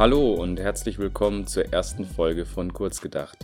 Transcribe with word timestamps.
Hallo 0.00 0.32
und 0.32 0.58
herzlich 0.58 0.98
willkommen 0.98 1.46
zur 1.46 1.74
ersten 1.74 2.06
Folge 2.06 2.46
von 2.46 2.72
Kurzgedacht. 2.72 3.36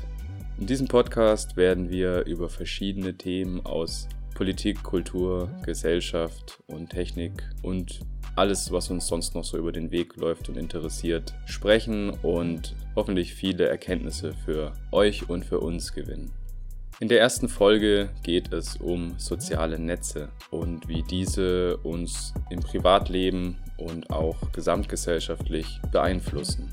In 0.58 0.66
diesem 0.66 0.88
Podcast 0.88 1.58
werden 1.58 1.90
wir 1.90 2.24
über 2.24 2.48
verschiedene 2.48 3.14
Themen 3.14 3.66
aus 3.66 4.08
Politik, 4.34 4.82
Kultur, 4.82 5.50
Gesellschaft 5.66 6.62
und 6.66 6.88
Technik 6.88 7.46
und 7.62 8.00
alles, 8.36 8.72
was 8.72 8.88
uns 8.88 9.06
sonst 9.06 9.34
noch 9.34 9.44
so 9.44 9.58
über 9.58 9.70
den 9.70 9.90
Weg 9.90 10.16
läuft 10.16 10.48
und 10.48 10.56
interessiert, 10.56 11.34
sprechen 11.44 12.08
und 12.22 12.74
hoffentlich 12.94 13.34
viele 13.34 13.68
Erkenntnisse 13.68 14.32
für 14.32 14.72
euch 14.92 15.28
und 15.28 15.44
für 15.44 15.60
uns 15.60 15.92
gewinnen. 15.92 16.32
In 17.00 17.08
der 17.08 17.20
ersten 17.20 17.50
Folge 17.50 18.08
geht 18.22 18.54
es 18.54 18.78
um 18.78 19.18
soziale 19.18 19.78
Netze 19.78 20.30
und 20.50 20.88
wie 20.88 21.02
diese 21.02 21.76
uns 21.76 22.32
im 22.48 22.60
Privatleben 22.60 23.58
und 23.86 24.10
auch 24.10 24.36
gesamtgesellschaftlich 24.52 25.80
beeinflussen. 25.92 26.72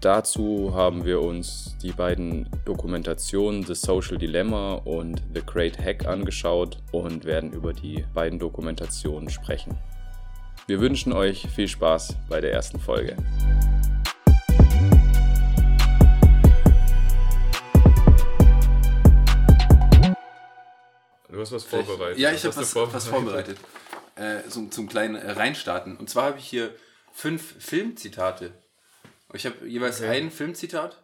Dazu 0.00 0.72
haben 0.74 1.04
wir 1.04 1.22
uns 1.22 1.76
die 1.82 1.92
beiden 1.92 2.48
Dokumentationen 2.64 3.62
The 3.62 3.74
Social 3.74 4.18
Dilemma 4.18 4.74
und 4.74 5.22
The 5.32 5.40
Great 5.44 5.78
Hack 5.78 6.06
angeschaut 6.06 6.78
und 6.92 7.24
werden 7.24 7.52
über 7.52 7.72
die 7.72 8.04
beiden 8.12 8.38
Dokumentationen 8.38 9.30
sprechen. 9.30 9.78
Wir 10.66 10.80
wünschen 10.80 11.12
euch 11.12 11.46
viel 11.48 11.68
Spaß 11.68 12.16
bei 12.28 12.40
der 12.40 12.52
ersten 12.52 12.78
Folge. 12.78 13.16
Du 21.30 21.40
hast 21.40 21.52
was 21.52 21.64
vorbereitet. 21.64 22.18
Ja, 22.18 22.30
ich 22.30 22.44
habe 22.44 22.48
hast 22.48 22.58
was, 22.58 22.72
du 22.72 22.92
was 22.92 23.08
vorbereitet. 23.08 23.58
Äh, 24.16 24.48
so, 24.48 24.66
zum 24.68 24.88
kleinen 24.88 25.16
äh, 25.16 25.30
Reinstarten. 25.32 25.96
Und 25.96 26.08
zwar 26.08 26.24
habe 26.24 26.38
ich 26.38 26.46
hier 26.46 26.74
fünf 27.12 27.54
Filmzitate. 27.64 28.52
Ich 29.32 29.44
habe 29.46 29.66
jeweils 29.66 30.00
Okay. 30.00 30.08
ein 30.22 30.30
Filmzitat. 30.30 31.02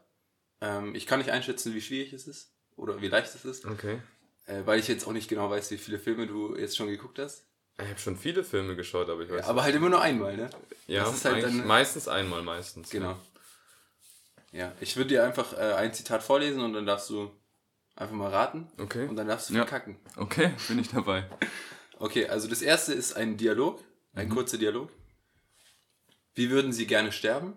Ähm, 0.61 0.95
ich 0.95 1.07
kann 1.07 1.19
nicht 1.19 1.31
einschätzen, 1.31 1.75
wie 1.75 1.81
schwierig 1.81 2.13
es 2.13 2.27
ist 2.29 2.53
oder 2.77 3.01
wie 3.01 3.09
leicht 3.09 3.35
es 3.35 3.45
ist, 3.45 3.65
Okay. 3.67 4.01
äh, 4.47 4.61
weil 4.67 4.79
ich 4.79 4.89
jetzt 4.89 5.07
auch 5.07 5.13
nicht 5.13 5.29
genau 5.29 5.51
weiß, 5.51 5.71
wie 5.71 5.79
viele 5.79 5.99
Filme 5.99 6.27
du 6.27 6.57
jetzt 6.57 6.77
schon 6.77 6.87
geguckt 6.89 7.19
hast. 7.19 7.47
Ich 7.79 7.89
habe 7.89 7.99
schon 7.99 8.17
viele 8.19 8.45
Filme 8.45 8.77
geschaut, 8.77 9.09
aber 9.09 9.23
ich 9.23 9.31
weiß 9.31 9.47
Aber 9.47 9.63
halt 9.63 9.75
immer 9.75 9.89
nur 9.89 10.03
einmal, 10.03 10.37
ne? 10.37 10.51
Ja, 10.87 11.05
das 11.05 11.15
ist 11.17 11.25
halt 11.25 11.43
dann- 11.43 11.67
meistens 11.67 12.09
einmal, 12.09 12.43
meistens. 12.43 12.91
Genau. 12.91 13.19
Ja, 14.53 14.73
ich 14.81 14.97
würde 14.97 15.09
dir 15.09 15.25
einfach 15.25 15.53
äh, 15.55 15.73
ein 15.75 15.95
Zitat 15.95 16.23
vorlesen 16.23 16.61
und 16.61 16.73
dann 16.75 16.85
darfst 16.85 17.09
du 17.09 17.31
einfach 17.97 18.15
mal 18.15 18.31
raten. 18.31 18.69
Okay. 18.79 19.07
Und 19.09 19.17
dann 19.17 19.29
darfst 19.29 19.49
du 19.49 19.55
Ja. 19.55 19.61
verkacken. 19.67 19.97
Okay, 20.17 20.53
bin 20.69 20.79
ich 20.79 20.89
dabei. 20.91 21.25
Okay, 22.01 22.27
also 22.29 22.49
das 22.49 22.63
erste 22.63 22.93
ist 22.95 23.13
ein 23.13 23.37
Dialog, 23.37 23.85
ein 24.15 24.29
Mhm. 24.29 24.35
kurzer 24.35 24.59
Dialog. 24.59 24.91
Wie 26.35 26.51
würden 26.51 26.73
Sie 26.73 26.87
gerne 26.89 27.13
sterben? 27.13 27.55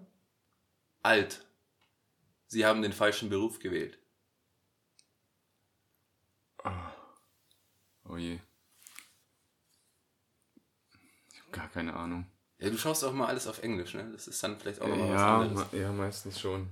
Alt. 1.02 1.46
Sie 2.48 2.66
haben 2.66 2.82
den 2.82 2.94
falschen 2.94 3.30
Beruf 3.30 3.60
gewählt. 3.60 3.98
Oh 8.10 8.18
je. 8.18 8.40
Ich 11.32 11.40
habe 11.42 11.52
gar 11.52 11.70
keine 11.70 11.94
Ahnung. 11.96 12.26
Ja, 12.60 12.70
du 12.70 12.78
schaust 12.78 13.04
auch 13.04 13.14
mal 13.14 13.28
alles 13.28 13.48
auf 13.48 13.62
Englisch, 13.64 13.94
ne? 13.94 14.10
Das 14.14 14.28
ist 14.28 14.42
dann 14.44 14.58
vielleicht 14.60 14.82
auch 14.82 14.88
nochmal 14.88 15.10
was 15.10 15.22
Ja, 15.22 15.28
anderes. 15.28 15.72
me- 15.72 15.80
ja, 15.80 15.92
meistens 15.92 16.40
schon. 16.40 16.70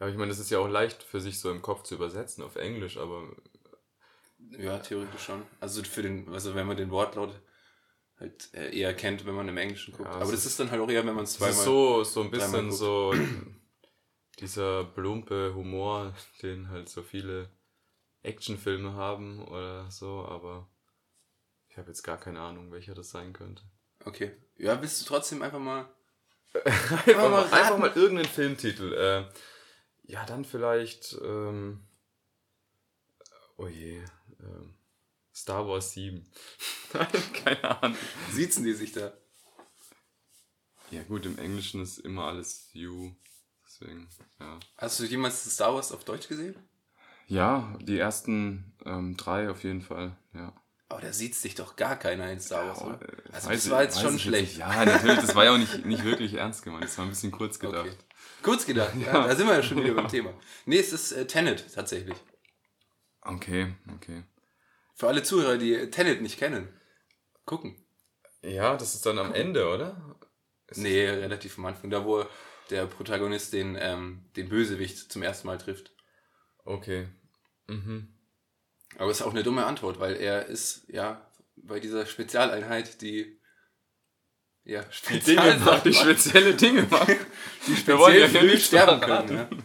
Ja, 0.00 0.08
ich 0.08 0.16
meine, 0.16 0.28
das 0.28 0.38
ist 0.38 0.50
ja 0.50 0.58
auch 0.60 0.68
leicht 0.68 1.02
für 1.02 1.20
sich 1.20 1.40
so 1.40 1.50
im 1.50 1.62
Kopf 1.62 1.82
zu 1.82 1.94
übersetzen 1.96 2.44
auf 2.44 2.54
Englisch, 2.56 2.96
aber 2.96 3.28
Ja, 4.58 4.78
theoretisch 4.78 5.22
schon. 5.22 5.42
Also 5.60 5.82
für 5.82 6.02
den, 6.02 6.28
also 6.32 6.54
wenn 6.54 6.66
man 6.66 6.76
den 6.76 6.90
Wortlaut 6.90 7.34
halt 8.18 8.48
äh, 8.54 8.76
eher 8.76 8.94
kennt, 8.94 9.26
wenn 9.26 9.34
man 9.34 9.48
im 9.48 9.56
Englischen 9.56 9.92
guckt. 9.92 10.08
Ja, 10.08 10.16
Aber 10.16 10.30
das 10.30 10.46
ist 10.46 10.58
dann 10.60 10.70
halt 10.70 10.80
auch 10.80 10.88
eher, 10.88 11.04
wenn 11.06 11.14
man 11.14 11.24
es 11.24 11.34
zweimal. 11.34 11.54
ist 11.54 11.64
so, 11.64 12.04
so 12.04 12.22
ein 12.22 12.30
bisschen 12.30 12.70
so 12.72 13.14
dieser 14.40 14.84
plumpe 14.84 15.54
Humor, 15.54 16.14
den 16.42 16.68
halt 16.68 16.88
so 16.88 17.02
viele 17.02 17.50
Actionfilme 18.22 18.94
haben 18.94 19.46
oder 19.46 19.90
so, 19.90 20.24
aber 20.26 20.68
ich 21.68 21.76
habe 21.76 21.88
jetzt 21.88 22.02
gar 22.02 22.18
keine 22.18 22.40
Ahnung, 22.40 22.70
welcher 22.72 22.94
das 22.94 23.10
sein 23.10 23.32
könnte. 23.32 23.62
Okay. 24.04 24.32
Ja, 24.56 24.80
willst 24.80 25.00
du 25.00 25.06
trotzdem 25.06 25.42
einfach 25.42 25.58
mal. 25.58 25.88
Einfach, 26.64 27.06
mal 27.16 27.30
mal, 27.30 27.44
einfach 27.52 27.78
mal 27.78 27.92
irgendeinen 27.96 28.28
Filmtitel. 28.28 28.92
Äh, 28.92 29.24
ja, 30.04 30.24
dann 30.24 30.44
vielleicht. 30.44 31.18
Ähm, 31.20 31.84
oh 33.56 33.66
je. 33.66 34.04
Ähm, 34.40 34.74
Star 35.34 35.66
Wars 35.66 35.92
7. 35.92 36.24
Nein, 36.92 37.08
keine 37.44 37.82
Ahnung. 37.82 37.98
Siezen 38.32 38.64
die 38.64 38.72
sich 38.72 38.92
da? 38.92 39.12
Ja 40.90 41.02
gut, 41.02 41.26
im 41.26 41.38
Englischen 41.38 41.82
ist 41.82 41.98
immer 41.98 42.24
alles 42.26 42.68
you. 42.72 43.12
Deswegen, 43.66 44.08
ja. 44.38 44.60
Hast 44.76 45.00
du 45.00 45.04
jemals 45.04 45.42
Star 45.52 45.74
Wars 45.74 45.90
auf 45.92 46.04
Deutsch 46.04 46.28
gesehen? 46.28 46.54
Ja, 47.26 47.76
die 47.80 47.98
ersten 47.98 48.76
ähm, 48.84 49.16
drei 49.16 49.50
auf 49.50 49.64
jeden 49.64 49.80
Fall, 49.82 50.16
ja. 50.34 50.52
Aber 50.90 51.00
da 51.00 51.12
sieht 51.12 51.34
sich 51.34 51.54
doch 51.56 51.74
gar 51.74 51.96
keiner 51.96 52.30
in 52.30 52.38
Star 52.38 52.68
Wars, 52.68 52.82
oder? 52.82 53.00
äh, 53.02 53.32
Also 53.32 53.48
das 53.48 53.70
war 53.70 53.82
jetzt 53.82 54.00
schon 54.00 54.18
schlecht. 54.18 54.50
nicht. 54.52 54.58
Ja, 54.58 54.84
natürlich, 54.84 55.18
das 55.20 55.34
war 55.34 55.44
ja 55.46 55.52
auch 55.54 55.58
nicht, 55.58 55.84
nicht 55.86 56.04
wirklich 56.04 56.34
ernst 56.34 56.62
gemeint. 56.62 56.84
Das 56.84 56.98
war 56.98 57.06
ein 57.06 57.08
bisschen 57.10 57.32
kurz 57.32 57.58
gedacht. 57.58 57.86
Okay. 57.86 57.96
Kurz 58.42 58.66
gedacht, 58.66 58.94
ja. 59.04 59.26
Da 59.26 59.34
sind 59.34 59.48
wir 59.48 59.54
ja 59.54 59.62
schon 59.62 59.82
wieder 59.82 59.94
beim 59.94 60.08
Thema. 60.08 60.34
Nee, 60.66 60.78
es 60.78 60.92
ist 60.92 61.12
äh, 61.12 61.26
Tenet 61.26 61.72
tatsächlich. 61.74 62.16
Okay, 63.24 63.74
okay. 63.94 64.24
Für 64.94 65.08
alle 65.08 65.22
Zuhörer, 65.22 65.56
die 65.56 65.90
Tenet 65.90 66.22
nicht 66.22 66.38
kennen, 66.38 66.68
gucken. 67.44 67.76
Ja, 68.42 68.76
das 68.76 68.94
ist 68.94 69.06
dann 69.06 69.18
am 69.18 69.32
Ende, 69.32 69.68
oder? 69.68 70.16
Ist 70.68 70.78
Nee, 70.78 71.08
relativ 71.08 71.58
am 71.58 71.66
Anfang, 71.66 71.90
da 71.90 72.04
wo 72.04 72.24
der 72.70 72.86
Protagonist 72.86 73.52
den, 73.52 73.76
ähm, 73.78 74.26
den 74.36 74.48
Bösewicht 74.48 75.10
zum 75.10 75.22
ersten 75.22 75.46
Mal 75.46 75.58
trifft. 75.58 75.94
Okay. 76.64 77.08
Mhm. 77.66 78.08
Aber 78.98 79.10
es 79.10 79.20
ist 79.20 79.26
auch 79.26 79.32
eine 79.32 79.42
dumme 79.42 79.66
Antwort, 79.66 79.98
weil 79.98 80.16
er 80.16 80.46
ist 80.46 80.84
ja 80.88 81.30
bei 81.56 81.80
dieser 81.80 82.06
Spezialeinheit, 82.06 83.00
die 83.02 83.40
ja 84.64 84.82
Die 85.10 85.18
Dinge 85.20 85.60
macht, 85.64 85.84
die 85.84 85.92
spezielle 85.94 86.54
Dinge 86.54 86.82
macht. 86.90 87.08
die 87.66 87.86
Wir 87.86 87.98
wollen 87.98 88.18
ja 88.18 88.28
speziell 88.28 88.46
nicht 88.46 88.66
sterben 88.66 89.00
können. 89.00 89.58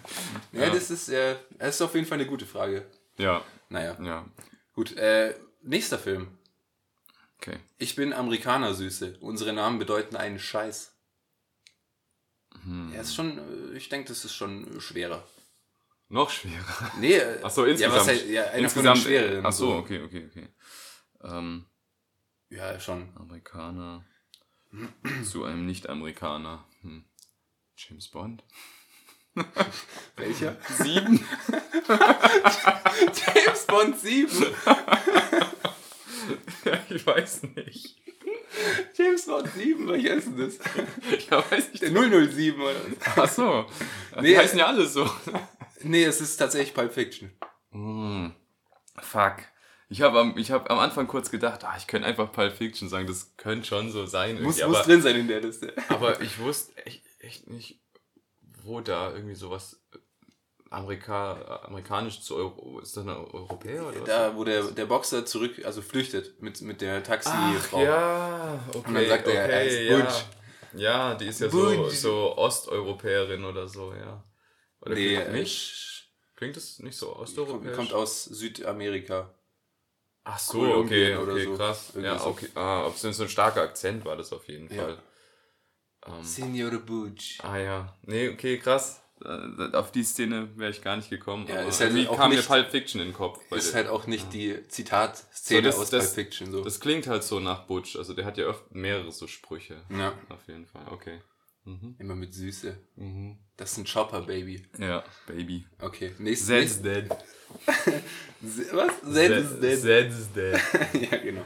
Ja, 0.52 0.66
ja, 0.66 0.70
das 0.72 0.92
ist, 0.92 1.10
äh, 1.10 1.36
das 1.58 1.76
ist 1.76 1.82
auf 1.82 1.96
jeden 1.96 2.06
Fall 2.08 2.18
eine 2.20 2.28
gute 2.28 2.46
Frage. 2.46 2.90
Ja, 3.20 3.44
Naja, 3.70 3.98
ja, 4.02 4.26
gut. 4.74 4.96
Äh, 4.98 5.36
nächster 5.62 6.00
Film. 6.00 6.38
okay. 7.38 7.60
Ich 7.78 7.96
bin 7.96 8.14
Amerikaner, 8.14 8.74
Süße. 8.74 9.18
Unsere 9.20 9.54
Namen 9.54 9.78
bedeuten 9.78 10.16
einen 10.16 10.40
Scheiß. 10.40 10.96
Hm. 12.64 12.92
Ja, 12.94 13.02
ist 13.02 13.14
schon, 13.16 13.38
äh, 13.74 13.78
ich 13.78 13.90
denke, 13.90 14.08
das 14.10 14.26
ist 14.26 14.34
schon 14.36 14.80
schwerer. 14.82 15.28
Noch 16.08 16.30
schwerer. 16.32 16.92
Nee, 17.00 17.18
äh, 17.18 17.40
Ach 17.44 17.50
so, 17.52 17.66
Ja, 17.66 17.72
insgesamt. 17.72 17.96
was 18.00 18.08
heißt, 18.08 18.26
ja, 18.28 18.44
einer 18.46 18.58
Insgesamt, 18.64 18.98
von 19.00 19.12
den 19.12 19.20
schwereren. 19.20 19.46
ach 19.46 19.52
so, 19.52 19.74
okay, 19.76 20.02
okay, 20.04 20.26
okay. 20.30 20.50
Ähm, 21.22 21.66
Ja, 22.50 22.80
schon. 22.80 23.16
Amerikaner 23.18 24.06
zu 25.30 25.44
einem 25.44 25.66
Nicht-Amerikaner. 25.66 26.66
Hm. 26.82 27.06
James 27.76 28.08
Bond? 28.08 28.44
Welcher? 30.16 30.56
Sieben? 30.78 31.26
James 31.90 33.66
Bond 33.68 34.00
7. 34.00 34.46
ich 36.90 37.06
weiß 37.06 37.44
nicht. 37.56 37.96
James 38.96 39.26
Bond 39.26 39.50
7, 39.56 39.88
welcher 39.88 40.14
ist 40.16 40.28
denn 40.28 40.38
das? 40.38 40.60
Ja, 41.30 41.44
weiß 41.52 41.70
ich 41.74 41.80
Der 41.80 41.90
007 41.92 42.62
oder 42.62 42.76
was? 43.16 43.18
Ach 43.18 43.30
so. 43.30 43.66
Die 44.18 44.22
Nee. 44.22 44.38
heißen 44.38 44.60
ja 44.60 44.68
alle 44.68 44.86
so. 44.88 45.10
Nee, 45.82 46.04
es 46.04 46.20
ist 46.20 46.36
tatsächlich 46.38 46.74
Pulp 46.74 46.94
Fiction. 46.94 47.32
Hm. 47.72 48.34
Fuck. 48.98 49.38
Ich 49.92 50.02
habe 50.02 50.20
am, 50.20 50.38
ich 50.38 50.52
hab 50.52 50.70
am 50.70 50.78
Anfang 50.80 51.08
kurz 51.08 51.32
gedacht, 51.32 51.64
ah, 51.64 51.74
ich 51.78 51.88
könnte 51.88 52.08
einfach 52.08 52.32
Pulp 52.32 52.56
Fiction 52.58 52.90
sagen, 52.90 53.08
das 53.08 53.34
könnte 53.38 53.68
schon 53.68 53.92
so 53.92 54.06
sein. 54.06 54.42
Muss, 54.42 54.58
muss 54.58 54.76
aber, 54.78 54.84
drin 54.84 55.02
sein 55.02 55.16
in 55.16 55.28
der 55.28 55.42
Liste. 55.42 55.74
Aber 55.88 56.20
ich 56.22 56.38
wusste 56.40 56.76
echt, 56.86 57.02
echt 57.20 57.48
nicht, 57.50 57.80
wo 58.70 58.82
da 58.82 59.12
irgendwie 59.12 59.36
sowas 59.36 59.82
Amerika, 60.70 61.62
amerikanisch 61.66 62.22
zu 62.22 62.36
Euro. 62.36 62.80
Ist 62.80 62.96
das 62.96 63.04
ein 63.04 63.10
Europäer 63.10 63.88
oder 63.88 64.02
was? 64.02 64.08
Da, 64.08 64.36
wo 64.36 64.44
der, 64.44 64.64
der 64.64 64.86
Boxer 64.86 65.26
zurück, 65.26 65.66
also 65.66 65.82
flüchtet 65.82 66.42
mit, 66.42 66.62
mit 66.62 66.82
der 66.82 67.04
Taxifrau. 67.04 67.84
ja, 67.84 68.60
okay. 68.70 68.88
Und 68.88 68.94
dann 68.94 69.08
sagt 69.08 69.28
er, 69.28 69.44
okay, 69.44 69.52
er 69.52 69.66
ist 69.66 69.80
ja. 69.90 69.98
Butch. 69.98 70.26
Ja, 70.76 71.16
die 71.16 71.28
ist 71.28 71.42
ja 71.42 71.50
so, 71.50 71.58
Butch. 71.58 71.96
so 71.96 72.38
Osteuropäerin 72.38 73.44
oder 73.44 73.68
so, 73.68 73.94
ja. 73.94 74.24
Oder 74.82 74.94
Nee, 74.94 75.16
klingt 75.16 75.30
äh, 75.30 75.40
nicht? 75.40 76.10
Klingt 76.36 76.56
das 76.56 76.80
nicht 76.80 76.96
so 76.98 77.08
Kommt, 77.08 77.22
osteuropäisch? 77.22 77.76
kommt 77.76 77.94
aus 77.94 78.26
Südamerika. 78.26 79.34
Ach 80.24 80.38
so, 80.38 80.60
Kolumbien 80.60 81.18
okay, 81.18 81.32
okay, 81.32 81.46
so. 81.46 81.56
krass. 81.58 81.90
Irgendwie 81.96 82.06
Ja, 82.06 82.24
okay. 82.24 82.50
Ah, 82.54 82.86
ob 82.86 82.96
es 82.96 83.02
denn 83.02 83.14
so 83.14 83.24
ein 83.24 83.30
starker 83.30 83.64
Akzent 83.64 84.06
war, 84.06 84.16
das 84.16 84.32
auf 84.32 84.48
jeden 84.48 84.72
Ja. 84.74 84.96
Ähm, 86.18 86.24
Signor 86.24 86.72
Butch. 86.80 87.38
ah 87.44 87.58
ja. 87.58 87.96
Nee, 88.04 88.30
okay, 88.30 88.58
krass. 88.58 89.02
äh, 89.24 89.76
auf 89.76 89.92
die 89.92 90.04
Szene 90.04 90.50
wäre 90.58 90.72
ich 90.72 90.82
gar 90.82 90.96
nicht 90.96 91.10
gekommen. 91.10 91.46
Ja, 91.48 91.60
aber 91.60 91.70
ist 91.70 91.80
halt 91.82 91.92
irgendwie 91.92 92.08
auch 92.08 92.18
kam 92.18 92.30
mir 92.32 92.38
nicht- 92.38 92.48
Pulp 92.48 92.70
Fiction 92.72 93.02
in 93.02 93.10
den 93.10 93.14
Kopf. 93.14 93.40
Ist 93.52 93.68
der- 93.74 93.76
halt 93.76 93.88
auch 93.90 94.08
nicht 94.08 94.32
die 94.34 94.66
Zitatszene 94.70 95.72
So, 95.72 95.82
aus 95.82 95.90
das- 95.90 96.06
Pulp 96.14 96.16
Fiction. 96.16 96.52
So. 96.52 96.64
Das 96.64 96.80
klingt 96.80 97.06
halt 97.08 97.24
so 97.24 97.40
nach 97.40 97.66
Butch. 97.68 97.96
Also 97.98 98.14
der 98.14 98.26
hat 98.26 98.38
ja 98.38 98.48
oft 98.48 98.74
mehrere 98.74 99.12
so 99.12 99.28
Sprüche. 99.28 99.82
ja, 99.90 100.14
Auf 100.30 100.48
jeden 100.48 100.66
Fall, 100.66 100.84
okay. 100.92 101.20
Mhm. 101.66 101.96
immer 102.00 102.16
mit 102.16 102.34
Süße. 102.34 102.78
Mhm. 102.96 103.38
Das 103.58 103.74
ist 103.74 103.78
ein 103.80 103.86
Chopper, 103.86 104.22
Baby. 104.22 104.64
Ja, 104.80 105.04
Baby. 105.28 105.66
Okay, 105.82 106.16
nächstes. 106.18 106.48
Zed's 106.48 106.82
dead. 106.82 107.10
nächstes 108.42 108.74
was? 108.74 108.92
Zed 109.14 109.32
is 109.32 109.60
dead. 109.60 109.80
Zed's 109.82 110.32
dead. 110.34 110.62
ja, 111.12 111.18
genau. 111.18 111.44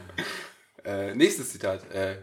Äh, 0.84 1.14
nächstes 1.14 1.50
Zitat. 1.50 1.90
Äh, 1.92 2.18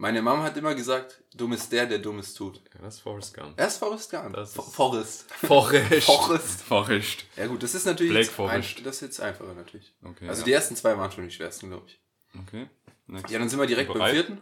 meine 0.00 0.22
Mom 0.22 0.42
hat 0.42 0.56
immer 0.56 0.74
gesagt, 0.74 1.22
dumm 1.34 1.52
ist 1.52 1.70
der, 1.70 1.84
der 1.86 1.98
Dummes 1.98 2.32
tut. 2.34 2.56
Ja, 2.74 2.80
das 2.82 2.94
ist 2.96 3.00
Forrest 3.00 3.34
Gump. 3.34 3.58
Er 3.60 3.66
ist 3.66 3.76
Forrest 3.76 4.10
Gump. 4.10 4.34
Das 4.34 4.54
Fo- 4.54 4.62
ist- 4.62 4.72
Forrest. 4.74 5.30
Forrest. 5.32 6.06
Forrest. 6.06 6.62
Forrest. 6.62 7.24
Ja 7.36 7.46
gut, 7.46 7.62
das 7.62 7.74
ist 7.74 7.84
natürlich 7.84 8.12
Black 8.12 8.24
jetzt 8.24 8.32
Forest. 8.34 8.78
ein, 8.78 8.84
das 8.84 8.94
ist 8.96 9.00
jetzt 9.02 9.20
einfacher 9.20 9.52
natürlich. 9.54 9.94
Okay. 10.02 10.28
Also 10.28 10.40
ja. 10.40 10.44
die 10.46 10.52
ersten 10.52 10.74
zwei 10.76 10.96
waren 10.96 11.12
schon 11.12 11.24
die 11.24 11.30
schwersten, 11.30 11.68
glaube 11.68 11.86
ich. 11.86 12.00
Okay. 12.38 12.68
Next. 13.08 13.30
Ja, 13.30 13.38
dann 13.38 13.48
sind 13.48 13.58
wir 13.60 13.66
direkt 13.66 13.92
beim 13.92 14.10
vierten. 14.10 14.40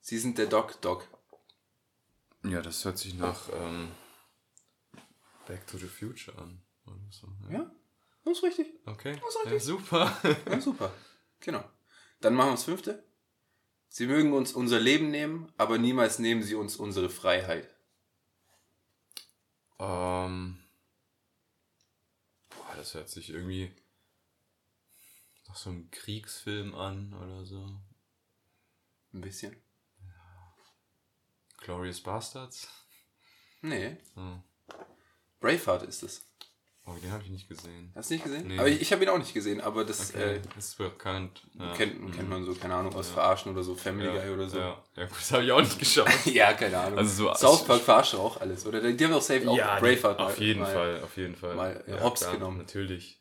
Sie 0.00 0.18
sind 0.18 0.38
der 0.38 0.46
Doc 0.46 0.80
Doc. 0.80 1.06
Ja, 2.44 2.60
das 2.62 2.84
hört 2.84 2.98
sich 2.98 3.14
nach 3.14 3.48
ähm, 3.52 3.88
Back 5.46 5.66
to 5.66 5.78
the 5.78 5.86
Future 5.86 6.36
an. 6.38 6.62
So. 7.10 7.26
Ja, 7.50 7.70
das 8.24 8.38
ist 8.38 8.42
richtig. 8.44 8.66
Okay. 8.86 9.12
Das 9.20 9.28
ist 9.28 9.34
Ja, 9.44 9.50
richtig. 9.50 9.62
super. 9.64 10.16
Ja, 10.50 10.60
super. 10.60 10.92
Genau. 11.40 11.62
Dann 12.22 12.34
machen 12.34 12.48
wir 12.48 12.52
das 12.52 12.64
fünfte. 12.64 13.04
Sie 13.96 14.08
mögen 14.08 14.32
uns 14.32 14.52
unser 14.54 14.80
Leben 14.80 15.12
nehmen, 15.12 15.52
aber 15.56 15.78
niemals 15.78 16.18
nehmen 16.18 16.42
sie 16.42 16.56
uns 16.56 16.74
unsere 16.74 17.08
Freiheit. 17.08 17.72
ähm, 19.78 20.58
boah, 22.50 22.74
das 22.74 22.94
hört 22.94 23.08
sich 23.08 23.30
irgendwie 23.30 23.72
nach 25.46 25.54
so 25.54 25.70
einem 25.70 25.92
Kriegsfilm 25.92 26.74
an 26.74 27.14
oder 27.14 27.44
so. 27.44 27.64
Ein 29.12 29.20
bisschen. 29.20 29.62
Glorious 31.58 32.00
Bastards. 32.02 32.66
Nee, 33.62 33.96
Oh, 34.16 34.38
Braveheart 35.38 35.84
ist 35.84 36.02
es. 36.02 36.26
Oh 36.86 36.92
den 37.02 37.10
habe 37.12 37.22
ich 37.22 37.30
nicht 37.30 37.48
gesehen. 37.48 37.90
Hast 37.94 38.10
du 38.10 38.14
nicht 38.14 38.24
gesehen? 38.24 38.46
Nee. 38.48 38.58
Aber 38.58 38.68
ich, 38.68 38.80
ich 38.80 38.92
habe 38.92 39.02
ihn 39.02 39.08
auch 39.08 39.18
nicht 39.18 39.32
gesehen, 39.34 39.60
aber 39.60 39.84
das 39.84 40.10
Okay, 40.14 40.34
äh, 40.36 40.40
das 40.54 40.66
ist 40.68 40.78
bekannt. 40.78 41.42
Ja. 41.58 41.72
kennt, 41.74 42.12
kennt 42.14 42.24
Mhm. 42.24 42.28
man 42.28 42.44
so, 42.44 42.54
keine 42.54 42.74
Ahnung, 42.74 42.94
aus 42.94 43.08
Ja. 43.08 43.14
Verarschen 43.14 43.52
oder 43.52 43.62
so, 43.62 43.74
Family 43.74 44.06
ja, 44.06 44.12
Guy 44.24 44.30
oder 44.34 44.48
so. 44.48 44.58
Ja, 44.58 44.82
ja 44.96 45.06
gut, 45.06 45.16
das 45.18 45.32
habe 45.32 45.44
ich 45.44 45.52
auch 45.52 45.60
nicht 45.60 45.78
geschaut. 45.78 46.08
Ja, 46.26 46.52
keine 46.52 46.78
Ahnung. 46.78 46.98
Also 46.98 47.28
so- 47.28 47.34
South 47.34 47.64
Park 47.64 47.80
verarscht 47.82 48.14
auch 48.14 48.40
alles, 48.40 48.66
oder? 48.66 48.80
Die 48.80 49.04
haben 49.04 49.12
doch 49.12 49.22
safe 49.22 49.48
auch 49.48 49.56
Ja, 49.56 49.78
Braveheart 49.78 50.18
auf 50.20 50.38
jeden 50.38 50.60
mal- 50.60 50.72
Fall, 50.72 51.00
auf 51.02 51.16
jeden 51.16 51.36
Fall. 51.36 51.54
mal, 51.54 51.84
äh, 51.86 52.00
hops 52.00 52.30
genommen. 52.30 52.58
Natürlich. 52.58 53.20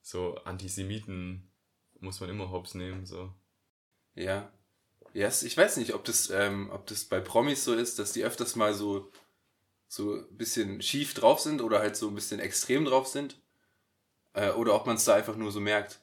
So 0.00 0.36
Antisemiten 0.44 1.52
muss 2.00 2.20
man 2.20 2.30
immer 2.30 2.50
hops 2.50 2.74
nehmen, 2.74 3.06
so. 3.06 3.32
Ja. 4.14 4.50
Yes, 5.14 5.42
ich 5.42 5.56
weiß 5.56 5.76
nicht, 5.76 5.94
ob 5.94 6.04
das, 6.04 6.30
ähm, 6.30 6.70
ob 6.72 6.86
das 6.86 7.04
bei 7.04 7.20
Promis 7.20 7.64
so 7.64 7.74
ist, 7.74 7.98
dass 7.98 8.12
die 8.12 8.24
öfters 8.24 8.56
mal 8.56 8.72
so, 8.74 9.10
so 9.92 10.14
ein 10.14 10.36
bisschen 10.38 10.80
schief 10.80 11.12
drauf 11.12 11.40
sind 11.40 11.60
oder 11.60 11.80
halt 11.80 11.96
so 11.96 12.08
ein 12.08 12.14
bisschen 12.14 12.40
extrem 12.40 12.86
drauf 12.86 13.08
sind. 13.08 13.36
Äh, 14.32 14.52
oder 14.52 14.74
ob 14.74 14.86
man 14.86 14.96
es 14.96 15.04
da 15.04 15.14
einfach 15.14 15.36
nur 15.36 15.52
so 15.52 15.60
merkt. 15.60 16.00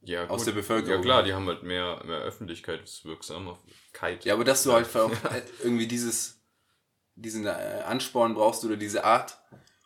Ja, 0.00 0.26
Aus 0.26 0.38
gut. 0.38 0.46
der 0.46 0.52
Bevölkerung. 0.52 0.96
Ja 0.96 1.02
klar, 1.02 1.22
die 1.24 1.34
haben 1.34 1.46
halt 1.46 1.62
mehr, 1.62 2.02
mehr 2.06 2.20
Öffentlichkeitswirksamkeit. 2.20 4.24
Ja, 4.24 4.32
aber 4.32 4.44
dass 4.44 4.62
du 4.62 4.72
halt 4.72 4.96
auch 4.96 5.10
äh, 5.10 5.42
irgendwie 5.62 5.86
dieses, 5.86 6.40
diesen 7.16 7.44
äh, 7.44 7.82
Ansporn 7.84 8.32
brauchst 8.32 8.64
oder 8.64 8.78
diese 8.78 9.04
Art, 9.04 9.38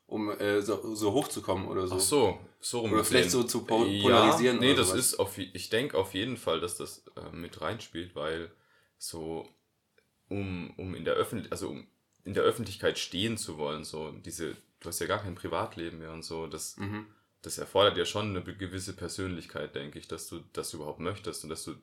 um 0.07 0.31
äh, 0.31 0.63
so, 0.63 0.95
so 0.95 1.13
hochzukommen 1.13 1.67
oder 1.67 1.89
so. 1.89 1.97
Ach 1.97 2.01
so, 2.01 2.39
so 2.61 2.79
rum 2.81 2.93
Oder 2.93 3.03
vielleicht 3.03 3.33
so 3.33 3.43
zu 3.43 3.65
po- 3.65 3.87
polarisieren 3.87 4.59
Ja, 4.59 4.63
nee, 4.63 4.69
oder 4.69 4.77
das 4.77 4.89
sowas. 4.89 5.01
ist 5.01 5.15
auf, 5.19 5.37
ich 5.39 5.69
denke 5.69 5.99
auf 5.99 6.15
jeden 6.15 6.37
Fall, 6.37 6.61
dass 6.61 6.77
das 6.77 7.03
äh, 7.17 7.35
mit 7.35 7.61
reinspielt, 7.61 8.15
weil 8.15 8.53
so 8.99 9.49
um, 10.29 10.73
um 10.77 10.95
in 10.95 11.05
der 11.05 11.15
Öffentlich 11.15 11.51
also 11.51 11.71
um 11.71 11.89
in 12.25 12.35
der 12.35 12.43
Öffentlichkeit 12.45 12.99
stehen 12.99 13.37
zu 13.37 13.59
wollen, 13.59 13.85
so 13.85 14.13
diese, 14.13 14.57
du 14.81 14.89
hast 14.89 15.01
ja 15.01 15.07
gar 15.07 15.23
kein 15.23 15.35
Privatleben 15.35 15.99
mehr 15.99 16.13
und 16.13 16.25
so, 16.25 16.47
das, 16.47 16.77
Mhm. 16.77 17.07
das 17.43 17.59
erfordert 17.59 17.97
ja 17.97 18.05
schon 18.05 18.37
eine 18.37 18.43
gewisse 18.57 18.93
Persönlichkeit, 18.95 19.75
denke 19.75 19.99
ich, 19.99 20.09
dass 20.09 20.29
du 20.29 20.41
das 20.53 20.73
überhaupt 20.75 21.01
möchtest 21.01 21.45
und 21.45 21.51
dass 21.51 21.65
du 21.65 21.75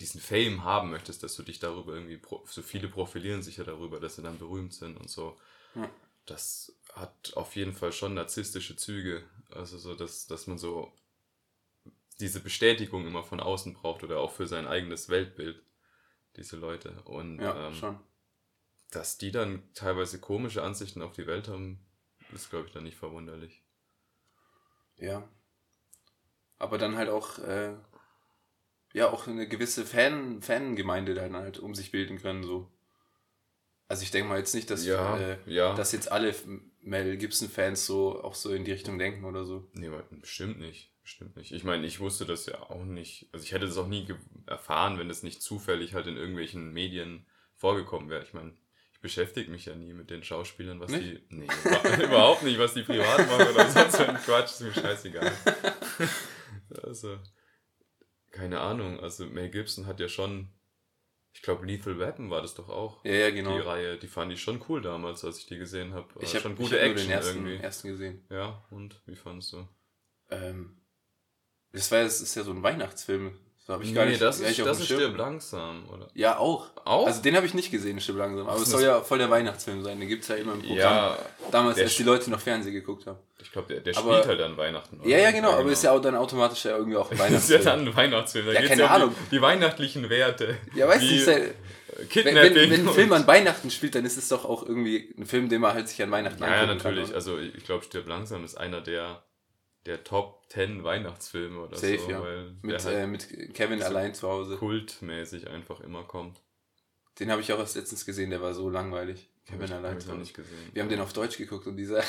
diesen 0.00 0.20
Fame 0.20 0.64
haben 0.64 0.90
möchtest, 0.90 1.22
dass 1.22 1.36
du 1.36 1.42
dich 1.42 1.58
darüber 1.60 1.94
irgendwie, 1.94 2.20
so 2.46 2.62
viele 2.62 2.88
profilieren 2.88 3.42
sich 3.42 3.56
ja 3.58 3.64
darüber, 3.64 4.00
dass 4.00 4.16
sie 4.16 4.22
dann 4.22 4.38
berühmt 4.38 4.74
sind 4.74 4.96
und 4.96 5.08
so. 5.08 5.36
Ja. 5.74 5.88
Das 6.26 6.72
hat 6.94 7.32
auf 7.34 7.54
jeden 7.54 7.74
Fall 7.74 7.92
schon 7.92 8.14
narzisstische 8.14 8.76
Züge. 8.76 9.22
Also 9.50 9.78
so, 9.78 9.94
dass, 9.94 10.26
dass 10.26 10.46
man 10.46 10.58
so 10.58 10.92
diese 12.20 12.40
Bestätigung 12.40 13.06
immer 13.06 13.22
von 13.22 13.40
außen 13.40 13.74
braucht 13.74 14.02
oder 14.04 14.18
auch 14.18 14.32
für 14.32 14.46
sein 14.46 14.66
eigenes 14.66 15.08
Weltbild, 15.08 15.62
diese 16.36 16.56
Leute. 16.56 16.90
Und 17.04 17.40
Ja, 17.40 17.68
ähm, 17.68 17.74
schon. 17.74 17.98
Dass 18.94 19.18
die 19.18 19.30
dann 19.30 19.62
teilweise 19.74 20.20
komische 20.20 20.62
Ansichten 20.62 21.02
auf 21.02 21.12
die 21.12 21.26
Welt 21.26 21.48
haben, 21.48 21.80
ist, 22.32 22.50
glaube 22.50 22.66
ich, 22.66 22.72
dann 22.72 22.84
nicht 22.84 22.96
verwunderlich. 22.96 23.62
Ja. 24.96 25.28
Aber 26.58 26.78
dann 26.78 26.96
halt 26.96 27.08
auch, 27.08 27.38
äh, 27.38 27.74
ja, 28.92 29.10
auch 29.10 29.26
eine 29.26 29.48
gewisse 29.48 29.84
Fan, 29.84 30.40
Fangemeinde 30.42 31.14
dann 31.14 31.34
halt 31.34 31.58
um 31.58 31.74
sich 31.74 31.90
bilden 31.90 32.18
können, 32.18 32.42
so. 32.42 32.70
Also 33.88 34.02
ich 34.02 34.10
denke 34.10 34.28
mal 34.28 34.38
jetzt 34.38 34.54
nicht, 34.54 34.70
dass, 34.70 34.84
ja, 34.86 35.18
äh, 35.18 35.38
ja. 35.46 35.74
dass 35.74 35.92
jetzt 35.92 36.10
alle 36.10 36.34
Mel 36.80 37.16
Gibson-Fans 37.16 37.86
so 37.86 38.22
auch 38.22 38.34
so 38.34 38.52
in 38.52 38.64
die 38.64 38.72
Richtung 38.72 38.98
denken 38.98 39.24
oder 39.24 39.44
so. 39.44 39.68
Nee, 39.72 39.88
aber 39.88 40.02
bestimmt 40.02 40.58
nicht. 40.58 40.90
Bestimmt 41.02 41.36
nicht. 41.36 41.52
Ich 41.52 41.64
meine, 41.64 41.86
ich 41.86 42.00
wusste 42.00 42.24
das 42.24 42.46
ja 42.46 42.62
auch 42.70 42.84
nicht. 42.84 43.28
Also 43.32 43.44
ich 43.44 43.52
hätte 43.52 43.66
das 43.66 43.76
auch 43.76 43.88
nie 43.88 44.08
erfahren, 44.46 44.98
wenn 44.98 45.08
das 45.08 45.22
nicht 45.22 45.42
zufällig 45.42 45.92
halt 45.92 46.06
in 46.06 46.16
irgendwelchen 46.16 46.72
Medien 46.72 47.26
vorgekommen 47.56 48.08
wäre. 48.08 48.22
Ich 48.22 48.32
meine, 48.32 48.54
beschäftige 49.04 49.50
mich 49.50 49.66
ja 49.66 49.74
nie 49.76 49.92
mit 49.92 50.08
den 50.10 50.24
Schauspielern, 50.24 50.80
was 50.80 50.90
Nicht? 50.90 51.04
die. 51.04 51.36
Nee, 51.36 51.46
über- 51.64 52.04
überhaupt 52.04 52.42
nicht, 52.42 52.58
was 52.58 52.74
die 52.74 52.82
privat 52.82 53.18
machen 53.28 53.54
oder 53.54 53.68
sonst 53.70 53.96
so 53.98 54.02
ein 54.04 54.16
Quatsch, 54.16 54.46
ist 54.52 54.60
mir 54.62 54.72
scheißegal. 54.72 55.30
also, 56.82 57.18
keine 58.32 58.60
Ahnung. 58.60 58.98
Also 59.00 59.26
Mel 59.26 59.50
Gibson 59.50 59.86
hat 59.86 60.00
ja 60.00 60.08
schon. 60.08 60.48
Ich 61.32 61.42
glaube, 61.42 61.66
Lethal 61.66 61.98
Weapon 61.98 62.30
war 62.30 62.42
das 62.42 62.54
doch 62.54 62.68
auch. 62.68 63.04
Ja, 63.04 63.12
ja, 63.12 63.30
genau. 63.30 63.54
Die 63.56 63.62
Reihe, 63.62 63.98
die 63.98 64.06
fand 64.06 64.32
ich 64.32 64.40
schon 64.40 64.62
cool 64.68 64.80
damals, 64.80 65.24
als 65.24 65.38
ich 65.38 65.46
die 65.46 65.58
gesehen 65.58 65.92
habe. 65.92 66.08
ich 66.20 66.28
War 66.28 66.28
habe 66.34 66.40
schon 66.40 66.52
ich 66.52 66.58
gute 66.58 66.76
hab 66.76 66.82
nur 66.82 66.90
Action 66.92 67.08
den 67.08 67.10
ersten, 67.16 67.36
irgendwie. 67.46 67.56
ersten 67.62 67.88
gesehen. 67.88 68.26
Ja, 68.30 68.64
und 68.70 69.02
wie 69.06 69.16
fandest 69.16 69.52
du? 69.52 69.68
Ähm, 70.30 70.80
das 71.72 71.90
war 71.92 72.02
das 72.04 72.20
ist 72.20 72.34
ja 72.36 72.42
so 72.44 72.52
ein 72.52 72.62
Weihnachtsfilm. 72.62 73.38
Das 73.66 73.74
habe 73.74 73.84
ich 73.84 73.94
gar 73.94 74.04
nicht, 74.04 74.20
das 74.20 74.40
ist, 74.40 74.58
das 74.58 74.78
ist. 74.78 74.84
Stirb 74.86 75.16
langsam, 75.16 75.88
oder? 75.88 76.06
Ja, 76.14 76.36
auch. 76.38 76.66
Auch? 76.84 77.06
Also 77.06 77.22
den 77.22 77.34
habe 77.34 77.46
ich 77.46 77.54
nicht 77.54 77.70
gesehen, 77.70 77.98
Stirb 77.98 78.18
langsam. 78.18 78.46
Aber 78.46 78.60
es 78.60 78.68
soll 78.70 78.82
ja 78.82 79.00
voll 79.00 79.16
der 79.18 79.30
Weihnachtsfilm 79.30 79.82
sein. 79.82 79.98
Den 79.98 80.08
gibt's 80.08 80.28
ja 80.28 80.34
immer 80.34 80.52
im 80.52 80.60
Programm. 80.60 80.76
ja, 80.78 81.18
Damals, 81.50 81.78
als 81.78 81.96
die 81.96 82.02
Leute 82.02 82.30
noch 82.30 82.40
Fernsehen 82.40 82.74
geguckt 82.74 83.06
haben. 83.06 83.18
ich 83.40 83.50
glaube, 83.50 83.72
der, 83.72 83.80
der 83.80 83.96
Aber- 83.96 84.12
spielt 84.22 84.28
halt 84.28 84.40
an 84.42 84.56
Weihnachten. 84.58 85.00
oder? 85.00 85.08
Ja, 85.08 85.16
ja, 85.18 85.30
genau. 85.30 85.52
Aber 85.52 85.70
ist 85.70 85.82
ja 85.82 85.92
auch 85.92 86.00
dann 86.02 86.14
automatisch 86.14 86.64
ja 86.66 86.76
irgendwie 86.76 86.98
auch 86.98 87.10
ein 87.10 87.16
Das 87.18 87.26
ist 87.28 87.30
Weihnachtsfilm. 87.30 87.60
ja 87.62 87.70
dann 87.70 87.88
ein 87.88 87.96
Weihnachtsfilm. 87.96 88.46
Da 88.46 88.52
Ja, 88.52 88.66
keine 88.68 88.82
ja 88.82 88.88
Ahnung. 88.88 89.14
Die, 89.30 89.36
die 89.36 89.40
weihnachtlichen 89.42 90.10
Werte. 90.10 90.58
Ja, 90.74 90.86
weißt 90.86 91.02
du, 91.02 91.06
äh, 91.32 91.50
wenn, 91.96 92.08
Kidnapping. 92.10 92.54
wenn, 92.56 92.70
wenn 92.70 92.88
ein 92.88 92.92
Film 92.94 93.12
an 93.14 93.26
Weihnachten 93.26 93.70
spielt, 93.70 93.94
dann 93.94 94.04
ist 94.04 94.18
es 94.18 94.28
doch 94.28 94.44
auch 94.44 94.66
irgendwie 94.66 95.14
ein 95.16 95.24
Film, 95.24 95.48
den 95.48 95.62
man 95.62 95.72
halt 95.72 95.88
sich 95.88 96.02
an 96.02 96.10
Weihnachten 96.10 96.42
Ja, 96.42 96.50
ja, 96.50 96.56
kann, 96.66 96.76
natürlich. 96.76 97.06
oder? 97.08 97.14
also 97.14 97.38
ich 97.38 97.54
ich 97.54 97.64
glaube, 97.64 97.82
Stirb 97.84 98.08
langsam 98.08 98.44
ist 98.44 98.56
einer 98.56 98.80
der, 98.82 99.22
der 99.86 100.04
Top 100.04 100.42
10 100.48 100.84
Weihnachtsfilme 100.84 101.60
oder 101.60 101.76
Safe, 101.76 101.98
so. 101.98 102.10
ja. 102.10 102.22
Weil 102.22 102.52
Mit, 102.62 102.72
der 102.72 102.84
halt 102.84 102.96
äh, 102.96 103.06
mit 103.06 103.54
Kevin 103.54 103.80
so 103.80 103.86
allein 103.86 104.14
zu 104.14 104.28
Hause. 104.28 104.56
kultmäßig 104.56 105.48
einfach 105.48 105.80
immer 105.80 106.04
kommt. 106.04 106.40
Den 107.18 107.30
habe 107.30 107.42
ich 107.42 107.52
auch 107.52 107.58
erst 107.58 107.76
letztens 107.76 108.04
gesehen, 108.04 108.30
der 108.30 108.40
war 108.40 108.54
so 108.54 108.68
langweilig. 108.70 109.28
Kevin 109.46 109.72
allein 109.72 110.00
zu 110.00 110.08
Hause. 110.08 110.18
nicht 110.18 110.34
gesehen. 110.34 110.70
Wir 110.72 110.82
haben 110.82 110.88
den 110.88 111.00
auf 111.00 111.12
Deutsch 111.12 111.36
geguckt 111.36 111.66
und 111.66 111.76
dieser 111.76 112.02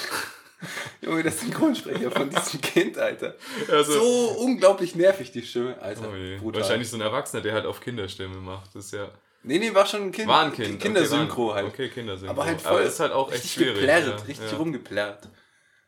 Junge, 1.01 1.21
der 1.21 1.31
Synchronsprecher 1.31 2.09
von 2.11 2.29
diesem 2.29 2.61
Kind, 2.61 2.97
Alter. 2.97 3.35
Also, 3.69 3.91
So 3.91 4.29
unglaublich 4.39 4.95
nervig, 4.95 5.31
die 5.31 5.41
Stimme, 5.41 5.79
Alter. 5.81 6.09
oh. 6.41 6.53
Wahrscheinlich 6.53 6.89
so 6.89 6.97
ein 6.97 7.01
Erwachsener, 7.01 7.41
der 7.41 7.53
halt 7.53 7.65
auf 7.65 7.81
Kinderstimme 7.81 8.37
macht. 8.37 8.73
Das 8.73 8.85
ist 8.85 8.93
ja. 8.93 9.11
Nee, 9.43 9.59
nee, 9.59 9.73
war 9.75 9.85
schon 9.85 10.03
ein 10.03 10.11
Kind. 10.11 10.27
War 10.27 10.45
ein 10.45 10.53
Kind. 10.53 10.79
Kindersynchro 10.79 11.49
okay, 11.49 11.55
halt. 11.55 11.67
Okay, 11.67 11.89
Kindersynchro. 11.89 12.31
Aber 12.31 12.45
halt 12.45 12.61
voll. 12.61 12.71
Aber 12.71 12.81
ist 12.81 12.99
halt 12.99 13.11
auch 13.11 13.27
echt 13.27 13.43
richtig 13.43 13.51
schwierig. 13.51 13.75
geplärrt, 13.75 14.07
ja, 14.07 14.25
richtig 14.25 14.51
ja. 14.51 14.57
rumgeplärrt. 14.57 15.29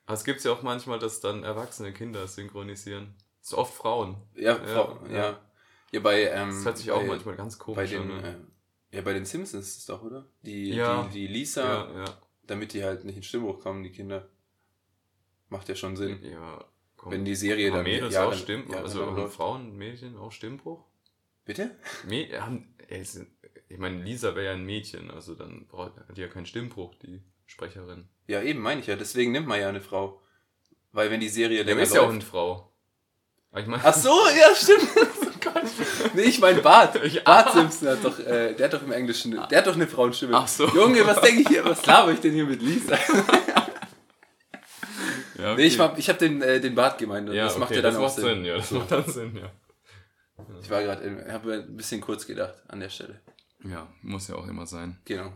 Aber 0.08 0.14
es 0.16 0.24
gibt 0.24 0.44
ja 0.44 0.52
auch 0.54 0.64
manchmal, 0.64 0.98
dass 1.00 1.20
dann 1.20 1.44
erwachsene 1.44 1.94
Kinder 1.94 2.28
synchronisieren. 2.28 3.14
Das 3.42 3.50
ist 3.52 3.54
oft 3.54 3.74
Frauen. 3.76 4.16
Ja, 4.34 4.56
Ja, 4.58 4.66
Frau, 4.66 5.06
ja. 5.12 5.40
ja. 5.92 6.00
bei, 6.00 6.24
ähm, 6.32 6.50
Das 6.50 6.66
hört 6.66 6.78
sich 6.80 6.90
auch 6.92 7.02
bei, 7.02 7.08
manchmal 7.08 7.36
ganz 7.36 7.58
bei 7.60 7.64
komisch 7.66 7.90
den, 7.92 8.02
an. 8.02 8.08
Ne? 8.22 8.46
äh, 8.92 8.96
ja, 8.96 9.02
bei 9.04 9.14
den 9.14 9.26
Simpsons 9.26 9.68
ist 9.68 9.78
es 9.80 9.86
doch, 9.86 10.02
oder? 10.02 10.26
Die, 10.42 10.70
Ja. 10.70 11.04
die, 11.04 11.10
die 11.12 11.28
Lisa, 11.28 11.62
Ja, 11.92 12.00
ja. 12.06 12.22
damit 12.48 12.74
die 12.74 12.84
halt 12.84 13.04
nicht 13.04 13.18
in 13.18 13.24
Stimmbruch 13.24 13.60
kommen, 13.60 13.84
die 13.84 13.92
Kinder. 13.92 14.28
Macht 15.50 15.70
ja 15.70 15.76
schon 15.76 15.96
Sinn. 15.96 16.24
ja 16.24 16.64
komm. 16.96 17.12
Wenn 17.12 17.26
die 17.26 17.36
Serie 17.36 17.72
dann 17.72 17.84
Mädels 17.84 18.14
ja, 18.16 18.26
auch 18.26 18.34
Stimmbruch? 18.34 18.74
ja, 18.76 18.82
also 18.82 19.06
haben. 19.06 19.30
Frauen, 19.30 19.78
Mädchen 19.78 20.18
auch 20.18 20.32
Stimmbruch? 20.32 20.84
Bitte? 21.46 21.76
Mä 22.06 22.28
haben, 22.42 22.76
ey, 22.88 23.02
es 23.02 23.14
sind- 23.14 23.30
ich 23.70 23.78
meine, 23.78 24.02
Lisa 24.04 24.36
wäre 24.36 24.46
ja 24.48 24.52
ein 24.54 24.66
Mädchen, 24.66 25.12
also 25.12 25.36
dann 25.36 25.68
braucht 25.68 25.94
die 26.16 26.22
ja 26.22 26.28
keinen 26.28 26.46
Stimmbruch. 26.46 26.96
Die 26.96 27.22
Sprecherin. 27.46 28.08
Ja, 28.28 28.42
eben, 28.42 28.60
meine 28.62 28.82
ich 28.82 28.88
ja. 28.88 28.96
Deswegen 28.96 29.32
nimmt 29.32 29.48
man 29.48 29.60
ja 29.60 29.70
eine 29.70 29.82
Frau. 29.82 30.22
Weil 30.92 31.10
wenn 31.12 31.20
die 31.20 31.30
Serie 31.30 31.64
Der 31.64 31.66
länger 31.66 31.84
ist 31.84 31.94
ja 31.94 32.02
auch 32.02 32.06
läuft... 32.06 32.16
eine 32.16 32.26
Frau. 32.26 32.72
Aber 33.52 33.62
ich 33.62 33.68
meine, 33.68 33.84
Ach 33.86 33.94
so, 33.94 34.16
ja, 34.28 34.54
stimmt. 34.56 34.88
nee, 36.14 36.24
ich 36.24 36.40
mein 36.40 36.62
Bart. 36.62 37.00
Ja. 37.12 37.22
Bart 37.24 37.54
Simpson 37.54 37.88
hat 37.90 38.04
doch, 38.04 38.20
äh, 38.20 38.54
der 38.54 38.66
hat 38.66 38.74
doch 38.74 38.84
im 38.84 38.92
Englischen, 38.92 39.32
der 39.32 39.58
hat 39.60 39.68
doch 39.68 39.76
eine 39.76 39.88
Frauenstimme. 39.88 40.36
Ach 40.36 40.48
so. 40.48 40.68
Junge, 40.68 41.06
was 41.08 41.22
denke 41.22 41.42
ich 41.42 41.48
hier, 41.48 41.64
was 41.64 41.86
laber 41.86 42.12
ich 42.12 42.20
denn 42.20 42.34
hier 42.34 42.46
mit 42.46 42.62
Lisa? 42.62 42.98
ja, 45.40 45.56
Nee, 45.56 45.64
ich 45.64 45.80
hab, 45.80 45.98
ich 45.98 46.10
hab 46.10 46.20
den, 46.20 46.42
äh, 46.42 46.60
den 46.60 46.76
Bart 46.76 46.98
gemeint 46.98 47.30
und 47.30 47.36
ja, 47.36 47.46
das 47.46 47.54
okay, 47.54 47.60
macht 47.62 47.76
ja 47.76 47.82
dann 47.82 47.94
das 47.94 48.04
auch 48.04 48.10
Sinn. 48.10 48.26
Sinn. 48.26 48.46
Ja, 48.46 48.58
das 48.58 48.72
macht 48.72 48.92
dann 48.92 49.06
Sinn, 49.10 49.38
ja. 49.38 49.52
Ich 50.62 50.70
war 50.70 50.84
gerade, 50.84 51.26
habe 51.32 51.54
ein 51.54 51.78
bisschen 51.78 52.02
kurz 52.02 52.28
gedacht 52.28 52.56
an 52.68 52.80
der 52.80 52.90
Stelle. 52.90 53.22
Ja, 53.64 53.88
muss 54.02 54.28
ja 54.28 54.36
auch 54.36 54.48
immer 54.48 54.66
sein. 54.66 55.00
Genau. 55.06 55.32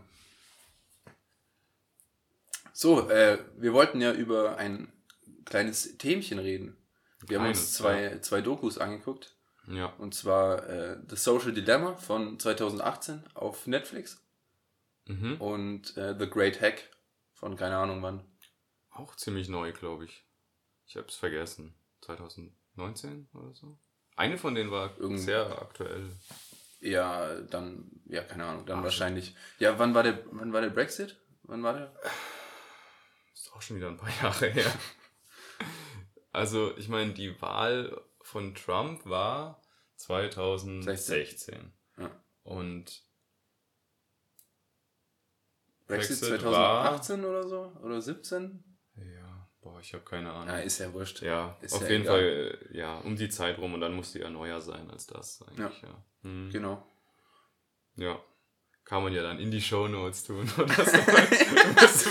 So, 2.74 3.10
äh, 3.10 3.38
wir 3.58 3.74
wollten 3.74 4.02
ja 4.02 4.12
über 4.14 4.58
ein 4.58 4.92
kleines 5.46 5.98
Themchen 5.98 6.40
reden. 6.40 6.78
Wir 7.28 7.40
haben 7.40 7.48
uns 7.48 7.78
Kleines, 7.78 8.14
zwei, 8.14 8.20
zwei 8.20 8.42
Dokus 8.42 8.78
angeguckt. 8.78 9.36
Ja. 9.68 9.88
Und 9.98 10.16
zwar 10.16 10.68
äh, 10.68 10.98
The 11.08 11.16
Social 11.16 11.52
Dilemma 11.54 11.96
von 11.96 12.40
2018 12.40 13.24
auf 13.36 13.68
Netflix 13.68 14.18
Mhm. 15.08 15.42
und 15.42 15.98
äh, 15.98 16.16
The 16.18 16.30
Great 16.30 16.62
Hack 16.62 16.90
von 17.34 17.56
keine 17.58 17.78
Ahnung 17.78 18.02
wann. 18.04 18.24
Auch 18.92 19.16
ziemlich 19.16 19.50
neu, 19.50 19.72
glaube 19.74 20.06
ich. 20.06 20.26
Ich 20.86 20.96
hab's 20.96 21.16
vergessen. 21.16 21.74
2019 22.02 23.28
oder 23.34 23.54
so? 23.54 23.80
Eine 24.16 24.38
von 24.38 24.54
denen 24.56 24.70
war 24.72 24.96
Irgend- 25.00 25.20
sehr 25.20 25.62
aktuell. 25.62 26.10
Ja, 26.80 27.36
dann, 27.42 27.92
ja, 28.06 28.24
keine 28.24 28.46
Ahnung, 28.46 28.66
dann 28.66 28.80
Ach, 28.80 28.84
wahrscheinlich. 28.84 29.36
Ja, 29.60 29.78
wann 29.80 29.94
war 29.96 30.04
der, 30.04 30.24
wann 30.32 30.54
war 30.54 30.62
der 30.62 30.70
Brexit? 30.70 31.18
Wann 31.44 31.64
war 31.64 31.74
der? 31.74 31.94
Ist 33.52 33.58
auch 33.58 33.62
schon 33.62 33.78
wieder 33.78 33.90
ein 33.90 33.98
paar 33.98 34.10
Jahre 34.24 34.50
her. 34.50 34.72
Also, 36.32 36.76
ich 36.78 36.88
meine, 36.88 37.14
die 37.14 37.40
Wahl 37.42 38.02
von 38.22 38.56
Trump 38.56 39.06
war 39.06 39.62
2016. 39.98 41.74
Ja. 41.98 42.10
Und 42.44 43.04
Brexit 45.88 46.20
Brexit 46.22 46.40
2018 46.40 47.26
oder 47.26 47.48
so? 47.48 47.74
Oder 47.84 48.02
17? 48.02 48.64
ja, 48.96 49.48
boah, 49.60 49.80
ich 49.82 49.94
habe 49.94 50.06
keine 50.06 50.32
Ahnung. 50.32 50.48
Ja, 50.48 50.60
ist 50.60 50.80
ja 50.80 50.94
wurscht. 50.94 51.22
Ja, 51.22 51.58
Ist 51.62 51.74
auf 51.74 51.82
ja 51.82 51.90
jeden 51.90 52.04
egal. 52.04 52.20
Fall, 52.20 52.70
ja, 52.72 52.98
um 53.00 53.18
die 53.18 53.30
Zeit 53.30 53.58
rum 53.58 53.74
und 53.74 53.82
dann 53.82 53.94
musste 53.94 54.20
ja 54.20 54.30
neuer 54.30 54.62
sein 54.62 54.90
als 54.90 55.08
das 55.08 55.42
eigentlich, 55.44 55.82
ja. 55.82 56.04
Hm. 56.22 56.50
Genau. 56.52 56.88
Ja. 57.96 58.18
Kann 58.92 59.04
man 59.04 59.14
ja 59.14 59.24
dann 59.24 59.40
in 59.40 59.50
die 59.52 59.62
Shownotes 59.62 60.26
tun 60.26 60.52
oder 60.58 60.68
so. 60.76 60.82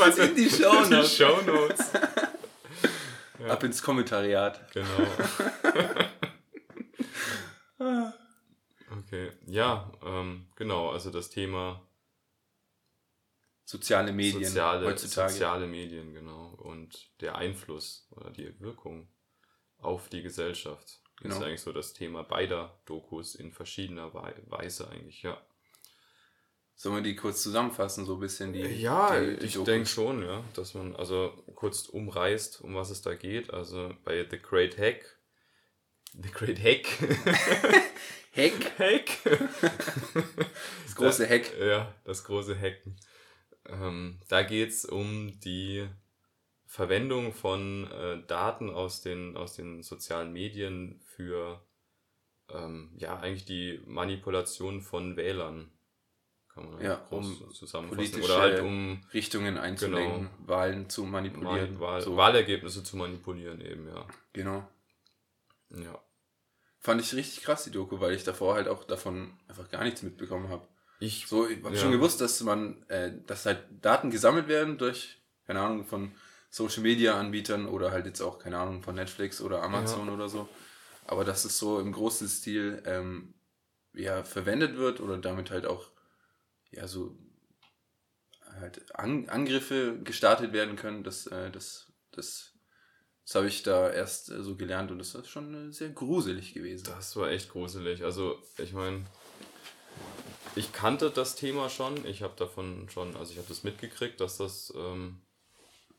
Was- 0.00 0.16
In 0.16 0.34
die 0.34 0.48
Shownotes. 0.48 0.90
In 0.90 1.02
die 1.02 1.08
Shownotes. 1.08 1.90
Ab 3.50 3.62
ins 3.64 3.82
Kommentariat. 3.82 4.72
Genau. 4.72 4.86
okay. 8.98 9.30
Ja, 9.46 9.92
ähm, 10.02 10.46
genau, 10.56 10.88
also 10.90 11.10
das 11.10 11.28
Thema 11.28 11.86
Soziale 13.66 14.12
Medien 14.14 14.42
soziale, 14.44 14.86
heutzutage. 14.86 15.32
soziale 15.32 15.66
Medien, 15.66 16.14
genau. 16.14 16.54
Und 16.56 17.10
der 17.20 17.36
Einfluss 17.36 18.08
oder 18.10 18.30
die 18.30 18.58
Wirkung 18.58 19.06
auf 19.76 20.08
die 20.08 20.22
Gesellschaft. 20.22 21.00
Genau. 21.20 21.36
ist 21.36 21.42
eigentlich 21.42 21.60
so 21.60 21.72
das 21.72 21.92
Thema 21.92 22.22
beider 22.24 22.80
Dokus 22.86 23.34
in 23.34 23.52
verschiedener 23.52 24.14
Wei- 24.14 24.42
Weise 24.46 24.88
eigentlich, 24.88 25.22
ja. 25.22 25.36
Sollen 26.80 26.94
wir 26.94 27.02
die 27.02 27.14
kurz 27.14 27.42
zusammenfassen, 27.42 28.06
so 28.06 28.14
ein 28.14 28.20
bisschen 28.20 28.54
die. 28.54 28.60
Ja, 28.60 29.20
die, 29.20 29.36
die 29.36 29.44
ich 29.44 29.62
denke 29.64 29.86
schon, 29.86 30.22
ja, 30.22 30.42
dass 30.54 30.72
man 30.72 30.96
also 30.96 31.30
kurz 31.54 31.90
umreißt, 31.90 32.62
um 32.62 32.74
was 32.74 32.88
es 32.88 33.02
da 33.02 33.14
geht. 33.14 33.52
Also 33.52 33.94
bei 34.02 34.26
The 34.30 34.38
Great 34.38 34.78
Hack. 34.78 35.04
The 36.14 36.30
Great 36.30 36.58
Hack. 36.58 36.86
Hack, 38.34 38.78
Hack. 38.78 39.10
das 40.86 40.94
große 40.94 41.28
Hack. 41.28 41.52
Ja, 41.60 41.94
das 42.04 42.24
große 42.24 42.58
Hacken. 42.58 42.96
Ähm, 43.66 44.18
da 44.30 44.40
geht's 44.42 44.86
um 44.86 45.38
die 45.40 45.86
Verwendung 46.64 47.34
von 47.34 47.90
äh, 47.92 48.26
Daten 48.26 48.70
aus 48.70 49.02
den, 49.02 49.36
aus 49.36 49.54
den 49.54 49.82
sozialen 49.82 50.32
Medien 50.32 50.98
für 51.04 51.62
ähm, 52.48 52.94
ja 52.96 53.18
eigentlich 53.18 53.44
die 53.44 53.82
Manipulation 53.84 54.80
von 54.80 55.18
Wählern. 55.18 55.70
Kann 56.60 56.72
man 56.72 56.82
Ja, 56.82 56.96
groß 57.08 57.40
um 57.40 57.52
zusammenfassen. 57.54 58.22
Oder 58.22 58.36
halt 58.38 58.60
um 58.60 59.02
Richtungen 59.12 59.58
einzulenken, 59.58 60.30
Wahlen 60.46 60.88
zu 60.88 61.04
manipulieren. 61.04 61.80
Wahl, 61.80 62.00
so. 62.02 62.16
Wahlergebnisse 62.16 62.82
zu 62.84 62.96
manipulieren 62.96 63.60
eben, 63.60 63.88
ja. 63.88 64.06
Genau. 64.32 64.68
Ja. 65.70 65.98
Fand 66.78 67.00
ich 67.00 67.14
richtig 67.14 67.42
krass, 67.42 67.64
die 67.64 67.70
Doku, 67.70 68.00
weil 68.00 68.14
ich 68.14 68.24
davor 68.24 68.54
halt 68.54 68.68
auch 68.68 68.84
davon 68.84 69.34
einfach 69.48 69.68
gar 69.70 69.84
nichts 69.84 70.02
mitbekommen 70.02 70.48
habe. 70.48 70.66
Ich, 70.98 71.26
So, 71.26 71.46
ich 71.48 71.62
habe 71.62 71.74
Ja. 71.74 71.80
schon 71.80 71.92
gewusst, 71.92 72.20
dass 72.20 72.40
man, 72.42 72.82
äh, 72.88 73.12
dass 73.26 73.46
halt 73.46 73.64
Daten 73.80 74.10
gesammelt 74.10 74.48
werden 74.48 74.76
durch, 74.78 75.18
keine 75.46 75.60
Ahnung, 75.60 75.84
von 75.86 76.12
Social 76.50 76.82
Media 76.82 77.18
Anbietern 77.18 77.66
oder 77.66 77.90
halt 77.90 78.06
jetzt 78.06 78.20
auch, 78.20 78.38
keine 78.38 78.58
Ahnung, 78.58 78.82
von 78.82 78.94
Netflix 78.94 79.40
oder 79.40 79.62
Amazon 79.62 80.08
oder 80.10 80.28
so. 80.28 80.48
Aber 81.06 81.24
dass 81.24 81.44
es 81.44 81.58
so 81.58 81.80
im 81.80 81.92
großen 81.92 82.28
Stil 82.28 82.82
ähm, 82.86 83.34
ja, 83.94 84.24
verwendet 84.24 84.76
wird 84.76 85.00
oder 85.00 85.18
damit 85.18 85.50
halt 85.50 85.66
auch 85.66 85.90
ja 86.72 86.86
so 86.86 87.16
halt 88.58 88.94
An 88.98 89.28
Angriffe 89.28 89.98
gestartet 90.02 90.52
werden 90.52 90.76
können, 90.76 91.04
das, 91.04 91.26
äh, 91.26 91.50
das, 91.50 91.92
das, 92.12 92.52
das 93.24 93.34
habe 93.34 93.48
ich 93.48 93.62
da 93.62 93.90
erst 93.90 94.30
äh, 94.30 94.42
so 94.42 94.56
gelernt 94.56 94.90
und 94.90 94.98
das 94.98 95.14
ist 95.14 95.28
schon 95.28 95.70
äh, 95.70 95.72
sehr 95.72 95.90
gruselig 95.90 96.54
gewesen. 96.54 96.84
Das 96.84 97.16
war 97.16 97.30
echt 97.30 97.50
gruselig. 97.50 98.04
Also, 98.04 98.38
ich 98.58 98.72
meine, 98.72 99.04
ich 100.56 100.72
kannte 100.72 101.10
das 101.10 101.36
Thema 101.36 101.68
schon. 101.68 102.04
Ich 102.06 102.22
habe 102.22 102.34
davon 102.36 102.88
schon, 102.88 103.16
also 103.16 103.32
ich 103.32 103.38
habe 103.38 103.48
das 103.48 103.62
mitgekriegt, 103.62 104.20
dass 104.20 104.36
das 104.36 104.72
ähm, 104.76 105.22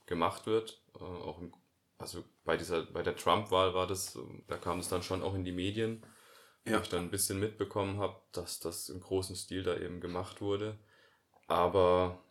gemacht 0.05 0.45
wird. 0.45 0.81
Äh, 0.95 1.03
auch 1.03 1.39
im, 1.39 1.53
also 1.97 2.23
bei 2.43 2.57
dieser, 2.57 2.83
bei 2.83 3.03
der 3.03 3.15
Trump-Wahl 3.15 3.73
war 3.73 3.87
das, 3.87 4.15
ähm, 4.15 4.43
da 4.47 4.57
kam 4.57 4.79
es 4.79 4.89
dann 4.89 5.03
schon 5.03 5.23
auch 5.23 5.35
in 5.35 5.45
die 5.45 5.51
Medien, 5.51 6.03
Ja. 6.65 6.79
ich 6.81 6.89
dann 6.89 7.05
ein 7.05 7.11
bisschen 7.11 7.39
mitbekommen 7.39 7.99
habe, 7.99 8.21
dass 8.31 8.59
das 8.59 8.89
im 8.89 8.99
großen 8.99 9.35
Stil 9.35 9.63
da 9.63 9.77
eben 9.77 9.99
gemacht 9.99 10.41
wurde. 10.41 10.77
Aber 11.47 12.23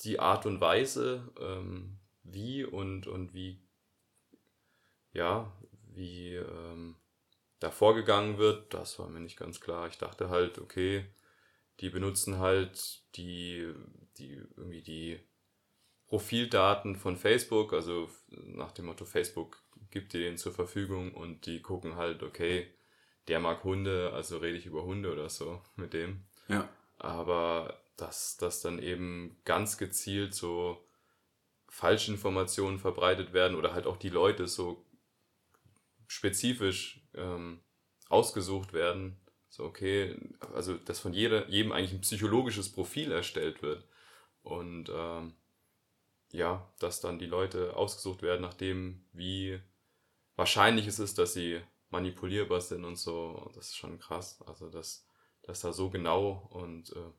die 0.00 0.18
Art 0.20 0.46
und 0.46 0.60
Weise, 0.60 1.32
ähm, 1.40 1.98
wie 2.22 2.64
und, 2.64 3.06
und 3.06 3.34
wie, 3.34 3.62
ja, 5.12 5.52
wie 5.94 6.34
ähm, 6.34 6.96
da 7.58 7.70
vorgegangen 7.70 8.38
wird, 8.38 8.72
das 8.74 8.98
war 8.98 9.08
mir 9.08 9.20
nicht 9.20 9.38
ganz 9.38 9.60
klar. 9.60 9.88
Ich 9.88 9.98
dachte 9.98 10.30
halt, 10.30 10.58
okay, 10.58 11.06
die 11.80 11.90
benutzen 11.90 12.38
halt 12.38 13.02
die, 13.16 13.72
die 14.18 14.42
irgendwie 14.56 14.82
die 14.82 15.20
Profildaten 16.06 16.96
von 16.96 17.16
Facebook, 17.16 17.72
also 17.72 18.10
nach 18.28 18.72
dem 18.72 18.86
Motto 18.86 19.04
Facebook 19.04 19.62
gibt 19.90 20.12
dir 20.12 20.20
den 20.20 20.36
zur 20.38 20.52
Verfügung 20.52 21.14
und 21.14 21.46
die 21.46 21.62
gucken 21.62 21.96
halt, 21.96 22.22
okay, 22.22 22.66
der 23.30 23.38
mag 23.40 23.62
Hunde, 23.62 24.12
also 24.12 24.38
rede 24.38 24.58
ich 24.58 24.66
über 24.66 24.82
Hunde 24.82 25.12
oder 25.12 25.28
so 25.28 25.62
mit 25.76 25.92
dem. 25.92 26.24
Ja. 26.48 26.68
Aber 26.98 27.80
dass 27.96 28.36
das 28.36 28.60
dann 28.60 28.80
eben 28.80 29.36
ganz 29.44 29.78
gezielt 29.78 30.34
so 30.34 30.84
Falschinformationen 31.68 32.80
verbreitet 32.80 33.32
werden 33.32 33.56
oder 33.56 33.72
halt 33.72 33.86
auch 33.86 33.96
die 33.96 34.08
Leute 34.08 34.48
so 34.48 34.84
spezifisch 36.08 37.06
ähm, 37.14 37.60
ausgesucht 38.08 38.72
werden. 38.72 39.16
So, 39.48 39.64
okay, 39.64 40.16
also 40.52 40.74
dass 40.74 40.98
von 40.98 41.12
jeder, 41.12 41.48
jedem 41.48 41.70
eigentlich 41.70 41.92
ein 41.92 42.00
psychologisches 42.00 42.72
Profil 42.72 43.12
erstellt 43.12 43.62
wird. 43.62 43.84
Und 44.42 44.90
ähm, 44.92 45.34
ja, 46.32 46.68
dass 46.80 47.00
dann 47.00 47.20
die 47.20 47.26
Leute 47.26 47.76
ausgesucht 47.76 48.22
werden, 48.22 48.42
nachdem 48.42 49.04
wie 49.12 49.60
wahrscheinlich 50.34 50.88
es 50.88 50.98
ist, 50.98 51.18
dass 51.18 51.32
sie 51.34 51.60
manipulierbar 51.90 52.60
sind 52.60 52.84
und 52.84 52.96
so. 52.96 53.50
Das 53.54 53.68
ist 53.68 53.76
schon 53.76 53.98
krass. 53.98 54.40
Also, 54.46 54.70
dass, 54.70 55.06
dass 55.42 55.60
da 55.60 55.72
so 55.72 55.90
genau 55.90 56.48
und 56.50 56.90
äh, 56.92 57.10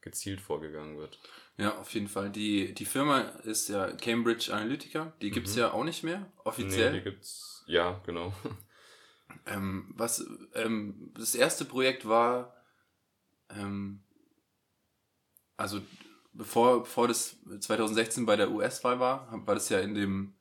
gezielt 0.00 0.40
vorgegangen 0.40 0.98
wird. 0.98 1.18
Ja, 1.56 1.78
auf 1.78 1.92
jeden 1.94 2.08
Fall. 2.08 2.30
Die, 2.30 2.72
die 2.74 2.84
Firma 2.84 3.20
ist 3.20 3.68
ja 3.68 3.90
Cambridge 3.92 4.52
Analytica. 4.54 5.12
Die 5.20 5.30
gibt's 5.30 5.54
Mhm. 5.54 5.60
ja 5.60 5.72
auch 5.72 5.84
nicht 5.84 6.04
mehr, 6.04 6.30
offiziell. 6.44 6.92
Nee, 6.92 6.98
die 6.98 7.04
gibt's, 7.04 7.64
ja, 7.66 8.00
genau. 8.06 8.32
Ähm, 9.44 9.92
was, 9.96 10.24
ähm, 10.54 11.12
das 11.14 11.34
erste 11.34 11.64
Projekt 11.64 12.08
war, 12.08 12.54
ähm, 13.50 14.02
also 15.56 15.80
bevor, 16.32 16.80
bevor 16.84 17.08
das 17.08 17.36
2016 17.60 18.24
bei 18.24 18.36
der 18.36 18.50
US-Wahl 18.50 18.98
war, 19.00 19.28
war 19.46 19.54
das 19.54 19.68
ja 19.68 19.80
in 19.80 19.94
dem 19.94 20.35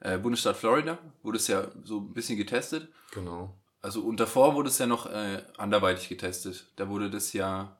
äh, 0.00 0.18
Bundesstaat 0.18 0.56
Florida, 0.56 0.98
wurde 1.22 1.38
es 1.38 1.48
ja 1.48 1.70
so 1.84 1.98
ein 2.00 2.12
bisschen 2.14 2.36
getestet. 2.38 2.88
genau. 3.12 3.54
Also 3.80 4.02
und 4.02 4.18
davor 4.18 4.54
wurde 4.56 4.68
es 4.70 4.78
ja 4.78 4.86
noch 4.86 5.06
äh, 5.06 5.42
anderweitig 5.56 6.08
getestet. 6.08 6.66
Da 6.76 6.88
wurde 6.88 7.10
das 7.10 7.32
ja, 7.32 7.78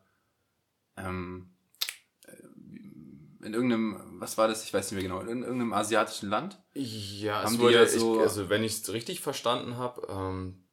ähm, 0.96 1.50
äh, 2.26 3.46
in 3.46 3.54
irgendeinem, 3.54 4.20
was 4.20 4.38
war 4.38 4.46
das? 4.48 4.64
Ich 4.64 4.72
weiß 4.72 4.90
nicht 4.90 4.94
mehr 5.02 5.02
genau, 5.08 5.20
in 5.20 5.42
irgendeinem 5.42 5.72
asiatischen 5.72 6.28
Land. 6.28 6.58
Ja, 6.74 7.42
Haben 7.42 7.54
es 7.54 7.60
wurde, 7.60 7.74
ja 7.74 7.82
ich, 7.82 7.90
so- 7.90 8.20
also 8.20 8.48
wenn 8.48 8.62
ich 8.64 8.74
es 8.80 8.92
richtig 8.92 9.20
verstanden 9.20 9.76
habe, 9.76 10.06
ähm, 10.08 10.64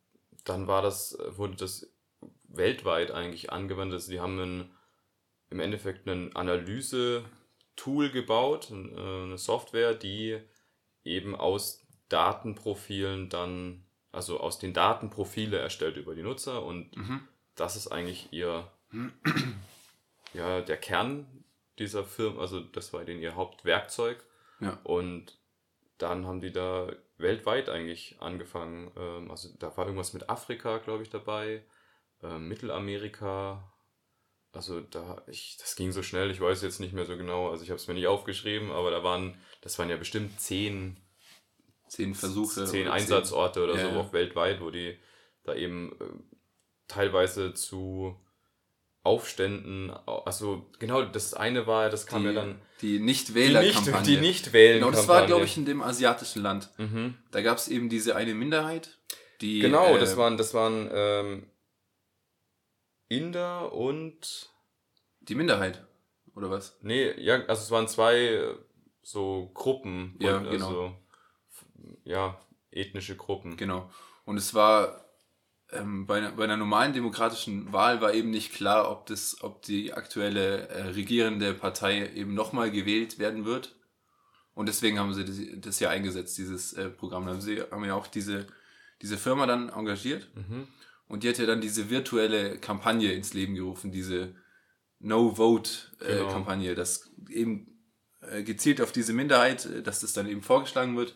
dann 0.43 0.67
war 0.67 0.81
das, 0.83 1.17
wurde 1.29 1.55
das 1.55 1.91
weltweit 2.47 3.09
eigentlich 3.11 3.51
angewendet. 3.51 3.95
Also 3.95 4.11
die 4.11 4.19
haben 4.19 4.39
einen, 4.39 4.71
im 5.49 5.59
Endeffekt 5.59 6.07
ein 6.07 6.35
Analyse-Tool 6.35 8.11
gebaut, 8.11 8.69
äh, 8.71 8.73
eine 8.73 9.37
Software, 9.39 9.93
die 9.95 10.39
eben 11.05 11.35
aus 11.35 11.85
Datenprofilen 12.09 13.29
dann, 13.29 13.83
also 14.11 14.39
aus 14.39 14.59
den 14.59 14.73
Daten 14.73 15.09
Profile 15.09 15.57
erstellt 15.57 15.97
über 15.97 16.15
die 16.15 16.23
Nutzer 16.23 16.63
und 16.63 16.95
Mhm. 16.97 17.21
das 17.55 17.75
ist 17.75 17.87
eigentlich 17.87 18.31
ihr, 18.31 18.69
ja, 20.33 20.61
der 20.61 20.77
Kern 20.77 21.25
dieser 21.79 22.03
Firma, 22.03 22.41
also 22.41 22.59
das 22.59 22.93
war 22.93 23.03
denen 23.05 23.21
ihr 23.21 23.35
Hauptwerkzeug. 23.35 24.23
Ja. 24.59 24.79
Und 24.83 25.37
dann 25.97 26.25
haben 26.25 26.41
die 26.41 26.51
da 26.51 26.91
weltweit 27.17 27.69
eigentlich 27.69 28.17
angefangen. 28.19 28.91
Ähm, 28.97 29.31
also 29.31 29.49
da 29.59 29.75
war 29.77 29.85
irgendwas 29.85 30.13
mit 30.13 30.29
Afrika, 30.29 30.77
glaube 30.79 31.03
ich, 31.03 31.09
dabei, 31.09 31.63
ähm, 32.23 32.47
Mittelamerika. 32.47 33.71
Also 34.55 34.79
da, 34.81 35.21
ich, 35.27 35.57
das 35.59 35.75
ging 35.75 35.91
so 35.91 36.01
schnell, 36.01 36.31
ich 36.31 36.39
weiß 36.41 36.61
jetzt 36.61 36.79
nicht 36.79 36.93
mehr 36.93 37.05
so 37.05 37.17
genau. 37.17 37.49
Also 37.49 37.63
ich 37.63 37.69
habe 37.69 37.79
es 37.79 37.87
mir 37.87 37.93
nicht 37.93 38.07
aufgeschrieben, 38.07 38.71
aber 38.71 38.89
da 38.91 39.03
waren, 39.03 39.37
das 39.61 39.77
waren 39.77 39.89
ja 39.89 39.97
bestimmt 39.97 40.39
zehn, 40.39 40.97
Zehn 41.87 42.15
Versuche. 42.15 42.65
zehn 42.65 42.83
oder 42.87 42.93
Einsatzorte 42.93 43.63
oder 43.63 43.75
Ja, 43.75 43.81
so 43.81 43.87
ja. 43.89 43.99
auch 43.99 44.11
weltweit, 44.13 44.59
wo 44.61 44.71
die 44.71 44.97
da 45.43 45.53
eben 45.53 45.91
äh, 45.99 46.05
teilweise 46.87 47.53
zu 47.53 48.15
Aufständen, 49.03 49.91
au- 49.91 50.23
also 50.23 50.65
genau, 50.79 51.03
das 51.03 51.35
eine 51.35 51.67
war, 51.67 51.89
das 51.91 52.07
kam 52.07 52.21
die, 52.23 52.29
ja 52.29 52.33
dann 52.33 52.59
die 52.81 52.99
Nicht-Wähler-Kampagne. 52.99 53.99
nicht, 53.99 54.07
die 54.07 54.17
nicht 54.17 54.53
wählen. 54.53 54.79
Genau, 54.79 54.89
das 54.91 55.07
war, 55.07 55.27
glaube 55.27 55.45
ich, 55.45 55.57
in 55.57 55.65
dem 55.65 55.83
asiatischen 55.83 56.41
Land. 56.41 56.69
Mhm. 56.77 57.13
Da 57.31 57.41
gab 57.41 57.57
es 57.59 57.67
eben 57.67 57.87
diese 57.89 58.15
eine 58.15 58.33
Minderheit, 58.33 58.97
die. 59.41 59.59
Genau, 59.59 59.95
äh, 59.95 59.99
das 59.99 60.17
waren, 60.17 60.37
das 60.37 60.55
waren 60.55 60.89
ähm, 60.91 61.45
Inder 63.07 63.73
und 63.73 64.49
Die 65.21 65.35
Minderheit, 65.35 65.85
oder 66.35 66.49
was? 66.49 66.77
nee, 66.81 67.11
ja, 67.21 67.35
also 67.45 67.61
es 67.61 67.71
waren 67.71 67.87
zwei 67.87 68.15
äh, 68.17 68.55
so 69.01 69.51
Gruppen, 69.53 70.15
Ja, 70.19 70.37
also, 70.39 70.49
genau. 70.49 70.99
f- 71.49 71.65
ja, 72.03 72.39
ethnische 72.71 73.15
Gruppen. 73.15 73.57
Genau. 73.57 73.89
Und 74.25 74.37
es 74.37 74.53
war 74.53 75.05
ähm, 75.71 76.05
bei, 76.07 76.17
einer, 76.17 76.31
bei 76.31 76.43
einer 76.45 76.57
normalen 76.57 76.93
demokratischen 76.93 77.71
Wahl 77.73 78.01
war 78.01 78.13
eben 78.13 78.31
nicht 78.31 78.53
klar, 78.53 78.89
ob 78.91 79.05
das, 79.05 79.41
ob 79.41 79.61
die 79.63 79.93
aktuelle 79.93 80.67
äh, 80.69 80.81
regierende 80.89 81.53
Partei 81.53 82.07
eben 82.13 82.33
nochmal 82.33 82.71
gewählt 82.71 83.19
werden 83.19 83.45
wird. 83.45 83.75
Und 84.53 84.67
deswegen 84.67 84.99
haben 84.99 85.13
sie 85.13 85.25
das, 85.25 85.37
das 85.61 85.79
ja 85.79 85.89
eingesetzt, 85.89 86.37
dieses 86.37 86.73
äh, 86.73 86.89
Programm. 86.89 87.25
Dann 87.25 87.35
haben 87.35 87.41
sie 87.41 87.61
haben 87.61 87.83
ja 87.85 87.93
auch 87.93 88.07
diese, 88.07 88.47
diese 89.01 89.17
Firma 89.17 89.45
dann 89.45 89.69
engagiert. 89.69 90.27
Mhm. 90.35 90.67
Und 91.07 91.23
die 91.23 91.29
hat 91.29 91.37
ja 91.37 91.45
dann 91.45 91.61
diese 91.61 91.89
virtuelle 91.89 92.57
Kampagne 92.57 93.13
ins 93.13 93.33
Leben 93.33 93.55
gerufen, 93.55 93.91
diese 93.91 94.33
No-Vote-Kampagne, 94.99 96.69
Genau. 96.69 96.75
das 96.79 97.09
eben 97.29 97.67
äh, 98.21 98.43
gezielt 98.43 98.81
auf 98.81 98.91
diese 98.91 99.13
Minderheit, 99.13 99.65
äh, 99.65 99.81
dass 99.83 99.99
das 100.01 100.13
dann 100.13 100.27
eben 100.27 100.41
vorgeschlagen 100.41 100.97
wird. 100.97 101.15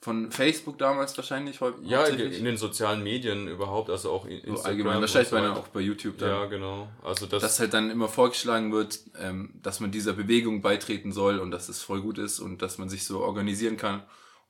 Von 0.00 0.32
Facebook 0.32 0.78
damals 0.78 1.16
wahrscheinlich 1.16 1.60
Ja, 1.84 2.04
in 2.06 2.44
den 2.44 2.56
sozialen 2.56 3.04
Medien 3.04 3.46
überhaupt, 3.46 3.88
also 3.88 4.10
auch 4.10 4.24
in 4.24 4.40
so 4.40 4.46
Instagram. 4.48 4.64
allgemein. 4.66 4.96
und 4.96 5.00
Wahrscheinlich 5.02 5.28
so 5.30 5.36
auch 5.38 5.68
bei 5.68 5.80
YouTube 5.80 6.18
dann. 6.18 6.28
Ja, 6.28 6.44
genau. 6.46 6.88
Also 7.04 7.26
das, 7.26 7.40
Dass 7.40 7.60
halt 7.60 7.72
dann 7.72 7.88
immer 7.88 8.08
vorgeschlagen 8.08 8.72
wird, 8.72 8.98
ähm, 9.20 9.54
dass 9.62 9.78
man 9.78 9.92
dieser 9.92 10.12
Bewegung 10.12 10.60
beitreten 10.60 11.12
soll 11.12 11.38
und 11.38 11.52
dass 11.52 11.68
es 11.68 11.82
voll 11.82 12.02
gut 12.02 12.18
ist 12.18 12.40
und 12.40 12.62
dass 12.62 12.78
man 12.78 12.88
sich 12.88 13.04
so 13.04 13.20
organisieren 13.20 13.76
kann 13.76 14.02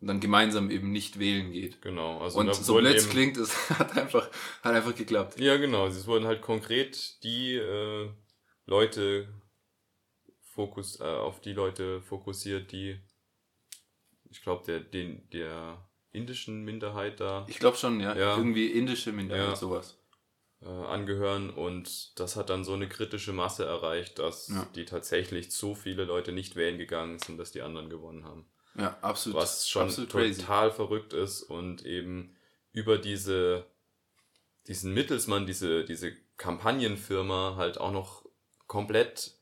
und 0.02 0.08
dann 0.08 0.20
gemeinsam 0.20 0.70
eben 0.70 0.90
nicht 0.92 1.18
wählen 1.20 1.52
geht. 1.52 1.80
genau. 1.80 2.20
Also 2.20 2.40
Und 2.40 2.54
so 2.54 2.74
blöd 2.74 2.96
es 2.96 3.08
klingt, 3.08 3.36
es 3.38 3.70
hat 3.78 3.96
einfach, 3.96 4.28
hat 4.62 4.74
einfach 4.74 4.94
geklappt. 4.94 5.38
Ja, 5.40 5.56
genau. 5.56 5.86
Es 5.86 6.06
wurden 6.06 6.26
halt 6.26 6.42
konkret 6.42 7.22
die 7.22 7.54
äh, 7.54 8.10
Leute 8.66 9.28
fokus, 10.42 11.00
äh, 11.00 11.04
auf 11.04 11.40
die 11.40 11.52
Leute 11.52 12.02
fokussiert, 12.02 12.72
die, 12.72 12.98
ich 14.30 14.42
glaube, 14.42 14.64
der, 14.66 14.80
den, 14.80 15.28
der 15.30 15.88
indischen 16.10 16.64
Minderheit 16.64 17.20
da 17.20 17.46
Ich 17.48 17.58
glaube 17.58 17.76
schon, 17.76 18.00
ja. 18.00 18.14
Ja. 18.16 18.36
Irgendwie 18.36 18.66
indische 18.66 19.12
Minderheit, 19.12 19.50
Ja. 19.50 19.56
sowas. 19.56 19.98
äh, 20.62 20.66
angehören 20.68 21.50
und 21.50 22.18
das 22.20 22.36
hat 22.36 22.50
dann 22.50 22.64
so 22.64 22.74
eine 22.74 22.88
kritische 22.88 23.32
Masse 23.32 23.64
erreicht, 23.64 24.18
dass 24.18 24.48
Ja. 24.48 24.66
die 24.74 24.84
tatsächlich 24.84 25.50
so 25.52 25.74
viele 25.74 26.04
Leute 26.04 26.32
nicht 26.32 26.54
wählen 26.56 26.76
gegangen 26.78 27.18
sind, 27.18 27.38
dass 27.38 27.50
die 27.52 27.62
anderen 27.62 27.88
gewonnen 27.88 28.24
haben. 28.24 28.46
Ja, 28.76 28.96
absolut. 29.02 29.38
was 29.38 29.68
schon 29.68 29.82
absolut 29.82 30.10
total 30.10 30.70
verrückt 30.70 31.12
ist 31.12 31.42
und 31.42 31.84
eben 31.84 32.34
über 32.72 32.98
diese 32.98 33.66
diesen 34.68 34.94
Mittelsmann, 34.94 35.44
diese, 35.46 35.84
diese 35.84 36.14
Kampagnenfirma 36.36 37.56
halt 37.56 37.78
auch 37.78 37.90
noch 37.90 38.24
komplett 38.68 39.32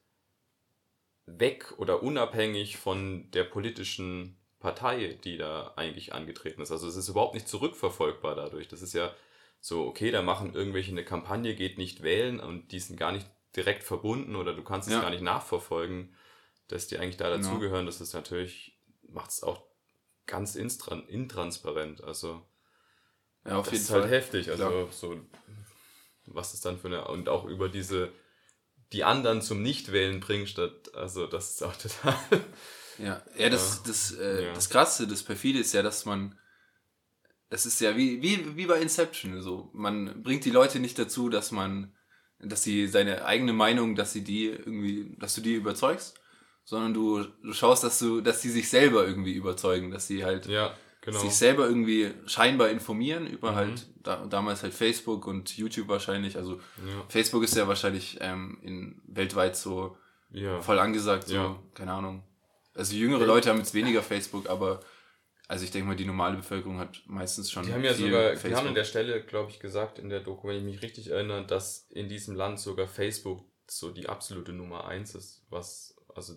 weg 1.26 1.74
oder 1.76 2.02
unabhängig 2.02 2.78
von 2.78 3.30
der 3.32 3.44
politischen 3.44 4.36
Partei, 4.58 5.18
die 5.24 5.36
da 5.36 5.72
eigentlich 5.76 6.12
angetreten 6.12 6.60
ist. 6.62 6.70
Also 6.72 6.88
es 6.88 6.96
ist 6.96 7.08
überhaupt 7.08 7.34
nicht 7.34 7.48
zurückverfolgbar 7.48 8.34
dadurch. 8.34 8.68
Das 8.68 8.82
ist 8.82 8.92
ja 8.92 9.14
so, 9.60 9.86
okay, 9.86 10.10
da 10.10 10.22
machen 10.22 10.54
irgendwelche 10.54 10.90
eine 10.90 11.04
Kampagne, 11.04 11.54
geht 11.54 11.78
nicht 11.78 12.02
wählen 12.02 12.40
und 12.40 12.72
die 12.72 12.80
sind 12.80 12.98
gar 12.98 13.12
nicht 13.12 13.26
direkt 13.56 13.84
verbunden 13.84 14.36
oder 14.36 14.54
du 14.54 14.62
kannst 14.62 14.88
es 14.88 14.94
Ja. 14.94 15.00
gar 15.02 15.10
nicht 15.10 15.22
nachverfolgen, 15.22 16.14
dass 16.68 16.88
die 16.88 16.98
eigentlich 16.98 17.16
da 17.16 17.28
Genau. 17.28 17.36
dazugehören. 17.36 17.86
Das 17.86 18.00
ist 18.00 18.14
natürlich, 18.14 18.78
macht 19.12 19.30
es 19.30 19.42
auch 19.42 19.62
ganz 20.26 20.54
intransparent. 20.56 22.02
Also 22.04 22.42
Ja, 23.44 23.58
auf 23.58 23.66
das 23.66 23.72
jeden 23.72 23.84
ist 23.84 23.90
Fall. 23.90 24.02
halt 24.02 24.10
heftig. 24.12 24.50
Also 24.50 24.64
Klar. 24.68 24.92
so, 24.92 25.20
was 26.26 26.54
ist 26.54 26.64
dann 26.64 26.78
für 26.78 26.88
eine, 26.88 27.06
und 27.08 27.28
auch 27.28 27.44
über 27.44 27.68
diese, 27.68 28.12
die 28.92 29.04
anderen 29.04 29.42
zum 29.42 29.62
Nichtwählen 29.62 30.20
bringen 30.20 30.46
statt, 30.46 30.94
also 30.94 31.26
das 31.26 31.52
ist 31.52 31.62
auch 31.64 31.76
total, 31.76 32.16
Ja, 32.98 33.22
ja 33.36 33.48
das, 33.50 33.82
das, 33.82 34.12
äh, 34.12 34.44
Ja. 34.44 34.54
das 34.54 34.68
Krasse, 34.70 35.06
das 35.06 35.22
Perfide 35.22 35.58
ist 35.58 35.72
ja, 35.72 35.82
dass 35.82 36.04
man, 36.04 36.38
das 37.48 37.66
ist 37.66 37.80
ja 37.80 37.96
wie, 37.96 38.22
wie, 38.22 38.56
wie 38.56 38.66
bei 38.66 38.80
Inception, 38.80 39.42
so. 39.42 39.70
Man 39.72 40.22
bringt 40.22 40.44
die 40.44 40.50
Leute 40.50 40.78
nicht 40.78 40.98
dazu, 40.98 41.28
dass 41.28 41.50
man, 41.50 41.94
dass 42.38 42.62
sie 42.62 42.86
seine 42.86 43.24
eigene 43.24 43.52
Meinung, 43.52 43.96
dass 43.96 44.12
sie 44.12 44.22
die 44.22 44.46
irgendwie, 44.46 45.16
dass 45.18 45.34
du 45.34 45.40
die 45.40 45.54
überzeugst, 45.54 46.19
sondern 46.70 46.94
du, 46.94 47.24
du 47.42 47.52
schaust, 47.52 47.82
dass 47.82 47.98
du, 47.98 48.20
dass 48.20 48.42
sie 48.42 48.48
sich 48.48 48.70
selber 48.70 49.04
irgendwie 49.04 49.32
überzeugen, 49.32 49.90
dass 49.90 50.06
sie 50.06 50.24
halt 50.24 50.46
ja, 50.46 50.72
genau. 51.00 51.18
sich 51.18 51.34
selber 51.34 51.66
irgendwie 51.66 52.12
scheinbar 52.26 52.68
informieren 52.68 53.26
über 53.26 53.50
Mhm. 53.50 53.56
halt, 53.56 53.86
da, 54.04 54.24
damals 54.26 54.62
halt 54.62 54.72
Facebook 54.72 55.26
und 55.26 55.56
YouTube 55.56 55.88
wahrscheinlich, 55.88 56.36
also 56.36 56.60
Ja, 56.86 57.04
Facebook 57.08 57.42
ist 57.42 57.56
ja 57.56 57.66
wahrscheinlich 57.66 58.18
ähm, 58.20 58.60
in, 58.62 59.02
weltweit 59.04 59.56
so 59.56 59.96
ja. 60.30 60.60
voll 60.60 60.78
angesagt, 60.78 61.26
so, 61.26 61.58
keine 61.74 61.90
Ahnung. 61.92 62.22
Also 62.72 62.94
jüngere 62.94 63.26
Leute 63.26 63.50
haben 63.50 63.58
jetzt 63.58 63.74
weniger 63.74 64.00
Facebook, 64.00 64.48
aber 64.48 64.78
also 65.48 65.64
ich 65.64 65.72
denke 65.72 65.88
mal, 65.88 65.96
die 65.96 66.04
normale 66.04 66.36
Bevölkerung 66.36 66.78
hat 66.78 67.02
meistens 67.06 67.50
schon. 67.50 67.66
Die 67.66 67.72
haben 67.72 67.82
ja 67.82 67.94
sogar, 67.94 68.30
die 68.30 68.36
Facebook. 68.36 68.60
haben 68.60 68.68
an 68.68 68.74
der 68.76 68.84
Stelle, 68.84 69.24
glaube 69.24 69.50
ich, 69.50 69.58
gesagt 69.58 69.98
in 69.98 70.08
der 70.08 70.20
Doku, 70.20 70.46
wenn 70.46 70.58
ich 70.58 70.62
mich 70.62 70.82
richtig 70.82 71.10
erinnere, 71.10 71.44
dass 71.44 71.88
in 71.90 72.08
diesem 72.08 72.36
Land 72.36 72.60
sogar 72.60 72.86
Facebook 72.86 73.44
so 73.66 73.90
die 73.90 74.08
absolute 74.08 74.52
Nummer 74.52 74.84
eins 74.84 75.16
ist, 75.16 75.42
was, 75.50 75.96
also 76.14 76.34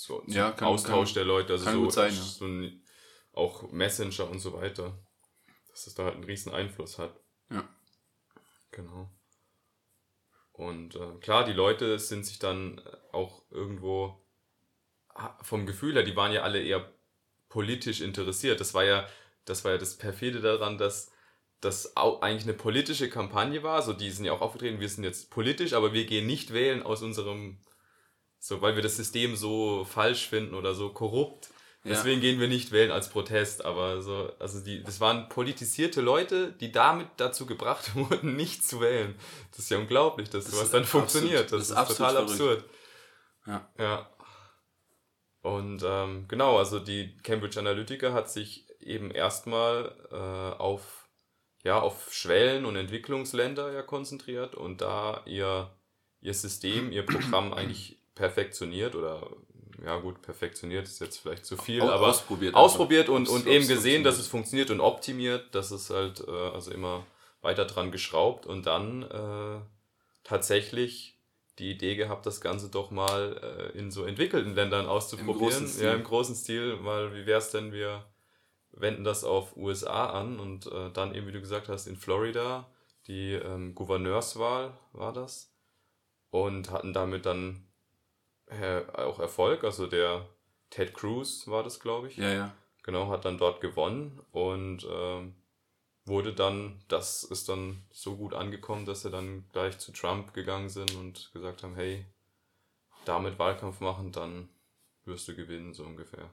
so 0.00 0.20
zum 0.20 0.32
Ja, 0.32 0.52
kann- 0.52 0.68
Austausch 0.68 1.08
kann- 1.08 1.14
der 1.14 1.24
Leute, 1.24 1.52
also 1.54 1.64
kann 1.64 1.74
so, 1.74 1.80
gut 1.82 1.92
sein, 1.92 2.14
ja. 2.14 2.22
so 2.22 2.44
ein, 2.46 2.84
auch 3.32 3.70
Messenger 3.72 4.30
und 4.30 4.38
so 4.38 4.52
weiter, 4.52 4.96
dass 5.70 5.86
es 5.86 5.94
da 5.94 6.04
halt 6.04 6.14
einen 6.14 6.24
riesen 6.24 6.52
Einfluss 6.52 6.98
hat. 6.98 7.18
Ja. 7.50 7.68
Genau. 8.70 9.10
Und 10.52 10.94
äh, 10.96 11.14
klar, 11.20 11.44
die 11.44 11.52
Leute 11.52 11.98
sind 11.98 12.24
sich 12.26 12.38
dann 12.38 12.80
auch 13.12 13.42
irgendwo 13.50 14.24
vom 15.42 15.66
Gefühl 15.66 15.94
her, 15.94 16.04
die 16.04 16.14
waren 16.16 16.32
ja 16.32 16.42
alle 16.42 16.62
eher 16.62 16.92
politisch 17.48 18.00
interessiert. 18.00 18.60
Das 18.60 18.74
war 18.74 18.84
ja, 18.84 19.08
das 19.46 19.64
war 19.64 19.72
ja 19.72 19.78
das 19.78 19.96
perfide 19.98 20.40
daran, 20.40 20.78
dass 20.78 21.10
das 21.60 21.96
eigentlich 21.96 22.44
eine 22.44 22.54
politische 22.54 23.10
Kampagne 23.10 23.64
war. 23.64 23.82
So, 23.82 23.92
die 23.94 24.10
sind 24.12 24.26
ja 24.26 24.32
auch 24.32 24.42
aufgetreten, 24.42 24.78
wir 24.78 24.88
sind 24.88 25.02
jetzt 25.02 25.30
politisch, 25.30 25.72
aber 25.72 25.92
wir 25.92 26.04
gehen 26.06 26.26
nicht 26.26 26.52
wählen 26.52 26.84
aus 26.84 27.02
unserem, 27.02 27.58
so, 28.38 28.60
weil 28.62 28.74
wir 28.76 28.82
das 28.82 28.96
System 28.96 29.36
so 29.36 29.84
falsch 29.84 30.28
finden 30.28 30.54
oder 30.54 30.74
so 30.74 30.90
korrupt. 30.90 31.48
Ja. 31.84 31.92
Deswegen 31.92 32.20
gehen 32.20 32.40
wir 32.40 32.48
nicht 32.48 32.72
wählen 32.72 32.90
als 32.90 33.08
Protest, 33.08 33.64
aber 33.64 34.02
so, 34.02 34.30
also 34.38 34.60
die, 34.60 34.82
das 34.82 35.00
waren 35.00 35.28
politisierte 35.28 36.00
Leute, 36.00 36.52
die 36.52 36.72
damit 36.72 37.08
dazu 37.18 37.46
gebracht 37.46 37.94
wurden, 37.94 38.36
nicht 38.36 38.64
zu 38.66 38.80
wählen. 38.80 39.14
Das 39.50 39.60
ist 39.60 39.70
ja 39.70 39.78
unglaublich, 39.78 40.28
dass 40.28 40.44
Das 40.44 40.54
sowas 40.54 40.70
dann 40.70 40.82
absolut- 40.82 41.10
funktioniert. 41.10 41.52
Das, 41.52 41.68
das 41.68 41.70
ist, 41.70 41.90
ist 41.90 41.96
total 41.98 42.12
verrückt. 42.14 42.30
absurd. 42.32 42.64
Ja. 43.46 43.68
Ja. 43.78 44.10
Und 45.42 45.82
ähm, 45.86 46.26
genau, 46.28 46.58
also 46.58 46.78
die 46.80 47.16
Cambridge 47.18 47.58
Analytica 47.58 48.12
hat 48.12 48.30
sich 48.30 48.66
eben 48.80 49.10
erstmal 49.10 49.94
äh, 50.10 50.60
auf, 50.60 51.08
ja, 51.62 51.80
auf 51.80 52.12
Schwellen- 52.12 52.64
und 52.64 52.76
Entwicklungsländer 52.76 53.72
ja 53.72 53.82
konzentriert 53.82 54.54
und 54.54 54.80
da 54.80 55.22
ihr, 55.26 55.70
ihr 56.20 56.34
System, 56.34 56.90
ihr 56.92 57.06
Programm 57.06 57.52
eigentlich 57.54 57.97
perfektioniert 58.18 58.94
oder 58.96 59.30
ja 59.84 59.96
gut, 60.00 60.20
perfektioniert 60.22 60.88
ist 60.88 61.00
jetzt 61.00 61.18
vielleicht 61.18 61.46
zu 61.46 61.56
viel, 61.56 61.80
Au- 61.82 61.90
aber 61.90 62.08
ausprobiert 62.08 62.54
ausprobiert 62.56 63.08
und, 63.08 63.28
und 63.28 63.46
eben 63.46 63.66
gesehen, 63.68 64.02
dass 64.02 64.18
es 64.18 64.26
funktioniert 64.26 64.70
und 64.70 64.80
optimiert, 64.80 65.54
dass 65.54 65.70
es 65.70 65.88
halt 65.90 66.20
äh, 66.26 66.30
also 66.30 66.72
immer 66.72 67.06
weiter 67.42 67.64
dran 67.64 67.92
geschraubt 67.92 68.44
und 68.44 68.66
dann 68.66 69.02
äh, 69.04 69.60
tatsächlich 70.24 71.16
die 71.60 71.70
Idee 71.70 71.94
gehabt, 71.94 72.26
das 72.26 72.40
Ganze 72.40 72.68
doch 72.70 72.90
mal 72.90 73.70
äh, 73.74 73.78
in 73.78 73.90
so 73.92 74.04
entwickelten 74.04 74.54
Ländern 74.54 74.86
auszuprobieren. 74.86 75.68
Stil. 75.68 75.84
Ja, 75.84 75.94
im 75.94 76.04
großen 76.04 76.34
Stil, 76.34 76.78
weil 76.84 77.14
wie 77.14 77.26
wäre 77.26 77.38
es 77.38 77.50
denn, 77.50 77.72
wir 77.72 78.04
wenden 78.72 79.04
das 79.04 79.22
auf 79.24 79.56
USA 79.56 80.06
an 80.10 80.40
und 80.40 80.66
äh, 80.66 80.90
dann 80.92 81.14
eben, 81.14 81.28
wie 81.28 81.32
du 81.32 81.40
gesagt 81.40 81.68
hast, 81.68 81.86
in 81.86 81.96
Florida 81.96 82.68
die 83.06 83.32
ähm, 83.32 83.74
Gouverneurswahl 83.74 84.76
war 84.92 85.12
das 85.12 85.52
und 86.30 86.70
hatten 86.70 86.92
damit 86.92 87.24
dann 87.26 87.67
auch 88.94 89.18
Erfolg. 89.18 89.64
Also 89.64 89.86
der 89.86 90.28
Ted 90.70 90.94
Cruz 90.94 91.46
war 91.46 91.62
das, 91.62 91.80
glaube 91.80 92.08
ich. 92.08 92.16
Ja, 92.16 92.32
ja. 92.32 92.54
Genau, 92.82 93.08
hat 93.08 93.24
dann 93.24 93.38
dort 93.38 93.60
gewonnen 93.60 94.20
und 94.32 94.86
ähm, 94.90 95.34
wurde 96.06 96.32
dann, 96.32 96.82
das 96.88 97.22
ist 97.22 97.48
dann 97.48 97.82
so 97.90 98.16
gut 98.16 98.32
angekommen, 98.32 98.86
dass 98.86 99.02
sie 99.02 99.10
dann 99.10 99.46
gleich 99.52 99.78
zu 99.78 99.92
Trump 99.92 100.32
gegangen 100.32 100.70
sind 100.70 100.94
und 100.94 101.30
gesagt 101.32 101.62
haben, 101.62 101.74
hey, 101.74 102.06
damit 103.04 103.38
Wahlkampf 103.38 103.80
machen, 103.80 104.10
dann 104.12 104.48
wirst 105.04 105.28
du 105.28 105.34
gewinnen, 105.34 105.74
so 105.74 105.84
ungefähr. 105.84 106.30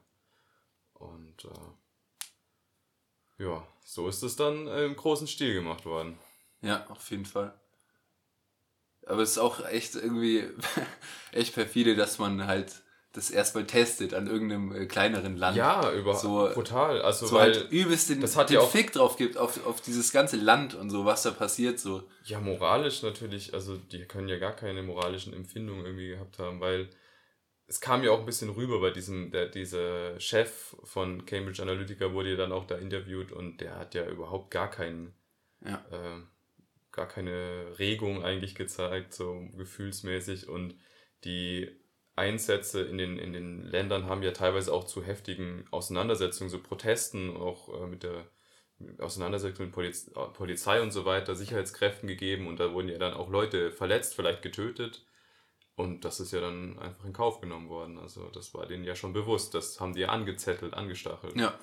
Und 0.94 1.46
äh, 1.46 3.44
ja, 3.44 3.68
so 3.84 4.08
ist 4.08 4.24
es 4.24 4.38
dann 4.38 4.68
im 4.68 4.96
großen 4.96 5.28
Stil 5.28 5.54
gemacht 5.54 5.86
worden. 5.86 6.18
Ja, 6.62 6.88
auf 6.88 7.12
jeden 7.12 7.26
Fall. 7.26 7.54
Aber 9.08 9.22
es 9.22 9.32
ist 9.32 9.38
auch 9.38 9.64
echt 9.66 9.96
irgendwie 9.96 10.44
echt 11.32 11.54
perfide, 11.54 11.96
dass 11.96 12.18
man 12.20 12.48
halt 12.48 12.72
das 13.14 13.32
erstmal 13.32 13.66
testet 13.66 14.14
an 14.14 14.28
irgendeinem 14.28 14.74
äh, 14.76 14.86
kleineren 14.88 15.38
Land. 15.38 15.56
Ja, 15.56 15.94
über 15.94 16.16
So- 16.16 16.50
brutal. 16.54 17.02
Also 17.02 17.28
So 17.28 17.36
weil 17.36 17.54
halt 17.54 17.72
übelst 17.72 18.10
den, 18.10 18.20
das 18.20 18.36
hat 18.36 18.50
den 18.50 18.56
ja 18.56 18.60
auch- 18.60 18.70
Fick 18.72 18.92
drauf 18.92 19.16
gibt 19.16 19.38
auf, 19.38 19.66
auf 19.66 19.80
dieses 19.80 20.12
ganze 20.12 20.36
Land 20.36 20.74
und 20.76 20.90
so, 20.90 21.06
was 21.06 21.24
da 21.24 21.32
passiert, 21.32 21.80
so. 21.80 22.04
Ja, 22.26 22.42
moralisch 22.42 23.04
natürlich, 23.04 23.54
also 23.54 23.78
die 23.78 24.04
können 24.06 24.28
ja 24.28 24.38
gar 24.38 24.54
keine 24.54 24.84
moralischen 24.84 25.34
Empfindungen 25.34 25.86
irgendwie 25.86 26.10
gehabt 26.10 26.40
haben, 26.40 26.60
weil 26.60 26.90
es 27.68 27.80
kam 27.80 28.04
ja 28.04 28.12
auch 28.12 28.20
ein 28.20 28.26
bisschen 28.26 28.50
rüber 28.50 28.82
bei 28.82 28.90
diesem, 28.92 29.32
der, 29.32 29.48
dieser 29.48 30.20
Chef 30.20 30.76
von 30.84 31.26
Cambridge 31.26 31.62
Analytica 31.62 32.12
wurde 32.12 32.32
ja 32.32 32.36
dann 32.38 32.52
auch 32.52 32.66
da 32.68 32.76
interviewt 32.76 33.32
und 33.32 33.62
der 33.62 33.78
hat 33.80 33.96
ja 33.96 34.06
überhaupt 34.08 34.52
gar 34.52 34.70
keinen, 34.70 35.14
Ja. 35.66 35.84
äh, 35.90 36.22
gar 36.96 37.08
keine 37.08 37.78
Regung 37.78 38.24
eigentlich 38.24 38.56
gezeigt, 38.56 39.14
so 39.14 39.48
gefühlsmäßig 39.58 40.48
und 40.48 40.76
die 41.24 41.70
Einsätze 42.16 42.82
in 42.82 42.98
den, 42.98 43.20
in 43.20 43.34
den 43.34 43.64
Ländern 43.64 44.06
haben 44.06 44.24
ja 44.24 44.32
teilweise 44.32 44.74
auch 44.74 44.86
zu 44.86 45.04
heftigen 45.04 45.66
Auseinandersetzungen, 45.72 46.50
so 46.50 46.60
Protesten, 46.60 47.36
auch 47.36 47.82
äh, 47.82 47.88
mit 47.88 48.04
der 48.04 48.26
Auseinandersetzung 49.00 49.66
mit 49.68 49.76
Poliz 49.76 50.08
äh, 50.16 50.28
Polizei 50.34 50.82
und 50.82 50.92
so 50.92 51.06
weiter, 51.06 51.36
Sicherheitskräften 51.36 52.08
gegeben 52.08 52.48
und 52.48 52.60
da 52.60 52.74
wurden 52.74 52.90
ja 52.90 52.98
dann 52.98 53.14
auch 53.14 53.30
Leute 53.30 53.72
verletzt, 53.72 54.16
vielleicht 54.16 54.42
getötet. 54.42 55.06
Und 55.78 56.06
das 56.06 56.22
ist 56.22 56.32
ja 56.32 56.40
dann 56.40 56.80
einfach 56.80 57.04
in 57.04 57.12
Kauf 57.12 57.42
genommen 57.42 57.68
worden. 57.68 58.00
Also 58.00 58.30
das 58.30 58.54
war 58.54 58.66
denen 58.66 58.86
ja 58.86 58.96
schon 58.96 59.12
bewusst. 59.12 59.54
Das 59.54 59.82
haben 59.82 59.94
die 59.94 60.02
ja 60.02 60.08
angezettelt, 60.08 60.74
angestachelt. 60.74 61.36
Ja. 61.36 61.60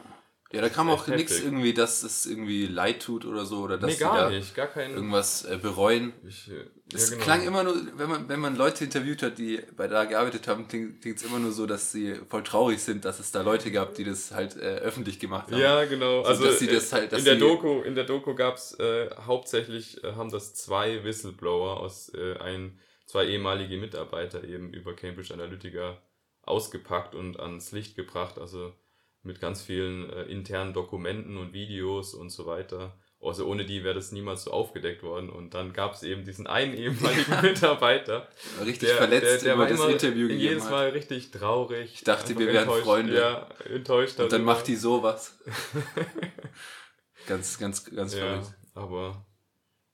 Ja, 0.52 0.60
da 0.60 0.68
kam 0.68 0.90
auch 0.90 1.06
nichts 1.06 1.40
irgendwie, 1.40 1.72
dass 1.72 2.02
es 2.02 2.26
irgendwie 2.26 2.66
leid 2.66 3.02
tut 3.02 3.24
oder 3.24 3.46
so, 3.46 3.60
oder 3.60 3.78
dass 3.78 3.88
nee, 3.88 3.94
die 3.94 4.00
gar 4.00 4.16
da 4.24 4.30
nicht. 4.30 4.54
Gar 4.54 4.66
kein... 4.66 4.92
irgendwas 4.94 5.44
äh, 5.46 5.56
bereuen. 5.56 6.12
Ich, 6.28 6.50
äh, 6.50 6.66
Es 6.94 7.08
ja, 7.08 7.14
genau. 7.16 7.24
klang 7.24 7.42
immer 7.46 7.64
nur, 7.64 7.74
wenn 7.96 8.08
man, 8.08 8.28
wenn 8.28 8.38
man 8.38 8.56
Leute 8.56 8.84
interviewt 8.84 9.22
hat, 9.22 9.38
die 9.38 9.60
bei 9.76 9.88
da 9.88 10.04
gearbeitet 10.04 10.46
haben, 10.48 10.68
klingt 10.68 11.04
es 11.04 11.22
immer 11.22 11.38
nur 11.38 11.52
so, 11.52 11.64
dass 11.64 11.90
sie 11.90 12.16
voll 12.28 12.42
traurig 12.42 12.80
sind, 12.82 13.06
dass 13.06 13.18
es 13.18 13.32
da 13.32 13.40
Leute 13.40 13.70
gab, 13.72 13.94
die 13.94 14.04
das 14.04 14.32
halt 14.32 14.56
äh, 14.56 14.76
öffentlich 14.80 15.18
gemacht 15.18 15.50
haben. 15.50 15.58
Ja, 15.58 15.84
genau. 15.86 16.22
So, 16.22 16.28
Also 16.28 16.44
dass 16.44 16.58
sie 16.58 16.68
äh, 16.68 16.74
das 16.74 16.92
halt- 16.92 17.12
dass 17.12 17.20
in 17.20 17.24
der 17.24 17.36
Doku, 17.36 17.80
in 17.80 17.94
der 17.94 18.04
Doku 18.04 18.34
gab's 18.34 18.78
äh, 18.78 19.08
hauptsächlich 19.26 20.04
äh, 20.04 20.12
haben 20.12 20.30
das 20.30 20.54
zwei 20.54 21.02
Whistleblower 21.02 21.80
aus 21.80 22.12
äh, 22.14 22.36
ein 22.38 22.78
zwei 23.06 23.26
ehemalige 23.26 23.78
Mitarbeiter 23.78 24.44
eben 24.44 24.72
über 24.72 24.94
Cambridge 24.94 25.32
Analytica 25.32 25.96
ausgepackt 26.42 27.14
und 27.14 27.38
ans 27.40 27.72
Licht 27.72 27.96
gebracht. 27.96 28.38
Also 28.38 28.74
mit 29.22 29.40
ganz 29.40 29.62
vielen 29.62 30.10
äh, 30.10 30.22
internen 30.24 30.72
Dokumenten 30.72 31.36
und 31.36 31.52
Videos 31.52 32.14
und 32.14 32.30
so 32.30 32.46
weiter. 32.46 32.96
Also 33.20 33.46
ohne 33.46 33.64
die 33.64 33.84
wäre 33.84 33.94
das 33.94 34.10
niemals 34.10 34.44
so 34.44 34.50
aufgedeckt 34.50 35.04
worden. 35.04 35.30
Und 35.30 35.54
dann 35.54 35.72
gab 35.72 35.94
es 35.94 36.02
eben 36.02 36.24
diesen 36.24 36.48
einen 36.48 36.74
ehemaligen 36.74 37.40
Mitarbeiter, 37.42 38.28
Richtig 38.64 38.88
verletzt 38.90 39.44
über 39.44 39.58
war 39.58 39.68
das 39.68 39.80
Interview 39.84 40.26
jedes 40.26 40.40
gegeben 40.40 40.64
hat. 40.64 40.70
Mal 40.70 40.88
richtig 40.88 41.30
traurig. 41.30 41.94
Ich 41.94 42.04
dachte, 42.04 42.36
wir 42.36 42.48
wären. 42.48 42.68
Freunde. 42.68 43.16
Ja, 43.16 43.48
enttäuscht. 43.72 44.18
Und 44.18 44.32
dann 44.32 44.42
macht 44.42 44.66
die 44.66 44.74
sowas. 44.74 45.38
ganz, 47.28 47.58
ganz, 47.58 47.84
ganz 47.84 48.14
Ja, 48.14 48.20
verrückt. 48.20 48.54
aber 48.74 49.24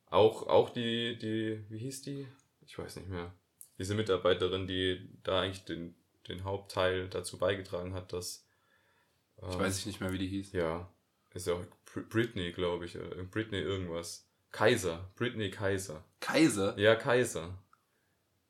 auch, 0.07 0.47
auch 0.47 0.71
die, 0.71 1.19
die, 1.19 1.65
wie 1.69 1.79
hieß 1.79 2.03
die? 2.03 2.27
Ich 2.67 2.79
weiß 2.79 2.97
nicht 2.97 3.11
mehr. 3.11 3.35
Diese 3.79 3.95
Mitarbeiterin, 3.95 4.67
die 4.67 5.07
da 5.23 5.43
eigentlich 5.43 5.65
den, 5.65 5.95
den 6.29 6.45
Hauptteil 6.45 7.09
dazu 7.09 7.37
beigetragen 7.39 7.93
hat, 7.93 8.15
dass. 8.15 8.48
Ich 9.47 9.55
ähm, 9.55 9.61
weiß 9.61 9.87
nicht 9.87 10.01
mehr, 10.01 10.13
wie 10.13 10.19
die 10.19 10.29
hieß. 10.29 10.53
Ja, 10.53 10.93
ist 11.35 11.47
ja 11.47 11.55
auch 11.55 11.65
Br- 11.93 12.09
Britney, 12.09 12.53
glaube 12.53 12.85
ich. 12.85 12.97
äh, 12.97 13.23
Britney 13.31 13.59
irgendwas. 13.59 14.29
Kaiser. 14.51 15.11
Britney 15.15 15.51
Kaiser. 15.51 16.05
Kaiser? 16.21 16.79
Ja, 16.79 16.97
Kaiser. 16.97 17.63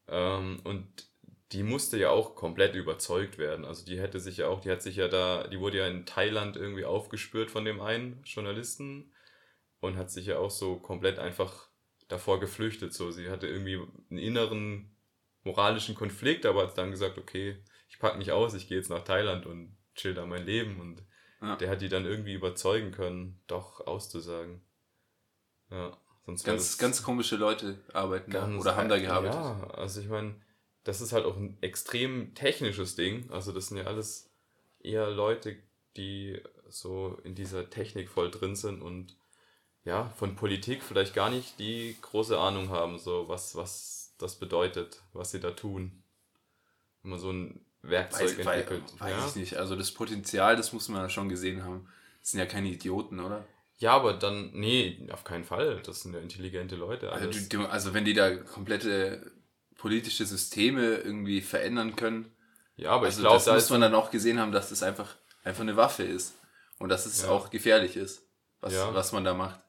Ähm, 0.07 0.61
und 0.65 1.09
die 1.53 1.63
musste 1.63 1.99
ja 1.99 2.11
auch 2.11 2.35
komplett 2.35 2.75
überzeugt 2.75 3.39
werden. 3.39 3.65
Also 3.65 3.85
die 3.85 3.99
hätte 3.99 4.21
sich 4.21 4.39
ja 4.39 4.49
auch, 4.49 4.61
die 4.61 4.71
hat 4.71 4.83
sich 4.83 4.97
ja 4.97 5.09
da, 5.09 5.47
die 5.49 5.59
wurde 5.59 5.79
ja 5.79 5.89
in 5.89 6.07
Thailand 6.07 6.57
irgendwie 6.57 6.85
aufgespürt 6.85 7.51
von 7.51 7.65
dem 7.65 7.81
einen 7.81 8.23
Journalisten 8.25 9.13
und 9.81 9.97
hat 9.97 10.11
sich 10.11 10.27
ja 10.27 10.39
auch 10.39 10.51
so 10.51 10.77
komplett 10.77 11.19
einfach 11.19 11.69
davor 12.09 12.39
geflüchtet. 12.41 12.93
So, 12.93 13.11
sie 13.11 13.31
hatte 13.31 13.47
irgendwie 13.47 13.81
einen 14.11 14.19
inneren 14.19 14.95
moralischen 15.43 15.95
Konflikt, 15.95 16.45
aber 16.45 16.63
hat 16.63 16.77
dann 16.77 16.91
gesagt, 16.91 17.17
okay, 17.19 17.63
ich 17.89 17.99
pack 17.99 18.19
mich 18.19 18.33
aus, 18.33 18.55
ich 18.55 18.69
gehe 18.69 18.77
jetzt 18.77 18.91
nach 18.91 19.05
Thailand 19.05 19.47
und 19.47 19.78
chill 19.99 20.15
da 20.15 20.25
mein 20.25 20.45
Leben 20.47 20.81
und 20.81 21.03
Ja. 21.41 21.57
der 21.57 21.71
hat 21.71 21.83
die 21.83 21.89
dann 21.89 22.07
irgendwie 22.07 22.35
überzeugen 22.35 22.91
können, 22.93 23.41
doch 23.47 23.87
auszusagen. 23.87 24.63
Ja, 25.71 25.97
sonst 26.25 26.45
Ganz, 26.45 26.79
ganz 26.79 27.03
komische 27.03 27.37
Leute 27.37 27.79
arbeiten 27.93 28.31
da 28.31 28.49
oder 28.49 28.77
haben 28.77 28.89
da 28.89 28.99
gearbeitet. 28.99 29.35
Ja, 29.39 29.71
also 29.75 30.01
ich 30.01 30.09
meine, 30.09 30.35
das 30.85 31.01
ist 31.01 31.13
halt 31.13 31.27
auch 31.27 31.37
ein 31.37 31.59
extrem 31.61 32.35
technisches 32.35 32.97
Ding. 32.97 33.31
Also 33.31 33.53
das 33.53 33.67
sind 33.69 33.77
ja 33.77 33.85
alles 33.85 34.31
eher 34.81 35.11
Leute, 35.11 35.57
die 35.97 36.41
so 36.69 37.19
in 37.25 37.35
dieser 37.35 37.69
Technik 37.71 38.09
voll 38.09 38.31
drin 38.31 38.57
sind 38.57 38.81
und 38.83 39.17
ja, 39.85 40.09
von 40.17 40.37
Politik 40.37 40.83
vielleicht 40.83 41.15
gar 41.15 41.31
nicht 41.31 41.59
die 41.59 41.97
große 42.03 42.39
Ahnung 42.39 42.69
haben, 42.71 42.99
so 42.99 43.29
was, 43.29 43.57
was 43.57 44.15
das 44.19 44.39
bedeutet, 44.39 45.03
was 45.13 45.31
sie 45.31 45.41
da 45.41 45.53
tun. 45.53 46.03
Wenn 47.03 47.13
man 47.13 47.21
so 47.21 47.31
ein 47.31 47.65
Werkzeug 47.91 48.39
Weiß, 48.39 48.47
weiß, 48.47 48.57
entwickelt. 48.63 49.01
weiß 49.01 49.11
ja? 49.11 49.27
ich 49.29 49.37
nicht. 49.37 49.57
Also 49.57 49.77
das 49.77 49.91
Potenzial, 49.93 50.57
das 50.57 50.73
muss 50.73 50.89
man 50.89 51.03
ja 51.03 51.09
schon 51.09 51.29
gesehen 51.29 51.65
haben. 51.65 51.89
Das 52.21 52.31
sind 52.33 52.41
ja 52.41 52.47
keine 52.47 52.69
Idioten, 52.69 53.21
oder? 53.21 53.47
ja, 53.81 53.93
aber 53.93 54.13
dann, 54.15 54.51
nee, 54.55 55.09
auf 55.13 55.23
keinen 55.23 55.45
Fall. 55.45 55.81
Das 55.87 56.03
sind 56.03 56.13
ja 56.13 56.19
intelligente 56.21 56.75
Leute. 56.75 57.13
Also, 57.13 57.31
du, 57.49 57.65
also 57.67 57.95
wenn 57.95 58.05
die 58.05 58.13
da 58.15 58.35
komplette 58.35 59.31
politische 59.77 60.27
Systeme 60.27 60.97
irgendwie 60.97 61.41
verändern 61.41 61.95
können, 61.95 62.33
ja, 62.75 62.91
aber 62.91 63.07
also 63.07 63.19
ich 63.19 63.23
glaube, 63.23 63.37
das 63.37 63.45
da 63.45 63.55
muss 63.55 63.71
man 63.71 63.81
dann 63.81 63.95
auch 63.95 64.11
gesehen 64.11 64.41
haben, 64.41 64.51
dass 64.51 64.71
das 64.71 64.83
einfach, 64.83 65.15
einfach 65.45 65.61
eine 65.63 65.77
Waffe 65.77 66.03
ist. 66.03 66.35
Und 66.81 66.89
dass 66.91 67.07
es 67.07 67.23
Ja. 67.23 67.29
auch 67.31 67.51
gefährlich 67.51 67.97
ist, 67.97 68.23
was, 68.61 68.73
Ja. 68.75 68.93
was 68.95 69.13
man 69.13 69.25
da 69.25 69.35
macht. 69.35 69.61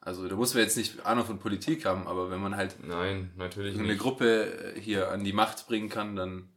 Also 0.00 0.28
da 0.28 0.34
muss 0.36 0.52
man 0.54 0.62
jetzt 0.62 0.76
nicht 0.76 1.04
Ahnung 1.06 1.24
von 1.24 1.38
Politik 1.38 1.86
haben, 1.86 2.06
aber 2.06 2.30
wenn 2.30 2.40
man 2.40 2.56
halt 2.56 2.76
Nein, 2.82 3.32
natürlich 3.36 3.74
eine 3.78 3.88
nicht. 3.88 4.00
Gruppe 4.00 4.74
äh, 4.76 4.80
hier 4.80 5.10
an 5.10 5.24
die 5.24 5.32
Macht 5.32 5.66
bringen 5.66 5.88
kann, 5.88 6.14
dann, 6.16 6.50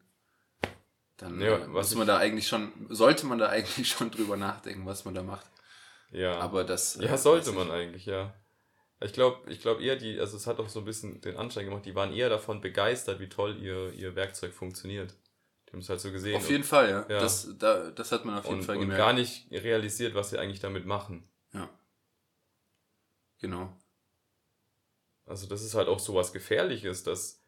dann 1.17 1.39
Ja, 1.41 1.57
äh, 1.57 1.73
was 1.73 1.93
man 1.95 2.07
da 2.07 2.17
eigentlich 2.17 2.47
schon, 2.47 2.71
sollte 2.89 3.25
man 3.25 3.37
da 3.39 3.47
eigentlich 3.49 3.87
schon 3.91 4.11
drüber 4.11 4.37
nachdenken, 4.37 4.85
was 4.85 5.05
man 5.05 5.15
da 5.15 5.23
macht. 5.23 5.45
Ja. 6.11 6.39
Aber 6.39 6.63
das. 6.63 6.95
äh, 6.97 7.05
Ja, 7.05 7.17
sollte 7.17 7.51
man 7.51 7.67
ich. 7.67 7.73
eigentlich, 7.73 8.05
ja. 8.05 8.33
Ich 8.99 9.13
glaube 9.13 9.51
ich 9.51 9.61
glaub 9.61 9.79
eher, 9.79 9.95
die, 9.95 10.19
also 10.19 10.37
es 10.37 10.47
hat 10.47 10.59
auch 10.59 10.69
so 10.69 10.79
ein 10.79 10.85
bisschen 10.85 11.21
den 11.21 11.37
Anschein 11.37 11.65
gemacht, 11.65 11.85
die 11.85 11.93
waren 11.93 12.13
eher 12.13 12.29
davon 12.29 12.61
begeistert, 12.61 13.19
wie 13.19 13.29
toll 13.29 13.57
ihr, 13.61 13.93
ihr 13.93 14.15
Werkzeug 14.15 14.53
funktioniert. 14.53 15.13
Die 15.67 15.73
haben 15.73 15.79
es 15.79 15.89
halt 15.89 15.99
so 15.99 16.11
gesehen. 16.11 16.37
Auf 16.37 16.49
jeden 16.49 16.63
Fall, 16.63 16.89
ja. 16.89 17.05
Ja. 17.09 17.19
Das, 17.19 17.53
da, 17.59 17.91
das 17.91 18.11
hat 18.11 18.25
man 18.25 18.39
auf 18.39 18.45
jeden 18.45 18.59
und, 18.59 18.63
Fall 18.65 18.75
und 18.77 18.81
gemerkt. 18.81 18.97
gar 18.99 19.13
nicht 19.13 19.51
realisiert, 19.51 20.15
was 20.15 20.29
sie 20.31 20.39
eigentlich 20.39 20.61
damit 20.61 20.85
machen. 20.85 21.29
Ja. 21.53 21.69
Genau. 23.39 23.77
Also 25.25 25.45
das 25.47 25.61
ist 25.61 25.75
halt 25.75 25.89
auch 25.89 25.99
so 25.99 26.15
was 26.15 26.31
Gefährliches, 26.33 27.03
dass 27.03 27.43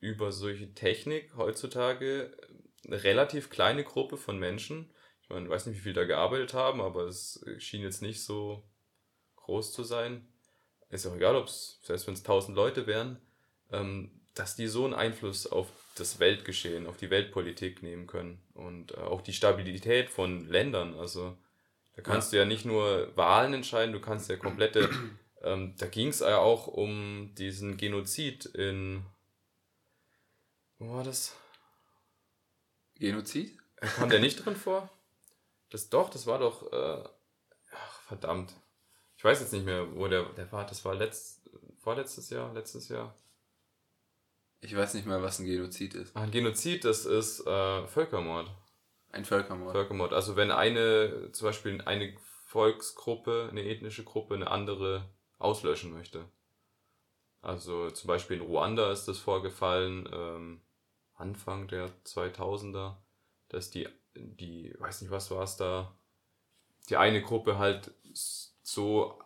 über 0.00 0.32
solche 0.32 0.74
Technik 0.74 1.34
heutzutage 1.36 2.36
eine 2.86 3.02
relativ 3.02 3.50
kleine 3.50 3.84
Gruppe 3.84 4.16
von 4.16 4.38
Menschen, 4.38 4.90
ich 5.24 5.30
meine, 5.30 5.46
ich 5.46 5.50
weiß 5.50 5.66
nicht, 5.66 5.78
wie 5.78 5.82
viel 5.82 5.92
da 5.94 6.04
gearbeitet 6.04 6.52
haben, 6.52 6.82
aber 6.82 7.04
es 7.04 7.42
schien 7.58 7.82
jetzt 7.82 8.02
nicht 8.02 8.22
so 8.22 8.62
groß 9.36 9.72
zu 9.72 9.82
sein. 9.82 10.28
Ist 10.90 11.06
auch 11.06 11.16
egal, 11.16 11.34
ob 11.36 11.46
es, 11.46 11.80
selbst 11.82 12.06
wenn 12.06 12.14
es 12.14 12.22
tausend 12.22 12.56
Leute 12.56 12.86
wären, 12.86 13.18
ähm, 13.72 14.20
dass 14.34 14.54
die 14.54 14.66
so 14.66 14.84
einen 14.84 14.92
Einfluss 14.92 15.46
auf 15.46 15.68
das 15.96 16.18
Weltgeschehen, 16.18 16.86
auf 16.86 16.98
die 16.98 17.10
Weltpolitik 17.10 17.82
nehmen 17.82 18.06
können 18.06 18.42
und 18.52 18.92
äh, 18.92 18.96
auch 18.96 19.22
die 19.22 19.32
Stabilität 19.32 20.10
von 20.10 20.46
Ländern. 20.48 20.94
Also 20.94 21.38
da 21.96 22.02
kannst 22.02 22.32
ja. 22.32 22.38
du 22.38 22.42
ja 22.42 22.48
nicht 22.48 22.66
nur 22.66 23.16
Wahlen 23.16 23.54
entscheiden, 23.54 23.92
du 23.92 24.00
kannst 24.00 24.28
ja 24.28 24.36
komplette. 24.36 24.90
Ähm, 25.46 25.74
da 25.76 25.84
ging 25.88 26.08
es 26.08 26.20
ja 26.20 26.38
auch 26.38 26.68
um 26.68 27.34
diesen 27.34 27.76
Genozid 27.76 28.46
in. 28.46 29.04
Wo 30.78 30.94
war 30.94 31.04
das? 31.04 31.36
Genozid? 32.96 33.58
Kam 33.76 34.08
der 34.08 34.20
nicht 34.20 34.44
drin 34.44 34.56
vor? 34.56 34.90
Das 35.70 35.90
doch, 35.90 36.10
das 36.10 36.26
war 36.26 36.38
doch. 36.38 36.72
Äh, 36.72 37.08
ach, 37.72 38.00
verdammt. 38.02 38.54
Ich 39.16 39.24
weiß 39.24 39.40
jetzt 39.40 39.52
nicht 39.52 39.64
mehr, 39.64 39.94
wo 39.96 40.08
der, 40.08 40.24
der 40.34 40.50
war. 40.52 40.66
Das 40.66 40.84
war 40.84 40.94
letzt, 40.94 41.50
vorletztes 41.78 42.30
Jahr, 42.30 42.52
letztes 42.52 42.88
Jahr. 42.88 43.14
Ich 44.60 44.74
weiß 44.74 44.94
nicht 44.94 45.06
mehr, 45.06 45.22
was 45.22 45.38
ein 45.38 45.46
Genozid 45.46 45.94
ist. 45.94 46.16
Ein 46.16 46.30
Genozid, 46.30 46.84
das 46.84 47.04
ist 47.04 47.46
äh, 47.46 47.86
Völkermord. 47.86 48.50
Ein 49.12 49.24
Völkermord. 49.24 49.72
Völkermord. 49.72 50.12
Also 50.12 50.36
wenn 50.36 50.50
eine, 50.50 51.30
zum 51.32 51.46
Beispiel 51.46 51.82
eine 51.82 52.16
Volksgruppe, 52.46 53.48
eine 53.50 53.64
ethnische 53.64 54.04
Gruppe 54.04 54.34
eine 54.34 54.50
andere 54.50 55.08
auslöschen 55.38 55.92
möchte. 55.92 56.24
Also 57.42 57.90
zum 57.90 58.08
Beispiel 58.08 58.38
in 58.38 58.42
Ruanda 58.42 58.90
ist 58.90 59.06
das 59.06 59.18
vorgefallen, 59.18 60.08
ähm, 60.12 60.60
Anfang 61.14 61.68
der 61.68 61.90
2000er, 62.04 62.96
dass 63.48 63.70
die, 63.70 63.88
die, 64.14 64.74
weiß 64.78 65.02
nicht 65.02 65.10
was 65.10 65.30
war 65.30 65.42
es 65.44 65.56
da, 65.56 65.96
die 66.88 66.96
eine 66.96 67.22
Gruppe 67.22 67.58
halt 67.58 67.92
so 68.62 69.18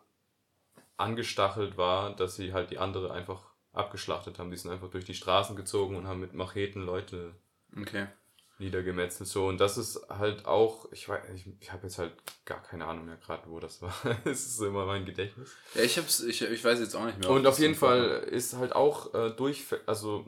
angestachelt 0.97 1.77
war, 1.77 2.15
dass 2.15 2.37
sie 2.37 2.53
halt 2.53 2.71
die 2.71 2.79
andere 2.79 3.13
einfach 3.13 3.49
abgeschlachtet 3.73 4.39
haben. 4.39 4.51
Die 4.51 4.57
sind 4.57 4.71
einfach 4.71 4.91
durch 4.91 5.05
die 5.05 5.15
Straßen 5.15 5.57
gezogen 5.57 5.97
und 5.97 6.07
haben 6.07 6.21
mit 6.21 6.35
Macheten 6.35 6.83
Leute 6.83 7.35
okay. 7.81 8.07
niedergemetzelt. 8.59 9.29
So, 9.29 9.47
und 9.47 9.59
das 9.59 9.79
ist 9.79 10.09
halt 10.09 10.47
auch, 10.47 10.91
ich 10.93 11.09
weiß, 11.09 11.23
ich, 11.35 11.47
ich 11.61 11.73
habe 11.73 11.85
jetzt 11.85 11.99
halt 11.99 12.13
gar 12.45 12.63
keine 12.63 12.87
Ahnung 12.87 13.07
mehr 13.07 13.17
gerade, 13.17 13.49
wo 13.49 13.61
das 13.61 13.81
war. 13.81 13.95
Es 14.25 14.47
ist 14.47 14.61
immer 14.61 14.87
mein 14.87 15.07
Gedächtnis. 15.07 15.55
Ja, 15.75 15.83
ich 15.83 15.97
hab's, 15.97 16.21
ich, 16.21 16.43
ich 16.43 16.65
weiß 16.65 16.81
jetzt 16.81 16.95
auch 16.97 17.07
nicht 17.07 17.19
mehr. 17.19 17.31
Und 17.31 17.47
auf 17.47 17.59
jeden 17.59 17.77
Fall 17.77 18.27
ist 18.31 18.57
halt 18.57 18.73
auch 18.75 19.15
äh, 19.15 19.31
durch, 19.31 19.67
also 19.87 20.27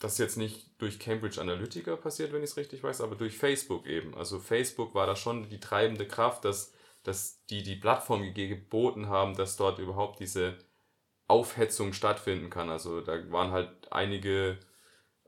das 0.00 0.12
ist 0.12 0.18
jetzt 0.18 0.36
nicht 0.36 0.70
durch 0.78 0.98
Cambridge 0.98 1.40
Analytica 1.40 1.96
passiert, 1.96 2.32
wenn 2.32 2.42
ich 2.42 2.50
es 2.50 2.56
richtig 2.56 2.82
weiß, 2.82 3.00
aber 3.00 3.16
durch 3.16 3.36
Facebook 3.36 3.86
eben. 3.86 4.14
Also 4.14 4.38
Facebook 4.38 4.94
war 4.94 5.06
da 5.06 5.16
schon 5.16 5.48
die 5.48 5.60
treibende 5.60 6.06
Kraft, 6.06 6.44
dass, 6.44 6.72
dass 7.02 7.44
die 7.46 7.62
die 7.62 7.76
Plattform 7.76 8.32
geboten 8.32 9.08
haben, 9.08 9.36
dass 9.36 9.56
dort 9.56 9.78
überhaupt 9.80 10.20
diese 10.20 10.56
Aufhetzung 11.26 11.92
stattfinden 11.92 12.48
kann. 12.48 12.70
Also 12.70 13.00
da 13.00 13.30
waren 13.32 13.50
halt 13.50 13.70
einige 13.90 14.58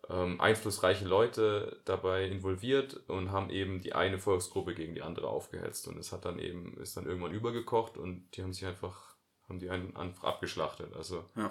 ähm, 0.09 0.41
einflussreiche 0.41 1.05
Leute 1.05 1.81
dabei 1.85 2.27
involviert 2.27 2.95
und 3.09 3.33
haben 3.33 3.51
eben 3.51 3.81
die 3.81 3.93
eine 3.93 4.19
Volksgruppe 4.21 4.75
gegen 4.75 4.95
die 4.95 5.03
andere 5.03 5.29
aufgehetzt. 5.29 5.89
Und 5.89 5.99
es 5.99 6.13
hat 6.13 6.25
dann 6.25 6.39
eben, 6.39 6.77
ist 6.81 6.97
dann 6.97 7.07
irgendwann 7.07 7.33
übergekocht 7.33 7.99
und 7.99 8.29
die 8.37 8.43
haben 8.43 8.53
sich 8.53 8.67
einfach, 8.67 9.17
haben 9.49 9.59
die 9.59 9.69
einen 9.69 9.97
einfach 9.97 10.25
abgeschlachtet. 10.25 10.95
Also 10.95 11.25
ja. 11.35 11.51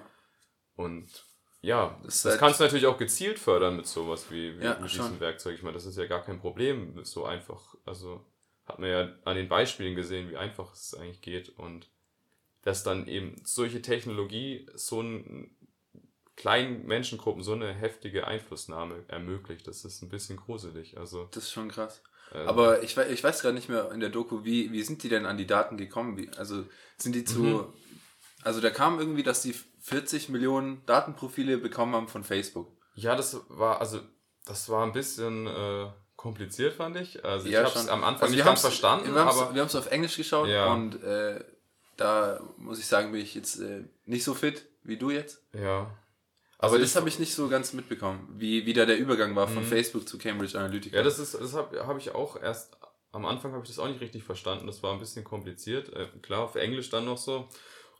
und 0.76 1.29
ja, 1.62 2.00
das, 2.04 2.22
das 2.22 2.38
kannst 2.38 2.60
du 2.60 2.64
natürlich 2.64 2.86
auch 2.86 2.98
gezielt 2.98 3.38
fördern 3.38 3.76
mit 3.76 3.86
sowas 3.86 4.26
wie, 4.30 4.58
wie 4.60 4.64
ja, 4.64 4.80
mit 4.80 4.92
diesem 4.92 5.20
Werkzeug. 5.20 5.56
Ich 5.56 5.64
meine, 5.64 5.74
das 5.74 5.86
ist 5.86 5.98
ja 5.98 6.06
gar 6.06 6.24
kein 6.24 6.40
Problem, 6.40 7.04
so 7.04 7.26
einfach. 7.26 7.76
Also 7.86 8.26
hat 8.66 8.80
man 8.80 8.90
ja 8.90 9.10
an 9.26 9.36
den 9.36 9.50
Beispielen 9.50 9.96
gesehen, 9.96 10.30
wie 10.30 10.38
einfach 10.38 10.74
es 10.74 10.94
eigentlich 10.94 11.22
geht. 11.22 11.50
Und 11.50 11.90
dass 12.62 12.84
dann 12.84 13.08
eben 13.08 13.36
solche 13.44 13.82
Technologie 13.82 14.70
so 14.76 15.00
einen 15.00 15.56
kleinen 16.38 16.86
Menschengruppen 16.86 17.44
so 17.44 17.52
eine 17.52 17.74
heftige 17.74 18.26
Einflussnahme 18.26 19.04
ermöglicht. 19.10 19.68
Das 19.68 19.84
ist 19.84 20.02
ein 20.02 20.10
bisschen 20.10 20.38
gruselig. 20.38 20.98
Also, 20.98 21.28
das 21.32 21.44
ist 21.44 21.52
schon 21.52 21.70
krass. 21.70 22.02
Äh, 22.34 22.38
Aber 22.38 22.84
ich, 22.84 22.96
ich 22.96 23.24
weiß 23.24 23.42
gerade 23.42 23.56
nicht 23.56 23.68
mehr 23.68 23.92
in 23.92 24.00
der 24.00 24.10
Doku, 24.10 24.46
wie, 24.46 24.72
wie 24.72 24.84
sind 24.84 25.04
die 25.04 25.10
denn 25.10 25.26
an 25.26 25.38
die 25.38 25.48
Daten 25.48 25.76
gekommen? 25.76 26.18
Wie, 26.18 26.30
also 26.38 26.64
sind 26.98 27.16
die 27.16 27.26
zu. 27.26 27.42
Mhm. 27.42 27.74
Also 28.44 28.62
da 28.62 28.70
kam 28.70 29.00
irgendwie, 29.00 29.24
dass 29.24 29.42
die 29.42 29.54
40 29.82 30.30
Millionen 30.30 30.86
Datenprofile 30.86 31.58
bekommen 31.58 31.96
haben 31.96 32.08
von 32.08 32.24
Facebook. 32.24 32.72
Ja, 32.96 33.16
das 33.16 33.40
war, 33.50 33.80
also 33.80 34.00
das 34.46 34.70
war 34.70 34.86
ein 34.86 34.92
bisschen 34.92 35.48
äh, 35.48 35.88
kompliziert, 36.16 36.74
fand 36.74 36.98
ich. 36.98 37.24
Also 37.24 37.48
ich 37.48 37.54
ja, 37.54 37.64
habe 37.64 37.80
es 37.80 37.88
am 37.88 38.04
Anfang 38.04 38.24
also 38.24 38.36
nicht 38.36 38.46
ganz 38.46 38.62
verstanden. 38.62 39.14
Wir 39.14 39.26
haben 39.26 39.56
es 39.56 39.76
auf 39.76 39.90
Englisch 39.92 40.18
geschaut 40.18 40.50
ja. 40.50 40.74
und 40.74 41.02
äh, 41.04 41.44
da 41.96 42.42
muss 42.58 42.80
ich 42.80 42.88
sagen, 42.88 43.12
bin 43.12 43.22
ich 43.22 43.36
jetzt 43.36 43.60
äh, 43.60 43.84
nicht 44.06 44.24
so 44.24 44.34
fit 44.34 44.66
wie 44.84 44.98
du 44.98 45.12
jetzt. 45.12 45.44
Ja. 45.54 45.92
Also 46.58 46.76
Aber 46.76 46.82
das 46.82 46.96
habe 46.98 47.08
ich 47.08 47.20
nicht 47.20 47.34
so 47.34 47.48
ganz 47.48 47.72
mitbekommen, 47.72 48.28
wie, 48.38 48.66
wie 48.66 48.74
da 48.74 48.86
der 48.86 48.98
Übergang 48.98 49.34
war 49.36 49.48
von 49.48 49.64
mhm. 49.64 49.68
Facebook 49.68 50.10
zu 50.10 50.18
Cambridge 50.18 50.58
Analytica. 50.60 50.98
Ja, 50.98 51.04
das 51.04 51.18
ist, 51.20 51.34
das 51.36 51.54
habe 51.54 51.88
hab 51.88 51.98
ich 51.98 52.14
auch 52.14 52.42
erst, 52.42 52.78
am 53.14 53.26
Anfang 53.26 53.54
habe 53.54 53.64
ich 53.64 53.70
das 53.70 53.80
auch 53.80 53.88
nicht 53.88 54.02
richtig 54.02 54.24
verstanden. 54.24 54.68
Das 54.68 54.84
war 54.84 54.92
ein 54.92 55.00
bisschen 55.00 55.24
kompliziert. 55.24 55.94
Äh, 55.94 56.08
klar, 56.22 56.42
auf 56.42 56.56
Englisch 56.56 56.90
dann 56.90 57.06
noch 57.06 57.18
so. 57.18 57.48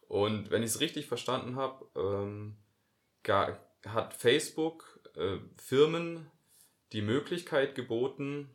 Und 0.10 0.52
wenn 0.52 0.64
ich 0.64 0.72
es 0.72 0.82
richtig 0.82 1.06
verstanden 1.06 1.56
habe, 1.56 1.86
ähm, 1.96 2.58
hat 3.86 4.14
Facebook 4.14 5.00
äh, 5.16 5.38
Firmen 5.56 6.30
die 6.92 7.02
Möglichkeit 7.02 7.76
geboten, 7.76 8.50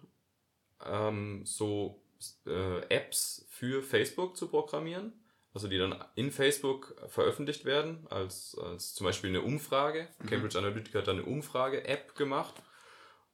ähm, 0.85 1.47
so 1.47 2.03
äh, 2.47 2.81
Apps 2.89 3.47
für 3.49 3.83
Facebook 3.83 4.37
zu 4.37 4.49
programmieren 4.49 5.15
also 5.55 5.69
die 5.69 5.79
dann 5.79 5.95
in 6.17 6.33
Facebook 6.33 6.97
veröffentlicht 7.07 7.65
werden, 7.65 8.07
als, 8.11 8.59
als 8.59 8.95
zum 8.95 9.07
Beispiel 9.07 9.31
eine 9.31 9.43
Umfrage. 9.43 10.09
Mhm. 10.19 10.27
Cambridge 10.27 10.59
Analytica 10.59 10.99
hat 10.99 11.09
dann 11.09 11.21
eine 11.21 11.27
Umfrage-App 11.27 12.17
gemacht. 12.17 12.55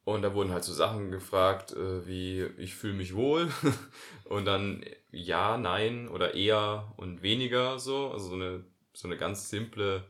Und 0.05 0.23
da 0.23 0.35
wurden 0.35 0.53
halt 0.53 0.65
so 0.65 0.73
Sachen 0.73 1.11
gefragt, 1.11 1.73
äh, 1.73 2.07
wie 2.07 2.43
ich 2.59 2.75
fühle 2.75 2.95
mich 2.95 3.15
wohl 3.15 3.51
und 4.25 4.45
dann 4.45 4.85
ja, 5.11 5.59
nein 5.59 6.09
oder 6.09 6.35
eher 6.35 6.93
und 6.97 7.23
weniger 7.23 7.79
so. 7.79 8.11
Also 8.11 8.31
so 8.31 8.35
eine, 8.35 8.65
so 8.93 9.09
eine 9.09 9.17
ganz 9.17 9.51
simple 9.51 10.05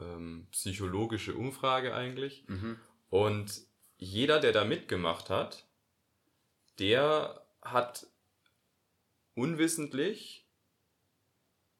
ähm, 0.00 0.46
psychologische 0.50 1.34
Umfrage 1.34 1.94
eigentlich. 1.94 2.44
Mhm. 2.48 2.78
Und 3.10 3.60
jeder, 3.96 4.40
der 4.40 4.52
da 4.52 4.64
mitgemacht 4.64 5.28
hat, 5.28 5.66
der 6.78 7.44
hat 7.60 8.06
unwissentlich 9.34 10.48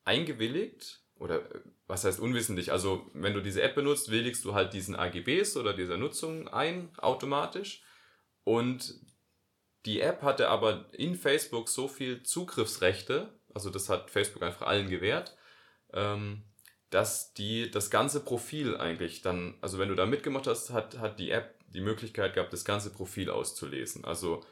eingewilligt 0.04 1.02
oder 1.16 1.48
was 1.88 2.04
heißt 2.04 2.20
unwissentlich? 2.20 2.70
Also 2.70 3.10
wenn 3.14 3.34
du 3.34 3.40
diese 3.40 3.62
App 3.62 3.74
benutzt, 3.74 4.10
willigst 4.10 4.44
du 4.44 4.54
halt 4.54 4.72
diesen 4.74 4.94
AGBs 4.94 5.56
oder 5.56 5.72
dieser 5.72 5.96
Nutzung 5.96 6.46
ein 6.48 6.90
automatisch 6.98 7.82
und 8.44 8.94
die 9.86 10.00
App 10.00 10.22
hatte 10.22 10.48
aber 10.48 10.86
in 10.92 11.16
Facebook 11.16 11.68
so 11.68 11.88
viel 11.88 12.22
Zugriffsrechte, 12.22 13.32
also 13.54 13.70
das 13.70 13.88
hat 13.88 14.10
Facebook 14.10 14.42
einfach 14.42 14.66
allen 14.66 14.90
gewährt, 14.90 15.36
ähm, 15.94 16.44
dass 16.90 17.32
die 17.32 17.70
das 17.70 17.90
ganze 17.90 18.20
Profil 18.20 18.76
eigentlich 18.76 19.22
dann, 19.22 19.56
also 19.62 19.78
wenn 19.78 19.88
du 19.88 19.94
da 19.94 20.04
mitgemacht 20.04 20.46
hast, 20.46 20.70
hat, 20.70 20.98
hat 20.98 21.18
die 21.18 21.30
App 21.30 21.54
die 21.68 21.80
Möglichkeit 21.80 22.34
gehabt, 22.34 22.52
das 22.52 22.64
ganze 22.64 22.90
Profil 22.90 23.30
auszulesen. 23.30 24.04
Also 24.04 24.42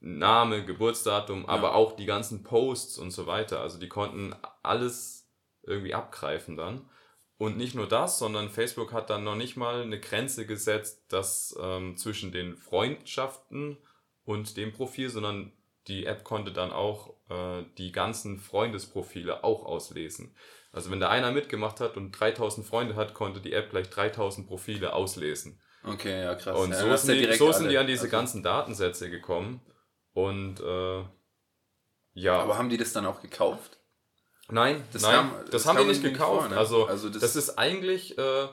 Name, 0.00 0.64
Geburtsdatum, 0.64 1.42
ja. 1.42 1.48
aber 1.48 1.74
auch 1.74 1.96
die 1.96 2.06
ganzen 2.06 2.42
Posts 2.42 2.98
und 2.98 3.10
so 3.10 3.26
weiter. 3.26 3.60
Also 3.60 3.78
die 3.78 3.88
konnten 3.88 4.34
alles 4.62 5.25
irgendwie 5.66 5.94
abgreifen 5.94 6.56
dann. 6.56 6.88
Und 7.38 7.58
nicht 7.58 7.74
nur 7.74 7.86
das, 7.86 8.18
sondern 8.18 8.48
Facebook 8.48 8.92
hat 8.92 9.10
dann 9.10 9.24
noch 9.24 9.36
nicht 9.36 9.56
mal 9.56 9.82
eine 9.82 10.00
Grenze 10.00 10.46
gesetzt, 10.46 11.04
dass 11.12 11.56
ähm, 11.60 11.96
zwischen 11.96 12.32
den 12.32 12.56
Freundschaften 12.56 13.76
und 14.24 14.56
dem 14.56 14.72
Profil, 14.72 15.10
sondern 15.10 15.52
die 15.86 16.06
App 16.06 16.24
konnte 16.24 16.50
dann 16.50 16.72
auch 16.72 17.14
äh, 17.28 17.64
die 17.76 17.92
ganzen 17.92 18.38
Freundesprofile 18.38 19.44
auch 19.44 19.64
auslesen. 19.64 20.34
Also 20.72 20.90
wenn 20.90 21.00
da 21.00 21.08
einer 21.10 21.30
mitgemacht 21.30 21.80
hat 21.80 21.96
und 21.96 22.12
3000 22.12 22.66
Freunde 22.66 22.96
hat, 22.96 23.14
konnte 23.14 23.40
die 23.40 23.52
App 23.52 23.70
gleich 23.70 23.88
3000 23.90 24.46
Profile 24.46 24.94
auslesen. 24.94 25.60
Okay, 25.84 26.22
ja 26.22 26.34
krass. 26.34 26.58
Und 26.58 26.70
ja, 26.70 26.80
so, 26.80 26.96
sind 26.96 27.20
die, 27.20 27.32
so 27.34 27.52
sind 27.52 27.70
die 27.70 27.78
an 27.78 27.86
diese 27.86 28.04
also. 28.04 28.12
ganzen 28.12 28.42
Datensätze 28.42 29.08
gekommen. 29.08 29.60
Und 30.12 30.60
äh, 30.60 31.04
ja. 32.14 32.40
Aber 32.40 32.58
haben 32.58 32.68
die 32.68 32.76
das 32.76 32.92
dann 32.92 33.06
auch 33.06 33.20
gekauft? 33.20 33.78
Nein, 34.48 34.82
das, 34.92 35.02
nein, 35.02 35.12
kam, 35.12 35.32
das, 35.42 35.50
das 35.50 35.66
haben 35.66 35.78
die 35.78 35.84
nicht 35.84 36.02
gekauft. 36.02 36.42
Vor, 36.42 36.48
ne? 36.48 36.56
also, 36.56 36.86
also 36.86 37.08
das, 37.08 37.20
das, 37.20 37.36
ist 37.36 37.58
eigentlich, 37.58 38.16
äh, 38.16 38.48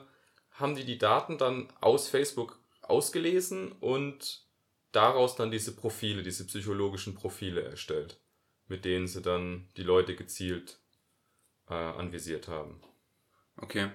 haben 0.52 0.74
die 0.74 0.84
die 0.84 0.98
Daten 0.98 1.38
dann 1.38 1.68
aus 1.80 2.08
Facebook 2.08 2.58
ausgelesen 2.82 3.72
und 3.72 4.44
daraus 4.92 5.36
dann 5.36 5.50
diese 5.50 5.74
Profile, 5.74 6.22
diese 6.22 6.46
psychologischen 6.46 7.14
Profile 7.14 7.62
erstellt, 7.62 8.20
mit 8.66 8.84
denen 8.84 9.06
sie 9.06 9.22
dann 9.22 9.68
die 9.76 9.82
Leute 9.82 10.16
gezielt 10.16 10.78
äh, 11.68 11.74
anvisiert 11.74 12.48
haben. 12.48 12.80
Okay. 13.56 13.90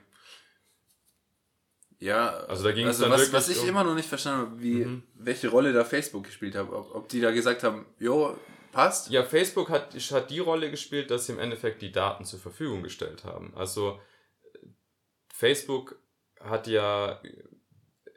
Ja, 1.99 2.29
also 2.29 2.63
da 2.63 2.71
ging 2.71 2.87
also 2.87 3.03
dann 3.03 3.11
was, 3.11 3.33
was 3.33 3.49
ich 3.49 3.61
um 3.61 3.69
immer 3.69 3.83
noch 3.83 3.93
nicht 3.93 4.07
verstanden 4.07 4.51
habe, 4.51 4.61
wie, 4.61 4.85
mhm. 4.85 5.03
welche 5.15 5.49
Rolle 5.49 5.73
da 5.73 5.83
Facebook 5.83 6.23
gespielt 6.23 6.55
hat. 6.55 6.69
Ob, 6.69 6.95
ob 6.95 7.09
die 7.09 7.19
da 7.19 7.31
gesagt 7.31 7.63
haben, 7.63 7.85
jo, 7.99 8.37
passt. 8.71 9.09
Ja, 9.09 9.23
Facebook 9.23 9.69
hat, 9.69 9.93
hat 9.93 10.29
die 10.29 10.39
Rolle 10.39 10.71
gespielt, 10.71 11.11
dass 11.11 11.25
sie 11.25 11.33
im 11.33 11.39
Endeffekt 11.39 11.81
die 11.81 11.91
Daten 11.91 12.25
zur 12.25 12.39
Verfügung 12.39 12.83
gestellt 12.83 13.23
haben. 13.23 13.53
Also 13.55 13.99
Facebook 15.33 15.99
hat 16.39 16.67
ja 16.67 17.21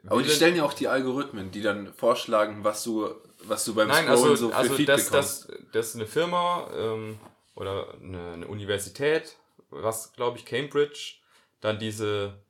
Aber 0.07 0.21
die 0.21 0.29
stellen 0.29 0.55
ja 0.55 0.63
auch 0.63 0.73
die 0.73 0.87
Algorithmen, 0.87 1.51
die 1.51 1.61
dann 1.61 1.93
vorschlagen, 1.93 2.63
was 2.63 2.83
du, 2.83 3.09
was 3.43 3.65
du 3.65 3.75
beim 3.75 3.87
Nein, 3.87 4.05
Scrollen 4.05 4.31
also, 4.31 4.35
so 4.35 4.49
für 4.49 4.55
also 4.55 4.73
Feed 4.75 4.89
das, 4.89 5.05
bekommst. 5.05 5.49
das, 5.49 5.57
das 5.71 5.87
ist 5.89 5.95
eine 5.95 6.07
Firma 6.07 6.69
ähm, 6.75 7.19
oder 7.55 7.93
eine, 7.95 8.33
eine 8.33 8.47
Universität, 8.47 9.37
was 9.69 10.13
glaube 10.13 10.37
ich 10.37 10.45
Cambridge, 10.45 11.15
dann 11.61 11.79
diese, 11.79 12.41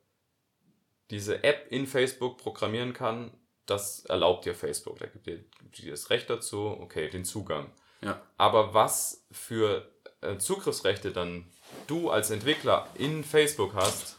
diese 1.10 1.44
App 1.44 1.66
in 1.70 1.86
Facebook 1.86 2.38
programmieren 2.38 2.92
kann, 2.92 3.30
das 3.66 4.04
erlaubt 4.06 4.44
dir 4.44 4.54
Facebook. 4.54 4.98
Da 4.98 5.06
gibt 5.06 5.26
dir 5.26 5.90
das 5.90 6.10
Recht 6.10 6.28
dazu, 6.28 6.66
okay, 6.66 7.08
den 7.08 7.24
Zugang. 7.24 7.72
Ja. 8.04 8.20
Aber 8.36 8.74
was 8.74 9.26
für 9.30 9.90
äh, 10.20 10.38
Zugriffsrechte 10.38 11.10
dann 11.10 11.46
du 11.86 12.10
als 12.10 12.30
Entwickler 12.30 12.86
in 12.94 13.24
Facebook 13.24 13.74
hast, 13.74 14.18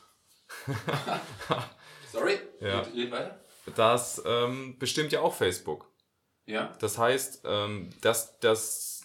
Sorry? 2.12 2.40
Ja. 2.60 2.82
Red, 2.82 2.96
red 2.96 3.12
weiter? 3.12 3.40
das 3.76 4.22
ähm, 4.26 4.78
bestimmt 4.78 5.12
ja 5.12 5.22
auch 5.22 5.34
Facebook. 5.34 5.90
Ja. 6.46 6.74
Das 6.80 6.98
heißt, 6.98 7.42
ähm, 7.46 7.90
dass, 8.02 8.40
dass 8.40 9.04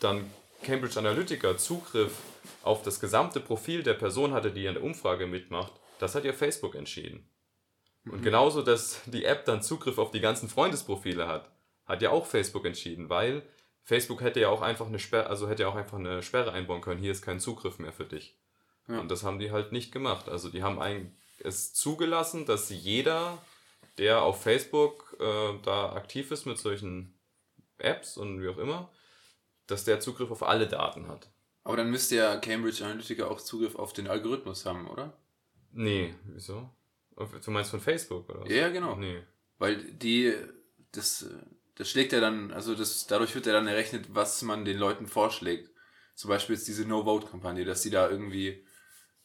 dann 0.00 0.30
Cambridge 0.62 0.98
Analytica 0.98 1.56
Zugriff 1.56 2.12
auf 2.62 2.82
das 2.82 3.00
gesamte 3.00 3.40
Profil 3.40 3.82
der 3.82 3.94
Person 3.94 4.32
hatte, 4.32 4.50
die 4.50 4.68
an 4.68 4.74
der 4.74 4.84
Umfrage 4.84 5.26
mitmacht, 5.26 5.72
das 5.98 6.14
hat 6.14 6.24
ja 6.24 6.32
Facebook 6.32 6.74
entschieden. 6.74 7.26
Und 8.06 8.22
genauso, 8.22 8.62
dass 8.62 9.00
die 9.06 9.24
App 9.24 9.44
dann 9.44 9.62
Zugriff 9.62 9.98
auf 9.98 10.10
die 10.10 10.20
ganzen 10.20 10.48
Freundesprofile 10.48 11.26
hat, 11.28 11.50
hat 11.90 12.02
ja 12.02 12.10
auch 12.10 12.26
Facebook 12.26 12.64
entschieden, 12.64 13.08
weil 13.08 13.42
Facebook 13.82 14.20
hätte 14.20 14.40
ja 14.40 14.48
auch 14.48 14.62
einfach 14.62 14.86
eine 14.86 14.98
Sperre, 14.98 15.26
also 15.26 15.48
hätte 15.48 15.62
ja 15.62 15.68
auch 15.68 15.74
einfach 15.74 15.98
eine 15.98 16.22
Sperre 16.22 16.52
einbauen 16.52 16.80
können, 16.80 17.00
hier 17.00 17.12
ist 17.12 17.22
kein 17.22 17.40
Zugriff 17.40 17.78
mehr 17.78 17.92
für 17.92 18.04
dich. 18.04 18.36
Ja. 18.88 19.00
Und 19.00 19.10
das 19.10 19.24
haben 19.24 19.38
die 19.38 19.50
halt 19.50 19.72
nicht 19.72 19.92
gemacht. 19.92 20.28
Also 20.28 20.48
die 20.48 20.62
haben 20.62 20.80
ein, 20.80 21.16
es 21.38 21.72
zugelassen, 21.74 22.46
dass 22.46 22.70
jeder, 22.70 23.38
der 23.98 24.22
auf 24.22 24.42
Facebook 24.42 25.16
äh, 25.20 25.58
da 25.62 25.92
aktiv 25.92 26.30
ist 26.30 26.46
mit 26.46 26.58
solchen 26.58 27.14
Apps 27.78 28.16
und 28.16 28.42
wie 28.42 28.48
auch 28.48 28.58
immer, 28.58 28.90
dass 29.66 29.84
der 29.84 30.00
Zugriff 30.00 30.30
auf 30.30 30.42
alle 30.42 30.66
Daten 30.66 31.08
hat. 31.08 31.28
Aber 31.62 31.76
dann 31.76 31.90
müsste 31.90 32.16
ja 32.16 32.36
Cambridge 32.36 32.84
Analytica 32.84 33.26
auch 33.26 33.40
Zugriff 33.40 33.76
auf 33.76 33.92
den 33.92 34.08
Algorithmus 34.08 34.66
haben, 34.66 34.88
oder? 34.88 35.12
Nee, 35.72 36.14
wieso? 36.24 36.68
Du 37.16 37.50
meinst 37.50 37.70
von 37.70 37.80
Facebook 37.80 38.28
oder 38.28 38.42
was? 38.42 38.50
Ja, 38.50 38.70
genau. 38.70 38.96
Nee. 38.96 39.22
Weil 39.58 39.76
die, 39.92 40.34
das, 40.92 41.22
äh, 41.22 41.28
das 41.76 41.88
schlägt 41.90 42.12
ja 42.12 42.20
dann, 42.20 42.52
also 42.52 42.74
das, 42.74 43.06
dadurch 43.06 43.34
wird 43.34 43.46
ja 43.46 43.52
dann 43.52 43.66
errechnet, 43.66 44.06
was 44.14 44.42
man 44.42 44.64
den 44.64 44.78
Leuten 44.78 45.06
vorschlägt. 45.06 45.70
Zum 46.14 46.28
Beispiel 46.28 46.54
jetzt 46.56 46.68
diese 46.68 46.84
No-Vote-Kampagne, 46.86 47.64
dass 47.64 47.82
die 47.82 47.90
da 47.90 48.08
irgendwie 48.10 48.62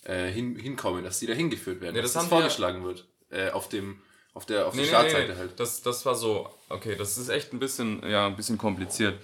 äh, 0.03 0.27
hin, 0.31 0.55
hinkommen, 0.55 1.03
dass 1.03 1.19
die 1.19 1.25
da 1.27 1.34
hingeführt 1.34 1.81
werden, 1.81 1.95
Ja, 1.95 2.01
dass 2.01 2.13
das 2.13 2.23
das 2.23 2.31
haben 2.31 2.38
wir- 2.38 2.41
vorgeschlagen 2.41 2.84
wird. 2.86 3.08
Äh, 3.29 3.49
auf 3.49 3.67
dem, 3.69 4.01
auf 4.34 4.45
der, 4.45 4.67
auf 4.67 4.75
Nee, 4.75 4.84
der 4.84 4.86
nee, 4.86 4.89
Startseite 5.10 5.27
nee, 5.27 5.34
nee. 5.34 5.39
halt. 5.39 5.60
Das, 5.60 5.81
das 5.81 6.05
war 6.05 6.15
so, 6.15 6.47
okay, 6.69 6.95
das 6.95 7.17
ist 7.17 7.29
echt 7.29 7.51
ein 7.53 7.60
bisschen, 7.60 8.08
ja, 8.08 8.27
ein 8.27 8.36
bisschen 8.36 8.58
kompliziert. 8.58 9.19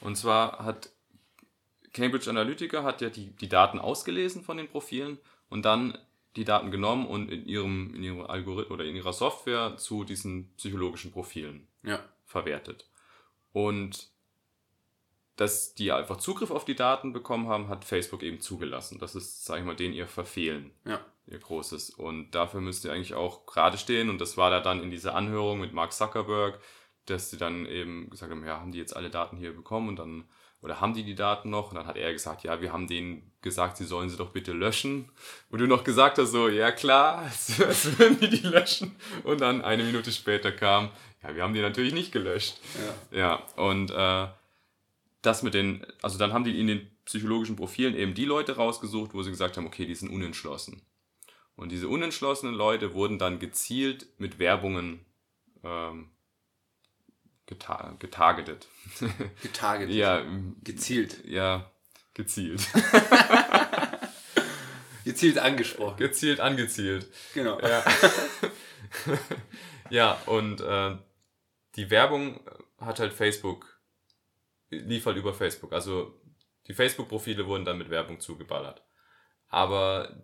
Und 0.00 0.16
zwar 0.16 0.64
hat 0.64 0.90
Cambridge 1.92 2.28
Analytica 2.28 2.82
hat 2.82 3.00
ja 3.00 3.08
die, 3.08 3.30
die 3.30 3.48
Daten 3.48 3.78
ausgelesen 3.78 4.44
von 4.44 4.56
den 4.58 4.68
Profilen 4.68 5.18
und 5.48 5.64
dann 5.64 5.96
die 6.36 6.44
Daten 6.44 6.70
genommen 6.70 7.06
und 7.06 7.30
in 7.32 7.46
ihrem, 7.46 7.94
in 7.94 8.02
ihrem 8.02 8.20
Algorithmus 8.20 8.70
oder 8.74 8.84
in 8.84 8.94
ihrer 8.94 9.14
Software 9.14 9.76
zu 9.78 10.04
diesen 10.04 10.52
psychologischen 10.56 11.10
Profilen 11.12 11.66
Ja. 11.82 11.98
Verwertet. 12.36 12.88
Und 13.52 14.10
dass 15.36 15.74
die 15.74 15.92
einfach 15.92 16.16
Zugriff 16.18 16.50
auf 16.50 16.64
die 16.64 16.74
Daten 16.74 17.12
bekommen 17.12 17.48
haben, 17.48 17.68
hat 17.68 17.84
Facebook 17.84 18.22
eben 18.22 18.40
zugelassen. 18.40 18.98
Das 18.98 19.14
ist, 19.14 19.44
sag 19.44 19.58
ich 19.58 19.64
mal, 19.64 19.76
denen 19.76 19.94
ihr 19.94 20.06
Verfehlen 20.06 20.70
Ja. 20.84 21.00
ihr 21.26 21.38
großes. 21.38 21.90
Und 21.90 22.30
dafür 22.34 22.60
müsst 22.60 22.84
ihr 22.84 22.92
eigentlich 22.92 23.14
auch 23.14 23.46
gerade 23.46 23.78
stehen. 23.78 24.08
Und 24.10 24.20
das 24.20 24.36
war 24.36 24.50
da 24.50 24.60
dann 24.60 24.82
in 24.82 24.90
dieser 24.90 25.14
Anhörung 25.14 25.60
mit 25.60 25.72
Mark 25.72 25.92
Zuckerberg, 25.92 26.58
dass 27.06 27.30
sie 27.30 27.36
dann 27.36 27.66
eben 27.66 28.10
gesagt 28.10 28.30
haben, 28.30 28.44
ja, 28.44 28.60
haben 28.60 28.72
die 28.72 28.78
jetzt 28.78 28.96
alle 28.96 29.10
Daten 29.10 29.36
hier 29.36 29.54
bekommen 29.54 29.88
und 29.88 29.96
dann, 29.96 30.24
oder 30.60 30.80
haben 30.80 30.94
die 30.94 31.04
die 31.04 31.14
Daten 31.14 31.50
noch? 31.50 31.70
Und 31.70 31.76
dann 31.76 31.86
hat 31.86 31.96
er 31.96 32.12
gesagt, 32.12 32.42
ja, 32.42 32.60
wir 32.60 32.72
haben 32.72 32.88
denen 32.88 33.32
gesagt, 33.42 33.76
sie 33.76 33.84
sollen 33.84 34.08
sie 34.08 34.16
doch 34.16 34.30
bitte 34.30 34.52
löschen. 34.52 35.08
Und 35.50 35.60
du 35.60 35.66
noch 35.66 35.84
gesagt 35.84 36.18
hast, 36.18 36.32
so, 36.32 36.48
ja 36.48 36.72
klar, 36.72 37.18
als, 37.24 37.58
würden 37.98 38.18
die 38.20 38.28
die 38.28 38.46
löschen. 38.46 38.96
Und 39.24 39.40
dann 39.40 39.62
eine 39.62 39.84
Minute 39.84 40.12
später 40.12 40.52
kam, 40.52 40.90
ja, 41.22 41.34
wir 41.34 41.42
haben 41.42 41.54
die 41.54 41.60
natürlich 41.60 41.94
nicht 41.94 42.12
gelöscht. 42.12 42.58
Ja. 43.12 43.18
Ja, 43.18 43.42
und 43.56 43.90
äh, 43.90 44.28
das 45.22 45.42
mit 45.42 45.54
den, 45.54 45.84
also 46.02 46.18
dann 46.18 46.32
haben 46.32 46.44
die 46.44 46.60
in 46.60 46.66
den 46.66 46.90
psychologischen 47.04 47.56
Profilen 47.56 47.94
eben 47.94 48.14
die 48.14 48.24
Leute 48.24 48.56
rausgesucht, 48.56 49.14
wo 49.14 49.22
sie 49.22 49.30
gesagt 49.30 49.56
haben, 49.56 49.66
okay, 49.66 49.86
die 49.86 49.94
sind 49.94 50.10
unentschlossen. 50.10 50.82
Und 51.54 51.72
diese 51.72 51.88
unentschlossenen 51.88 52.54
Leute 52.54 52.94
wurden 52.94 53.18
dann 53.18 53.38
gezielt 53.38 54.06
mit 54.18 54.38
Werbungen 54.38 55.04
ähm, 55.64 56.10
geta 57.46 57.94
getargetet. 57.98 58.68
Getargetet. 59.42 59.94
ja, 59.94 60.24
Gezielt. 60.62 61.24
ja, 61.24 61.70
gezielt. 62.14 62.66
Gezielt 65.04 65.38
angesprochen. 65.38 65.98
gezielt 65.98 66.40
angezielt. 66.40 67.06
Genau. 67.32 67.60
Ja, 67.60 67.84
ja 69.90 70.20
und 70.26 70.60
äh, 70.60 70.96
die 71.76 71.90
Werbung 71.90 72.40
hat 72.80 72.98
halt 72.98 73.12
Facebook, 73.12 73.80
lief 74.70 75.06
halt 75.06 75.16
über 75.16 75.32
Facebook. 75.32 75.72
Also 75.72 76.20
die 76.66 76.74
Facebook-Profile 76.74 77.46
wurden 77.46 77.64
dann 77.64 77.78
mit 77.78 77.88
Werbung 77.88 78.18
zugeballert. 78.18 78.82
Aber 79.48 80.20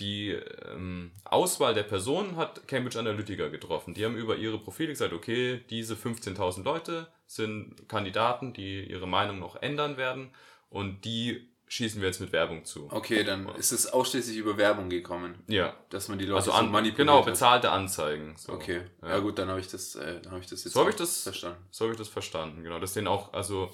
die 0.00 0.30
ähm, 0.30 1.12
Auswahl 1.24 1.74
der 1.74 1.82
Personen 1.84 2.36
hat 2.36 2.66
Cambridge 2.66 2.98
Analytica 2.98 3.48
getroffen. 3.48 3.94
Die 3.94 4.04
haben 4.04 4.16
über 4.16 4.36
ihre 4.36 4.58
Profile 4.58 4.88
gesagt, 4.88 5.12
okay, 5.12 5.60
diese 5.70 5.94
15.000 5.94 6.64
Leute 6.64 7.06
sind 7.26 7.88
Kandidaten, 7.88 8.52
die 8.52 8.82
ihre 8.90 9.06
Meinung 9.06 9.38
noch 9.38 9.56
ändern 9.62 9.96
werden 9.96 10.30
und 10.70 11.04
die 11.04 11.48
schießen 11.68 12.00
wir 12.00 12.08
jetzt 12.08 12.20
mit 12.20 12.32
Werbung 12.32 12.64
zu. 12.64 12.88
Okay, 12.90 13.22
dann 13.22 13.48
ist 13.50 13.70
es 13.70 13.86
ausschließlich 13.86 14.36
über 14.38 14.56
Werbung 14.56 14.90
gekommen, 14.90 15.36
Ja, 15.46 15.76
dass 15.90 16.08
man 16.08 16.18
die 16.18 16.24
Leute 16.24 16.38
also 16.38 16.50
so 16.50 16.56
an, 16.56 16.72
manipuliert 16.72 16.96
genau, 16.96 17.22
bezahlte 17.22 17.70
Anzeigen. 17.70 18.34
So. 18.36 18.54
Okay, 18.54 18.82
ja, 19.02 19.08
Ja. 19.10 19.18
gut, 19.20 19.38
dann 19.38 19.48
habe 19.48 19.60
ich 19.60 19.68
das, 19.68 19.94
äh, 19.94 20.20
habe 20.28 20.40
ich 20.40 20.46
das 20.48 20.64
jetzt 20.64 20.72
So 20.72 20.88
ich 20.88 20.96
das- 20.96 21.22
verstanden. 21.22 21.64
So 21.70 21.84
habe 21.84 21.92
ich 21.92 21.98
das 21.98 22.08
verstanden, 22.08 22.64
genau. 22.64 22.80
Dass 22.80 22.94
denen 22.94 23.06
auch, 23.06 23.32
also. 23.32 23.70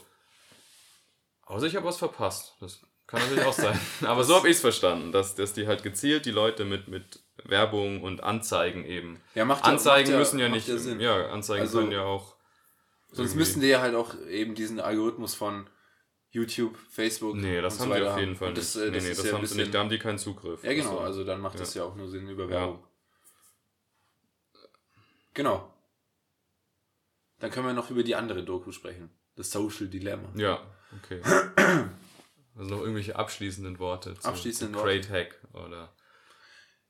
Außer 1.46 1.66
ich 1.66 1.76
habe 1.76 1.86
was 1.86 1.96
verpasst. 1.96 2.54
Das 2.60 2.82
kann 3.06 3.20
natürlich 3.20 3.44
auch 3.44 3.52
sein. 3.52 3.78
Aber 4.06 4.24
so 4.24 4.34
habe 4.36 4.48
ich 4.48 4.56
es 4.56 4.60
verstanden, 4.60 5.12
dass, 5.12 5.34
dass 5.34 5.52
die 5.52 5.66
halt 5.66 5.82
gezielt 5.82 6.26
die 6.26 6.30
Leute 6.32 6.64
mit, 6.64 6.88
mit 6.88 7.20
Werbung 7.44 8.02
und 8.02 8.22
Anzeigen 8.22 8.84
eben. 8.84 9.20
Ja, 9.34 9.44
macht 9.44 9.64
ja- 9.64 9.70
Anzeigen 9.72 10.10
macht 10.10 10.18
müssen 10.20 10.38
ja 10.38 10.48
nicht. 10.48 10.68
ja. 10.68 10.76
Ja, 10.76 11.28
Anzeigen 11.30 11.62
Also, 11.62 11.78
können 11.80 11.92
ja 11.92 12.02
auch. 12.02 12.36
Sonst 13.12 13.34
müssten 13.34 13.60
die 13.60 13.68
ja 13.68 13.80
halt 13.80 13.94
auch 13.94 14.14
eben 14.28 14.54
diesen 14.54 14.80
Algorithmus 14.80 15.34
von 15.34 15.68
YouTube, 16.30 16.76
Facebook. 16.90 17.36
Nee, 17.36 17.60
das 17.62 17.78
haben 17.80 17.88
so 17.90 17.94
die 17.94 18.02
auf 18.02 18.18
jeden. 18.18 18.36
Fall 18.36 18.48
Und 18.48 18.58
das, 18.58 18.74
nicht. 18.74 18.84
äh, 18.84 18.90
nee, 18.90 18.94
das 18.96 19.02
nee, 19.04 19.08
das 19.10 19.18
ja 19.18 19.24
haben 19.32 19.36
sie 19.36 19.40
bisschen- 19.42 19.56
nicht. 19.58 19.74
Da 19.74 19.78
haben 19.78 19.88
die 19.88 19.98
keinen 19.98 20.18
Zugriff. 20.18 20.62
Ja, 20.64 20.74
genau, 20.74 20.90
Also, 20.90 21.00
also 21.00 21.24
dann 21.24 21.40
macht 21.40 21.58
das 21.60 21.72
ja 21.74 21.84
auch 21.84 21.94
nur 21.94 22.08
Sinn 22.08 22.28
über. 22.28 22.48
Werbung. 22.48 22.82
Genau. 25.34 25.72
Dann 27.38 27.50
können 27.50 27.66
wir 27.66 27.74
noch 27.74 27.90
über 27.90 28.02
die 28.02 28.14
andere 28.16 28.42
Doku 28.42 28.72
sprechen. 28.72 29.10
Das 29.36 29.50
Social 29.50 29.86
Dilemma. 29.88 30.28
Ja, 30.34 30.60
okay. 31.02 31.20
Also 32.56 32.70
noch 32.70 32.80
irgendwelche 32.80 33.16
abschließenden 33.16 33.78
Worte 33.78 34.14
zu, 34.18 34.26
Abschließende 34.28 34.78
zu. 34.78 34.82
Great 34.84 35.10
Hack 35.10 35.38
oder. 35.52 35.92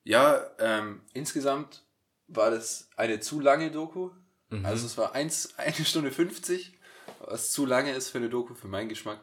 Ja, 0.05 0.47
ähm, 0.59 1.03
insgesamt 1.13 1.83
war 2.29 2.51
das 2.51 2.89
eine 2.97 3.21
zu 3.21 3.41
lange 3.41 3.71
Doku. 3.71 4.11
Mhm. 4.51 4.65
Also 4.65 4.87
es 4.87 4.97
war 4.97 5.15
eins, 5.15 5.55
eine 5.59 5.85
Stunde 5.85 6.13
50, 6.13 6.73
was 7.21 7.51
zu 7.53 7.67
lange 7.67 7.93
ist 7.95 8.11
für 8.11 8.19
eine 8.19 8.29
Doku, 8.29 8.55
für 8.55 8.69
meinen 8.69 8.89
Geschmack. 8.89 9.21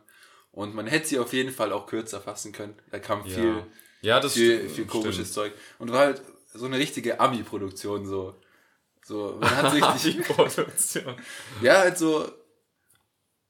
Und 0.51 0.75
man 0.75 0.85
hätte 0.85 1.07
sie 1.07 1.19
auf 1.19 1.33
jeden 1.33 1.51
Fall 1.51 1.71
auch 1.71 1.87
kürzer 1.87 2.21
fassen 2.21 2.51
können. 2.51 2.77
Da 2.91 2.99
kam 2.99 3.25
Ja. 3.25 3.33
viel, 3.33 3.65
Ja, 4.01 4.19
das 4.19 4.33
viel, 4.33 4.69
viel 4.69 4.85
komisches 4.85 5.15
stimmt. 5.15 5.33
Zeug. 5.33 5.53
Und 5.79 5.91
war 5.91 5.99
halt 6.01 6.21
so 6.53 6.65
eine 6.65 6.77
richtige 6.77 7.19
Ami-Produktion, 7.19 8.05
so. 8.05 8.39
So, 9.03 9.37
man 9.41 9.49
hat 9.49 9.71
sich 9.99 10.15
Die 10.15 10.21
Produktion. 10.21 11.15
Ja, 11.61 11.79
halt 11.79 11.97
so, 11.97 12.29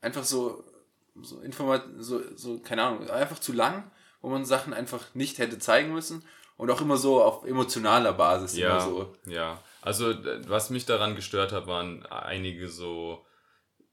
einfach 0.01 0.23
so, 0.23 0.63
so 1.21 1.39
Informat, 1.41 1.85
so, 1.99 2.21
so, 2.35 2.59
keine 2.59 2.83
Ahnung, 2.83 3.09
einfach 3.09 3.39
zu 3.39 3.53
lang, 3.53 3.91
wo 4.21 4.29
man 4.29 4.45
Sachen 4.45 4.73
einfach 4.73 5.13
nicht 5.13 5.37
hätte 5.37 5.59
zeigen 5.59 5.93
müssen 5.93 6.23
und 6.57 6.69
auch 6.71 6.81
immer 6.81 6.97
so 6.97 7.21
auf 7.21 7.45
emotionaler 7.45 8.13
Basis 8.13 8.57
Ja, 8.57 8.77
immer 8.77 8.81
so. 8.81 9.15
ja. 9.25 9.61
Also 9.81 10.13
was 10.47 10.69
mich 10.69 10.85
daran 10.85 11.15
gestört 11.15 11.51
hat, 11.51 11.67
waren 11.67 12.05
einige 12.05 12.69
so 12.69 13.25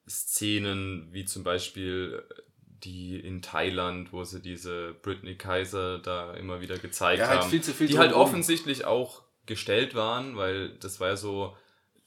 Szenen, 0.09 1.09
wie 1.13 1.25
zum 1.25 1.43
Beispiel 1.43 2.23
äh, 2.29 2.43
die 2.85 3.19
in 3.19 3.43
Thailand, 3.43 4.13
wo 4.13 4.25
sie 4.25 4.41
diese 4.41 4.95
Britney 5.03 5.37
Kaiser 5.37 5.99
da 5.99 6.33
immer 6.35 6.61
wieder 6.61 6.79
gezeigt 6.79 7.21
Ja, 7.21 7.29
halt 7.29 7.41
haben, 7.41 7.51
viel 7.51 7.63
zu 7.63 7.75
viel 7.75 7.89
die 7.89 7.99
halt 7.99 8.13
offensichtlich 8.13 8.85
auch 8.85 9.23
gestellt 9.47 9.95
waren, 9.95 10.37
weil 10.37 10.71
das 10.79 11.01
war 11.01 11.09
ja 11.09 11.17
so 11.17 11.57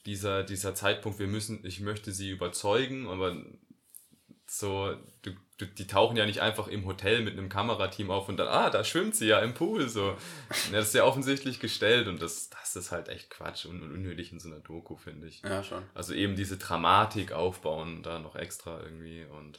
dieser, 0.06 0.42
dieser 0.42 0.74
Zeitpunkt, 0.74 1.18
wir 1.18 1.26
müssen, 1.26 1.64
ich 1.64 1.80
möchte 1.80 2.12
sie 2.12 2.30
überzeugen, 2.30 3.08
aber 3.08 3.36
so, 4.58 4.94
du, 5.22 5.32
du, 5.58 5.66
die 5.66 5.86
tauchen 5.86 6.16
ja 6.16 6.26
nicht 6.26 6.40
einfach 6.40 6.68
im 6.68 6.84
Hotel 6.86 7.22
mit 7.22 7.32
einem 7.34 7.48
Kamerateam 7.48 8.10
auf 8.10 8.28
und 8.28 8.36
dann, 8.36 8.48
ah, 8.48 8.70
da 8.70 8.84
schwimmt 8.84 9.16
sie 9.16 9.26
ja 9.26 9.40
im 9.40 9.54
Pool. 9.54 9.88
So. 9.88 10.16
Ja, 10.70 10.78
das 10.78 10.88
ist 10.88 10.94
ja 10.94 11.04
offensichtlich 11.04 11.60
gestellt 11.60 12.06
und 12.08 12.22
das, 12.22 12.50
das 12.50 12.76
ist 12.76 12.92
halt 12.92 13.08
echt 13.08 13.30
Quatsch 13.30 13.66
und 13.66 13.82
unnötig 13.82 14.32
in 14.32 14.38
so 14.40 14.48
einer 14.48 14.60
Doku, 14.60 14.96
finde 14.96 15.26
ich. 15.28 15.42
Ja, 15.42 15.62
schon. 15.62 15.82
Also 15.94 16.14
eben 16.14 16.36
diese 16.36 16.56
Dramatik 16.58 17.32
aufbauen, 17.32 18.02
da 18.02 18.18
noch 18.18 18.36
extra 18.36 18.80
irgendwie 18.80 19.24
und 19.24 19.58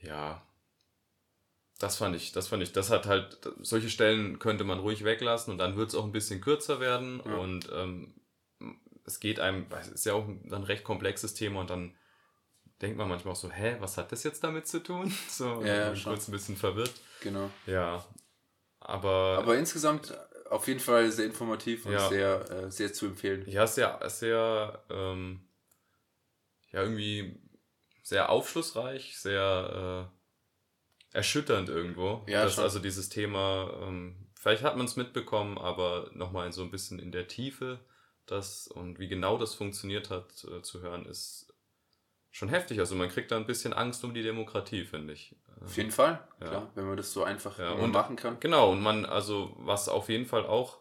ja, 0.00 0.42
das 1.78 1.96
fand 1.96 2.14
ich, 2.16 2.32
das 2.32 2.48
fand 2.48 2.62
ich, 2.62 2.72
das 2.72 2.90
hat 2.90 3.06
halt, 3.06 3.38
solche 3.60 3.90
Stellen 3.90 4.38
könnte 4.38 4.64
man 4.64 4.78
ruhig 4.78 5.04
weglassen 5.04 5.52
und 5.52 5.58
dann 5.58 5.76
wird 5.76 5.88
es 5.88 5.94
auch 5.94 6.04
ein 6.04 6.12
bisschen 6.12 6.40
kürzer 6.40 6.80
werden 6.80 7.22
Ja. 7.24 7.36
und 7.36 7.68
ähm, 7.72 8.14
es 9.04 9.20
geht 9.20 9.38
einem, 9.40 9.66
es 9.80 9.88
ist 9.88 10.06
ja 10.06 10.14
auch 10.14 10.26
ein, 10.26 10.52
ein 10.52 10.62
recht 10.62 10.84
komplexes 10.84 11.34
Thema 11.34 11.60
und 11.60 11.70
dann 11.70 11.94
denkt 12.82 12.96
man 12.98 13.08
manchmal 13.08 13.32
auch 13.32 13.36
so, 13.38 13.50
hä, 13.50 13.76
was 13.80 13.96
hat 13.96 14.12
das 14.12 14.22
jetzt 14.24 14.42
damit 14.44 14.66
zu 14.66 14.82
tun? 14.82 15.12
So, 15.28 15.62
Ja, 15.62 15.92
ja, 15.92 15.94
kurz 16.04 16.28
ein 16.28 16.32
bisschen 16.32 16.56
verwirrt. 16.56 16.92
Genau. 17.20 17.50
Ja, 17.66 18.04
aber, 18.80 19.38
Aber 19.38 19.56
insgesamt 19.56 20.16
auf 20.50 20.66
jeden 20.68 20.80
Fall 20.80 21.10
sehr 21.10 21.26
informativ 21.26 21.86
und 21.86 21.92
Ja. 21.92 22.08
sehr, 22.08 22.50
äh, 22.50 22.70
sehr 22.70 22.92
zu 22.92 23.06
empfehlen. 23.06 23.44
ja, 23.48 23.66
sehr, 23.66 23.98
sehr, 24.10 24.84
ähm, 24.90 25.40
ja, 26.70 26.82
irgendwie 26.82 27.40
sehr 28.02 28.28
aufschlussreich, 28.28 29.18
sehr 29.18 30.10
äh, 31.12 31.16
erschütternd 31.16 31.68
irgendwo. 31.68 32.24
Ja, 32.26 32.42
dass 32.44 32.56
schon. 32.56 32.64
also 32.64 32.78
dieses 32.80 33.08
Thema, 33.08 33.70
ähm, 33.82 34.26
vielleicht 34.34 34.62
hat 34.62 34.76
man 34.76 34.86
es 34.86 34.96
mitbekommen, 34.96 35.56
aber 35.56 36.10
nochmal 36.12 36.52
so 36.52 36.62
ein 36.62 36.70
bisschen 36.70 36.98
in 36.98 37.12
der 37.12 37.28
Tiefe 37.28 37.80
das 38.26 38.66
und 38.68 38.98
wie 38.98 39.08
genau 39.08 39.38
das 39.38 39.54
funktioniert 39.54 40.10
hat 40.10 40.44
äh, 40.44 40.62
zu 40.62 40.80
hören, 40.82 41.06
ist 41.06 41.43
schon 42.34 42.48
heftig. 42.48 42.80
Also 42.80 42.96
man 42.96 43.08
kriegt 43.08 43.30
da 43.30 43.36
ein 43.36 43.46
bisschen 43.46 43.72
Angst 43.72 44.02
um 44.02 44.12
die 44.12 44.22
Demokratie, 44.24 44.84
finde 44.84 45.12
ich. 45.12 45.34
Auf 45.64 45.76
jeden 45.76 45.92
Fall, 45.92 46.26
Ja. 46.40 46.48
klar, 46.48 46.70
wenn 46.74 46.86
man 46.86 46.96
das 46.96 47.12
so 47.12 47.22
einfach 47.22 47.58
Ja, 47.60 47.70
und- 47.72 47.92
machen 47.92 48.16
kann. 48.16 48.38
Genau, 48.40 48.72
und 48.72 48.82
man, 48.82 49.06
also 49.06 49.54
was 49.58 49.88
auf 49.88 50.08
jeden 50.08 50.26
Fall 50.26 50.44
auch 50.44 50.78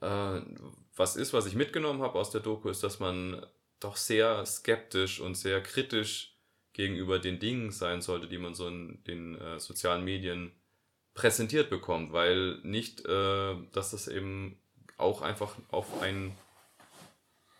äh, 0.00 0.40
was 0.94 1.16
ist, 1.16 1.32
was 1.32 1.46
ich 1.46 1.54
mitgenommen 1.56 2.02
habe 2.02 2.18
aus 2.20 2.30
der 2.30 2.40
Doku, 2.40 2.68
ist, 2.68 2.84
dass 2.84 3.00
man 3.00 3.44
doch 3.80 3.96
sehr 3.96 4.44
skeptisch 4.46 5.18
und 5.20 5.34
sehr 5.36 5.60
kritisch 5.60 6.36
gegenüber 6.72 7.18
den 7.18 7.40
Dingen 7.40 7.72
sein 7.72 8.00
sollte, 8.00 8.28
die 8.28 8.38
man 8.38 8.54
so 8.54 8.68
in 8.68 9.02
den 9.08 9.34
äh, 9.40 9.58
sozialen 9.58 10.04
Medien 10.04 10.52
präsentiert 11.14 11.68
bekommt, 11.70 12.12
weil 12.12 12.58
nicht, 12.62 13.04
äh, 13.06 13.56
dass 13.72 13.90
das 13.90 14.06
eben 14.06 14.60
auch 14.98 15.20
einfach 15.22 15.56
auf 15.70 16.00
ein 16.02 16.32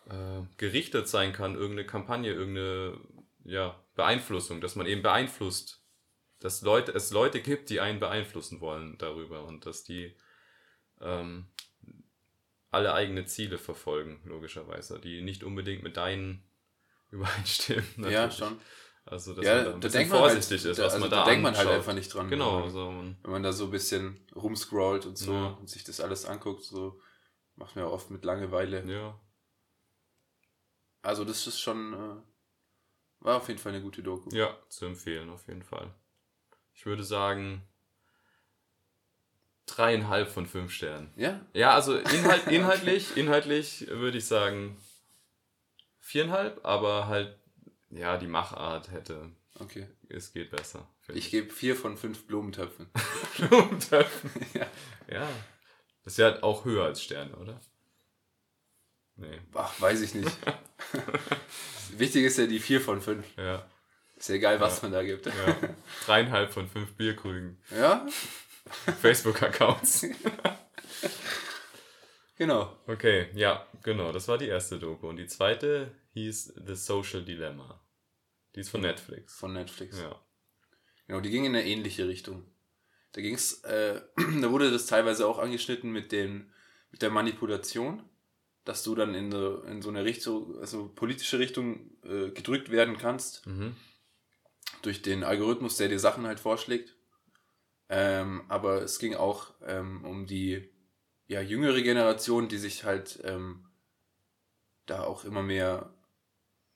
äh, 0.09 0.42
gerichtet 0.56 1.09
sein 1.09 1.32
kann, 1.32 1.54
irgendeine 1.54 1.86
Kampagne, 1.86 2.32
irgendeine 2.32 2.98
ja, 3.44 3.82
Beeinflussung, 3.94 4.61
dass 4.61 4.76
man 4.76 4.86
eben 4.86 5.02
beeinflusst, 5.02 5.82
dass 6.40 6.62
Leute, 6.62 6.92
es 6.92 7.11
Leute 7.11 7.40
gibt, 7.40 7.70
die 7.70 7.80
einen 7.80 7.98
beeinflussen 8.00 8.61
wollen 8.61 8.96
darüber 8.98 9.44
und 9.44 9.66
dass 9.66 9.84
die 9.84 10.14
ähm, 11.00 11.46
alle 12.70 12.92
eigene 12.92 13.24
Ziele 13.24 13.59
verfolgen, 13.59 14.20
logischerweise, 14.24 15.00
die 15.00 15.22
nicht 15.22 15.42
unbedingt 15.42 15.82
mit 15.82 15.96
deinen 15.96 16.42
übereinstimmen. 17.11 17.84
Ja, 17.98 18.26
natürlich. 18.26 18.36
schon. 18.36 18.61
Also, 19.06 19.32
dass 19.34 19.46
Ja, 19.46 19.54
man 19.54 19.64
da 19.64 19.70
ein 19.74 19.80
da 19.80 19.88
bisschen 19.88 20.09
man 20.11 20.20
halt- 20.20 20.32
vorsichtig 20.32 20.64
ist, 20.66 20.78
was 20.78 20.92
also 20.92 20.98
man 20.98 21.11
da 21.11 21.16
da 21.20 21.24
denkt 21.24 21.42
man 21.42 21.56
halt 21.56 21.66
anschaut. 21.66 21.78
einfach 21.78 21.94
nicht 21.94 22.12
dran. 22.12 22.28
Genau, 22.28 22.64
Ja. 22.64 22.68
so. 22.70 22.90
man- 22.90 23.16
Wenn 23.22 23.30
man 23.30 23.42
da 23.42 23.52
so 23.52 23.64
ein 23.64 23.70
bisschen 23.70 24.20
rumscrollt 24.36 25.06
und 25.06 25.16
so 25.16 25.32
Ja. 25.32 25.46
und 25.59 25.70
sich 25.70 25.82
das 25.84 26.00
alles 26.00 26.26
anguckt, 26.26 26.62
so 26.64 27.00
macht 27.56 27.74
man 27.74 27.86
ja 27.86 27.90
oft 27.90 28.11
mit 28.11 28.24
Langeweile. 28.26 28.84
Ja, 28.84 29.18
Also 31.03 31.24
das 31.24 31.46
ist 31.46 31.61
schon, 31.61 31.92
äh, 31.94 33.24
war 33.24 33.36
auf 33.36 33.49
jeden 33.49 33.61
Fall 33.61 33.72
eine 33.72 33.82
gute 33.82 34.03
Doku. 34.03 34.30
ja, 34.34 34.57
zu 34.68 34.86
empfehlen, 34.86 35.30
auf 35.30 35.46
jeden 35.49 35.62
Fall. 35.62 35.92
Ich 36.74 36.86
würde 36.86 37.05
sagen, 37.05 37.62
dreieinhalb 39.66 40.28
von 40.28 40.46
fünf 40.46 40.72
Sternen. 40.72 41.12
Ja? 41.16 41.40
Ja, 41.53 41.74
also 41.74 41.96
inhalt, 41.96 42.46
inhaltlich, 42.51 43.16
inhaltlich 43.16 43.86
würde 43.88 44.18
ich 44.18 44.26
sagen 44.26 44.76
viereinhalb, 46.01 46.64
aber 46.64 47.07
halt, 47.07 47.38
ja, 47.90 48.16
die 48.16 48.26
Machart 48.28 48.90
hätte, 48.90 49.30
Okay. 49.59 49.88
es 50.09 50.32
geht 50.32 50.51
besser. 50.51 50.88
finde 51.01 51.18
Ich 51.18 51.30
gebe 51.30 51.51
vier 51.51 51.76
von 51.76 51.96
fünf 51.99 52.26
Blumentöpfen. 52.26 52.88
Blumentöpfen. 53.36 54.30
ja. 54.55 54.66
Ja. 55.11 55.28
Das 56.05 56.14
ist 56.14 56.18
ja 56.18 56.42
auch 56.42 56.64
höher 56.64 56.84
als 56.86 57.03
Sterne, 57.03 57.36
oder? 57.36 57.61
Nee. 59.18 59.38
Ach, 59.54 59.80
weiß 59.80 60.00
ich 60.00 60.14
nicht. 60.14 60.30
Wichtig 61.98 62.24
ist 62.24 62.38
ja 62.38 62.46
die 62.46 62.60
vier 62.60 62.80
von 62.80 63.00
fünf. 63.02 63.26
Ja. 63.36 63.66
Ist 64.16 64.28
ja 64.28 64.36
egal, 64.36 64.60
was 64.60 64.76
Ja. 64.76 64.82
man 64.84 64.92
da 64.92 65.02
gibt. 65.02 65.26
ja. 65.26 65.32
Dreieinhalb 66.06 66.52
von 66.52 66.68
fünf 66.68 66.94
Bierkrügen. 66.94 67.58
Ja? 67.70 68.06
Facebook-Accounts. 69.00 70.06
Genau. 72.36 72.76
Okay, 72.86 73.28
ja, 73.34 73.66
genau. 73.82 74.12
Das 74.12 74.28
war 74.28 74.38
die 74.38 74.46
erste 74.46 74.78
Doku. 74.78 75.08
Und 75.08 75.16
die 75.16 75.26
zweite 75.26 75.90
hieß 76.12 76.54
The 76.66 76.74
Social 76.76 77.24
Dilemma. 77.24 77.82
Die 78.54 78.60
ist 78.60 78.68
von 78.68 78.80
Netflix. 78.80 79.34
Von 79.34 79.54
Netflix. 79.54 79.98
Ja. 79.98 80.20
Genau, 81.08 81.20
die 81.20 81.30
ging 81.30 81.44
in 81.46 81.56
eine 81.56 81.66
ähnliche 81.66 82.06
Richtung. 82.06 82.44
Da 83.12 83.22
ging's, 83.22 83.64
äh, 83.64 84.00
da 84.40 84.50
wurde 84.52 84.70
das 84.70 84.86
teilweise 84.86 85.26
auch 85.26 85.38
angeschnitten 85.38 85.90
mit 85.90 86.12
den, 86.12 86.52
mit 86.92 87.02
der 87.02 87.10
Manipulation, 87.10 88.08
dass 88.68 88.82
du 88.82 88.94
dann 88.94 89.14
in 89.14 89.32
so, 89.32 89.62
in 89.62 89.80
so 89.80 89.88
eine 89.88 90.04
Richtung, 90.04 90.58
also 90.58 90.88
politische 90.94 91.38
Richtung 91.38 91.90
äh, 92.04 92.30
gedrückt 92.32 92.70
werden 92.70 92.98
kannst 92.98 93.46
Mhm. 93.46 93.74
durch 94.82 95.00
den 95.00 95.24
Algorithmus, 95.24 95.78
der 95.78 95.88
dir 95.88 95.98
Sachen 95.98 96.26
halt 96.26 96.38
vorschlägt. 96.38 96.94
Ähm, 97.88 98.42
aber 98.48 98.82
es 98.82 98.98
ging 98.98 99.14
auch 99.14 99.54
ähm, 99.66 100.04
um 100.04 100.26
die 100.26 100.68
ja, 101.28 101.40
jüngere 101.40 101.80
Generation, 101.80 102.48
die 102.48 102.58
sich 102.58 102.84
halt 102.84 103.20
ähm, 103.24 103.64
da 104.84 105.04
auch 105.04 105.24
immer 105.24 105.42
mehr, 105.42 105.94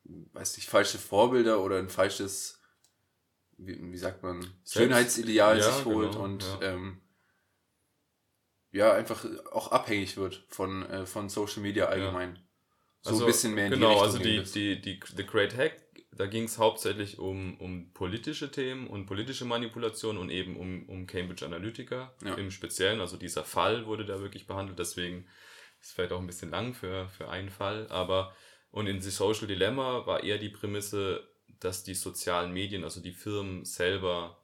weiß 0.05 0.57
nicht, 0.57 0.70
falsche 0.70 0.97
Vorbilder 0.97 1.62
oder 1.62 1.78
ein 1.78 1.90
falsches, 1.90 2.59
wie, 3.59 3.78
wie 3.93 3.99
sagt 3.99 4.22
man, 4.22 4.47
Schönheitsideal 4.64 5.59
Ja, 5.59 5.70
sich 5.70 5.84
holt 5.84 6.12
genau, 6.12 6.24
und 6.24 6.43
ja. 6.43 6.62
ähm, 6.62 7.02
ja, 8.73 8.93
einfach 8.93 9.25
auch 9.53 9.70
abhängig 9.70 10.16
wird 10.16 10.45
von, 10.49 10.85
äh, 10.89 11.07
von 11.07 11.29
Social 11.29 11.62
Media 11.62 11.87
allgemein. 11.87 12.39
So 13.03 13.18
ein 13.20 13.27
bisschen 13.27 13.55
mehr 13.55 13.66
in 13.66 13.73
genau, 13.73 13.89
die 13.89 13.93
Richtung 13.93 14.07
also 14.07 14.53
die, 14.53 14.77
die, 14.77 14.81
die, 14.81 15.01
The 15.16 15.27
Great 15.27 15.57
Hack, 15.57 15.75
da 16.12 16.27
ging 16.27 16.45
es 16.45 16.59
hauptsächlich 16.59 17.18
um, 17.18 17.59
um 17.59 17.93
politische 17.93 18.51
Themen 18.51 18.87
und 18.87 19.07
politische 19.07 19.45
Manipulation 19.45 20.18
und 20.18 20.31
eben 20.31 20.57
um, 20.57 20.89
um 20.89 21.07
Cambridge 21.07 21.45
Analytica 21.45 22.14
Ja. 22.25 22.35
im 22.35 22.51
Speziellen. 22.51 23.01
Also 23.01 23.16
dieser 23.16 23.45
Fall 23.45 23.87
wurde 23.87 24.05
da 24.05 24.20
wirklich 24.20 24.47
behandelt, 24.47 24.79
deswegen 24.79 25.27
ist 25.81 25.89
es 25.89 25.93
vielleicht 25.93 26.12
auch 26.12 26.20
ein 26.20 26.27
bisschen 26.27 26.51
lang 26.51 26.75
für, 26.75 27.09
für 27.09 27.29
einen 27.29 27.51
Fall. 27.51 27.89
Aber 27.91 28.35
und 28.70 28.87
in 28.87 29.01
The 29.01 29.11
Social 29.11 29.47
Dilemma 29.47 30.07
war 30.07 30.23
eher 30.23 30.39
die 30.39 30.49
Prämisse, 30.49 31.29
dass 31.61 31.85
die 31.85 31.95
sozialen 31.95 32.53
Medien, 32.53 32.85
also 32.85 33.01
die 33.01 33.12
Firmen 33.12 33.64
selber 33.64 34.43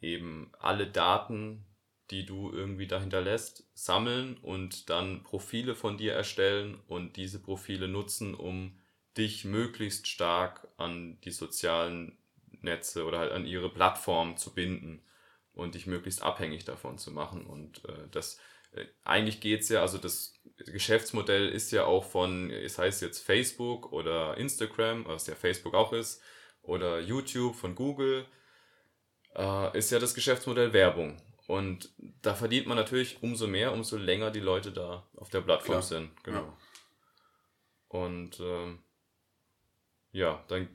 eben 0.00 0.52
alle 0.58 0.86
Daten, 0.86 1.65
die 2.10 2.24
du 2.24 2.52
irgendwie 2.52 2.86
dahinter 2.86 3.20
lässt, 3.20 3.64
sammeln 3.74 4.36
und 4.38 4.90
dann 4.90 5.22
Profile 5.22 5.74
von 5.74 5.98
dir 5.98 6.12
erstellen 6.12 6.80
und 6.86 7.16
diese 7.16 7.40
Profile 7.40 7.88
nutzen, 7.88 8.34
um 8.34 8.78
dich 9.16 9.44
möglichst 9.44 10.06
stark 10.06 10.68
an 10.76 11.18
die 11.22 11.30
sozialen 11.30 12.18
Netze 12.60 13.04
oder 13.04 13.18
halt 13.18 13.32
an 13.32 13.46
ihre 13.46 13.70
Plattform 13.70 14.36
zu 14.36 14.54
binden 14.54 15.02
und 15.52 15.74
dich 15.74 15.86
möglichst 15.86 16.22
abhängig 16.22 16.64
davon 16.64 16.98
zu 16.98 17.10
machen. 17.10 17.46
Und 17.46 17.84
äh, 17.86 18.08
das 18.10 18.38
äh, 18.72 18.84
eigentlich 19.04 19.40
geht's 19.40 19.68
ja, 19.68 19.80
also 19.80 19.98
das 19.98 20.34
Geschäftsmodell 20.58 21.48
ist 21.48 21.72
ja 21.72 21.84
auch 21.84 22.04
von, 22.04 22.50
es 22.50 22.78
heißt 22.78 23.02
jetzt 23.02 23.20
Facebook 23.24 23.92
oder 23.92 24.36
Instagram, 24.36 25.06
was 25.06 25.26
ja 25.26 25.34
Facebook 25.34 25.74
auch 25.74 25.92
ist, 25.92 26.22
oder 26.62 27.00
YouTube 27.00 27.54
von 27.54 27.74
Google, 27.74 28.26
äh, 29.34 29.78
ist 29.78 29.90
ja 29.90 29.98
das 29.98 30.14
Geschäftsmodell 30.14 30.72
Werbung. 30.72 31.20
Und 31.46 31.90
da 32.22 32.34
verdient 32.34 32.66
man 32.66 32.76
natürlich 32.76 33.22
umso 33.22 33.46
mehr, 33.46 33.72
umso 33.72 33.96
länger 33.96 34.30
die 34.30 34.40
Leute 34.40 34.72
da 34.72 35.06
auf 35.16 35.30
der 35.30 35.42
Plattform 35.42 35.74
Klar. 35.74 35.82
sind. 35.82 36.24
Genau. 36.24 36.40
Ja. 36.40 36.58
Und 37.88 38.40
ähm, 38.40 38.82
ja, 40.10 40.42
dann 40.48 40.68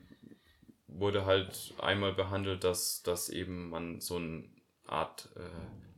wurde 0.86 1.26
halt 1.26 1.74
einmal 1.78 2.14
behandelt, 2.14 2.64
dass, 2.64 3.02
dass 3.02 3.28
eben 3.28 3.70
man 3.70 4.00
so 4.00 4.16
eine 4.16 4.48
Art 4.86 5.28
äh, 5.36 5.40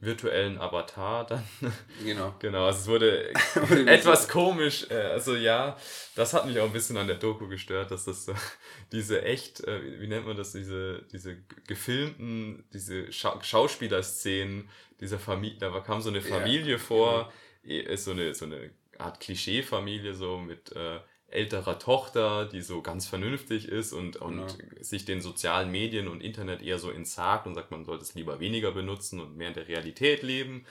virtuellen 0.04 0.58
Avatar 0.58 1.26
dann 1.26 1.42
Genau. 2.04 2.34
Genau, 2.38 2.66
also 2.66 2.80
es 2.80 2.86
wurde 2.86 3.32
etwas 3.86 4.28
komisch. 4.28 4.86
Äh, 4.90 4.94
also 4.94 5.34
ja, 5.34 5.76
das 6.14 6.34
hat 6.34 6.46
mich 6.46 6.58
auch 6.60 6.66
ein 6.66 6.72
bisschen 6.72 6.96
an 6.98 7.06
der 7.06 7.16
Doku 7.16 7.48
gestört, 7.48 7.90
dass 7.90 8.04
das 8.04 8.24
so 8.26 8.34
diese 8.92 9.22
echt, 9.22 9.60
äh, 9.64 9.82
wie- 9.82 10.00
wie 10.02 10.06
nennt 10.08 10.26
man 10.26 10.36
das, 10.36 10.52
diese, 10.52 11.02
diese 11.12 11.38
gefilmten, 11.66 12.64
diese 12.72 13.10
Scha 13.12 13.42
Schauspielerszenen 13.42 14.68
dieser 15.00 15.18
Familie, 15.18 15.58
da 15.58 15.80
kam 15.80 16.00
so 16.00 16.10
eine 16.10 16.18
Ja, 16.20 16.24
Familie 16.24 16.78
vor, 16.78 17.32
eh, 17.64 17.80
ist 17.80 18.04
so 18.04 18.10
eine, 18.12 18.34
so 18.34 18.44
eine 18.44 18.70
Art 18.98 19.20
Klischee-Familie, 19.20 20.14
so 20.14 20.38
mit 20.38 20.70
äh, 20.76 21.00
älterer 21.28 21.78
Tochter, 21.78 22.46
die 22.46 22.60
so 22.60 22.80
ganz 22.82 23.06
vernünftig 23.06 23.68
ist 23.68 23.92
und, 23.92 24.16
und 24.16 24.36
Genau. 24.58 24.82
sich 24.82 25.04
den 25.04 25.20
sozialen 25.20 25.70
Medien 25.70 26.06
und 26.08 26.22
Internet 26.22 26.62
eher 26.62 26.78
so 26.78 26.90
entsagt 26.90 27.46
und 27.46 27.54
sagt, 27.54 27.70
man 27.70 27.84
sollte 27.84 28.04
es 28.04 28.14
lieber 28.14 28.38
weniger 28.40 28.70
benutzen 28.72 29.20
und 29.20 29.36
mehr 29.36 29.48
in 29.48 29.54
der 29.54 29.66
Realität 29.68 30.22
leben. 30.22 30.64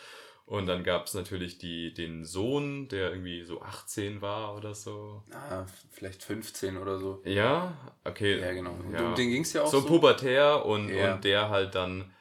Und 0.45 0.65
dann 0.65 0.83
gab 0.83 1.05
es 1.07 1.13
natürlich 1.13 1.57
die, 1.57 1.93
den 1.93 2.25
Sohn, 2.25 2.89
der 2.89 3.11
irgendwie 3.11 3.43
so 3.43 3.61
18 3.61 4.21
war 4.21 4.55
oder 4.57 4.75
so. 4.75 5.23
Ah, 5.31 5.65
vielleicht 5.91 6.21
15 6.21 6.77
oder 6.77 6.99
so. 6.99 7.21
Ja, 7.23 7.73
okay. 8.03 8.39
Ja, 8.39 8.51
genau. 8.51 8.71
Und 8.73 8.93
Ja. 8.93 9.07
um 9.09 9.15
den 9.15 9.29
ging 9.29 9.43
es 9.43 9.53
ja 9.53 9.63
auch 9.63 9.71
so 9.71 9.79
so. 9.79 9.87
pubertär 9.87 10.65
und, 10.65 10.89
Ja. 10.89 11.15
und 11.15 11.23
der 11.23 11.49
halt 11.49 11.75
dann 11.75 12.11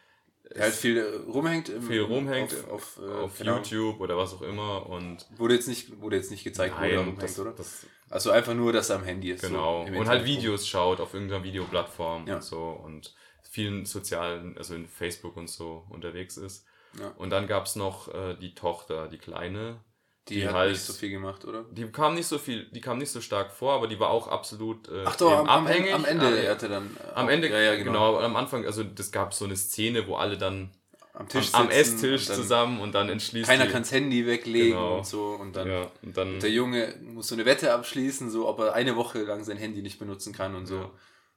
der 0.54 0.64
halt 0.64 0.74
viel 0.74 0.98
äh, 0.98 1.16
rumhängt. 1.30 1.68
Im, 1.70 1.82
viel 1.82 2.02
rumhängt 2.02 2.52
Auf, 2.70 2.98
auf, 2.98 3.00
äh, 3.02 3.10
auf 3.10 3.38
genau. 3.38 3.56
YouTube 3.56 4.00
oder 4.00 4.16
was 4.16 4.34
auch 4.34 4.42
immer 4.42 4.86
und 4.88 5.26
Wurde 5.36 5.54
jetzt 5.54 5.66
nicht, 5.66 6.00
wurde 6.00 6.16
jetzt 6.16 6.30
nicht 6.30 6.44
gezeigt, 6.44 6.74
wo 6.78 6.82
er 6.84 6.88
nein, 6.90 6.98
rumhängt, 6.98 7.22
das, 7.22 7.38
oder? 7.40 7.52
das, 7.52 7.86
Also 8.12 8.30
einfach 8.30 8.54
nur, 8.54 8.72
dass 8.72 8.90
er 8.90 8.96
am 8.96 9.04
Handy 9.04 9.30
ist. 9.30 9.40
genau. 9.42 9.86
so 9.86 9.98
und 9.98 10.08
halt. 10.08 10.24
Videos 10.24 10.68
schaut 10.68 11.00
auf 11.00 11.14
irgendeiner 11.14 11.42
Videoplattform 11.44 12.26
Ja. 12.28 12.36
und 12.36 12.42
so 12.44 12.62
und 12.84 13.14
vielen 13.50 13.84
sozialen, 13.86 14.56
also 14.56 14.74
in 14.74 14.86
Facebook 14.86 15.36
und 15.36 15.48
so 15.48 15.84
unterwegs 15.90 16.36
ist. 16.36 16.64
Ja. 17.00 17.08
Und 17.16 17.30
dann 17.30 17.46
gab's 17.46 17.74
noch 17.76 18.08
äh, 18.14 18.34
die 18.34 18.54
Tochter, 18.54 19.08
die 19.08 19.18
kleine. 19.18 19.80
Die, 20.28 20.34
die 20.36 20.46
hat 20.46 20.54
halt- 20.54 20.70
nicht 20.72 20.82
so 20.82 20.92
viel 20.92 21.10
gemacht, 21.10 21.44
oder? 21.44 21.64
Die 21.72 21.84
kam 21.90 22.14
nicht 22.14 22.26
so 22.28 22.38
viel, 22.38 22.66
die 22.70 22.80
kam 22.80 22.98
nicht 22.98 23.10
so 23.10 23.20
stark 23.20 23.50
vor, 23.50 23.72
aber 23.72 23.88
die 23.88 23.98
war 23.98 24.10
auch 24.10 24.28
absolut 24.28 24.88
äh, 24.88 25.02
Ach 25.04 25.16
doch, 25.16 25.32
am, 25.40 25.48
abhängig. 25.66 25.92
am 25.92 26.04
Ende 26.04 26.26
Am- 26.26 26.48
hat 26.48 26.62
er 26.62 26.68
dann. 26.68 26.96
Am 27.14 27.28
Ende, 27.28 27.48
ja, 27.50 27.58
ja, 27.58 27.74
genau. 27.76 27.92
genau. 28.14 28.18
am 28.20 28.36
Anfang, 28.36 28.64
also 28.64 28.84
das 28.84 29.10
gab 29.10 29.34
so 29.34 29.46
eine 29.46 29.56
Szene, 29.56 30.06
wo 30.06 30.14
alle 30.16 30.38
dann 30.38 30.70
Am 31.14 31.22
am, 31.22 31.28
Tisch 31.28 31.48
am 31.52 31.66
sitzen 31.70 31.78
Esstisch 31.78 32.28
und 32.30 32.36
zusammen 32.36 32.80
und 32.80 32.94
dann 32.94 33.08
entschließt 33.10 33.48
Keiner 33.48 33.66
kann 33.66 33.82
das 33.82 33.92
Handy 33.92 34.26
weglegen 34.26 34.70
Genau. 34.70 34.98
und 34.98 35.06
so. 35.06 35.26
Und 35.34 35.54
dann 35.56 35.68
ja, 35.68 35.90
und 36.02 36.16
dann 36.16 36.40
der 36.40 36.50
Junge 36.50 36.94
muss 37.02 37.28
so 37.28 37.34
eine 37.34 37.44
Wette 37.44 37.72
abschließen, 37.74 38.30
so 38.30 38.48
ob 38.48 38.58
er 38.60 38.72
eine 38.72 38.96
Woche 38.96 39.22
lang 39.22 39.44
sein 39.44 39.58
Handy 39.58 39.82
nicht 39.82 39.98
benutzen 39.98 40.32
kann 40.32 40.54
und 40.54 40.64
so. 40.66 40.76
Ja. 40.76 40.90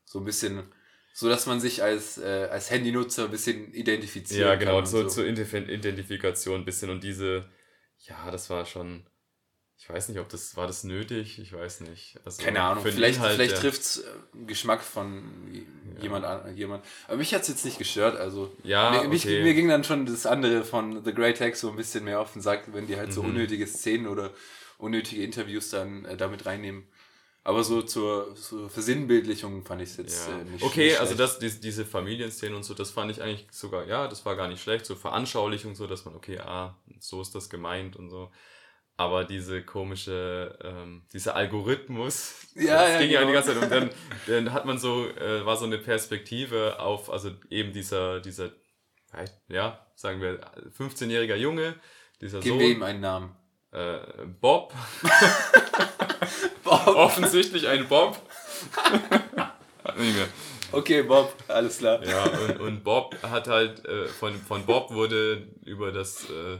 So 0.06 0.20
ein 0.20 0.26
bisschen, 0.26 0.64
so 1.14 1.28
dass 1.28 1.46
man 1.46 1.60
sich 1.60 1.84
als, 1.84 2.18
äh, 2.18 2.48
als 2.50 2.72
Handynutzer 2.72 3.26
ein 3.26 3.32
bisschen 3.32 3.74
identifizieren 3.74 4.44
Ja, 4.48 4.50
kann. 4.52 4.60
genau, 4.60 4.78
und 4.78 4.88
so, 4.88 5.06
zur 5.08 5.26
Identif- 5.26 5.68
Identifikation 5.68 6.62
ein 6.62 6.66
bisschen 6.66 6.90
und 6.90 7.04
diese, 7.04 7.46
ja, 8.08 8.32
das 8.32 8.50
war 8.50 8.66
schon, 8.66 9.06
ich 9.78 9.90
weiß 9.90 10.10
nicht, 10.10 10.20
ob 10.20 10.30
das, 10.30 10.56
war 10.58 10.68
das 10.68 10.84
nötig? 10.84 11.38
Ich 11.40 11.52
weiß 11.54 11.82
nicht. 11.82 12.18
Also 12.26 12.42
Keine 12.44 12.62
Ahnung, 12.62 12.84
vielleicht, 12.84 13.18
Inhalt, 13.18 13.36
vielleicht 13.36 13.54
der- 13.56 13.60
trifft 13.62 13.82
es 13.82 14.04
Geschmack 14.48 14.82
von 14.82 15.24
jemand 16.02 16.26
an. 16.26 16.56
Jemand. 16.58 16.84
Aber 17.08 17.18
mich 17.18 17.34
hat 17.34 17.42
es 17.44 17.50
jetzt 17.50 17.66
nicht 17.66 17.78
gestört. 17.78 18.18
Also 18.18 18.52
Ja, 18.64 18.92
mir, 19.04 19.10
mich, 19.10 19.26
okay. 19.26 19.44
mir 19.44 19.54
ging 19.54 19.68
dann 19.68 19.84
schon 19.84 20.06
das 20.06 20.26
andere 20.26 20.64
von 20.64 21.04
The 21.04 21.14
Great 21.14 21.40
Hack 21.42 21.56
so 21.56 21.70
ein 21.70 21.76
bisschen 21.76 22.04
mehr 22.06 22.20
auf 22.20 22.34
den 22.34 22.42
Sack, 22.42 22.74
wenn 22.74 22.88
die 22.88 22.96
halt 22.98 23.14
so 23.14 23.22
Mhm. 23.22 23.30
unnötige 23.30 23.68
Szenen 23.68 24.08
oder 24.08 24.32
unnötige 24.78 25.24
Interviews 25.24 25.70
dann 25.70 26.06
äh, 26.06 26.18
damit 26.18 26.46
reinnehmen. 26.46 26.88
Aber 27.44 27.64
so 27.64 27.84
zur, 27.84 28.36
zur 28.36 28.70
Versinnbildlichung 28.72 29.64
fand 29.66 29.82
ich 29.84 29.90
es 29.92 29.98
jetzt 29.98 30.28
Ja. 30.28 30.40
äh, 30.40 30.44
nicht 30.46 30.64
okay, 30.64 30.86
nicht 30.88 31.00
also 31.00 31.14
das, 31.14 31.38
diese, 31.38 31.60
diese 31.60 31.86
Familienszenen 31.86 32.56
und 32.56 32.64
so, 32.64 32.74
das 32.74 32.90
fand 32.90 33.12
ich 33.12 33.22
eigentlich 33.22 33.46
sogar, 33.52 33.86
ja, 33.88 34.08
das 34.08 34.26
war 34.26 34.36
gar 34.36 34.48
nicht 34.48 34.64
schlecht, 34.64 34.86
so 34.86 34.96
Veranschaulichung, 34.96 35.76
so, 35.76 35.86
dass 35.86 36.06
man, 36.06 36.16
okay, 36.16 36.40
ah, 36.40 36.76
so 37.00 37.22
ist 37.22 37.36
das 37.36 37.50
gemeint 37.50 37.96
und 37.98 38.10
so. 38.10 38.32
Aber 38.98 39.26
diese 39.26 39.62
komische, 39.64 40.58
ähm, 40.64 41.04
dieser 41.12 41.36
Algorithmus, 41.36 42.36
Ja, 42.56 42.84
das 42.84 42.92
ja, 42.94 43.00
ging 43.00 43.10
ja 43.12 43.20
die 43.20 43.26
genau. 43.26 43.34
ganze 43.34 43.54
Zeit 43.54 43.64
und 43.64 43.70
dann, 43.72 43.90
dann 44.28 44.54
hat 44.54 44.66
man 44.66 44.78
so, 44.78 45.06
äh, 45.10 45.46
war 45.46 45.58
so 45.58 45.66
eine 45.66 45.78
Perspektive 45.78 46.80
auf, 46.80 47.10
also 47.10 47.32
eben 47.50 47.74
dieser, 47.74 48.22
dieser, 48.22 48.52
ja, 49.50 49.86
sagen 49.96 50.22
wir, 50.22 50.40
15-jähriger 50.78 51.36
Junge, 51.36 51.76
dieser 52.22 52.40
Geben 52.40 52.60
wir 52.60 52.68
ihm 52.68 52.80
Sohn, 52.80 52.84
einen 52.84 53.02
Namen. 53.02 53.36
äh, 53.72 53.98
Bob, 54.40 54.74
Bob. 56.64 56.88
offensichtlich 56.88 57.68
ein 57.68 57.88
Bob. 57.88 58.18
Nicht 59.98 60.16
mehr. 60.16 60.28
Okay, 60.72 61.04
Bob, 61.04 61.34
alles 61.48 61.78
klar. 61.78 62.04
Ja, 62.06 62.24
und, 62.24 62.60
und 62.60 62.84
Bob 62.84 63.16
hat 63.22 63.48
halt, 63.48 63.86
äh, 63.86 64.08
von, 64.08 64.36
von 64.36 64.66
Bob 64.66 64.92
wurde 64.92 65.48
über 65.66 65.92
das 65.92 66.30
äh, 66.30 66.58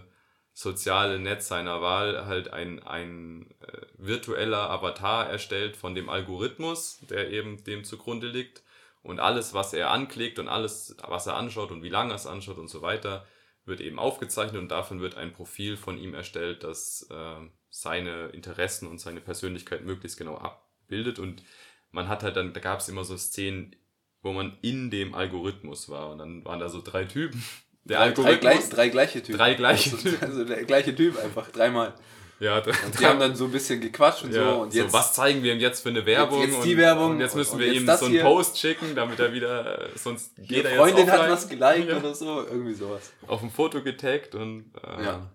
soziale 0.56 1.20
Netz 1.20 1.50
seiner 1.50 1.82
Wahl 1.82 2.26
halt 2.28 2.54
ein, 2.54 2.82
ein 2.82 3.52
äh, 3.60 3.82
virtueller 3.98 4.70
Avatar 4.70 5.30
erstellt 5.30 5.76
von 5.76 5.96
dem 5.96 6.10
Algorithmus, 6.10 7.00
der 7.10 7.30
eben 7.30 7.62
dem 7.66 7.84
zugrunde 7.84 8.28
liegt. 8.28 8.64
Und 9.04 9.20
alles, 9.20 9.54
was 9.54 9.74
er 9.74 9.92
anklickt 9.92 10.40
und 10.40 10.48
alles, 10.48 10.96
was 11.06 11.28
er 11.28 11.36
anschaut 11.36 11.72
und 11.72 11.84
wie 11.84 11.90
lange 11.90 12.14
er 12.14 12.16
es 12.16 12.26
anschaut 12.26 12.58
und 12.58 12.70
so 12.70 12.82
weiter, 12.82 13.28
wird 13.66 13.82
eben 13.82 14.00
aufgezeichnet 14.00 14.62
und 14.62 14.70
davon 14.70 15.02
wird 15.02 15.18
ein 15.18 15.34
Profil 15.34 15.76
von 15.76 15.98
ihm 15.98 16.14
erstellt, 16.14 16.64
das 16.64 17.06
äh, 17.12 17.50
seine 17.70 18.28
Interessen 18.28 18.88
und 18.88 19.00
seine 19.00 19.20
Persönlichkeit 19.20 19.84
möglichst 19.84 20.18
genau 20.18 20.38
abbildet. 20.38 21.20
Und 21.20 21.44
man 21.92 22.08
hat 22.08 22.24
halt 22.24 22.38
dann, 22.38 22.54
da 22.54 22.62
gab 22.62 22.80
es 22.80 22.88
immer 22.88 23.04
so 23.04 23.18
Szenen, 23.18 23.76
wo 24.22 24.32
man 24.32 24.58
in 24.62 24.90
dem 24.90 25.16
Algorithmus 25.16 25.90
war. 25.90 26.12
Und 26.12 26.20
dann 26.20 26.46
waren 26.46 26.62
da 26.62 26.70
so 26.70 26.82
drei 26.82 27.04
Typen. 27.04 27.44
Der 27.88 27.98
Drei, 28.00 28.12
drei, 28.12 28.24
Algorithmus. 28.24 28.40
gleich, 28.42 28.70
drei 28.70 28.90
gleiche 28.90 29.22
Typen. 29.24 29.38
Drei 29.38 29.54
gleiche 29.54 29.92
also, 29.96 30.10
Typen. 30.10 30.24
also 30.28 30.44
der 30.44 30.64
gleiche 30.66 30.96
Typ 30.96 31.18
einfach, 31.24 31.50
dreimal. 31.52 31.94
ja, 32.40 32.58
Und 32.58 33.00
die 33.00 33.06
haben 33.06 33.20
dann 33.20 33.36
so 33.36 33.46
ein 33.46 33.52
bisschen 33.52 33.80
gequatscht 33.80 34.24
und 34.24 34.34
ja, 34.34 34.44
so. 34.54 34.62
Und 34.62 34.74
jetzt, 34.74 34.92
so, 34.92 34.98
was 34.98 35.14
zeigen 35.14 35.44
wir 35.44 35.54
ihm 35.54 35.60
jetzt 35.60 35.82
für 35.84 35.90
eine 35.90 36.04
Werbung? 36.06 36.42
jetzt 36.42 36.64
die 36.64 36.74
und, 36.74 36.78
Werbung 36.80 37.12
Und 37.12 37.20
jetzt 37.20 37.36
müssen 37.36 37.60
wir 37.60 37.68
jetzt 37.72 37.76
ihm 37.82 37.88
so 37.98 38.06
einen. 38.06 38.22
Post 38.22 38.58
schicken, 38.58 38.96
damit 38.96 39.20
er 39.20 39.32
wieder, 39.34 39.84
äh, 39.86 39.90
sonst 39.98 40.36
die 40.38 40.48
geht 40.48 40.66
er 40.66 40.78
Freundin 40.78 40.98
jetzt 41.06 41.12
hat 41.12 41.20
offline. 41.20 41.32
was 41.34 41.48
geliked 41.50 41.90
Ja. 41.90 41.98
oder 41.98 42.16
so, 42.16 42.44
irgendwie 42.46 42.74
sowas. 42.74 43.12
Auf 43.28 43.40
dem 43.42 43.52
Foto 43.52 43.84
getaggt 43.84 44.34
und 44.34 44.72
äh, 44.84 45.04
Ja. 45.04 45.32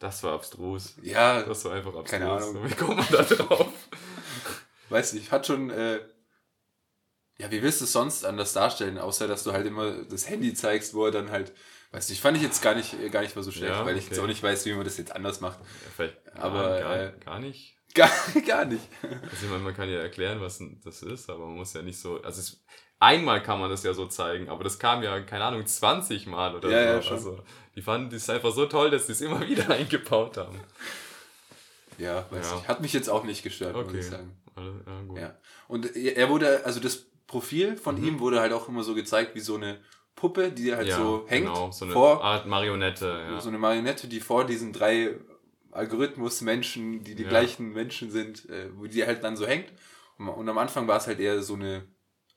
das 0.00 0.22
war 0.24 0.32
abstrus. 0.34 0.96
Ja, 1.02 1.42
Das 1.42 1.64
war 1.64 1.72
einfach 1.72 1.94
abstrus. 1.94 2.10
Keine 2.10 2.30
Ahnung. 2.32 2.68
Wie 2.68 2.74
kommt 2.74 2.96
man 2.96 3.06
da 3.12 3.22
drauf? 3.22 3.68
weiß 4.88 5.12
nicht, 5.14 5.30
hat 5.30 5.46
schon, 5.46 5.70
äh, 5.70 6.00
ja, 7.38 7.50
wie 7.50 7.62
willst 7.62 7.80
du 7.80 7.84
es 7.84 7.92
sonst 7.92 8.24
anders 8.24 8.52
darstellen, 8.54 8.98
außer 8.98 9.28
dass 9.28 9.44
du 9.44 9.52
halt 9.52 9.66
immer 9.66 9.92
das 10.04 10.28
Handy 10.28 10.52
zeigst, 10.54 10.94
wo 10.94 11.04
er 11.06 11.12
dann 11.12 11.30
halt, 11.30 11.52
weiß 11.92 12.08
nicht, 12.10 12.20
fand 12.20 12.36
ich 12.36 12.42
jetzt 12.42 12.62
gar 12.62 12.74
nicht, 12.74 12.94
äh, 13.00 13.08
gar 13.10 13.22
nicht 13.22 13.34
mal 13.36 13.42
so 13.42 13.50
schlecht, 13.52 13.72
Ja, 13.72 13.84
weil 13.86 13.96
ich 13.96 14.08
jetzt 14.08 14.18
auch 14.18 14.26
nicht 14.26 14.42
weiß, 14.42 14.66
wie 14.66 14.72
man 14.74 14.84
das 14.84 14.96
jetzt 14.98 15.12
anders 15.14 15.40
macht. 15.40 15.58
Ja, 15.98 16.08
Aber, 16.34 16.78
gar, 16.80 16.96
äh, 17.00 17.12
gar 17.24 17.38
nicht. 17.38 17.76
Gar, 17.94 18.10
gar 18.46 18.64
nicht. 18.66 18.84
Also 19.02 19.44
ich 19.46 19.50
meine, 19.50 19.62
man 19.62 19.74
kann 19.74 19.88
ja 19.88 19.98
erklären, 20.00 20.40
was 20.40 20.60
das 20.84 21.02
ist, 21.02 21.30
aber 21.30 21.46
man 21.46 21.56
muss 21.56 21.72
ja 21.72 21.82
nicht 21.82 21.98
so. 21.98 22.20
Also 22.22 22.40
es, 22.40 22.62
einmal 22.98 23.42
kann 23.42 23.58
man 23.60 23.70
das 23.70 23.82
ja 23.84 23.94
so 23.94 24.06
zeigen, 24.06 24.48
aber 24.50 24.64
das 24.64 24.78
kam 24.78 25.02
ja, 25.02 25.18
keine 25.20 25.44
Ahnung, 25.44 25.64
20 25.66 26.26
Mal 26.26 26.54
oder 26.54 26.68
Ja, 26.70 26.78
so. 26.78 26.94
ja, 26.96 27.02
schon. 27.02 27.16
Also 27.16 27.44
die 27.74 27.82
fanden 27.82 28.10
das 28.10 28.28
einfach 28.28 28.52
so 28.52 28.66
toll, 28.66 28.90
dass 28.90 29.06
sie 29.06 29.12
es 29.12 29.20
immer 29.22 29.40
wieder 29.48 29.70
eingebaut 29.70 30.36
haben. 30.36 30.60
Ja, 31.98 32.26
weiß 32.30 32.50
Ja. 32.50 32.54
nicht. 32.56 32.68
Hat 32.68 32.80
mich 32.82 32.92
jetzt 32.92 33.08
auch 33.08 33.24
nicht 33.24 33.42
gestört, 33.42 33.74
muss 33.74 33.86
Okay. 33.86 33.98
ich 34.00 34.06
sagen. 34.06 34.36
Ja, 34.86 35.00
gut. 35.06 35.18
Ja. 35.18 35.38
Und 35.68 35.96
er 35.96 36.16
er 36.16 36.28
wurde, 36.28 36.64
also 36.66 36.80
das 36.80 37.06
Profil 37.26 37.76
von 37.76 38.02
ihm 38.02 38.20
wurde 38.20 38.40
halt 38.40 38.52
auch 38.52 38.68
immer 38.68 38.82
so 38.82 38.94
gezeigt 38.94 39.34
wie 39.34 39.40
so 39.40 39.54
eine 39.56 39.80
Puppe, 40.16 40.50
die 40.50 40.74
halt 40.74 40.86
Mhm. 40.86 40.90
Ja, 40.90 40.96
so 40.96 41.24
hängt 41.28 41.46
Genau, 41.46 41.70
so 41.70 41.84
eine 41.84 41.92
vor, 41.94 42.24
Art 42.24 42.46
Marionette. 42.46 43.06
Ja. 43.30 43.40
so 43.40 43.48
eine 43.48 43.58
Marionette, 43.58 44.08
die 44.08 44.20
vor 44.20 44.44
diesen 44.44 44.72
drei 44.72 45.14
Algorithmus-Menschen, 45.72 47.04
die 47.04 47.14
die 47.14 47.22
Ja. 47.24 47.28
gleichen 47.28 47.72
Menschen 47.72 48.10
sind, 48.10 48.48
äh, 48.48 48.70
wo 48.76 48.86
die 48.86 49.04
halt 49.06 49.22
dann 49.24 49.36
so 49.36 49.46
hängt. 49.46 49.72
Und, 50.18 50.28
und 50.28 50.48
am 50.48 50.58
Anfang 50.58 50.88
war 50.88 50.96
es 50.98 51.06
halt 51.06 51.20
eher 51.20 51.42
so 51.42 51.54
eine 51.54 51.86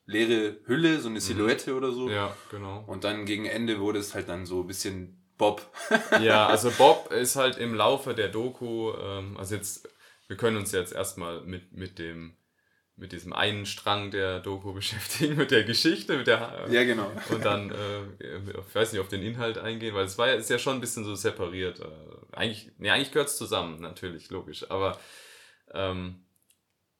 leere 0.06 0.58
Hülle, 0.66 1.00
so 1.00 1.08
eine 1.08 1.20
Silhouette 1.20 1.74
oder 1.74 1.92
so. 1.92 2.06
Mhm. 2.06 2.12
ja, 2.12 2.36
genau. 2.50 2.84
Und 2.86 3.04
dann 3.04 3.24
gegen 3.26 3.46
Ende 3.46 3.80
wurde 3.80 3.98
es 3.98 4.14
halt 4.14 4.28
dann 4.28 4.46
so 4.46 4.60
ein 4.60 4.66
bisschen 4.66 5.16
Bob. 5.38 5.66
Ja, 6.20 6.46
also 6.48 6.70
Bob 6.70 7.10
ist 7.12 7.36
halt 7.36 7.56
im 7.58 7.74
Laufe 7.74 8.14
der 8.14 8.28
Doku, 8.28 8.92
ähm, 8.92 9.36
also 9.38 9.54
jetzt, 9.54 9.88
wir 10.28 10.36
können 10.36 10.56
uns 10.58 10.72
jetzt 10.72 10.92
erstmal 10.92 11.40
mit, 11.42 11.72
mit 11.72 11.98
dem, 11.98 12.36
mit 13.00 13.12
diesem 13.12 13.32
einen 13.32 13.64
Strang 13.66 14.10
der 14.10 14.40
Doku 14.40 14.72
beschäftigen, 14.74 15.36
mit 15.36 15.50
der 15.50 15.64
Geschichte, 15.64 16.16
mit 16.18 16.26
der, 16.26 16.66
ja, 16.70 16.84
genau. 16.84 17.10
und 17.30 17.44
dann, 17.44 17.70
äh, 17.70 18.36
ich 18.38 18.74
weiß 18.74 18.92
nicht, 18.92 19.00
auf 19.00 19.08
den 19.08 19.22
Inhalt 19.22 19.58
eingehen, 19.58 19.94
weil 19.94 20.04
es 20.04 20.18
war 20.18 20.28
ja, 20.28 20.34
ist 20.34 20.50
ja 20.50 20.58
schon 20.58 20.74
ein 20.74 20.80
bisschen 20.80 21.04
so 21.04 21.14
separiert. 21.14 21.80
Äh, 21.80 21.86
eigentlich, 22.36 22.70
nee, 22.78 22.90
eigentlich 22.90 23.10
gehört 23.10 23.28
es 23.30 23.36
zusammen, 23.38 23.80
natürlich, 23.80 24.30
logisch. 24.30 24.70
Aber 24.70 24.98
ähm, 25.72 26.24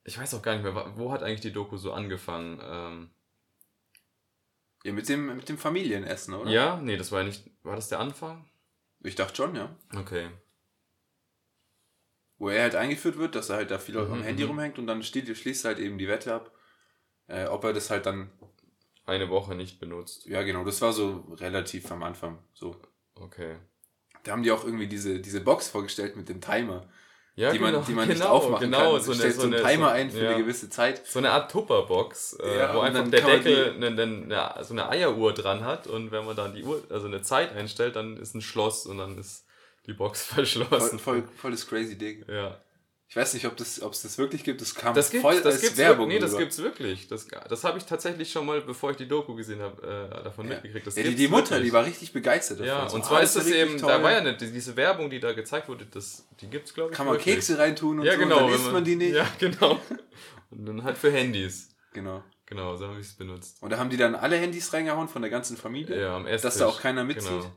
ich 0.04 0.18
weiß 0.18 0.34
auch 0.34 0.42
gar 0.42 0.54
nicht 0.54 0.64
mehr, 0.64 0.92
wo 0.96 1.12
hat 1.12 1.22
eigentlich 1.22 1.42
die 1.42 1.52
Doku 1.52 1.76
so 1.76 1.92
angefangen? 1.92 2.60
Ähm, 2.64 3.10
Ja, 4.84 4.92
mit 4.92 5.08
dem, 5.08 5.36
mit 5.36 5.48
dem 5.48 5.58
Familienessen, 5.58 6.34
oder? 6.34 6.50
ja, 6.50 6.76
nee, 6.82 6.96
das 6.96 7.12
war 7.12 7.20
ja 7.20 7.26
nicht, 7.26 7.44
war 7.62 7.76
das 7.76 7.88
der 7.90 8.00
Anfang? 8.00 8.48
Ich 9.02 9.14
dachte 9.14 9.36
schon, 9.36 9.54
ja. 9.54 9.74
Okay. 9.94 10.28
Wo 12.40 12.48
er 12.50 12.62
halt 12.64 12.74
eingeführt 12.76 13.18
wird, 13.18 13.36
dass 13.36 13.50
er 13.50 13.58
halt 13.58 13.70
da 13.70 13.78
viel 13.78 13.98
am 13.98 14.20
Mhm, 14.20 14.22
Handy 14.22 14.44
mhm. 14.44 14.50
rumhängt 14.50 14.78
und 14.80 14.88
dann 14.88 15.04
steht, 15.04 15.28
schließt 15.36 15.64
halt 15.66 15.78
eben 15.78 15.98
die 15.98 16.08
Wette 16.08 16.34
ab, 16.34 16.52
äh, 17.28 17.46
ob 17.46 17.64
er 17.64 17.72
das 17.74 17.90
halt 17.90 18.06
dann, 18.06 18.30
Eine 19.06 19.28
Woche 19.30 19.54
nicht 19.54 19.80
benutzt. 19.80 20.26
ja 20.26 20.42
genau, 20.42 20.64
das 20.64 20.80
war 20.82 20.92
so 20.92 21.26
relativ 21.40 21.90
am 21.92 22.02
Anfang, 22.02 22.38
so. 22.54 22.76
Okay. 23.14 23.56
Da 24.22 24.32
haben 24.32 24.42
die 24.42 24.52
auch 24.52 24.64
irgendwie 24.64 24.86
diese, 24.88 25.20
diese 25.20 25.40
Box 25.40 25.68
vorgestellt 25.68 26.16
mit 26.16 26.28
dem 26.28 26.40
Timer, 26.40 26.88
Ja, 27.36 27.52
die 27.52 27.58
man, 27.58 27.72
genau, 27.72 27.84
die 27.84 27.92
man 27.94 28.08
nicht 28.08 28.20
genau, 28.20 28.32
aufmachen 28.34 28.70
genau, 28.70 28.92
kann. 28.94 29.02
So 29.02 29.12
eine, 29.12 29.30
so 29.32 29.40
so 29.40 29.46
einen 29.46 29.54
eine, 29.54 29.62
Timer 29.62 29.88
so, 29.88 29.92
ein 29.94 30.10
für 30.10 30.24
ja, 30.24 30.30
eine 30.30 30.38
gewisse 30.42 30.68
Zeit. 30.70 31.06
So 31.06 31.18
eine 31.20 31.30
Art 31.30 31.50
Tupperbox, 31.50 32.34
äh, 32.42 32.58
Ja, 32.58 32.74
wo 32.74 32.80
einfach 32.80 33.00
dann 33.02 33.10
der 33.10 33.22
Deckel 33.22 33.74
eine, 33.74 33.86
eine, 33.88 34.02
eine, 34.02 34.64
so 34.64 34.74
eine 34.74 34.88
Eieruhr 34.88 35.32
dran 35.34 35.64
hat 35.64 35.86
und 35.86 36.10
wenn 36.12 36.24
man 36.26 36.36
dann 36.36 36.54
die 36.54 36.64
Uhr, 36.64 36.82
also 36.90 37.06
eine 37.06 37.22
Zeit 37.22 37.52
einstellt, 37.54 37.96
dann 37.96 38.16
ist 38.18 38.34
ein 38.34 38.42
Schloss 38.42 38.86
und 38.86 38.98
dann 38.98 39.16
ist 39.18 39.46
die 39.86 39.92
Box 39.92 40.22
Voll, 40.26 40.44
verschlossen. 40.46 40.98
voll, 40.98 41.24
voll 41.36 41.50
das 41.52 41.66
crazy 41.66 41.96
Ding. 41.96 42.24
Ja. 42.28 42.60
Ich 43.08 43.16
weiß 43.16 43.34
nicht, 43.34 43.44
ob 43.46 43.56
das, 43.56 43.82
ob 43.82 43.92
es 43.92 44.02
das 44.02 44.18
wirklich 44.18 44.44
gibt. 44.44 44.60
Das 44.60 44.72
kam 44.72 44.94
Das 44.94 45.10
gibt 45.10 45.22
voll 45.22 45.34
das 45.42 45.54
als 45.54 45.60
gibt's 45.62 45.78
Werbung. 45.78 46.06
wirklich, 46.10 46.14
nee, 46.14 46.20
das 46.20 46.30
rüber. 46.30 46.40
gibt's 46.42 46.58
wirklich. 46.58 47.08
Das, 47.08 47.26
das 47.26 47.64
habe 47.64 47.76
ich 47.78 47.84
tatsächlich 47.84 48.30
schon 48.30 48.46
mal, 48.46 48.60
bevor 48.60 48.92
ich 48.92 48.98
die 48.98 49.08
Doku 49.08 49.34
gesehen 49.34 49.60
habe, 49.60 49.82
äh, 50.12 50.22
davon 50.22 50.46
Ja. 50.46 50.54
mitgekriegt. 50.54 50.86
Das 50.86 50.94
ja, 50.94 51.02
die, 51.02 51.16
die 51.16 51.26
Mutter, 51.26 51.50
wirklich. 51.50 51.70
die 51.70 51.72
war 51.72 51.84
richtig 51.84 52.12
begeistert 52.12 52.60
Ja, 52.60 52.88
So, 52.88 52.94
und 52.94 53.02
ah, 53.02 53.06
zwar 53.08 53.20
das 53.22 53.34
ist 53.34 53.46
das 53.48 53.52
eben, 53.52 53.78
da 53.80 53.94
toll. 53.96 54.02
war 54.04 54.12
ja 54.12 54.20
nicht, 54.20 54.40
diese 54.40 54.76
Werbung, 54.76 55.10
die 55.10 55.18
da 55.18 55.32
gezeigt 55.32 55.68
wurde, 55.68 55.86
das, 55.86 56.24
die 56.40 56.46
gibt's 56.46 56.72
glaube 56.72 56.92
ich 56.92 56.96
Kann 56.96 57.06
man 57.06 57.16
wirklich. 57.16 57.34
Kekse 57.34 57.58
reintun 57.58 57.98
und 57.98 58.06
Ja, 58.06 58.12
so, 58.12 58.18
genau. 58.20 58.36
und 58.36 58.42
dann 58.42 58.50
wenn 58.52 58.60
isst 58.60 58.72
man 58.72 58.84
die 58.84 58.94
nicht. 58.96 59.14
Ja, 59.16 59.26
genau. 59.40 59.80
Und 60.50 60.66
dann 60.66 60.84
halt 60.84 60.96
für 60.96 61.10
Handys. 61.10 61.70
Genau. 61.92 62.22
Genau, 62.46 62.76
so 62.76 62.86
habe 62.86 63.00
ich 63.00 63.06
es 63.06 63.14
benutzt. 63.14 63.60
Und 63.60 63.70
da 63.70 63.78
haben 63.78 63.90
die 63.90 63.96
dann 63.96 64.14
alle 64.14 64.36
Handys 64.36 64.72
reingehauen 64.72 65.08
von 65.08 65.22
der 65.22 65.32
ganzen 65.32 65.56
Familie, 65.56 66.00
Ja, 66.00 66.14
am 66.16 66.26
Esstisch. 66.26 66.42
dass 66.42 66.58
da 66.58 66.66
auch 66.66 66.80
keiner 66.80 67.02
mitzieht. 67.02 67.28
Genau. 67.30 67.52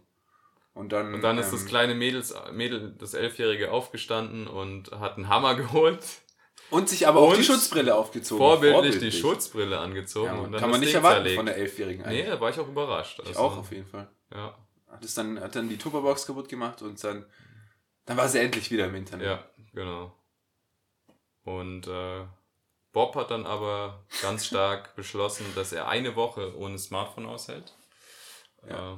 Und 0.74 0.91
dann, 0.91 1.13
Und 1.13 1.21
dann 1.21 1.38
ist 1.38 1.47
ähm, 1.47 1.51
das 1.53 1.65
kleine 1.67 1.93
Mädels, 1.93 2.34
Mädel, 2.51 2.95
das 2.97 3.13
Elfjährige, 3.13 3.71
aufgestanden 3.71 4.47
und 4.47 4.91
hat 4.91 5.17
einen 5.17 5.28
Hammer 5.28 5.53
geholt, 5.63 6.03
Und 6.71 6.89
sich 6.89 7.07
aber 7.07 7.19
auch 7.19 7.36
die 7.36 7.43
Schutzbrille 7.43 7.95
aufgezogen. 7.95 8.39
vorbildlich, 8.43 8.97
die 8.99 9.11
Schutzbrille 9.11 9.78
angezogen 9.80 10.28
Ja, 10.28 10.34
und 10.41 10.51
dann 10.51 10.59
kann 10.61 10.71
man 10.71 10.80
nicht 10.80 10.89
Ding 10.89 10.95
erwarten 10.97 11.17
zerlegt. 11.17 11.36
von 11.38 11.45
der 11.45 11.57
Elfjährigen 11.57 12.01
Nee, 12.05 12.07
eigentlich. 12.21 12.26
da 12.30 12.41
war 12.41 12.49
ich 12.49 12.59
auch 12.59 12.67
überrascht. 12.67 13.19
Ich 13.21 13.28
Also, 13.30 13.39
auch 13.39 13.57
auf 13.57 13.71
jeden 13.71 13.86
Fall. 13.86 14.09
Ja, 14.34 14.57
Hat, 14.89 15.05
es 15.05 15.13
dann, 15.13 15.39
hat 15.39 15.55
dann 15.55 15.69
die 15.69 15.78
Tupperbox 15.78 16.26
kaputt 16.26 16.49
gemacht 16.49 16.82
und 16.82 17.03
dann, 17.03 17.26
dann 18.05 18.17
war 18.17 18.28
sie 18.28 18.39
endlich 18.39 18.71
wieder 18.71 18.86
im 18.88 18.95
Internet. 18.95 19.28
ja, 19.28 19.43
genau. 19.74 20.11
Und 21.43 21.88
äh, 21.88 22.26
Bob 22.93 23.15
hat 23.15 23.30
dann 23.32 23.45
aber 23.45 24.03
ganz 24.24 24.45
stark 24.47 24.95
beschlossen, 24.95 25.45
dass 25.55 25.71
er 25.74 25.88
eine 25.88 26.15
Woche 26.15 26.57
ohne 26.57 26.80
Smartphone 26.80 27.26
aushält. 27.28 27.76
Ja. 28.67 28.93
Äh, 28.93 28.97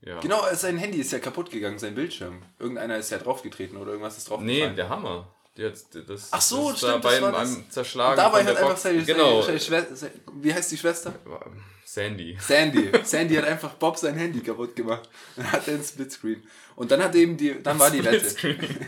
ja. 0.00 0.20
Genau, 0.20 0.42
sein 0.54 0.76
Handy 0.78 0.98
ist 0.98 1.12
ja 1.12 1.18
kaputt 1.18 1.50
gegangen, 1.50 1.78
sein 1.78 1.94
Bildschirm. 1.94 2.42
Irgendeiner 2.58 2.98
ist 2.98 3.10
ja 3.10 3.18
draufgetreten 3.18 3.76
oder 3.76 3.92
irgendwas 3.92 4.16
ist 4.18 4.28
Nee, 4.30 4.36
draufgefallen. 4.36 4.76
der 4.76 4.88
Hammer. 4.88 5.32
Hat, 5.58 5.72
das, 6.06 6.28
Ach 6.32 6.40
so, 6.42 6.64
das 6.70 6.72
ist 6.74 6.78
stimmt, 6.86 7.04
da 7.04 7.10
das 7.10 7.20
war 7.22 7.32
das. 7.32 7.68
Zerschlagen 7.70 8.16
Dabei 8.18 8.44
hat 8.44 8.56
der 8.56 8.58
einfach 8.58 8.76
seine, 8.76 9.02
genau. 9.04 9.40
seine, 9.40 9.58
Schwester, 9.58 10.10
wie 10.34 10.52
heißt 10.52 10.70
die 10.70 10.76
Schwester? 10.76 11.14
Sandy. 11.82 12.36
Sandy. 12.38 12.90
Sandy 13.04 13.36
hat 13.36 13.44
einfach 13.46 13.72
Bob 13.74 13.96
sein 13.96 14.16
Handy 14.16 14.40
kaputt 14.40 14.76
gemacht. 14.76 15.08
Dann 15.34 15.50
hat 15.50 15.66
er 15.66 15.74
einen 15.74 15.82
Splitscreen. 15.84 16.42
Und 16.74 16.90
dann 16.90 17.02
hat 17.02 17.14
eben 17.14 17.38
die, 17.38 17.62
dann 17.62 17.78
war 17.78 17.90
die 17.90 18.04
Wette. 18.04 18.28
Splitscreen. 18.28 18.86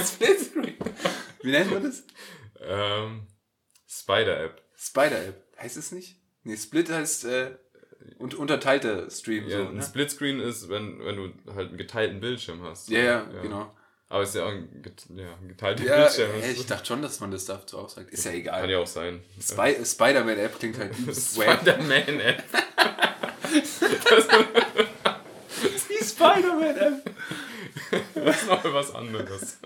Splitscreen. 0.04 0.74
Wie 1.42 1.50
nennt 1.52 1.70
man 1.70 1.84
das? 1.84 2.02
ähm, 2.60 3.26
Spider-App. 3.86 4.60
Spider-App. 4.76 5.46
Heißt 5.60 5.76
es 5.76 5.92
nicht? 5.92 6.16
Nee, 6.42 6.56
Split 6.56 6.90
heißt 6.90 7.26
äh, 7.26 7.56
und 8.18 8.34
unterteilter 8.34 9.10
Stream. 9.10 9.48
Ja, 9.48 9.58
so, 9.58 9.68
ein 9.68 9.76
ne? 9.76 9.82
Splitscreen 9.82 10.40
ist, 10.40 10.68
wenn, 10.68 11.04
wenn 11.04 11.16
du 11.16 11.32
halt 11.54 11.68
einen 11.68 11.76
geteilten 11.78 12.20
Bildschirm 12.20 12.62
hast. 12.62 12.88
ja, 12.90 13.00
ja, 13.00 13.20
genau. 13.42 13.72
Aber 14.10 14.22
es 14.22 14.30
ist 14.30 14.36
ja 14.36 14.44
auch 14.46 14.48
ein, 14.48 14.82
ja, 15.16 15.34
ein 15.40 15.48
geteilter 15.48 15.84
Ja, 15.84 15.96
Bildschirm. 15.98 16.30
ey, 16.40 16.52
ich 16.52 16.64
dachte 16.64 16.86
schon, 16.86 17.02
dass 17.02 17.20
man 17.20 17.30
das 17.30 17.44
dazu 17.44 17.76
auch 17.78 17.90
sagt. 17.90 18.10
Ist 18.10 18.24
ja 18.24 18.32
egal. 18.32 18.62
Kann 18.62 18.70
ja 18.70 18.78
auch 18.78 18.86
sein. 18.86 19.20
Spy 19.38 19.76
Spider-Man-App 19.84 20.58
klingt 20.58 20.78
halt 20.78 20.98
übelst. 20.98 21.34
Spider-Man-App. 21.34 22.42
Die 25.90 26.04
Spider-Man-App. 26.04 27.10
Das 28.14 28.36
ist 28.42 28.48
noch 28.48 28.64
was 28.72 28.94
anderes. 28.94 29.58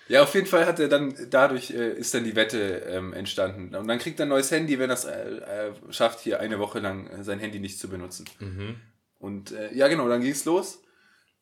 Ja, 0.10 0.24
auf 0.24 0.34
jeden 0.34 0.48
Fall 0.48 0.66
hat 0.66 0.80
er 0.80 0.88
dann, 0.88 1.14
dadurch 1.30 1.72
äh, 1.72 1.92
ist 1.94 2.14
dann 2.14 2.24
die 2.24 2.36
Wette 2.36 2.84
ähm, 2.90 3.14
entstanden. 3.14 3.76
Und 3.76 3.88
dann 3.88 4.00
kriegt 4.00 4.20
er 4.20 4.26
ein 4.26 4.30
neues 4.30 4.52
Handy, 4.52 4.80
wenn 4.80 4.90
er 4.90 4.94
es 4.94 5.06
äh, 5.06 5.38
äh, 5.38 5.74
schafft, 5.90 6.22
hier 6.22 6.40
eine 6.40 6.60
Woche 6.60 6.80
lang 6.80 7.08
äh, 7.08 7.24
sein 7.24 7.40
Handy 7.40 7.60
nicht 7.60 7.80
zu 7.80 7.90
benutzen. 7.90 8.26
Mhm. 8.40 8.80
Und 9.20 9.52
äh, 9.52 9.74
ja, 9.74 9.88
genau, 9.88 10.08
dann 10.08 10.22
ging 10.22 10.32
es 10.32 10.46
los. 10.46 10.82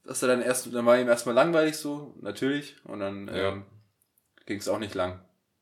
Dass 0.03 0.21
er 0.21 0.27
dann 0.27 0.41
erst, 0.41 0.73
dann 0.73 0.85
war 0.85 0.99
ihm 0.99 1.07
erstmal 1.07 1.35
langweilig 1.35 1.77
so, 1.77 2.15
natürlich. 2.21 2.75
Und 2.83 2.99
dann 2.99 3.27
Ja. 3.27 3.49
ähm, 3.49 3.65
ging 4.45 4.59
es 4.59 4.67
auch 4.67 4.79
nicht 4.79 4.93
lang. 4.95 5.19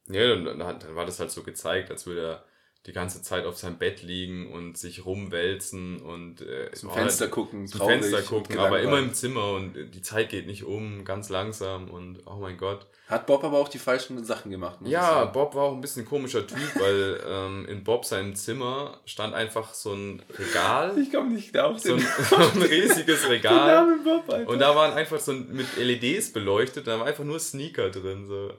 Ja, 0.08 0.36
dann, 0.36 0.60
dann, 0.60 0.96
war 0.96 1.06
das 1.06 1.20
halt 1.20 1.32
so 1.32 1.44
gezeigt, 1.44 1.92
als 1.92 2.06
würde 2.06 2.22
er 2.22 2.46
die 2.86 2.92
ganze 2.92 3.22
Zeit 3.22 3.46
auf 3.46 3.58
seinem 3.58 3.78
Bett 3.78 4.04
liegen 4.04 4.52
und 4.52 4.78
sich 4.78 5.06
rumwälzen 5.06 6.02
und 6.02 6.42
äh, 6.42 6.70
Zum 6.74 6.90
war 6.90 6.98
Fenster 6.98 7.30
gucken, 7.30 7.66
zum 7.66 7.80
traurig 7.80 8.02
Fenster 8.02 8.22
gucken, 8.24 8.58
aber 8.60 8.82
immer 8.82 9.00
im 9.00 9.14
Zimmer 9.14 9.54
und 9.54 9.74
die 9.94 10.02
Zeit 10.02 10.30
geht 10.30 10.48
nicht 10.48 10.66
um, 10.66 11.06
ganz 11.06 11.30
langsam 11.30 11.90
und 11.90 12.20
oh 12.26 12.36
mein 12.42 12.58
Gott. 12.58 12.86
Hat 13.08 13.26
Bob 13.26 13.44
aber 13.46 13.60
auch 13.60 13.70
die 13.70 13.80
falschen 13.80 14.24
Sachen 14.26 14.52
gemacht. 14.52 14.82
muss 14.82 14.90
ich 14.90 14.94
Ja. 14.94 15.26
Bob 15.26 15.56
war 15.56 15.64
auch 15.64 15.74
ein 15.74 15.82
bisschen 15.82 16.04
ein 16.04 16.08
komischer 16.08 16.46
Typ, 16.46 16.76
weil 16.76 17.22
ähm, 17.26 17.66
in 17.70 17.86
Bob 17.86 18.04
seinem 18.04 18.36
Zimmer 18.36 19.00
stand 19.06 19.34
einfach 19.34 19.74
so 19.74 19.94
ein 19.94 20.22
Regal, 20.38 20.98
Ich 20.98 21.12
komme 21.12 21.30
nicht 21.30 21.58
auf 21.58 21.80
so 21.80 21.94
ein, 21.94 22.00
den, 22.00 22.08
so 22.30 22.36
ein 22.36 22.62
riesiges 22.64 23.22
den 23.22 23.32
Regal 23.32 23.98
Bob, 24.04 24.50
und 24.50 24.60
da 24.60 24.76
waren 24.76 24.92
einfach 24.94 25.22
so 25.22 25.32
ein, 25.32 25.54
mit 25.54 25.78
LEDs 25.78 26.34
beleuchtet, 26.34 26.88
da 26.88 27.00
waren 27.00 27.08
einfach 27.08 27.24
nur 27.24 27.40
Sneaker 27.40 27.90
drin, 27.90 28.26
so, 28.26 28.52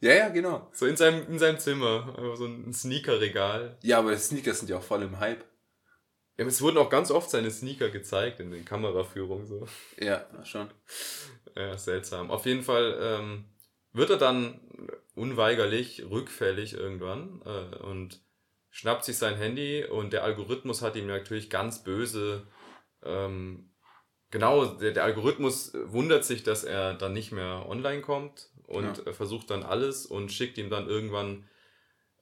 ja, 0.00 0.14
ja, 0.14 0.28
genau. 0.28 0.68
so 0.72 0.86
in 0.86 0.96
seinem, 0.96 1.26
in 1.28 1.38
seinem 1.38 1.58
Zimmer, 1.58 2.14
einfach 2.16 2.36
so 2.36 2.46
ein 2.46 2.72
Sneaker-Regal. 2.72 3.78
Ja, 3.82 3.98
aber 3.98 4.16
Sneakers 4.16 4.60
sind 4.60 4.68
ja 4.68 4.78
auch 4.78 4.82
voll 4.82 5.02
im 5.02 5.18
Hype. 5.18 5.44
Ja, 6.36 6.44
aber 6.44 6.48
es 6.48 6.60
wurden 6.60 6.76
auch 6.76 6.90
ganz 6.90 7.10
oft 7.10 7.30
seine 7.30 7.50
Sneaker 7.50 7.88
gezeigt 7.88 8.40
in 8.40 8.50
den 8.50 8.64
Kameraführungen, 8.64 9.46
so. 9.46 9.66
Ja, 9.98 10.26
schon. 10.44 10.70
Ja, 11.54 11.78
seltsam. 11.78 12.30
Auf 12.30 12.44
jeden 12.44 12.62
Fall 12.62 12.98
ähm, 13.00 13.44
wird 13.92 14.10
er 14.10 14.18
dann 14.18 14.60
unweigerlich 15.14 16.04
rückfällig 16.10 16.74
irgendwann 16.74 17.40
äh, 17.46 17.76
und 17.76 18.20
schnappt 18.68 19.06
sich 19.06 19.16
sein 19.16 19.36
Handy 19.36 19.86
und 19.86 20.12
der 20.12 20.24
Algorithmus 20.24 20.82
hat 20.82 20.96
ihm 20.96 21.06
natürlich 21.06 21.48
ganz 21.48 21.82
böse. 21.82 22.46
Ähm, 23.02 23.70
genau, 24.30 24.66
der, 24.66 24.92
der 24.92 25.04
Algorithmus 25.04 25.72
wundert 25.86 26.26
sich, 26.26 26.42
dass 26.42 26.64
er 26.64 26.92
dann 26.92 27.14
nicht 27.14 27.32
mehr 27.32 27.64
online 27.66 28.02
kommt 28.02 28.50
und 28.66 28.98
Ja. 28.98 29.04
er 29.06 29.14
versucht 29.14 29.50
dann 29.50 29.62
alles 29.62 30.06
und 30.06 30.32
schickt 30.32 30.58
ihm 30.58 30.70
dann 30.70 30.88
irgendwann 30.88 31.44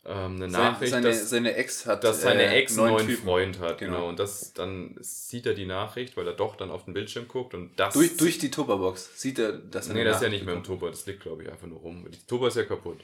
ähm, 0.07 0.37
eine 0.37 0.49
Nachricht, 0.49 0.91
seine, 0.93 1.09
dass, 1.09 1.31
seine 1.31 1.55
Ex 1.55 1.87
hat 1.87 2.05
dass 2.05 2.21
seine 2.21 2.43
äh, 2.43 2.59
Ex 2.61 2.79
einen 2.79 2.89
neuen 2.93 3.07
Typen. 3.07 3.25
Freund 3.25 3.59
hat. 3.61 3.79
Genau. 3.79 3.93
Genau. 3.97 4.09
Und 4.11 4.19
das 4.19 4.53
dann 4.53 4.97
sieht 5.01 5.47
er 5.47 5.55
die 5.55 5.65
Nachricht, 5.65 6.17
weil 6.19 6.27
er 6.27 6.35
doch 6.35 6.57
dann 6.57 6.71
auf 6.71 6.85
den 6.85 6.93
Bildschirm 6.93 7.27
guckt 7.27 7.55
und 7.55 7.71
das 7.81 7.95
Durch, 7.95 8.17
durch 8.19 8.39
die 8.39 8.51
Tupperbox 8.51 9.19
sieht 9.19 9.39
er, 9.39 9.53
dass 9.53 9.89
er 9.89 9.95
Nee, 9.95 10.05
das 10.05 10.17
ist 10.17 10.23
ja 10.23 10.29
nicht 10.29 10.45
mehr 10.45 10.55
im. 10.55 10.63
Turbo, 10.63 10.89
das 10.91 11.07
liegt, 11.07 11.21
glaube 11.23 11.43
ich, 11.45 11.51
einfach 11.51 11.67
nur 11.67 11.79
rum. 11.79 12.07
Die 12.11 12.19
Turbo 12.27 12.47
ist 12.49 12.57
ja 12.57 12.65
kaputt. 12.65 13.01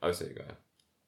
Aber 0.00 0.10
ist 0.10 0.22
ja 0.22 0.28
egal. 0.28 0.56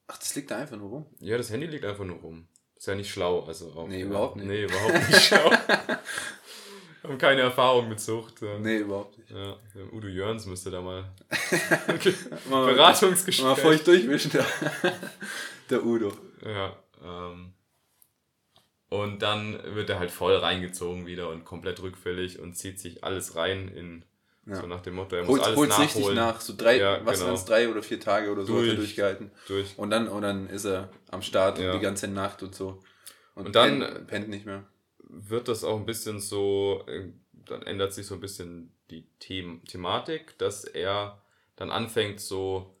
Ach, 0.07 0.17
das 0.19 0.35
liegt 0.35 0.51
da 0.51 0.57
einfach 0.57 0.77
nur 0.77 0.89
rum. 0.89 1.05
Ja, 1.19 1.37
das 1.37 1.49
Handy 1.49 1.65
liegt 1.65 1.85
einfach 1.85 2.05
nur 2.05 2.17
rum. 2.17 2.47
Ist 2.75 2.85
ja 2.85 2.93
nicht 2.93 3.09
schlau, 3.09 3.43
also 3.45 3.71
auch. 3.71 3.87
Nee, 3.87 4.01
überhaupt 4.01 4.35
nicht. 4.35 4.45
Nee, 4.45 4.63
überhaupt 4.65 5.09
nicht 5.09 5.21
schlau. 5.23 5.49
Haben 7.07 7.17
keine 7.17 7.41
Erfahrung 7.41 7.89
mit 7.89 7.99
Zucht. 7.99 8.41
Ja. 8.41 8.57
Nee, 8.59 8.77
überhaupt 8.79 9.17
nicht. 9.17 9.29
Ja, 9.31 9.55
Udo 9.91 10.07
Jörns 10.07 10.45
müsste 10.45 10.71
da 10.71 10.81
mal 10.81 11.05
Beratungsgespräch. 12.49 13.45
mal 13.45 13.55
feucht 13.55 13.87
durchwischen, 13.87 14.31
der, 14.31 14.45
der 15.69 15.85
Udo. 15.85 16.11
Ja, 16.43 16.75
ähm, 17.03 17.53
und 18.89 19.21
dann 19.21 19.59
wird 19.75 19.89
er 19.89 19.99
halt 19.99 20.11
voll 20.11 20.35
reingezogen 20.35 21.05
wieder 21.05 21.29
und 21.29 21.43
komplett 21.45 21.81
rückfällig 21.81 22.39
und 22.39 22.55
zieht 22.55 22.79
sich 22.79 23.03
alles 23.03 23.35
rein 23.35 23.67
in 23.67 24.05
Ja. 24.45 24.55
so 24.61 24.67
nach 24.67 24.81
dem 24.81 24.95
Motto, 24.95 25.15
er 25.15 25.23
muss 25.23 25.31
Holt, 25.31 25.43
alles 25.43 25.57
holt's 25.57 25.77
nachholen. 25.77 25.87
richtig 26.07 26.15
nach. 26.15 26.41
So 26.41 26.53
drei, 26.55 26.77
Ja, 26.77 27.05
was 27.05 27.19
genau. 27.19 27.35
drei 27.45 27.67
oder 27.69 27.81
vier 27.83 27.99
Tage 27.99 28.31
oder 28.31 28.45
so 28.45 28.53
hat 28.53 28.59
er 28.61 28.65
Durch. 28.67 28.77
durchgehalten. 28.77 29.31
Durch. 29.47 29.77
Und 29.77 29.89
dann, 29.89 30.07
und 30.07 30.21
dann 30.21 30.47
ist 30.49 30.65
er 30.65 30.89
am 31.09 31.21
Start 31.21 31.57
Ja. 31.59 31.71
und 31.71 31.79
die 31.79 31.83
ganze 31.83 32.07
Nacht 32.07 32.43
und 32.43 32.53
so. 32.55 32.79
Und, 33.33 33.47
Und 33.47 33.55
dann- 33.55 33.79
pennt, 33.81 34.07
pennt 34.07 34.29
nicht 34.29 34.45
mehr. 34.45 34.63
Wird 35.15 35.47
das 35.47 35.63
auch 35.63 35.77
ein 35.77 35.85
bisschen 35.85 36.19
so, 36.19 36.83
äh, 36.87 37.09
dann 37.33 37.63
ändert 37.63 37.93
sich 37.93 38.05
so 38.05 38.15
ein 38.15 38.21
bisschen 38.21 38.71
die 38.89 39.07
The 39.21 39.59
Thematik, 39.67 40.37
dass 40.37 40.63
er 40.63 41.21
dann 41.55 41.71
anfängt 41.71 42.19
so, 42.19 42.75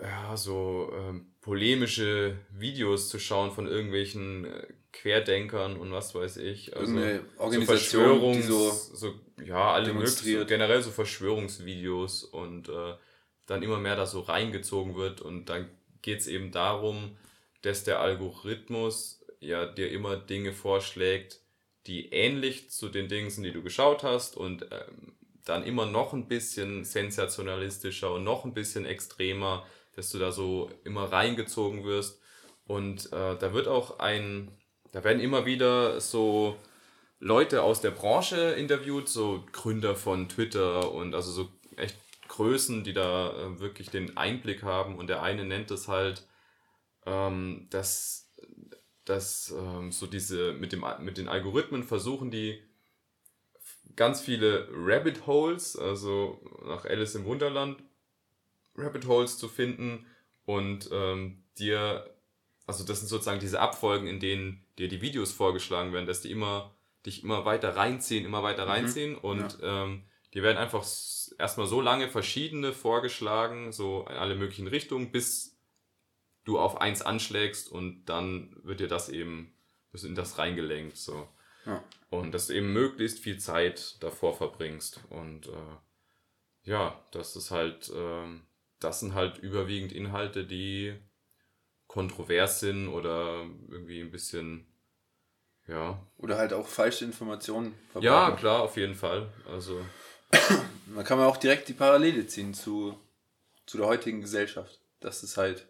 ja, 0.00 0.36
so 0.36 0.92
ähm, 0.94 1.32
polemische 1.40 2.38
Videos 2.50 3.08
zu 3.08 3.18
schauen 3.18 3.50
von 3.50 3.66
irgendwelchen 3.66 4.44
äh, 4.44 4.66
Querdenkern 4.92 5.76
und 5.76 5.92
was 5.92 6.14
weiß 6.14 6.38
ich. 6.38 6.76
Also 6.76 6.92
Irgendeine 6.92 7.24
so 7.36 7.42
Organisation, 7.42 8.32
die 8.32 8.42
so 8.42 8.70
so, 8.70 9.14
ja, 9.44 9.72
alle 9.72 9.92
möglichen, 9.92 10.40
so, 10.40 10.46
generell 10.46 10.82
so 10.82 10.90
Verschwörungsvideos 10.90 12.24
und 12.24 12.68
äh, 12.68 12.94
dann 13.46 13.62
immer 13.62 13.78
mehr 13.78 13.96
da 13.96 14.06
so 14.06 14.20
reingezogen 14.20 14.94
wird 14.94 15.20
und 15.20 15.46
dann 15.46 15.68
geht 16.02 16.20
es 16.20 16.26
eben 16.26 16.52
darum, 16.52 17.16
dass 17.62 17.84
der 17.84 18.00
Algorithmus 18.00 19.17
ja 19.40 19.66
dir 19.66 19.90
immer 19.90 20.16
Dinge 20.16 20.52
vorschlägt, 20.52 21.40
die 21.86 22.10
ähnlich 22.10 22.70
zu 22.70 22.88
den 22.88 23.08
Dingen 23.08 23.30
sind, 23.30 23.44
die 23.44 23.52
du 23.52 23.62
geschaut 23.62 24.02
hast 24.02 24.36
und 24.36 24.66
ähm, 24.70 25.16
dann 25.44 25.64
immer 25.64 25.86
noch 25.86 26.12
ein 26.12 26.28
bisschen 26.28 26.84
sensationalistischer 26.84 28.12
und 28.12 28.24
noch 28.24 28.44
ein 28.44 28.54
bisschen 28.54 28.84
extremer, 28.84 29.66
dass 29.96 30.10
du 30.10 30.18
da 30.18 30.32
so 30.32 30.70
immer 30.84 31.04
reingezogen 31.04 31.84
wirst 31.84 32.20
und 32.66 33.06
äh, 33.12 33.36
da 33.38 33.52
wird 33.54 33.66
auch 33.66 33.98
ein, 33.98 34.50
da 34.92 35.02
werden 35.02 35.20
immer 35.20 35.46
wieder 35.46 36.00
so 36.00 36.56
Leute 37.18 37.62
aus 37.62 37.80
der 37.80 37.90
Branche 37.90 38.36
interviewt, 38.52 39.08
so 39.08 39.44
Gründer 39.52 39.96
von 39.96 40.28
Twitter 40.28 40.92
und 40.92 41.14
also 41.14 41.32
so 41.32 41.48
echt 41.76 41.96
Größen, 42.28 42.84
die 42.84 42.92
da 42.92 43.30
äh, 43.30 43.58
wirklich 43.58 43.90
den 43.90 44.16
Einblick 44.18 44.62
haben. 44.62 44.98
Und 44.98 45.08
der 45.08 45.22
eine 45.22 45.44
nennt 45.44 45.70
es 45.70 45.88
halt, 45.88 46.28
ähm, 47.06 47.66
dass, 47.70 48.27
dass 49.08 49.54
ähm, 49.56 49.90
so 49.90 50.06
diese 50.06 50.52
mit, 50.52 50.72
dem, 50.72 50.84
mit 51.00 51.16
den 51.16 51.28
Algorithmen 51.28 51.82
versuchen 51.82 52.30
die 52.30 52.62
ganz 53.96 54.20
viele 54.20 54.68
Rabbit 54.70 55.26
Holes, 55.26 55.76
also 55.76 56.40
nach 56.64 56.84
Alice 56.84 57.14
im 57.14 57.24
Wunderland 57.24 57.82
Rabbit 58.76 59.06
Holes 59.06 59.38
zu 59.38 59.48
finden 59.48 60.06
und 60.44 60.90
ähm, 60.92 61.42
dir, 61.58 62.14
also 62.66 62.84
das 62.84 63.00
sind 63.00 63.08
sozusagen 63.08 63.40
diese 63.40 63.60
Abfolgen, 63.60 64.06
in 64.06 64.20
denen 64.20 64.64
dir 64.78 64.88
die 64.88 65.00
Videos 65.00 65.32
vorgeschlagen 65.32 65.92
werden, 65.92 66.06
dass 66.06 66.20
die 66.20 66.30
immer 66.30 66.74
dich 67.06 67.24
immer 67.24 67.44
weiter 67.44 67.76
reinziehen, 67.76 68.24
immer 68.24 68.42
weiter 68.42 68.66
mhm. 68.66 68.70
reinziehen 68.70 69.12
mhm. 69.12 69.18
und 69.18 69.58
ja. 69.60 69.84
ähm, 69.84 70.04
die 70.34 70.42
werden 70.42 70.58
einfach 70.58 70.84
erstmal 71.38 71.66
so 71.66 71.80
lange 71.80 72.08
verschiedene 72.08 72.72
vorgeschlagen, 72.72 73.72
so 73.72 74.06
in 74.08 74.16
alle 74.16 74.36
möglichen 74.36 74.66
Richtungen, 74.66 75.10
bis 75.10 75.57
du 76.48 76.58
auf 76.58 76.80
eins 76.80 77.02
anschlägst 77.02 77.70
und 77.70 78.06
dann 78.06 78.56
wird 78.62 78.80
dir 78.80 78.88
das 78.88 79.10
eben, 79.10 79.54
in 80.02 80.14
das 80.14 80.38
reingelenkt, 80.38 80.96
so. 80.96 81.28
Ja. 81.66 81.84
Und 82.08 82.32
dass 82.32 82.46
du 82.46 82.54
eben 82.54 82.72
möglichst 82.72 83.18
viel 83.18 83.38
Zeit 83.38 84.02
davor 84.02 84.34
verbringst. 84.34 85.00
Und 85.10 85.48
äh, 85.48 86.70
ja, 86.70 86.98
das 87.12 87.36
ist 87.36 87.50
halt, 87.50 87.90
äh, 87.90 88.26
das 88.80 89.00
sind 89.00 89.12
halt 89.14 89.38
überwiegend 89.38 89.92
Inhalte, 89.92 90.44
die 90.46 90.94
kontrovers 91.86 92.60
sind 92.60 92.88
oder 92.88 93.44
irgendwie 93.68 94.00
ein 94.00 94.10
bisschen, 94.10 94.66
ja. 95.66 96.00
Oder 96.16 96.38
halt 96.38 96.54
auch 96.54 96.66
falsche 96.66 97.04
Informationen 97.04 97.74
verbreiten. 97.92 98.06
Ja, 98.06 98.30
klar, 98.30 98.62
auf 98.62 98.78
jeden 98.78 98.94
Fall. 98.94 99.28
Also. 99.46 99.84
Da 100.94 101.02
kann 101.02 101.18
man 101.18 101.26
auch 101.26 101.36
direkt 101.36 101.68
die 101.68 101.74
Parallele 101.74 102.26
ziehen 102.26 102.54
zu, 102.54 102.98
zu 103.66 103.76
der 103.76 103.86
heutigen 103.86 104.22
Gesellschaft. 104.22 104.80
Das 105.00 105.22
ist 105.22 105.36
halt 105.36 105.66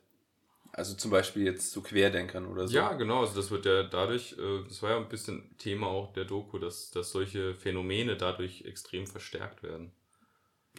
also 0.73 0.95
zum 0.95 1.11
Beispiel 1.11 1.45
jetzt 1.45 1.73
zu 1.73 1.83
Querdenkern 1.83 2.47
oder 2.47 2.69
so. 2.69 2.77
Ja, 2.77 2.93
genau. 2.95 3.21
Also 3.21 3.35
das 3.35 3.51
wird 3.51 3.67
ja 3.67 3.83
dadurch, 3.83 4.37
äh, 4.39 4.65
das 4.67 4.83
war 4.83 4.91
ja 4.91 4.97
ein 4.99 5.09
bisschen 5.09 5.57
Thema 5.59 5.89
auch 5.89 6.13
der 6.13 6.25
Doku, 6.25 6.59
dass, 6.59 6.91
dass 6.91 7.11
solche 7.11 7.55
Phänomene 7.55 8.17
dadurch 8.17 8.63
extrem 8.63 9.07
verstärkt 9.07 9.63
werden. 9.63 9.93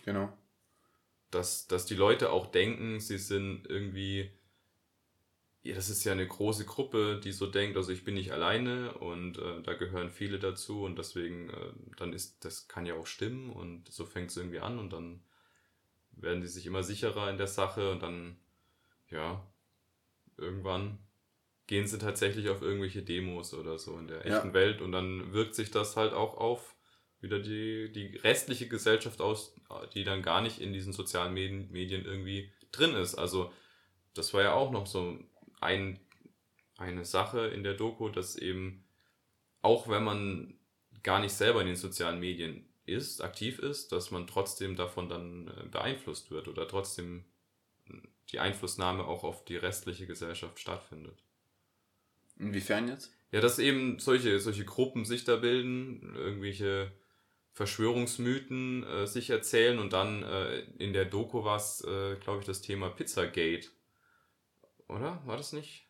Genau. 0.05 0.31
Dass, 1.31 1.67
dass 1.67 1.85
die 1.85 1.95
Leute 1.95 2.31
auch 2.31 2.47
denken, 2.47 2.99
sie 2.99 3.17
sind 3.17 3.67
irgendwie, 3.67 4.31
ja, 5.61 5.75
das 5.75 5.89
ist 5.89 6.03
ja 6.03 6.13
eine 6.13 6.27
große 6.27 6.65
Gruppe, 6.65 7.19
die 7.23 7.31
so 7.31 7.45
denkt, 7.45 7.77
also 7.77 7.91
ich 7.91 8.03
bin 8.03 8.15
nicht 8.15 8.31
alleine 8.31 8.93
und 8.93 9.37
äh, 9.37 9.61
da 9.61 9.73
gehören 9.73 10.09
viele 10.09 10.39
dazu 10.39 10.83
und 10.83 10.97
deswegen, 10.97 11.49
äh, 11.49 11.73
dann 11.97 12.13
ist, 12.13 12.43
das 12.45 12.67
kann 12.67 12.85
ja 12.85 12.95
auch 12.95 13.05
stimmen 13.05 13.51
und 13.51 13.91
so 13.91 14.05
fängt 14.05 14.31
es 14.31 14.37
irgendwie 14.37 14.59
an 14.59 14.79
und 14.79 14.91
dann 14.91 15.21
werden 16.11 16.41
die 16.41 16.47
sich 16.47 16.65
immer 16.65 16.83
sicherer 16.83 17.29
in 17.29 17.37
der 17.37 17.47
Sache 17.47 17.91
und 17.91 18.01
dann, 18.01 18.37
ja, 19.09 19.45
irgendwann 20.39 20.99
gehen 21.67 21.85
sie 21.85 21.99
tatsächlich 21.99 22.49
auf 22.49 22.61
irgendwelche 22.61 23.03
Demos 23.03 23.53
oder 23.53 23.77
so 23.77 23.97
in 23.99 24.07
der 24.07 24.25
echten 24.25 24.47
ja. 24.47 24.53
Welt 24.53 24.81
und 24.81 24.91
dann 24.91 25.33
wirkt 25.33 25.53
sich 25.53 25.69
das 25.69 25.95
halt 25.95 26.13
auch 26.13 26.35
auf 26.35 26.75
wieder 27.21 27.39
die, 27.39 27.91
die 27.91 28.17
restliche 28.17 28.67
Gesellschaft 28.67 29.21
aus, 29.21 29.53
die 29.93 30.03
dann 30.03 30.21
gar 30.21 30.41
nicht 30.41 30.59
in 30.59 30.73
diesen 30.73 30.93
sozialen 30.93 31.33
Medien, 31.33 31.69
Medien 31.69 32.05
irgendwie 32.05 32.51
drin 32.71 32.95
ist. 32.95 33.15
Also 33.15 33.51
das 34.13 34.33
war 34.33 34.41
ja 34.41 34.53
auch 34.53 34.71
noch 34.71 34.87
so 34.87 35.19
ein, 35.59 35.99
eine 36.77 37.05
Sache 37.05 37.47
in 37.47 37.63
der 37.63 37.73
Doku, 37.73 38.09
dass 38.09 38.35
eben 38.35 38.85
auch 39.61 39.89
wenn 39.89 40.03
man 40.03 40.59
gar 41.03 41.19
nicht 41.19 41.33
selber 41.33 41.61
in 41.61 41.67
den 41.67 41.75
sozialen 41.75 42.19
Medien 42.19 42.67
ist, 42.85 43.21
aktiv 43.21 43.59
ist, 43.59 43.91
dass 43.91 44.11
man 44.11 44.25
trotzdem 44.27 44.75
davon 44.75 45.09
dann 45.09 45.47
äh, 45.47 45.67
beeinflusst 45.69 46.31
wird 46.31 46.47
oder 46.47 46.67
trotzdem 46.67 47.25
die 48.31 48.39
Einflussnahme 48.39 49.05
auch 49.05 49.23
auf 49.23 49.45
die 49.45 49.57
restliche 49.57 50.07
Gesellschaft 50.07 50.59
stattfindet. 50.59 51.23
Inwiefern 52.37 52.87
jetzt? 52.87 53.13
Ja, 53.31 53.41
dass 53.41 53.59
eben 53.59 53.99
solche, 53.99 54.39
solche 54.39 54.65
Gruppen 54.65 55.05
sich 55.05 55.23
da 55.23 55.35
bilden, 55.35 56.15
irgendwelche 56.15 56.91
Verschwörungsmythen 57.53 58.83
äh, 58.83 59.07
sich 59.07 59.29
erzählen 59.29 59.79
und 59.79 59.93
dann 59.93 60.23
äh, 60.23 60.59
in 60.77 60.93
der 60.93 61.05
Doku 61.05 61.43
war 61.43 61.57
es, 61.57 61.83
äh, 61.83 62.15
glaube 62.15 62.39
ich, 62.39 62.45
das 62.45 62.61
Thema 62.61 62.89
Pizzagate. 62.89 63.69
Oder? 64.87 65.21
War 65.25 65.37
das 65.37 65.53
nicht? 65.53 65.85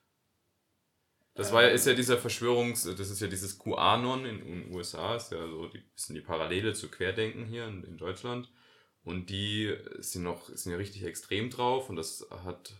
Das 1.35 1.53
war 1.53 1.63
ja, 1.63 1.69
ist 1.69 1.87
ja 1.87 1.93
dieser 1.93 2.17
Verschwörungs-, 2.17 2.97
das 2.97 3.09
ist 3.09 3.21
ja 3.21 3.27
dieses 3.27 3.57
QAnon 3.59 4.25
in 4.25 4.39
den 4.39 4.73
USA, 4.73 5.15
ist 5.15 5.31
ja 5.31 5.47
so 5.47 5.67
die 5.67 5.77
bisschen 5.77 6.15
die 6.15 6.21
Parallele 6.21 6.73
zu 6.73 6.89
Querdenken 6.89 7.45
hier 7.45 7.65
in, 7.65 7.83
in 7.85 7.97
Deutschland. 7.97 8.49
Und 9.03 9.29
die 9.29 9.75
sind 9.99 10.23
noch, 10.23 10.49
sind 10.49 10.71
ja 10.71 10.77
richtig 10.77 11.03
extrem 11.03 11.49
drauf 11.49 11.89
und 11.89 11.95
das 11.95 12.27
hat 12.43 12.73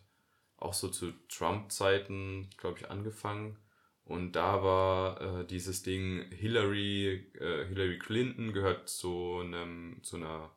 auch 0.58 0.74
so 0.74 0.90
zu 0.90 1.12
Trump-Zeiten, 1.30 2.50
glaube 2.58 2.80
ich, 2.80 2.90
angefangen. 2.90 3.58
Und 4.04 4.34
da 4.34 4.64
war 4.64 5.42
äh, 5.42 5.46
dieses 5.46 5.84
Ding, 5.84 6.26
Hillary, 6.32 7.32
äh, 7.40 7.68
Hillary 7.68 8.00
Clinton 8.00 8.54
gehört 8.54 8.90
zu 8.90 9.40
einem, 9.44 10.00
zu 10.02 10.18
einer 10.18 10.52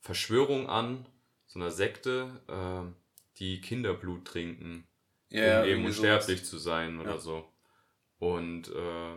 Verschwörung 0.00 0.68
an, 0.68 1.06
so 1.46 1.60
einer 1.60 1.70
Sekte, 1.70 2.42
äh, 2.48 2.92
die 3.38 3.60
Kinderblut 3.60 4.24
trinken, 4.24 4.86
ja, 5.28 5.62
um 5.62 5.68
eben 5.68 5.84
unsterblich 5.84 6.38
sowas. 6.38 6.50
zu 6.50 6.58
sein 6.58 7.00
oder 7.00 7.12
ja. 7.12 7.18
so. 7.18 7.48
Und 8.18 8.68
äh, 8.74 9.16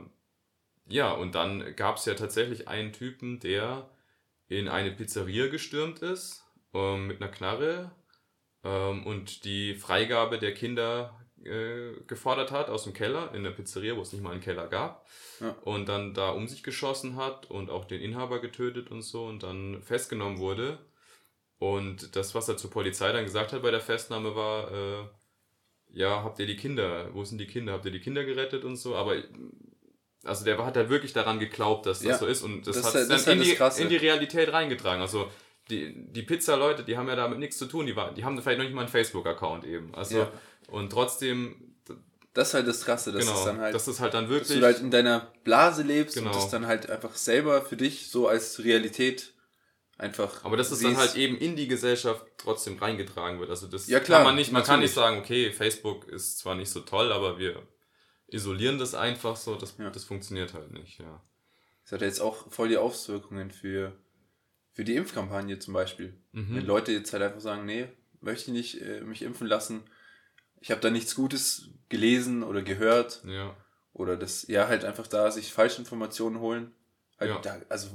ja, 0.85 1.11
und 1.11 1.35
dann 1.35 1.75
gab 1.75 1.97
es 1.97 2.05
ja 2.05 2.13
tatsächlich 2.13 2.67
einen 2.67 2.93
Typen, 2.93 3.39
der 3.39 3.89
in 4.47 4.67
eine 4.67 4.91
Pizzeria 4.91 5.47
gestürmt 5.47 5.99
ist 5.99 6.43
ähm, 6.73 7.07
mit 7.07 7.21
einer 7.21 7.31
Knarre 7.31 7.91
ähm, 8.63 9.05
und 9.05 9.45
die 9.45 9.75
Freigabe 9.75 10.39
der 10.39 10.53
Kinder 10.53 11.19
äh, 11.43 11.91
gefordert 12.07 12.51
hat 12.51 12.69
aus 12.69 12.85
dem 12.85 12.93
Keller 12.93 13.33
in 13.33 13.43
der 13.43 13.51
Pizzeria, 13.51 13.97
wo 13.97 14.01
es 14.01 14.13
nicht 14.13 14.21
mal 14.23 14.31
einen 14.31 14.41
Keller 14.41 14.67
gab. 14.67 15.05
Ja. 15.39 15.49
Und 15.63 15.89
dann 15.89 16.13
da 16.13 16.29
um 16.29 16.47
sich 16.47 16.63
geschossen 16.63 17.15
hat 17.15 17.49
und 17.51 17.69
auch 17.69 17.85
den 17.85 18.01
Inhaber 18.01 18.39
getötet 18.39 18.91
und 18.91 19.01
so 19.01 19.25
und 19.25 19.43
dann 19.43 19.81
festgenommen 19.81 20.39
wurde. 20.39 20.79
Und 21.59 22.15
das, 22.15 22.35
was 22.35 22.49
er 22.49 22.57
zur 22.57 22.71
Polizei 22.71 23.11
dann 23.11 23.25
gesagt 23.25 23.53
hat 23.53 23.61
bei 23.61 23.71
der 23.71 23.81
Festnahme, 23.81 24.35
war, 24.35 24.71
äh, 24.71 25.05
ja, 25.93 26.23
habt 26.23 26.39
ihr 26.39 26.45
die 26.45 26.55
Kinder, 26.55 27.13
wo 27.13 27.23
sind 27.23 27.37
die 27.39 27.47
Kinder? 27.47 27.73
Habt 27.73 27.85
ihr 27.85 27.91
die 27.91 28.01
Kinder 28.01 28.23
gerettet 28.23 28.63
und 28.63 28.77
so? 28.77 28.95
Aber 28.95 29.15
also 30.23 30.45
der 30.45 30.63
hat 30.63 30.75
da 30.75 30.89
wirklich 30.89 31.13
daran 31.13 31.39
geglaubt, 31.39 31.85
dass 31.85 31.99
das 31.99 32.07
ja, 32.07 32.17
so 32.17 32.25
ist 32.25 32.43
und 32.43 32.65
das, 32.65 32.77
das 32.77 32.85
hat 32.85 32.95
es 32.95 33.25
dann 33.25 33.37
in 33.37 33.43
die, 33.43 33.81
in 33.81 33.89
die 33.89 33.97
Realität 33.97 34.53
reingetragen. 34.53 35.01
Also 35.01 35.29
die, 35.69 35.93
die 36.11 36.23
Pizza-Leute, 36.23 36.83
die 36.83 36.97
haben 36.97 37.07
ja 37.07 37.15
damit 37.15 37.39
nichts 37.39 37.57
zu 37.57 37.65
tun, 37.65 37.85
die, 37.85 37.95
war, 37.95 38.13
die 38.13 38.23
haben 38.23 38.41
vielleicht 38.41 38.57
noch 38.57 38.65
nicht 38.65 38.73
mal 38.73 38.81
einen 38.81 38.89
Facebook-Account 38.89 39.65
eben. 39.65 39.93
Also 39.95 40.19
ja. 40.19 40.31
und 40.67 40.91
trotzdem. 40.91 41.55
Das 42.33 42.47
ist 42.47 42.53
halt 42.55 42.67
das 42.67 42.83
Krasse, 42.83 43.11
dass 43.11 43.25
genau, 43.25 43.37
es 43.37 43.45
dann 43.45 43.59
halt, 43.59 43.75
das 43.75 43.87
ist 43.87 43.99
halt 43.99 44.15
dann 44.15 44.27
wirklich, 44.27 44.47
dass 44.47 44.57
du 44.57 44.65
halt 44.65 44.79
in 44.79 44.89
deiner 44.89 45.31
Blase 45.43 45.83
lebst 45.83 46.15
genau. 46.15 46.31
und 46.31 46.35
das 46.35 46.49
dann 46.49 46.65
halt 46.65 46.89
einfach 46.89 47.15
selber 47.15 47.61
für 47.61 47.77
dich 47.77 48.09
so 48.09 48.27
als 48.27 48.63
Realität 48.63 49.33
einfach. 49.99 50.43
Aber 50.43 50.57
dass 50.57 50.71
es 50.71 50.79
dann 50.79 50.97
halt 50.97 51.15
eben 51.15 51.37
in 51.37 51.55
die 51.55 51.67
Gesellschaft 51.67 52.25
trotzdem 52.37 52.79
reingetragen 52.79 53.39
wird. 53.39 53.51
Also 53.51 53.67
das 53.67 53.87
ja, 53.87 53.99
klar, 53.99 54.19
kann 54.19 54.29
man 54.29 54.35
nicht, 54.35 54.51
man 54.51 54.61
natürlich. 54.61 54.73
kann 54.73 54.79
nicht 54.79 54.93
sagen, 54.95 55.19
okay, 55.19 55.51
Facebook 55.51 56.07
ist 56.07 56.39
zwar 56.39 56.55
nicht 56.55 56.71
so 56.71 56.79
toll, 56.79 57.11
aber 57.11 57.37
wir 57.37 57.61
isolieren 58.33 58.79
das 58.79 58.95
einfach 58.95 59.35
so, 59.35 59.55
das, 59.55 59.75
ja. 59.77 59.89
das 59.89 60.03
funktioniert 60.03 60.53
halt 60.53 60.71
nicht, 60.71 60.99
ja. 60.99 61.21
Das 61.83 61.91
hat 61.93 62.01
jetzt 62.01 62.21
auch 62.21 62.49
voll 62.51 62.69
die 62.69 62.77
Auswirkungen 62.77 63.51
für, 63.51 63.93
für 64.71 64.83
die 64.83 64.95
Impfkampagne 64.95 65.59
zum 65.59 65.73
Beispiel. 65.73 66.13
Mhm. 66.31 66.55
Wenn 66.55 66.65
Leute 66.65 66.91
jetzt 66.91 67.11
halt 67.13 67.23
einfach 67.23 67.41
sagen, 67.41 67.65
nee, 67.65 67.87
möchte 68.21 68.51
ich 68.51 68.57
nicht 68.57 68.81
äh, 68.81 69.01
mich 69.01 69.21
impfen 69.21 69.47
lassen, 69.47 69.83
ich 70.61 70.71
habe 70.71 70.79
da 70.79 70.89
nichts 70.89 71.13
Gutes 71.15 71.69
gelesen 71.89 72.41
oder 72.41 72.61
gehört. 72.61 73.21
Ja. 73.25 73.55
Oder 73.91 74.17
das, 74.17 74.47
ja, 74.47 74.67
halt 74.67 74.85
einfach 74.85 75.07
da 75.07 75.29
sich 75.29 75.53
falsche 75.53 75.79
Informationen 75.79 76.39
holen. 76.39 76.71
Halt 77.19 77.31
ja. 77.31 77.39
da, 77.39 77.61
also 77.69 77.89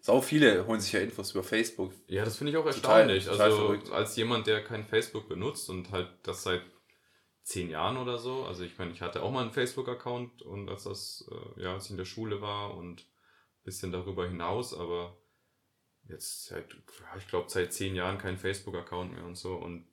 sau 0.00 0.20
viele 0.20 0.66
holen 0.66 0.80
sich 0.80 0.92
ja 0.92 1.00
Infos 1.00 1.32
über 1.32 1.42
Facebook. 1.42 1.92
Ja, 2.06 2.24
das 2.24 2.36
finde 2.36 2.52
ich 2.52 2.58
auch 2.58 2.66
erstaunlich. 2.66 3.24
Total, 3.24 3.38
total 3.38 3.50
also 3.50 3.66
verrückt. 3.66 3.90
als 3.90 4.16
jemand, 4.16 4.46
der 4.46 4.62
kein 4.62 4.84
Facebook 4.84 5.28
benutzt 5.28 5.68
und 5.70 5.90
halt 5.90 6.08
das 6.22 6.42
seit 6.42 6.62
zehn 7.50 7.68
Jahren 7.68 7.96
oder 7.96 8.18
so. 8.18 8.44
Also 8.44 8.62
ich 8.62 8.78
meine, 8.78 8.92
ich 8.92 9.02
hatte 9.02 9.22
auch 9.22 9.32
mal 9.32 9.42
einen 9.42 9.50
Facebook-Account 9.50 10.42
und 10.42 10.68
als 10.68 10.84
das, 10.84 11.28
äh, 11.30 11.62
ja, 11.62 11.74
als 11.74 11.86
ich 11.86 11.90
in 11.90 11.96
der 11.96 12.04
Schule 12.04 12.40
war 12.40 12.76
und 12.76 13.00
ein 13.00 13.64
bisschen 13.64 13.90
darüber 13.90 14.26
hinaus, 14.26 14.72
aber 14.72 15.16
jetzt 16.08 16.46
seit, 16.46 16.76
ich 17.18 17.26
glaube, 17.26 17.50
seit 17.50 17.72
zehn 17.72 17.96
Jahren 17.96 18.18
kein 18.18 18.38
Facebook-Account 18.38 19.14
mehr 19.14 19.24
und 19.24 19.36
so. 19.36 19.56
Und 19.56 19.86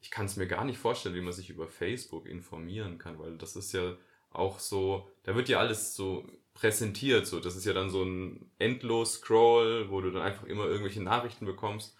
ich 0.00 0.10
kann 0.10 0.26
es 0.26 0.36
mir 0.36 0.46
gar 0.46 0.64
nicht 0.64 0.78
vorstellen, 0.78 1.14
wie 1.14 1.22
man 1.22 1.32
sich 1.32 1.48
über 1.48 1.68
Facebook 1.68 2.26
informieren 2.26 2.98
kann, 2.98 3.18
weil 3.18 3.36
das 3.38 3.56
ist 3.56 3.72
ja 3.72 3.96
auch 4.30 4.58
so, 4.58 5.10
da 5.22 5.34
wird 5.34 5.48
ja 5.48 5.58
alles 5.58 5.96
so 5.96 6.28
präsentiert, 6.52 7.26
so. 7.26 7.40
Das 7.40 7.56
ist 7.56 7.64
ja 7.64 7.72
dann 7.72 7.90
so 7.90 8.04
ein 8.04 8.50
endlos 8.58 9.14
Scroll, 9.14 9.90
wo 9.90 10.02
du 10.02 10.10
dann 10.10 10.22
einfach 10.22 10.44
immer 10.44 10.66
irgendwelche 10.66 11.02
Nachrichten 11.02 11.46
bekommst 11.46 11.96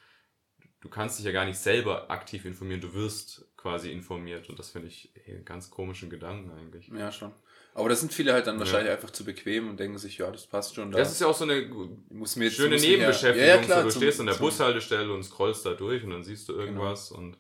du 0.81 0.89
kannst 0.89 1.19
dich 1.19 1.27
ja 1.27 1.33
gar 1.33 1.45
nicht 1.45 1.59
selber 1.59 2.11
aktiv 2.11 2.45
informieren, 2.45 2.81
du 2.81 2.95
wirst 2.95 3.47
quasi 3.61 3.91
informiert 3.91 4.49
und 4.49 4.59
das 4.59 4.71
finde 4.71 4.89
ich 4.89 5.11
einen 5.27 5.45
ganz 5.45 5.71
komischen 5.71 6.09
Gedanken 6.09 6.51
eigentlich. 6.53 6.89
Ja, 6.89 7.13
schon. 7.13 7.33
Aber 7.75 7.89
da 7.89 7.95
sind 7.95 8.13
viele 8.13 8.33
halt 8.33 8.47
dann 8.47 8.59
wahrscheinlich 8.59 8.89
ja. 8.89 8.95
einfach 8.95 9.11
zu 9.11 9.25
bequem 9.25 9.69
und 9.69 9.79
denken 9.79 9.99
sich, 9.99 10.19
ja, 10.19 10.31
das 10.31 10.47
passt 10.47 10.75
schon. 10.75 10.91
Da. 10.91 10.99
Das 10.99 11.13
ist 11.13 11.21
ja 11.21 11.27
auch 11.27 11.37
so 11.37 11.45
eine 11.45 11.71
muss 12.09 12.37
mir 12.37 12.47
jetzt, 12.47 12.57
schöne 12.57 12.77
Nebenbeschäftigung. 12.77 13.49
Ja, 13.49 13.57
ja, 13.57 13.63
klar, 13.63 13.79
so, 13.79 13.85
du 13.85 13.91
zum, 13.93 14.03
stehst 14.03 14.21
an 14.21 14.27
der 14.27 14.35
Bushaltestelle 14.35 15.13
und 15.13 15.23
scrollst 15.23 15.65
da 15.67 15.75
durch 15.75 16.03
und 16.03 16.11
dann 16.11 16.25
siehst 16.25 16.49
du 16.49 16.55
irgendwas 16.55 17.11
genau. 17.11 17.21
und. 17.21 17.39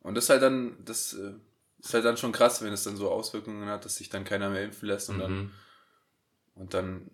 Und 0.00 0.16
das 0.16 0.24
ist 0.24 0.30
halt 0.30 0.42
dann, 0.42 0.76
das 0.84 1.14
äh, 1.14 1.32
ist 1.78 1.94
halt 1.94 2.04
dann 2.04 2.18
schon 2.18 2.32
krass, 2.32 2.62
wenn 2.62 2.74
es 2.74 2.84
dann 2.84 2.96
so 2.96 3.10
Auswirkungen 3.10 3.66
hat, 3.70 3.86
dass 3.86 3.96
sich 3.96 4.10
dann 4.10 4.24
keiner 4.24 4.50
mehr 4.50 4.62
impfen 4.62 4.86
lässt 4.86 5.08
und 5.08 5.16
mhm. 5.16 5.20
dann 5.20 5.50
und 6.56 6.74
dann 6.74 7.10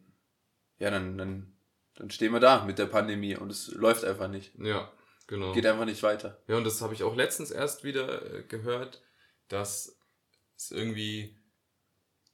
ja, 0.81 0.91
dann, 0.91 1.17
dann, 1.17 1.53
dann 1.95 2.11
stehen 2.11 2.33
wir 2.33 2.41
da 2.41 2.65
mit 2.65 2.79
der 2.79 2.87
Pandemie 2.87 3.37
und 3.37 3.51
es 3.51 3.69
läuft 3.69 4.05
einfach 4.05 4.29
nicht. 4.29 4.53
Ja, 4.59 4.91
genau. 5.31 5.53
Geht 5.53 5.65
einfach 5.65 5.87
nicht 5.87 6.03
weiter. 6.03 6.43
Ja, 6.49 6.57
und 6.57 6.65
das 6.65 6.83
habe 6.83 6.93
ich 6.93 7.03
auch 7.03 7.15
letztens 7.17 7.51
erst 7.51 7.85
wieder 7.85 8.35
äh, 8.35 8.43
gehört, 8.43 9.03
dass 9.49 9.97
es 10.57 10.71
irgendwie 10.71 11.39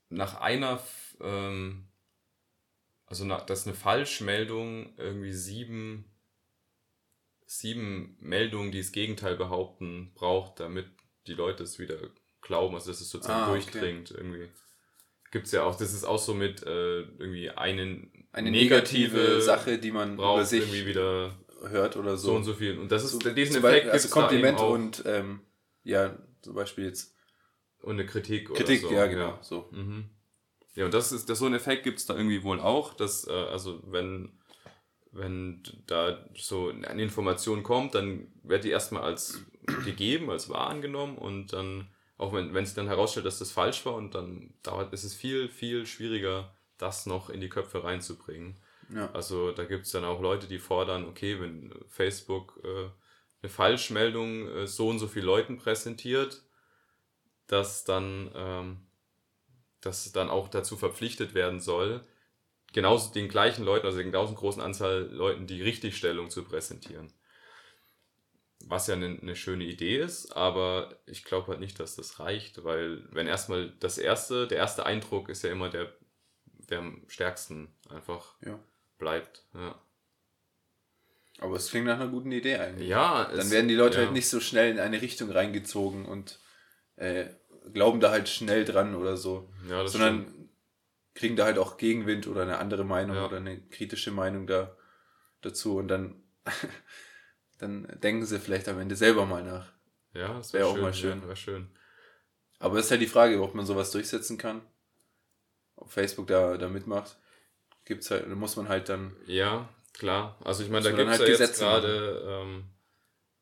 nach 0.08 0.40
einer, 0.40 0.80
ähm, 1.20 1.88
also 3.06 3.24
nach, 3.24 3.46
dass 3.46 3.66
eine 3.66 3.76
Falschmeldung 3.76 4.96
irgendwie 4.96 5.32
sieben, 5.32 6.10
sieben 7.46 8.16
Meldungen, 8.20 8.72
die 8.72 8.78
das 8.78 8.92
Gegenteil 8.92 9.36
behaupten, 9.36 10.12
braucht, 10.14 10.58
damit 10.60 10.86
die 11.26 11.34
Leute 11.34 11.62
es 11.62 11.78
wieder 11.78 11.98
glauben, 12.40 12.74
also 12.74 12.90
dass 12.90 13.00
es 13.00 13.10
sozusagen 13.10 13.40
Ah, 13.40 13.50
okay. 13.50 13.60
durchdringt 13.60 14.10
irgendwie. 14.10 14.48
Gibt's 15.32 15.52
ja 15.52 15.64
auch, 15.64 15.76
das 15.76 15.92
ist 15.92 16.04
auch 16.04 16.18
so 16.18 16.34
mit 16.34 16.62
äh, 16.62 17.00
irgendwie 17.00 17.50
einen 17.50 18.26
Eine 18.32 18.50
negative, 18.50 19.42
Sache, 19.42 19.78
die 19.78 19.90
man 19.90 20.14
über 20.14 20.22
braucht 20.22 20.46
sich 20.46 20.60
irgendwie 20.60 20.86
wieder 20.86 21.36
hört 21.70 21.96
oder 21.96 22.16
so. 22.16 22.28
so 22.28 22.36
und 22.36 22.44
so 22.44 22.54
viel. 22.54 22.78
Und 22.78 22.90
das 22.92 23.04
ist, 23.04 23.12
So, 23.12 23.18
diesen 23.18 23.56
Effekt 23.64 23.88
also 23.88 24.08
gibt's 24.08 24.14
da 24.14 24.20
eben 24.20 24.28
Kompliment 24.28 24.58
auch. 24.58 24.70
und 24.72 25.02
ähm, 25.06 25.40
ja, 25.84 26.16
zum 26.42 26.54
Beispiel 26.54 26.84
jetzt 26.86 27.14
Und 27.82 27.94
eine 27.94 28.06
Kritik, 28.06 28.48
Kritik, 28.52 28.80
oder 28.82 28.88
so. 28.90 28.94
ja 28.94 29.06
genau, 29.06 29.38
so. 29.42 29.68
Mhm. 29.72 30.10
Ja, 30.74 30.84
und 30.84 30.94
das 30.94 31.12
ist, 31.12 31.28
das, 31.30 31.38
so 31.38 31.46
ein 31.46 31.54
Effekt 31.54 31.84
gibt 31.84 31.98
es 31.98 32.06
da 32.06 32.14
irgendwie 32.14 32.42
wohl 32.42 32.60
auch, 32.60 32.94
dass, 32.94 33.26
äh, 33.26 33.32
also 33.32 33.80
wenn, 33.86 34.38
wenn 35.12 35.62
da 35.86 36.24
so 36.36 36.68
eine 36.68 37.02
Information 37.02 37.62
kommt, 37.62 37.94
dann 37.94 38.26
wird 38.42 38.64
die 38.64 38.70
erstmal 38.70 39.02
als 39.02 39.40
gegeben, 39.84 40.30
als 40.30 40.48
wahr 40.48 40.68
angenommen 40.68 41.16
und 41.16 41.52
dann, 41.52 41.88
auch 42.18 42.32
wenn, 42.32 42.52
wenn 42.54 42.66
sich 42.66 42.74
dann 42.74 42.88
herausstellt, 42.88 43.26
dass 43.26 43.38
das 43.38 43.50
falsch 43.52 43.84
war 43.86 43.94
und 43.94 44.14
dann 44.14 44.54
dauert, 44.62 44.92
ist 44.92 45.04
es 45.04 45.14
viel, 45.14 45.48
viel 45.48 45.86
schwieriger, 45.86 46.54
das 46.78 47.06
noch 47.06 47.30
in 47.30 47.40
die 47.40 47.48
Köpfe 47.48 47.82
reinzubringen. 47.82 48.56
Ja. 48.94 49.10
Also 49.12 49.52
da 49.52 49.64
gibt 49.64 49.86
es 49.86 49.92
dann 49.92 50.04
auch 50.04 50.20
Leute, 50.20 50.46
die 50.46 50.58
fordern, 50.58 51.06
okay, 51.06 51.40
wenn 51.40 51.72
Facebook 51.88 52.60
äh, 52.64 52.90
eine 53.42 53.50
Falschmeldung 53.50 54.48
äh, 54.48 54.66
so 54.66 54.88
und 54.88 54.98
so 54.98 55.08
viel 55.08 55.24
Leuten 55.24 55.58
präsentiert, 55.58 56.42
dass 57.46 57.84
dann, 57.84 58.30
ähm, 58.34 58.86
dass 59.80 60.10
dann 60.12 60.30
auch 60.30 60.48
dazu 60.48 60.76
verpflichtet 60.76 61.34
werden 61.34 61.60
soll, 61.60 62.04
genauso 62.72 63.12
den 63.12 63.28
gleichen 63.28 63.64
Leuten, 63.64 63.86
also 63.86 63.98
den 63.98 64.10
genauso 64.10 64.34
großen 64.34 64.62
Anzahl 64.62 65.08
Leuten 65.10 65.46
die 65.46 65.62
Richtigstellung 65.62 66.30
zu 66.30 66.44
präsentieren. 66.44 67.12
Was 68.68 68.86
ja 68.86 68.94
eine, 68.94 69.18
eine 69.20 69.36
schöne 69.36 69.64
Idee 69.64 69.98
ist, 69.98 70.32
aber 70.32 70.98
ich 71.06 71.24
glaube 71.24 71.48
halt 71.48 71.60
nicht, 71.60 71.78
dass 71.78 71.94
das 71.94 72.18
reicht, 72.18 72.64
weil 72.64 73.06
wenn 73.12 73.26
erstmal 73.26 73.70
das 73.78 73.98
erste, 73.98 74.48
der 74.48 74.58
erste 74.58 74.86
Eindruck 74.86 75.28
ist 75.28 75.42
ja 75.42 75.50
immer 75.50 75.68
der, 75.68 75.92
der 76.68 76.78
am 76.80 77.04
stärksten 77.06 77.68
einfach 77.90 78.34
Ja. 78.40 78.58
Bleibt. 78.98 79.44
Ja, 79.54 79.74
Aber 81.38 81.56
es 81.56 81.70
klingt 81.70 81.86
nach 81.86 82.00
einer 82.00 82.08
guten 82.10 82.32
Idee 82.32 82.56
eigentlich. 82.56 82.88
ja 82.88 83.24
Dann 83.24 83.38
es- 83.38 83.50
werden 83.50 83.68
die 83.68 83.74
Leute 83.74 83.98
ja. 83.98 84.04
halt 84.04 84.12
nicht 84.12 84.28
so 84.28 84.40
schnell 84.40 84.70
in 84.70 84.78
eine 84.80 85.00
Richtung 85.02 85.30
reingezogen 85.30 86.06
und 86.06 86.38
äh, 86.96 87.26
glauben 87.72 88.00
da 88.00 88.10
halt 88.10 88.28
schnell 88.28 88.64
dran 88.64 88.94
oder 88.94 89.16
so. 89.16 89.48
ja, 89.68 89.82
das 89.82 89.92
sondern 89.92 90.22
stimmt. 90.22 90.48
kriegen 91.14 91.36
da 91.36 91.44
halt 91.44 91.58
auch 91.58 91.76
Gegenwind 91.76 92.26
oder 92.26 92.42
eine 92.42 92.58
andere 92.58 92.84
Meinung 92.84 93.16
Ja. 93.16 93.26
oder 93.26 93.36
eine 93.38 93.60
kritische 93.68 94.10
Meinung 94.12 94.46
da 94.46 94.74
dazu 95.42 95.76
und 95.76 95.88
dann, 95.88 96.22
dann 97.58 97.86
denken 98.02 98.24
sie 98.24 98.38
vielleicht 98.40 98.68
am 98.68 98.78
Ende 98.80 98.96
selber 98.96 99.26
mal 99.26 99.42
nach. 99.42 99.72
ja, 100.14 100.28
das 100.34 100.52
wär 100.52 100.60
wäre 100.60 100.70
auch 100.70 100.78
mal 100.78 100.94
schön. 100.94 101.20
Ja, 101.20 101.28
wär 101.28 101.36
schön. 101.36 101.70
Aber 102.58 102.78
es 102.78 102.86
ist 102.86 102.90
halt 102.90 103.02
die 103.02 103.06
Frage, 103.06 103.42
ob 103.42 103.54
man 103.54 103.66
sowas 103.66 103.90
durchsetzen 103.90 104.38
kann. 104.38 104.62
Ob 105.74 105.90
Facebook 105.90 106.26
da, 106.28 106.56
da 106.56 106.68
mitmacht. 106.70 107.18
Gibt's 107.86 108.10
halt, 108.10 108.28
da 108.28 108.34
muss 108.34 108.56
man 108.56 108.68
halt 108.68 108.88
dann. 108.88 109.16
Ja, 109.26 109.68
klar. 109.94 110.36
Also 110.44 110.64
ich 110.64 110.68
meine, 110.68 110.84
da 110.84 110.90
gibt 110.90 111.08
es 111.08 111.18
dann 111.18 111.26
ja 111.26 111.32
halt 111.32 111.40
jetzt 111.40 111.58
gerade, 111.58 112.24
ähm, 112.28 112.64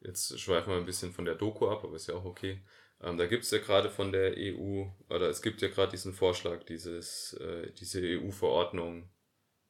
jetzt 0.01 0.39
schweifen 0.39 0.71
wir 0.71 0.77
ein 0.77 0.85
bisschen 0.85 1.13
von 1.13 1.25
der 1.25 1.35
Doku 1.35 1.69
ab, 1.69 1.83
aber 1.83 1.97
ist 1.97 2.09
ja 2.09 2.15
auch 2.15 2.27
okay. 2.27 2.63
Ähm, 3.03 3.17
da 3.17 3.27
gibt 3.27 3.45
es 3.45 3.51
ja 3.51 3.59
gerade 3.59 3.89
von 3.91 4.13
der 4.13 4.35
EU, 4.37 4.85
oder 5.09 5.31
es 5.31 5.41
gibt 5.41 5.63
ja 5.63 5.69
gerade 5.69 5.93
diesen 5.93 6.13
Vorschlag, 6.13 6.63
dieses, 6.65 7.33
äh, 7.35 7.73
diese 7.73 8.01
EU-Verordnung, 8.03 9.09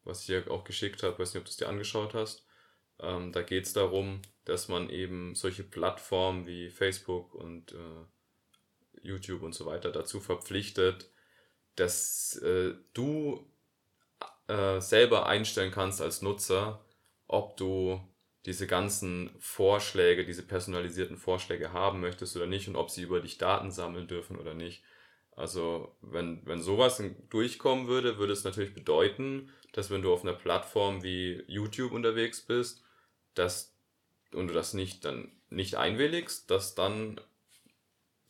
was 0.03 0.21
ich 0.21 0.27
dir 0.27 0.51
auch 0.51 0.65
geschickt 0.65 1.05
habe, 1.05 1.21
weiß 1.21 1.33
nicht, 1.33 1.41
ob 1.41 1.45
du 1.45 1.51
es 1.51 1.57
dir 1.57 1.69
angeschaut 1.69 2.13
hast. 2.13 2.45
Ähm, 2.99 3.31
da 3.31 3.43
geht 3.43 3.67
es 3.67 3.75
darum, 3.75 4.23
dass 4.45 4.67
man 4.67 4.91
eben 4.91 5.37
solche 5.37 5.63
Plattformen 5.63 6.49
wie 6.49 6.69
Facebook 6.69 7.33
und 7.33 7.73
äh, 7.73 9.03
YouTube 9.03 9.43
und 9.43 9.55
so 9.55 9.67
weiter 9.67 9.93
dazu 9.93 10.19
verpflichtet, 10.19 11.11
dass 11.77 12.37
äh, 12.39 12.75
du 12.93 13.47
äh, 14.49 14.81
selber 14.81 15.27
einstellen 15.27 15.73
kannst 15.73 16.01
als 16.01 16.23
Nutzer, 16.23 16.85
ob 17.27 17.57
du 17.57 18.01
diese 18.47 18.67
ganzen 18.67 19.31
Vorschläge, 19.39 20.27
diese 20.27 20.43
personalisierten 20.43 21.17
Vorschläge 21.17 21.73
haben 21.73 22.01
möchtest 22.01 22.37
oder 22.37 22.47
nicht 22.47 22.69
und 22.69 22.77
ob 22.77 22.91
sie 22.91 23.03
über 23.03 23.21
dich 23.21 23.39
Daten 23.39 23.71
sammeln 23.71 24.07
dürfen 24.07 24.39
oder 24.39 24.55
nicht. 24.55 24.83
Also 25.37 25.97
wenn, 26.03 26.45
wenn 26.45 26.61
sowas 26.63 27.03
durchkommen 27.31 27.89
würde, 27.89 28.19
würde 28.19 28.33
es 28.33 28.45
natürlich 28.45 28.75
bedeuten, 28.75 29.51
dass 29.73 29.91
wenn 29.91 30.03
du 30.03 30.13
auf 30.13 30.23
einer 30.23 30.35
Plattform 30.35 31.03
wie 31.03 31.43
YouTube 31.49 31.93
unterwegs 31.93 32.43
bist, 32.43 32.85
dass 33.35 33.75
und 34.33 34.49
du 34.49 34.55
das 34.55 34.75
nicht 34.75 35.05
dann 35.05 35.33
nicht 35.49 35.77
einwilligst, 35.77 36.51
dass 36.51 36.75
dann 36.75 37.21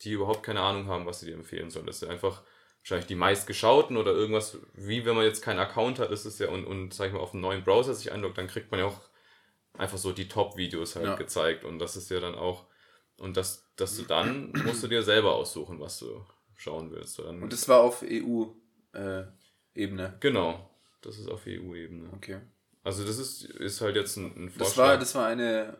die 0.01 0.11
überhaupt 0.11 0.43
keine 0.43 0.61
Ahnung 0.61 0.87
haben, 0.87 1.05
was 1.05 1.19
sie 1.19 1.27
dir 1.27 1.35
empfehlen 1.35 1.69
sollen. 1.69 1.87
Das 1.87 2.01
ist 2.01 2.07
einfach 2.07 2.43
wahrscheinlich 2.85 3.07
die 3.07 3.15
meistgeschauten 3.15 3.97
oder 3.97 4.11
irgendwas, 4.11 4.57
wie 4.75 5.05
wenn 5.05 5.15
man 5.15 5.25
jetzt 5.25 5.41
keinen 5.41 5.59
Account 5.59 5.97
hat, 5.99 6.11
ist 6.11 6.25
es 6.25 6.37
ja 6.39 6.49
und, 6.49 6.65
und 6.65 6.93
sag 6.93 7.07
ich 7.07 7.13
mal, 7.13 7.19
auf 7.19 7.33
einen 7.33 7.41
neuen 7.41 7.63
Browser 7.63 7.93
sich 7.95 8.11
einloggt, 8.11 8.37
dann 8.37 8.47
kriegt 8.47 8.69
man 8.69 8.79
ja 8.79 8.85
auch 8.85 9.01
einfach 9.77 9.97
so 9.97 10.11
die 10.13 10.27
Top-Videos 10.27 10.95
halt 10.95 11.05
Ja. 11.05 11.15
gezeigt 11.15 11.63
und 11.65 11.79
das 11.79 11.95
ist 11.97 12.09
ja 12.11 12.19
dann 12.19 12.35
auch, 12.35 12.65
und 13.17 13.35
das, 13.37 13.67
dass 13.75 13.97
du 13.97 14.03
dann 14.07 14.51
musst 14.65 14.83
du 14.83 14.87
dir 14.87 15.01
selber 15.03 15.33
aussuchen, 15.33 15.79
was 15.79 15.97
du 15.99 16.23
schauen 16.55 16.91
willst. 16.91 17.19
Und 17.19 17.25
dann, 17.25 17.43
Und 17.43 17.51
das 17.53 17.67
war 17.67 17.79
auf 17.81 18.03
EU-Ebene. 18.03 19.33
genau, 20.19 20.69
das 21.01 21.17
ist 21.19 21.27
auf 21.29 21.41
EU-Ebene. 21.47 22.09
okay. 22.13 22.39
Also 22.83 23.03
das 23.03 23.17
ist, 23.17 23.45
ist 23.45 23.81
halt 23.81 23.95
jetzt 23.95 24.15
ein, 24.17 24.25
ein 24.45 24.49
Vorschlag. 24.51 24.59
Das 24.59 24.77
war, 24.77 24.97
das 24.99 25.15
war 25.15 25.25
eine, 25.25 25.77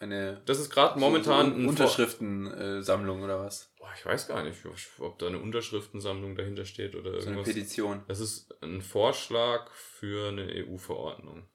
eine 0.00 0.42
das 0.44 0.58
ist 0.58 0.70
gerade 0.70 0.98
momentan 0.98 1.50
so 1.50 1.54
Vor- 1.60 1.68
Unterschriftensammlung 1.68 3.22
oder 3.22 3.38
was? 3.38 3.71
Boah, 3.82 3.90
ich 3.98 4.06
weiß 4.06 4.28
gar 4.28 4.44
nicht, 4.44 4.58
ob 5.00 5.18
da 5.18 5.26
eine 5.26 5.40
Unterschriftensammlung 5.40 6.36
dahinter 6.36 6.64
steht 6.64 6.94
oder 6.94 7.20
So 7.20 7.26
eine 7.30 7.38
irgendwas. 7.38 7.48
Petition. 7.52 8.04
Das 8.06 8.20
ist 8.20 8.54
ein 8.62 8.80
Vorschlag 8.80 9.72
für 9.72 10.28
eine 10.28 10.54
EU-Verordnung. 10.54 11.48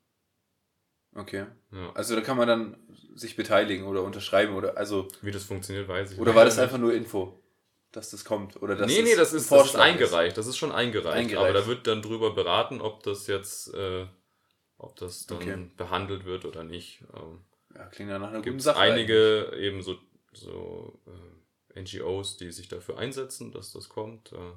Okay. 1.15 1.45
Ja. 1.71 1.93
Also 1.93 2.15
da 2.15 2.21
kann 2.21 2.35
man 2.35 2.49
dann 2.49 2.77
sich 3.15 3.37
beteiligen 3.37 3.85
oder 3.85 4.03
unterschreiben 4.03 4.55
oder 4.55 4.75
also 4.75 5.07
Wie 5.21 5.31
das 5.31 5.45
funktioniert, 5.45 5.87
weiß 5.87 6.11
ich 6.11 6.19
oder 6.19 6.35
war 6.35 6.43
das 6.43 6.59
einfach 6.59 6.77
nur 6.77 6.93
Info, 6.93 7.41
dass 7.93 8.11
das 8.11 8.25
kommt 8.25 8.61
oder 8.61 8.75
dass 8.75 8.91
nee, 8.91 9.03
nee, 9.03 9.15
das 9.15 9.31
ist, 9.31 9.49
das 9.49 9.67
ist 9.67 9.75
eingereicht. 9.77 10.37
Das 10.37 10.47
ist 10.47 10.57
schon 10.57 10.73
eingereicht. 10.73 11.15
Eingereicht. 11.17 11.37
Aber 11.49 11.53
da 11.53 11.65
wird 11.65 11.87
dann 11.87 12.01
drüber 12.01 12.35
beraten, 12.35 12.81
ob 12.81 13.03
das 13.03 13.27
jetzt, 13.27 13.73
äh, 13.73 14.05
ob 14.77 14.97
das 14.97 15.27
dann 15.27 15.37
Okay. 15.37 15.71
behandelt 15.77 16.25
wird 16.25 16.43
oder 16.43 16.65
nicht. 16.65 17.05
Ähm, 17.15 17.45
Ja, 17.73 17.85
klingt 17.85 18.11
ja 18.11 18.19
nach 18.19 18.31
einer 18.31 18.41
guten 18.41 18.59
Sache. 18.59 18.79
einige 18.79 19.53
eben 19.57 19.81
so, 19.81 19.95
so 20.33 20.99
äh, 21.07 21.36
NGOs, 21.81 22.37
die 22.37 22.51
sich 22.51 22.67
dafür 22.67 22.97
einsetzen, 22.97 23.51
dass 23.51 23.71
das 23.71 23.89
kommt. 23.89 24.31
Äh, 24.33 24.53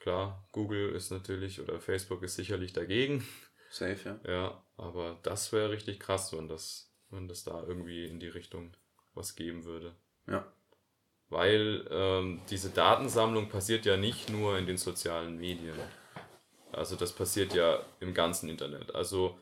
klar, 0.00 0.48
Google 0.52 0.94
ist 0.94 1.10
natürlich 1.10 1.60
oder 1.60 1.80
Facebook 1.80 2.22
ist 2.22 2.36
sicherlich 2.36 2.72
dagegen. 2.72 3.26
Safe, 3.70 3.98
ja. 4.04 4.30
Ja, 4.30 4.64
aber 4.76 5.18
das 5.22 5.52
wäre 5.52 5.70
richtig 5.70 5.98
krass, 5.98 6.36
wenn 6.36 6.48
das, 6.48 6.92
wenn 7.10 7.28
das 7.28 7.44
da 7.44 7.62
irgendwie 7.62 8.06
in 8.06 8.20
die 8.20 8.28
Richtung 8.28 8.76
was 9.14 9.34
geben 9.34 9.64
würde. 9.64 9.96
Ja. 10.26 10.46
Weil 11.28 11.86
ähm, 11.90 12.42
diese 12.50 12.70
Datensammlung 12.70 13.48
passiert 13.48 13.86
ja 13.86 13.96
nicht 13.96 14.28
nur 14.28 14.58
in 14.58 14.66
den 14.66 14.76
sozialen 14.76 15.38
Medien. 15.38 15.78
Also 16.72 16.96
das 16.96 17.12
passiert 17.12 17.54
ja 17.54 17.84
im 18.00 18.12
ganzen 18.12 18.48
Internet. 18.48 18.94
Also 18.94 19.38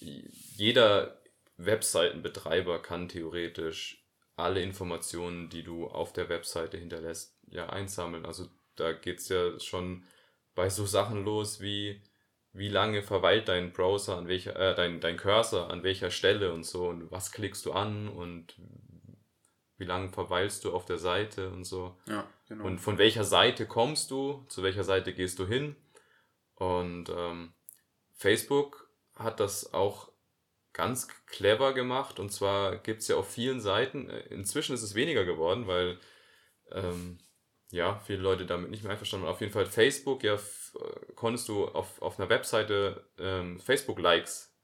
jeder 0.00 1.20
Webseitenbetreiber 1.56 2.80
kann 2.80 3.08
theoretisch 3.08 3.99
alle 4.40 4.62
Informationen, 4.62 5.48
die 5.48 5.62
du 5.62 5.86
auf 5.86 6.12
der 6.12 6.28
Webseite 6.28 6.76
hinterlässt, 6.76 7.38
ja 7.48 7.68
einsammeln. 7.68 8.26
Also 8.26 8.46
da 8.76 8.92
geht's 8.92 9.28
ja 9.28 9.58
schon 9.60 10.04
bei 10.54 10.68
so 10.68 10.86
Sachen 10.86 11.24
los 11.24 11.60
wie 11.60 12.02
wie 12.52 12.68
lange 12.68 13.02
verweilt 13.02 13.48
dein 13.48 13.72
Browser 13.72 14.16
an 14.16 14.26
welcher, 14.26 14.56
äh, 14.56 14.74
dein, 14.74 15.00
dein 15.00 15.16
Cursor 15.16 15.70
an 15.70 15.82
welcher 15.82 16.10
Stelle 16.10 16.52
und 16.52 16.64
so 16.64 16.88
und 16.88 17.10
was 17.10 17.32
klickst 17.32 17.64
du 17.64 17.72
an 17.72 18.08
und 18.08 18.56
wie 19.76 19.84
lange 19.84 20.10
verweilst 20.10 20.64
du 20.64 20.74
auf 20.74 20.84
der 20.84 20.98
Seite 20.98 21.50
und 21.50 21.64
so. 21.64 21.96
Ja, 22.06 22.28
genau. 22.48 22.64
Und 22.64 22.80
von 22.80 22.98
welcher 22.98 23.24
Seite 23.24 23.66
kommst 23.66 24.10
du, 24.10 24.44
zu 24.48 24.62
welcher 24.62 24.84
Seite 24.84 25.14
gehst 25.14 25.38
du 25.38 25.46
hin. 25.46 25.76
Und 26.54 27.08
ähm, 27.08 27.54
Facebook 28.12 28.90
hat 29.14 29.40
das 29.40 29.72
auch 29.72 30.09
ganz 30.80 31.08
clever 31.26 31.74
gemacht. 31.74 32.18
Und 32.18 32.32
zwar 32.32 32.78
gibt's 32.78 33.08
ja 33.08 33.16
auf 33.16 33.30
vielen 33.30 33.60
Seiten, 33.60 34.08
äh, 34.08 34.20
inzwischen 34.30 34.74
ist 34.74 34.82
es 34.82 34.94
weniger 34.94 35.26
geworden, 35.26 35.66
weil 35.66 35.98
ähm, 36.72 37.18
ja, 37.70 38.00
viele 38.06 38.22
Leute 38.22 38.46
damit 38.46 38.70
nicht 38.70 38.82
mehr 38.82 38.92
einverstanden 38.92 39.26
waren. 39.26 39.34
Auf 39.34 39.42
jeden 39.42 39.52
Fall 39.52 39.66
Facebook, 39.66 40.24
ja, 40.24 40.38
konntest 41.16 41.48
du 41.48 41.66
auf, 41.66 42.00
auf 42.00 42.18
einer 42.18 42.30
Webseite 42.30 43.04
ähm, 43.18 43.60
Facebook-Likes 43.60 44.56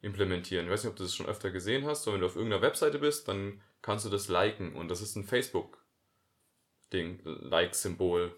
implementieren. 0.00 0.66
Ich 0.66 0.72
weiß 0.72 0.84
nicht, 0.84 0.90
ob 0.92 0.96
du 0.96 1.02
das 1.02 1.14
schon 1.14 1.26
öfter 1.26 1.50
gesehen 1.50 1.84
hast, 1.86 2.06
aber 2.06 2.14
wenn 2.14 2.20
du 2.20 2.26
auf 2.26 2.36
irgendeiner 2.36 2.62
Webseite 2.62 3.00
bist, 3.00 3.26
dann 3.26 3.60
kannst 3.82 4.06
du 4.06 4.10
das 4.10 4.28
liken 4.28 4.76
und 4.76 4.88
das 4.88 5.02
ist 5.02 5.16
ein 5.16 5.24
Facebook-Ding, 5.24 7.20
Like-Symbol, 7.24 8.32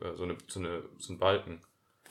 äh, 0.00 0.14
so, 0.14 0.22
eine, 0.22 0.38
so, 0.48 0.60
eine, 0.60 0.88
so 0.98 1.12
ein 1.12 1.18
Balken. 1.18 1.60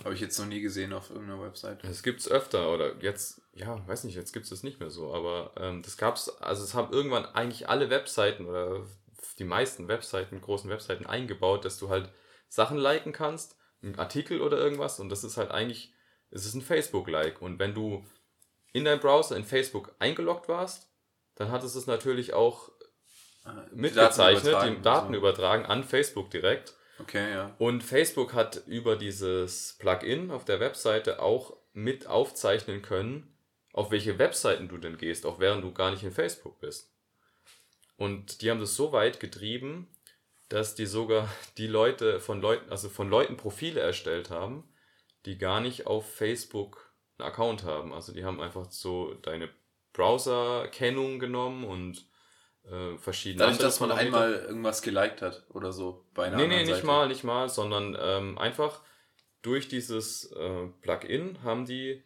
Habe 0.03 0.13
ich 0.13 0.21
jetzt 0.21 0.37
noch 0.37 0.45
nie 0.45 0.61
gesehen 0.61 0.93
auf 0.93 1.09
irgendeiner 1.09 1.41
Website. 1.41 1.83
Das 1.83 2.03
gibt's 2.03 2.29
öfter 2.29 2.71
oder 2.71 2.95
jetzt, 3.01 3.41
ja, 3.53 3.85
weiß 3.87 4.03
nicht, 4.03 4.15
jetzt 4.15 4.31
gibt's 4.31 4.49
das 4.49 4.63
nicht 4.63 4.79
mehr 4.79 4.89
so, 4.91 5.13
aber 5.13 5.51
ähm, 5.57 5.81
das 5.81 5.97
gab's, 5.97 6.29
also 6.39 6.63
es 6.63 6.73
haben 6.73 6.93
irgendwann 6.93 7.25
eigentlich 7.25 7.67
alle 7.67 7.89
Webseiten 7.89 8.45
oder 8.45 8.85
die 9.39 9.43
meisten 9.43 9.87
Webseiten, 9.87 10.39
großen 10.39 10.69
Webseiten 10.69 11.05
eingebaut, 11.05 11.65
dass 11.65 11.77
du 11.77 11.89
halt 11.89 12.09
Sachen 12.47 12.77
liken 12.77 13.11
kannst, 13.11 13.57
einen 13.81 13.97
Artikel 13.99 14.41
oder 14.41 14.57
irgendwas 14.57 14.99
und 14.99 15.09
das 15.09 15.23
ist 15.23 15.37
halt 15.37 15.51
eigentlich, 15.51 15.93
es 16.29 16.45
ist 16.45 16.53
ein 16.53 16.61
Facebook-Like 16.61 17.41
und 17.41 17.59
wenn 17.59 17.73
du 17.73 18.05
in 18.73 18.85
deinem 18.85 18.99
Browser 18.99 19.35
in 19.35 19.43
Facebook 19.43 19.95
eingeloggt 19.99 20.47
warst, 20.47 20.89
dann 21.35 21.51
hat 21.51 21.63
es 21.63 21.75
es 21.75 21.87
natürlich 21.87 22.33
auch 22.33 22.71
ah, 23.45 23.65
mitgezeichnet, 23.73 24.55
die 24.63 24.81
Daten 24.81 25.07
also. 25.07 25.17
übertragen 25.17 25.65
an 25.65 25.83
Facebook 25.83 26.29
direkt. 26.29 26.75
Okay, 26.99 27.31
ja. 27.31 27.55
Und 27.59 27.83
Facebook 27.83 28.33
hat 28.33 28.63
über 28.65 28.95
dieses 28.95 29.75
Plugin 29.79 30.31
auf 30.31 30.45
der 30.45 30.59
Webseite 30.59 31.21
auch 31.21 31.55
mit 31.73 32.07
aufzeichnen 32.07 32.81
können, 32.81 33.37
auf 33.71 33.91
welche 33.91 34.17
Webseiten 34.17 34.67
du 34.67 34.77
denn 34.77 34.97
gehst, 34.97 35.25
auch 35.25 35.39
während 35.39 35.63
du 35.63 35.71
gar 35.71 35.91
nicht 35.91 36.03
in 36.03 36.11
Facebook 36.11 36.59
bist. 36.59 36.91
Und 37.97 38.41
die 38.41 38.49
haben 38.49 38.59
das 38.59 38.75
so 38.75 38.91
weit 38.91 39.19
getrieben, 39.19 39.87
dass 40.49 40.75
die 40.75 40.85
sogar 40.85 41.29
die 41.57 41.67
Leute 41.67 42.19
von 42.19 42.41
Leuten, 42.41 42.69
also 42.71 42.89
von 42.89 43.09
Leuten 43.09 43.37
Profile 43.37 43.79
erstellt 43.79 44.29
haben, 44.29 44.63
die 45.25 45.37
gar 45.37 45.61
nicht 45.61 45.87
auf 45.87 46.11
Facebook 46.11 46.93
einen 47.17 47.27
Account 47.27 47.63
haben. 47.63 47.93
Also 47.93 48.13
die 48.13 48.23
haben 48.23 48.41
einfach 48.41 48.71
so 48.71 49.13
deine 49.15 49.49
Browser-Kennung 49.93 51.19
genommen 51.19 51.63
und 51.63 52.07
äh, 52.66 52.97
verschiedene. 52.97 53.45
Dadurch, 53.45 53.60
dass 53.60 53.80
man 53.80 53.91
einmal 53.91 54.34
irgendwas 54.34 54.82
geliked 54.82 55.22
hat 55.22 55.45
oder 55.49 55.72
so 55.72 56.05
bei 56.14 56.26
einer 56.26 56.38
Nee, 56.38 56.47
nee, 56.47 56.64
nicht 56.64 56.76
Seite. 56.76 56.86
mal, 56.86 57.08
nicht 57.08 57.24
mal, 57.24 57.49
sondern 57.49 57.97
ähm, 57.99 58.38
einfach 58.38 58.82
durch 59.41 59.68
dieses 59.68 60.32
äh, 60.32 60.68
Plugin 60.82 61.43
haben 61.43 61.66
die 61.66 62.03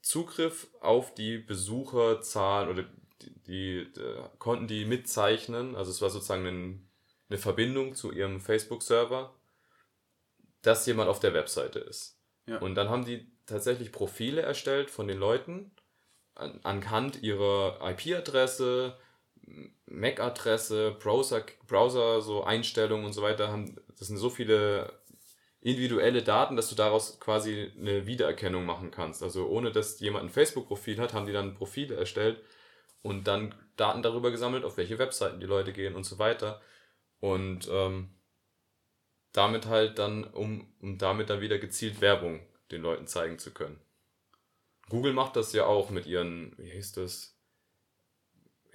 Zugriff 0.00 0.68
auf 0.80 1.14
die 1.14 1.38
Besucherzahlen 1.38 2.68
oder 2.68 2.84
die, 3.22 3.42
die 3.42 4.00
äh, 4.00 4.22
konnten 4.38 4.68
die 4.68 4.84
mitzeichnen. 4.84 5.74
Also 5.74 5.90
es 5.90 6.00
war 6.00 6.10
sozusagen 6.10 6.46
ein, 6.46 6.88
eine 7.28 7.38
Verbindung 7.38 7.94
zu 7.94 8.12
ihrem 8.12 8.40
Facebook-Server, 8.40 9.34
dass 10.62 10.86
jemand 10.86 11.08
auf 11.08 11.20
der 11.20 11.34
Webseite 11.34 11.80
ist. 11.80 12.20
Ja. 12.46 12.58
Und 12.58 12.74
dann 12.74 12.88
haben 12.88 13.04
die 13.04 13.30
tatsächlich 13.46 13.92
Profile 13.92 14.42
erstellt 14.42 14.90
von 14.90 15.08
den 15.08 15.18
Leuten 15.18 15.72
an, 16.34 16.60
anhand 16.62 17.22
ihrer 17.22 17.78
IP-Adresse, 17.82 18.96
MAC-Adresse, 19.86 20.96
Browser, 20.98 21.44
Browser, 21.66 22.20
so 22.20 22.44
Einstellungen 22.44 23.06
und 23.06 23.12
so 23.12 23.22
weiter, 23.22 23.48
haben, 23.48 23.76
das 23.98 24.08
sind 24.08 24.18
so 24.18 24.30
viele 24.30 24.92
individuelle 25.60 26.22
Daten, 26.22 26.56
dass 26.56 26.68
du 26.68 26.74
daraus 26.74 27.18
quasi 27.20 27.72
eine 27.76 28.06
Wiedererkennung 28.06 28.64
machen 28.64 28.90
kannst. 28.90 29.22
Also 29.22 29.48
ohne 29.48 29.72
dass 29.72 30.00
jemand 30.00 30.24
ein 30.24 30.30
Facebook-Profil 30.30 30.98
hat, 31.00 31.14
haben 31.14 31.26
die 31.26 31.32
dann 31.32 31.54
Profile 31.54 31.96
erstellt 31.96 32.42
und 33.02 33.26
dann 33.26 33.54
Daten 33.76 34.02
darüber 34.02 34.30
gesammelt, 34.30 34.64
auf 34.64 34.76
welche 34.76 34.98
Webseiten 34.98 35.40
die 35.40 35.46
Leute 35.46 35.72
gehen 35.72 35.94
und 35.94 36.04
so 36.04 36.18
weiter. 36.18 36.60
Und 37.20 37.68
ähm, 37.70 38.10
damit 39.32 39.66
halt 39.66 39.98
dann, 39.98 40.24
um, 40.24 40.72
um 40.80 40.98
damit 40.98 41.30
dann 41.30 41.40
wieder 41.40 41.58
gezielt 41.58 42.00
Werbung 42.00 42.40
den 42.70 42.82
Leuten 42.82 43.06
zeigen 43.06 43.38
zu 43.38 43.52
können. 43.52 43.80
Google 44.88 45.12
macht 45.12 45.36
das 45.36 45.52
ja 45.52 45.66
auch 45.66 45.90
mit 45.90 46.06
ihren, 46.06 46.56
wie 46.58 46.72
heißt 46.72 46.96
das? 46.96 47.37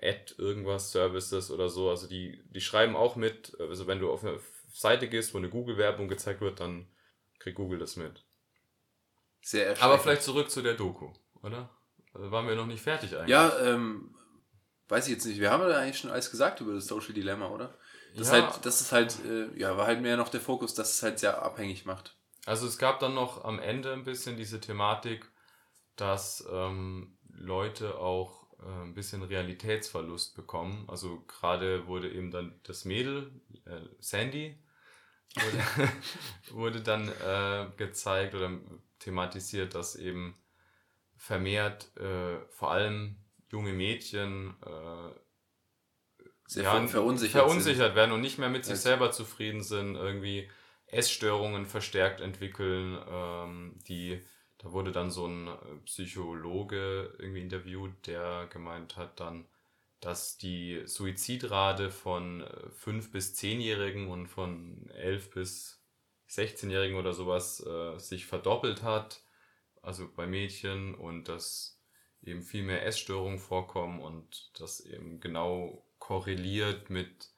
Ad 0.03 0.35
irgendwas 0.37 0.91
Services 0.91 1.49
oder 1.51 1.69
so. 1.69 1.89
Also 1.89 2.07
die, 2.07 2.43
die 2.49 2.61
schreiben 2.61 2.95
auch 2.95 3.15
mit, 3.15 3.57
also 3.59 3.87
wenn 3.87 3.99
du 3.99 4.11
auf 4.11 4.23
eine 4.23 4.39
Seite 4.73 5.07
gehst, 5.07 5.33
wo 5.33 5.37
eine 5.37 5.49
Google-Werbung 5.49 6.07
gezeigt 6.07 6.41
wird, 6.41 6.59
dann 6.59 6.87
kriegt 7.39 7.57
Google 7.57 7.79
das 7.79 7.95
mit. 7.95 8.23
Sehr 9.41 9.81
Aber 9.81 9.99
vielleicht 9.99 10.23
zurück 10.23 10.49
zu 10.49 10.61
der 10.61 10.73
Doku, 10.73 11.11
oder? 11.41 11.69
Also 12.13 12.31
waren 12.31 12.47
wir 12.47 12.55
noch 12.55 12.65
nicht 12.65 12.81
fertig 12.81 13.15
eigentlich. 13.15 13.29
Ja, 13.29 13.57
ähm, 13.59 14.15
weiß 14.87 15.07
ich 15.07 15.13
jetzt 15.13 15.25
nicht. 15.25 15.39
Wir 15.39 15.51
haben 15.51 15.67
ja 15.67 15.77
eigentlich 15.77 15.97
schon 15.97 16.11
alles 16.11 16.31
gesagt 16.31 16.61
über 16.61 16.73
das 16.73 16.87
Social 16.87 17.13
Dilemma, 17.13 17.47
oder? 17.49 17.77
Das, 18.15 18.31
ja. 18.31 18.33
halt, 18.33 18.65
das 18.65 18.81
ist 18.81 18.91
halt, 18.91 19.17
äh, 19.25 19.47
ja, 19.57 19.75
war 19.75 19.87
halt 19.87 20.01
mehr 20.01 20.17
noch 20.17 20.29
der 20.29 20.39
Fokus, 20.41 20.75
dass 20.75 20.93
es 20.93 21.03
halt 21.03 21.19
sehr 21.19 21.41
abhängig 21.41 21.85
macht. 21.85 22.15
Also 22.45 22.67
es 22.67 22.77
gab 22.77 22.99
dann 22.99 23.13
noch 23.13 23.43
am 23.43 23.59
Ende 23.59 23.93
ein 23.93 24.03
bisschen 24.03 24.37
diese 24.37 24.59
Thematik, 24.59 25.25
dass 25.95 26.45
ähm, 26.51 27.17
Leute 27.29 27.97
auch 27.97 28.42
ein 28.69 28.93
bisschen 28.93 29.23
Realitätsverlust 29.23 30.35
bekommen. 30.35 30.85
Also 30.87 31.23
gerade 31.27 31.87
wurde 31.87 32.11
eben 32.11 32.31
dann 32.31 32.59
das 32.63 32.85
Mädel, 32.85 33.31
äh, 33.65 33.81
Sandy, 33.99 34.57
wurde, 35.35 35.91
wurde 36.51 36.81
dann 36.81 37.09
äh, 37.09 37.67
gezeigt 37.77 38.35
oder 38.35 38.51
thematisiert, 38.99 39.75
dass 39.75 39.95
eben 39.95 40.35
vermehrt 41.17 41.95
äh, 41.97 42.39
vor 42.49 42.71
allem 42.71 43.17
junge 43.51 43.73
Mädchen 43.73 44.55
äh, 44.65 45.11
sehr 46.47 46.63
ja, 46.63 46.87
verunsichert, 46.87 47.43
verunsichert 47.43 47.95
werden 47.95 48.11
und 48.11 48.21
nicht 48.21 48.37
mehr 48.37 48.49
mit 48.49 48.65
sich 48.65 48.77
selber 48.77 49.11
zufrieden 49.11 49.63
sind, 49.63 49.95
irgendwie 49.95 50.49
Essstörungen 50.87 51.65
verstärkt 51.65 52.21
entwickeln, 52.21 52.99
ähm, 53.09 53.79
die 53.87 54.21
da 54.63 54.71
wurde 54.71 54.93
dann 54.93 55.11
so 55.11 55.27
ein 55.27 55.47
äh, 55.47 55.75
Psychologe 55.85 57.13
irgendwie 57.19 57.41
interviewt, 57.41 58.07
der 58.07 58.47
gemeint 58.51 58.95
hat 58.95 59.19
dann, 59.19 59.45
dass 59.99 60.37
die 60.37 60.83
Suizidrate 60.85 61.91
von 61.91 62.45
5 62.71 63.05
äh, 63.05 63.09
bis 63.09 63.35
10-Jährigen 63.35 64.07
und 64.07 64.27
von 64.27 64.89
11 64.91 65.31
bis 65.31 65.83
16-Jährigen 66.29 66.97
oder 66.97 67.13
sowas 67.13 67.65
äh, 67.65 67.99
sich 67.99 68.25
verdoppelt 68.25 68.83
hat, 68.83 69.21
also 69.81 70.09
bei 70.13 70.25
Mädchen 70.25 70.95
und 70.95 71.27
dass 71.27 71.81
eben 72.23 72.41
viel 72.41 72.63
mehr 72.63 72.85
Essstörungen 72.85 73.39
vorkommen 73.39 74.01
und 74.01 74.51
das 74.59 74.79
eben 74.79 75.19
genau 75.19 75.85
korreliert 75.99 76.89
mit 76.89 77.29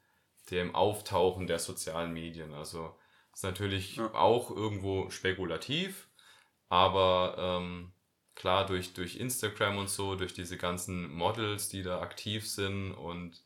dem 0.51 0.75
Auftauchen 0.75 1.47
der 1.47 1.57
sozialen 1.57 2.13
Medien. 2.13 2.53
Also 2.53 2.95
ist 3.33 3.43
natürlich 3.43 3.95
ja. 3.95 4.13
auch 4.13 4.51
irgendwo 4.51 5.09
spekulativ, 5.09 6.07
aber 6.69 7.35
ähm, 7.37 7.91
klar, 8.35 8.65
durch, 8.65 8.93
durch 8.93 9.17
Instagram 9.17 9.77
und 9.77 9.89
so, 9.89 10.15
durch 10.15 10.33
diese 10.33 10.57
ganzen 10.57 11.11
Models, 11.11 11.69
die 11.69 11.83
da 11.83 12.01
aktiv 12.01 12.47
sind 12.47 12.93
und 12.93 13.41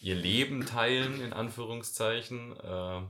ihr 0.00 0.14
Leben 0.14 0.64
teilen, 0.64 1.20
in 1.20 1.32
Anführungszeichen, 1.32 2.58
äh, 2.58 3.00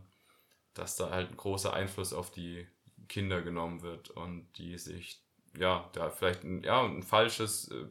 dass 0.75 0.97
da 0.97 1.11
halt 1.11 1.31
ein 1.31 1.37
großer 1.37 1.73
Einfluss 1.73 2.13
auf 2.13 2.31
die 2.31 2.67
Kinder 3.09 3.43
genommen 3.43 3.83
wird 3.83 4.11
und 4.11 4.49
die 4.59 4.79
sich, 4.79 5.23
ja, 5.57 5.89
da 5.93 6.11
vielleicht 6.11 6.45
ein, 6.45 6.63
ja, 6.63 6.83
ein 6.83 7.03
falsches, 7.03 7.71
äh, 7.71 7.87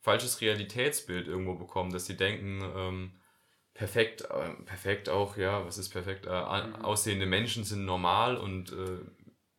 falsches 0.00 0.40
Realitätsbild 0.40 1.26
irgendwo 1.26 1.54
bekommen, 1.54 1.92
dass 1.92 2.06
sie 2.06 2.16
denken, 2.16 2.62
ähm, 2.76 3.20
perfekt, 3.74 4.22
äh, 4.22 4.50
perfekt 4.64 5.08
auch, 5.08 5.36
ja, 5.36 5.64
was 5.64 5.78
ist 5.78 5.90
perfekt? 5.90 6.26
Äh, 6.26 6.30
mhm. 6.30 6.76
aussehende 6.76 7.26
Menschen 7.26 7.64
sind 7.64 7.84
normal 7.84 8.36
und 8.36 8.72
äh, 8.72 8.98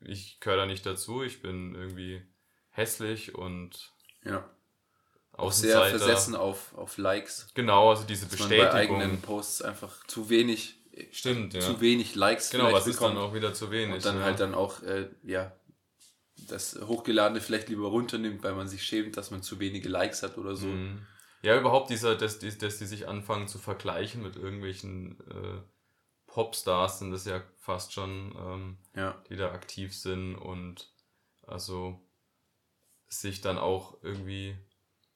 ich 0.02 0.40
gehöre 0.40 0.58
da 0.58 0.66
nicht 0.66 0.86
dazu, 0.86 1.24
ich 1.24 1.42
bin 1.42 1.76
irgendwie 1.76 2.22
hässlich 2.70 3.36
und 3.36 3.94
ja. 4.24 4.50
Auch 5.34 5.54
sehr 5.54 5.86
versessen 5.86 6.36
auf, 6.36 6.76
auf 6.76 6.98
Likes. 6.98 7.50
Genau, 7.54 7.92
also 7.92 8.04
diese 8.04 8.26
dass 8.26 8.32
Bestätigung. 8.32 8.66
Man 8.66 8.74
bei 8.74 8.80
eigenen 8.80 9.22
Posts 9.22 9.62
einfach 9.62 10.06
zu 10.06 10.30
wenig, 10.30 10.76
Stimmt, 11.12 11.54
ja. 11.54 11.62
zu 11.62 11.80
wenig 11.80 12.16
Likes. 12.16 12.50
Genau, 12.50 12.74
was 12.74 12.88
ist 12.88 13.02
dann 13.02 13.18
auch 13.18 13.34
wieder 13.34 13.54
zu 13.54 13.72
wenig. 13.72 13.96
Und 13.96 14.06
dann 14.06 14.18
ja. 14.18 14.24
halt 14.24 14.40
dann 14.42 14.54
auch, 14.54 14.84
äh, 14.84 15.10
ja, 15.24 15.54
das 16.48 16.80
Hochgeladene 16.82 17.42
vielleicht 17.42 17.70
lieber 17.70 17.88
runternimmt, 17.88 18.44
weil 18.44 18.54
man 18.54 18.68
sich 18.68 18.84
schämt, 18.84 19.16
dass 19.18 19.32
man 19.32 19.42
zu 19.42 19.60
wenige 19.60 19.88
Likes 19.88 20.24
hat 20.24 20.38
oder 20.38 20.56
so. 20.56 20.68
Mhm. 20.68 21.06
Ja, 21.42 21.58
überhaupt 21.58 21.90
dieser, 21.90 22.16
dass, 22.16 22.40
dass, 22.40 22.58
dass 22.58 22.78
die 22.78 22.86
sich 22.86 23.08
anfangen 23.08 23.48
zu 23.48 23.60
vergleichen 23.60 24.22
mit 24.22 24.36
irgendwelchen 24.36 25.20
äh, 25.30 25.62
Popstars 26.30 27.00
sind 27.00 27.12
das 27.12 27.26
ja 27.26 27.42
fast 27.58 27.92
schon, 27.92 28.36
ähm, 28.38 28.78
ja. 28.96 29.22
die 29.30 29.36
da 29.36 29.52
aktiv 29.52 29.96
sind 29.96 30.36
und 30.36 30.92
also 31.46 32.00
sich 33.10 33.42
dann 33.42 33.58
auch 33.58 33.98
irgendwie 34.04 34.56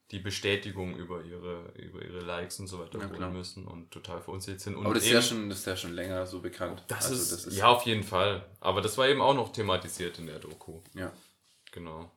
die 0.09 0.19
Bestätigung 0.19 0.95
über 0.95 1.23
ihre, 1.23 1.71
über 1.75 2.01
ihre 2.01 2.19
Likes 2.19 2.59
und 2.59 2.67
so 2.67 2.79
weiter 2.79 2.99
ja, 2.99 3.09
holen 3.09 3.33
müssen 3.33 3.67
und 3.67 3.91
total 3.91 4.21
verunsichert 4.21 4.61
sind. 4.61 4.75
Und 4.75 4.85
Aber 4.85 4.95
das 4.95 5.05
ist, 5.05 5.11
ja 5.11 5.21
schon, 5.21 5.49
das 5.49 5.59
ist 5.59 5.65
ja 5.65 5.77
schon 5.77 5.93
länger 5.93 6.25
so 6.25 6.39
bekannt. 6.39 6.83
Das, 6.87 7.05
also 7.05 7.21
ist, 7.21 7.31
das 7.31 7.45
ist 7.45 7.57
ja 7.57 7.67
auf 7.67 7.83
jeden 7.85 8.03
Fall. 8.03 8.45
Aber 8.59 8.81
das 8.81 8.97
war 8.97 9.07
eben 9.07 9.21
auch 9.21 9.33
noch 9.35 9.51
thematisiert 9.51 10.17
in 10.19 10.27
der 10.27 10.39
Doku. 10.39 10.81
Ja. 10.93 11.11
Genau. 11.71 12.11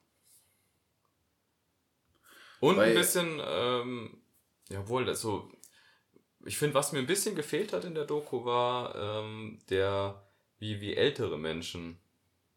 Und 2.61 2.77
Weil, 2.77 2.91
ein 2.91 2.95
bisschen, 2.95 3.41
ähm, 3.45 4.23
jawohl, 4.69 5.09
also 5.09 5.51
ich 6.47 6.57
finde, 6.59 6.75
was 6.75 6.93
mir 6.93 6.99
ein 7.01 7.07
bisschen 7.07 7.35
gefehlt 7.35 7.73
hat 7.73 7.85
in 7.85 7.95
der 7.95 8.05
Doku 8.05 8.45
war 8.45 8.95
ähm, 8.95 9.59
der, 9.69 10.23
wie, 10.59 10.81
wie 10.81 10.95
ältere 10.95 11.39
Menschen 11.39 11.99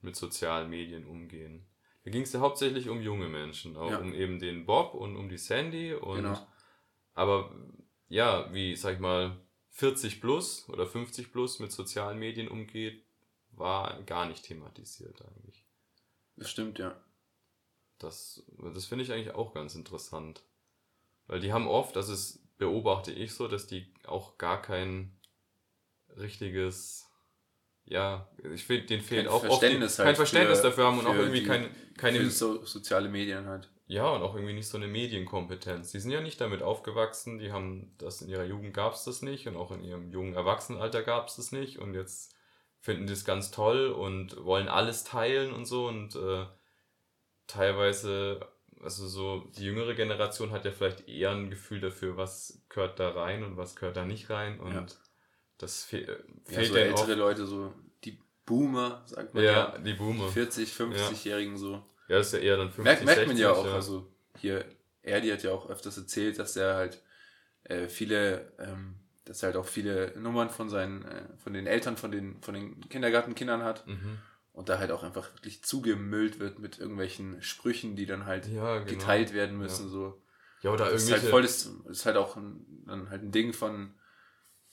mit 0.02 0.16
sozialen 0.16 0.70
Medien 0.70 1.06
umgehen. 1.06 1.66
Da 2.04 2.12
ging 2.12 2.22
es 2.22 2.32
ja 2.34 2.40
hauptsächlich 2.40 2.88
um 2.90 3.02
junge 3.02 3.28
Menschen, 3.28 3.76
auch 3.76 3.92
Ja. 3.92 3.98
um 4.00 4.14
eben 4.14 4.40
den 4.40 4.66
Bob 4.66 4.94
und 4.94 5.18
um 5.18 5.28
die 5.30 5.38
Sandy 5.38 5.94
und 5.94 6.18
Genau. 6.18 6.48
aber 7.14 7.54
ja, 8.08 8.52
wie, 8.54 8.76
sag 8.76 8.96
ich 8.96 9.00
mal, 9.00 9.38
40 9.72 10.20
plus 10.22 10.68
oder 10.70 10.88
50 10.88 11.32
plus 11.32 11.60
mit 11.60 11.72
sozialen 11.72 12.18
Medien 12.18 12.48
umgeht, 12.48 13.04
war 13.52 14.02
gar 14.04 14.26
nicht 14.26 14.44
thematisiert 14.46 15.22
eigentlich. 15.22 15.66
Das 16.38 16.50
stimmt, 16.50 16.80
ja. 16.80 16.96
Das, 17.98 18.44
das 18.74 18.86
finde 18.86 19.04
ich 19.04 19.12
eigentlich 19.12 19.36
auch 19.36 19.54
ganz 19.54 19.76
interessant. 19.76 20.42
Weil 21.28 21.42
die 21.42 21.52
haben 21.54 21.68
oft, 21.68 21.96
das 21.96 22.10
ist, 22.10 22.42
beobachte 22.60 23.12
ich 23.12 23.34
so, 23.34 23.48
dass 23.48 23.66
die 23.66 23.92
auch 24.06 24.38
gar 24.38 24.62
kein 24.62 25.18
richtiges, 26.18 27.08
ja, 27.86 28.30
ich 28.54 28.64
finde, 28.66 28.86
denen 28.86 29.02
fehlt 29.02 29.26
Kein 29.26 29.30
auch 29.34 29.36
oft 29.44 29.46
Verständnis 29.46 29.94
die, 29.94 29.98
kein 29.98 30.06
halt 30.08 30.16
Verständnis 30.18 30.60
für- 30.60 30.68
dafür 30.68 30.86
haben 30.86 31.00
und 31.00 31.08
auch 31.08 31.16
irgendwie 31.16 31.40
die- 31.42 31.46
keine, 31.48 31.70
keine, 31.98 32.30
so, 32.30 32.64
soziale 32.66 33.10
Medien 33.10 33.48
halt. 33.48 33.70
ja, 33.88 34.08
und 34.10 34.22
auch 34.22 34.36
irgendwie 34.36 34.54
nicht 34.54 34.68
so 34.68 34.78
eine 34.78 34.88
Medienkompetenz. 34.88 35.92
Die 35.92 36.00
sind 36.00 36.12
ja 36.12 36.22
nicht 36.22 36.40
damit 36.40 36.62
aufgewachsen, 36.62 37.40
die 37.40 37.52
haben 37.52 37.96
das 37.98 38.22
in 38.22 38.30
ihrer 38.30 38.44
Jugend 38.46 38.74
gab 38.74 38.94
es 38.94 39.04
das 39.06 39.22
nicht 39.24 39.48
und 39.48 39.56
auch 39.56 39.72
in 39.72 39.84
ihrem 39.84 40.12
jungen 40.12 40.36
Erwachsenenalter 40.36 41.02
gab 41.02 41.28
es 41.30 41.38
das 41.38 41.52
nicht 41.52 41.80
und 41.80 41.94
jetzt 41.96 42.36
finden 42.82 43.08
die 43.08 43.14
es 43.14 43.26
ganz 43.26 43.52
toll 43.52 43.88
und 43.88 44.44
wollen 44.46 44.68
alles 44.68 45.04
teilen 45.06 45.52
und 45.54 45.66
so 45.66 45.88
und 45.88 46.16
äh, 46.16 46.46
teilweise, 47.48 48.48
also 48.82 49.08
so, 49.08 49.48
die 49.58 49.66
jüngere 49.66 49.94
Generation 49.94 50.52
hat 50.52 50.66
ja 50.66 50.72
vielleicht 50.72 51.08
eher 51.08 51.32
ein 51.32 51.50
Gefühl 51.50 51.80
dafür, 51.80 52.18
was 52.18 52.62
gehört 52.70 53.00
da 53.00 53.10
rein 53.12 53.44
und 53.44 53.58
was 53.58 53.76
gehört 53.76 53.98
da 53.98 54.06
nicht 54.06 54.30
rein 54.30 54.60
und 54.60 54.74
Ja. 54.74 54.86
das 55.58 55.84
fe 55.84 55.98
Ja, 56.00 56.16
fehlt 56.46 56.68
so 56.68 56.74
denen 56.76 56.88
ältere 56.88 57.12
oft. 57.12 57.18
Leute, 57.18 57.46
so 57.46 57.74
die 58.04 58.18
Boomer, 58.46 59.04
sagt 59.06 59.34
man 59.34 59.44
Ja, 59.44 59.52
ja. 59.74 59.78
die 59.78 59.94
Boomer. 59.94 60.28
40, 60.30 60.74
50-Jährigen 60.74 61.58
so. 61.58 61.74
Ja, 62.08 62.18
das 62.18 62.28
ist 62.28 62.34
ja 62.34 62.40
eher 62.40 62.58
dann 62.58 62.72
50, 62.72 62.84
Merkt, 62.86 63.06
merkt 63.06 63.28
man 63.28 63.38
ja 63.38 63.54
60, 63.54 63.72
auch, 63.72 63.76
also 63.76 64.08
hier, 64.38 64.66
Erdi 65.04 65.30
hat 65.30 65.44
ja 65.44 65.52
auch 65.52 65.70
öfters 65.70 65.98
erzählt, 65.98 66.40
dass 66.40 66.56
er 66.56 66.76
halt 66.76 67.02
äh, 67.66 67.88
viele, 67.88 68.52
ähm, 68.58 68.96
dass 69.26 69.44
er 69.44 69.48
halt 69.48 69.58
auch 69.58 69.66
viele 69.68 70.14
Nummern 70.18 70.50
von 70.50 70.70
seinen, 70.70 71.06
äh, 71.06 71.24
von 71.38 71.54
den 71.54 71.68
Eltern, 71.68 71.98
von 71.98 72.12
den, 72.12 72.42
von 72.42 72.54
den 72.56 72.88
Kindergartenkindern 72.90 73.64
hat 73.64 73.86
Mhm. 73.86 74.18
Und 74.60 74.68
da 74.68 74.78
halt 74.78 74.92
auch 74.92 75.04
einfach 75.04 75.34
wirklich 75.36 75.64
zugemüllt 75.64 76.42
wird 76.42 76.60
mit 76.60 76.80
irgendwelchen 76.80 77.42
Sprüchen, 77.42 77.96
die 77.96 78.06
dann 78.06 78.26
halt 78.26 78.46
Ja, 78.48 78.80
genau. 78.80 78.90
geteilt 78.90 79.34
werden 79.34 79.58
müssen, 79.58 79.88
so. 79.88 80.22
Ja, 80.62 80.72
oder 80.72 80.84
Das 80.84 80.96
ist 80.96 81.10
irgendwelche... 81.10 81.22
halt 81.22 81.32
voll, 81.32 81.42
das 81.44 81.98
ist 81.98 82.06
halt 82.06 82.18
auch 82.18 82.36
ein, 82.36 82.84
dann 82.86 83.10
halt 83.10 83.24
ein 83.24 83.32
Ding 83.32 83.54
von, 83.54 83.94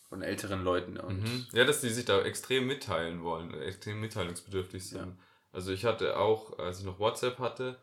von 0.08 0.22
älteren 0.22 0.64
Leuten 0.64 0.96
und 0.96 1.22
Mhm. 1.22 1.46
Ja, 1.52 1.64
dass 1.64 1.82
die 1.82 1.90
sich 1.90 2.04
da 2.04 2.20
extrem 2.22 2.66
mitteilen 2.66 3.22
wollen, 3.22 3.54
extrem 3.54 4.00
mitteilungsbedürftig 4.00 4.88
sind. 4.88 5.16
Also 5.52 5.70
ich 5.70 5.84
hatte 5.84 6.16
auch, 6.18 6.58
als 6.58 6.80
ich 6.80 6.84
noch 6.84 6.98
WhatsApp 6.98 7.38
hatte, 7.38 7.78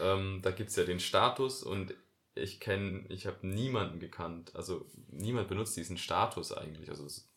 ähm, 0.00 0.40
da 0.42 0.50
gibt's 0.50 0.74
ja 0.74 0.82
den 0.82 0.98
Status 0.98 1.62
und 1.62 1.94
ich 2.34 2.58
kenne, 2.58 3.04
ich 3.08 3.28
habe 3.28 3.46
niemanden 3.46 4.00
gekannt. 4.00 4.50
Also 4.56 4.84
niemand 5.12 5.46
benutzt 5.46 5.76
diesen 5.76 5.96
Status 5.96 6.50
eigentlich. 6.50 6.90
Also 6.90 7.06
es 7.06 7.30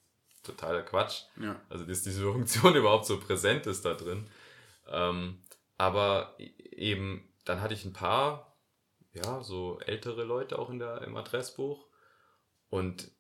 totaler 0.50 0.82
Quatsch. 0.84 1.24
ja. 1.38 1.60
Also 1.70 1.86
dass 1.86 2.04
diese 2.04 2.24
Funktion 2.32 2.76
überhaupt 2.82 3.06
so 3.06 3.20
präsent 3.20 3.66
ist 3.68 3.86
da 3.86 3.94
drin. 3.94 4.28
Ähm, 4.88 5.42
aber 5.78 6.36
e- 6.40 6.52
eben, 6.76 7.28
dann 7.46 7.62
hatte 7.62 7.74
ich 7.74 7.86
ein 7.86 7.94
paar, 7.94 8.58
ja, 9.14 9.42
so 9.44 9.80
ältere 9.82 10.24
Leute 10.24 10.58
auch 10.60 10.70
in 10.70 10.80
der, 10.80 11.02
im 11.02 11.16
Adressbuch. 11.16 11.88
Und 12.70 13.12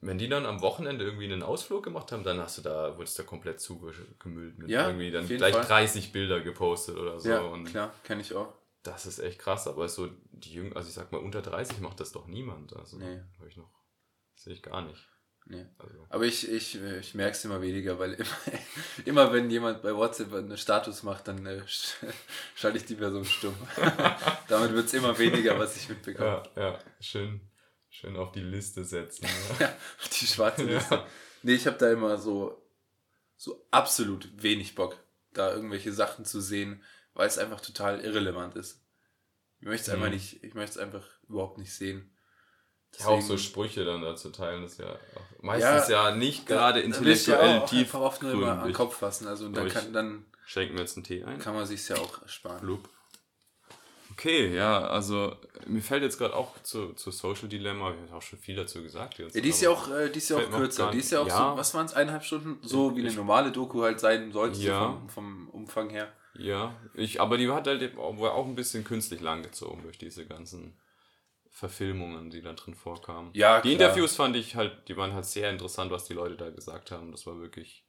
wenn 0.00 0.18
die 0.18 0.28
dann 0.28 0.46
am 0.46 0.60
Wochenende 0.62 1.04
irgendwie 1.04 1.24
einen 1.32 1.42
Ausflug 1.42 1.84
gemacht 1.84 2.10
haben, 2.12 2.24
dann 2.24 2.38
hast 2.40 2.58
du 2.58 2.62
da, 2.62 2.96
wurdest 2.96 3.18
du 3.18 3.22
da 3.22 3.28
komplett 3.28 3.60
zugemüllt 3.60 4.58
mit 4.58 4.68
Ja, 4.68 4.86
irgendwie 4.88 5.10
dann 5.12 5.26
gleich 5.28 5.54
Fall. 5.54 5.64
30 5.64 6.12
Bilder 6.12 6.40
gepostet 6.40 6.96
oder 6.96 7.20
so. 7.20 7.28
ja, 7.28 7.40
und 7.40 7.64
klar, 7.66 7.92
kenne 8.02 8.20
ich 8.20 8.34
auch. 8.34 8.52
das 8.82 9.06
ist 9.06 9.20
echt 9.20 9.38
krass, 9.38 9.68
aber 9.68 9.88
so 9.88 10.08
die 10.32 10.54
Jünger, 10.54 10.74
also 10.76 10.88
ich 10.88 10.94
sag 10.94 11.12
mal, 11.12 11.18
unter 11.18 11.40
30 11.40 11.78
macht 11.80 12.00
das 12.00 12.10
doch 12.12 12.26
niemand. 12.26 12.74
Also 12.76 12.98
Nee. 12.98 13.20
habe 13.38 13.48
ich 13.48 13.56
noch, 13.56 13.70
sehe 14.34 14.52
ich 14.54 14.62
gar 14.62 14.82
nicht. 14.82 15.08
Nee. 15.46 15.66
Also, 15.78 16.06
Aber 16.08 16.24
ich, 16.24 16.48
ich, 16.50 16.80
ich 16.80 17.14
merke 17.14 17.32
es 17.36 17.44
immer 17.44 17.60
weniger, 17.60 17.98
weil 17.98 18.14
immer, 18.14 18.36
immer 19.04 19.32
wenn 19.32 19.50
jemand 19.50 19.82
bei 19.82 19.94
WhatsApp 19.94 20.32
einen 20.32 20.56
Status 20.56 21.02
macht, 21.02 21.28
dann 21.28 21.44
äh, 21.46 21.62
sch- 21.66 21.94
schalte 22.54 22.78
ich 22.78 22.84
die 22.84 22.94
Person 22.94 23.24
stumm. 23.24 23.54
Damit 24.48 24.72
wird 24.72 24.86
es 24.86 24.94
immer 24.94 25.18
weniger, 25.18 25.58
was 25.58 25.76
ich 25.76 25.88
mitbekomme. 25.88 26.42
ja, 26.56 26.62
ja, 26.62 26.78
schön, 27.00 27.40
schön 27.90 28.16
auf 28.16 28.32
die 28.32 28.40
Liste 28.40 28.84
setzen. 28.84 29.26
Ja, 29.58 29.74
die 30.20 30.26
schwarze 30.26 30.62
Ja. 30.64 30.78
Liste. 30.78 31.04
Nee, 31.42 31.54
ich 31.54 31.66
habe 31.66 31.76
da 31.76 31.90
immer 31.90 32.18
so, 32.18 32.62
so 33.36 33.66
absolut 33.72 34.28
wenig 34.42 34.76
Bock, 34.76 34.96
da 35.32 35.52
irgendwelche 35.52 35.92
Sachen 35.92 36.24
zu 36.24 36.40
sehen, 36.40 36.84
weil 37.14 37.26
es 37.26 37.38
einfach 37.38 37.60
total 37.60 38.00
irrelevant 38.00 38.54
ist. 38.54 38.80
Ich 39.60 39.66
möchte 39.66 39.82
es 39.82 39.88
einfach 39.90 40.06
Mhm. 40.06 40.14
nicht, 40.14 40.44
ich 40.44 40.54
möchte 40.54 40.78
es 40.78 40.84
einfach 40.84 41.04
überhaupt 41.28 41.58
nicht 41.58 41.74
sehen. 41.74 42.11
Ja, 42.98 43.06
auch 43.06 43.20
so 43.20 43.34
Deswegen- 43.34 43.38
Sprüche 43.38 43.84
dann 43.84 44.02
dazu 44.02 44.30
teilen, 44.30 44.64
ist 44.64 44.78
ja 44.78 44.86
auch 44.90 45.42
meistens 45.42 45.88
ja, 45.88 46.14
nicht 46.14 46.46
gerade 46.46 46.80
ja 46.80 46.84
intellektuell 46.84 47.60
auch 47.60 47.68
tief. 47.68 47.80
einfach 47.94 48.00
oft 48.00 48.22
nur 48.22 48.32
immer 48.32 48.56
gründig. 48.56 48.76
Kopf 48.76 48.96
fassen. 48.98 49.26
Also 49.26 49.46
und 49.46 49.54
dann, 49.56 49.68
kann, 49.68 49.92
dann 49.92 50.24
Schenken 50.46 50.74
wir 50.74 50.80
jetzt 50.82 50.96
einen 50.96 51.04
Tee 51.04 51.24
ein. 51.24 51.38
kann 51.38 51.54
man 51.54 51.64
sich 51.66 51.88
ja 51.88 51.96
auch 51.96 52.20
ersparen. 52.22 52.60
Blub. 52.60 52.88
Okay, 54.12 54.54
ja, 54.54 54.86
also 54.88 55.34
mir 55.66 55.80
fällt 55.80 56.02
jetzt 56.02 56.18
gerade 56.18 56.36
auch 56.36 56.62
zu, 56.62 56.92
zu 56.92 57.10
Social 57.10 57.48
Dilemma, 57.48 57.92
wir 57.94 58.02
haben 58.02 58.12
auch 58.12 58.20
schon 58.22 58.38
viel 58.38 58.54
dazu 58.56 58.82
gesagt. 58.82 59.18
Jetzt, 59.18 59.34
Ja, 59.34 59.40
die 59.40 59.48
ist 59.48 59.62
ja 59.62 59.70
auch, 59.70 59.90
äh, 59.90 60.10
die 60.10 60.18
ist 60.18 60.28
ja 60.28 60.36
auch 60.36 60.50
kürzer. 60.50 60.90
Die 60.90 60.98
ist 60.98 61.10
ja 61.10 61.20
auch 61.20 61.26
ja. 61.28 61.52
so, 61.52 61.56
was 61.56 61.72
waren 61.72 61.86
es, 61.86 61.94
eineinhalb 61.94 62.22
Stunden? 62.24 62.58
So 62.62 62.94
wie 62.94 63.00
eine 63.00 63.12
normale 63.14 63.50
Doku 63.52 63.82
halt 63.82 64.00
sein 64.00 64.30
sollte, 64.30 64.60
Ja. 64.60 64.80
so 64.80 64.84
vom, 64.92 65.08
vom 65.08 65.48
Umfang 65.50 65.88
her. 65.88 66.12
Ja, 66.34 66.74
ich, 66.94 67.20
aber 67.22 67.38
die 67.38 67.50
hat 67.50 67.66
halt 67.66 67.96
auch 67.96 68.18
auch 68.18 68.46
ein 68.46 68.54
bisschen 68.54 68.84
künstlich 68.84 69.20
langgezogen 69.22 69.82
durch 69.82 69.96
diese 69.98 70.26
ganzen 70.26 70.76
Verfilmungen, 71.52 72.30
die 72.30 72.42
da 72.42 72.54
drin 72.54 72.74
vorkamen. 72.74 73.32
Ja, 73.34 73.60
Die 73.60 73.72
klar. 73.72 73.72
Interviews 73.74 74.16
fand 74.16 74.36
ich 74.36 74.56
halt, 74.56 74.88
die 74.88 74.96
waren 74.96 75.12
halt 75.14 75.26
sehr 75.26 75.50
interessant, 75.50 75.90
was 75.90 76.04
die 76.06 76.14
Leute 76.14 76.36
da 76.36 76.50
gesagt 76.50 76.90
haben. 76.90 77.12
Das 77.12 77.26
war 77.26 77.38
wirklich, 77.40 77.86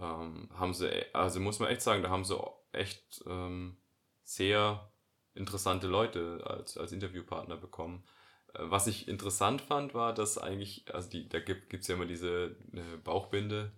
ähm, 0.00 0.50
haben 0.54 0.74
sie, 0.74 0.90
also 1.14 1.40
muss 1.40 1.58
man 1.58 1.70
echt 1.70 1.82
sagen, 1.82 2.02
da 2.02 2.10
haben 2.10 2.24
sie 2.24 2.38
echt 2.72 3.22
ähm, 3.26 3.78
sehr 4.24 4.90
interessante 5.34 5.86
Leute 5.88 6.42
als, 6.46 6.78
als 6.78 6.92
Interviewpartner 6.92 7.56
bekommen. 7.56 8.04
Äh, 8.54 8.60
Was 8.64 8.86
ich 8.86 9.08
interessant 9.08 9.62
fand, 9.62 9.94
war, 9.94 10.14
dass 10.14 10.38
eigentlich, 10.38 10.84
also 10.94 11.08
die, 11.10 11.28
da 11.28 11.40
gibt 11.40 11.72
es 11.74 11.88
ja 11.88 11.94
immer 11.96 12.06
diese 12.06 12.56
äh, 12.72 12.96
Bauchbinde, 13.04 13.72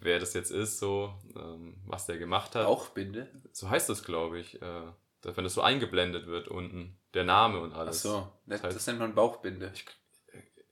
wer 0.00 0.18
das 0.18 0.34
jetzt 0.34 0.50
ist, 0.50 0.78
so, 0.78 1.14
ähm, 1.36 1.76
was 1.86 2.06
der 2.06 2.18
gemacht 2.18 2.54
hat. 2.54 2.66
Bauchbinde? 2.66 3.28
So 3.52 3.68
heißt 3.70 3.88
das, 3.88 4.04
glaube 4.04 4.38
ich. 4.38 4.60
Äh, 4.62 4.92
wenn 5.34 5.44
das 5.44 5.54
so 5.54 5.62
eingeblendet 5.62 6.26
wird 6.26 6.48
unten, 6.48 6.98
der 7.14 7.24
Name 7.24 7.60
und 7.60 7.72
Ach 7.72 7.78
alles. 7.78 8.02
so, 8.02 8.30
das, 8.46 8.62
heißt- 8.62 8.72
das 8.74 8.86
nennt 8.86 8.98
man 9.00 9.14
Bauchbinde. 9.14 9.72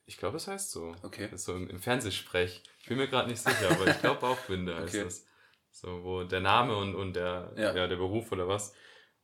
Ich 0.06 0.18
glaube, 0.18 0.34
das 0.34 0.46
heißt 0.48 0.70
so. 0.70 0.94
Okay. 1.02 1.28
Das 1.30 1.40
ist 1.40 1.46
so 1.46 1.54
im, 1.54 1.68
im 1.70 1.80
Fernsehsprech. 1.80 2.62
Ich 2.80 2.86
bin 2.88 2.98
mir 2.98 3.08
gerade 3.08 3.28
nicht 3.30 3.40
sicher, 3.40 3.70
aber 3.70 3.86
ich 3.86 3.98
glaube 4.00 4.20
Bauchbinde 4.20 4.76
heißt 4.80 4.94
Okay. 4.94 5.04
das. 5.04 5.26
So, 5.70 6.04
wo 6.04 6.22
der 6.24 6.40
Name 6.40 6.76
und, 6.76 6.94
und 6.94 7.14
der, 7.16 7.52
Ja. 7.56 7.74
ja. 7.74 7.86
der 7.86 7.96
Beruf 7.96 8.30
oder 8.30 8.46
was. 8.46 8.74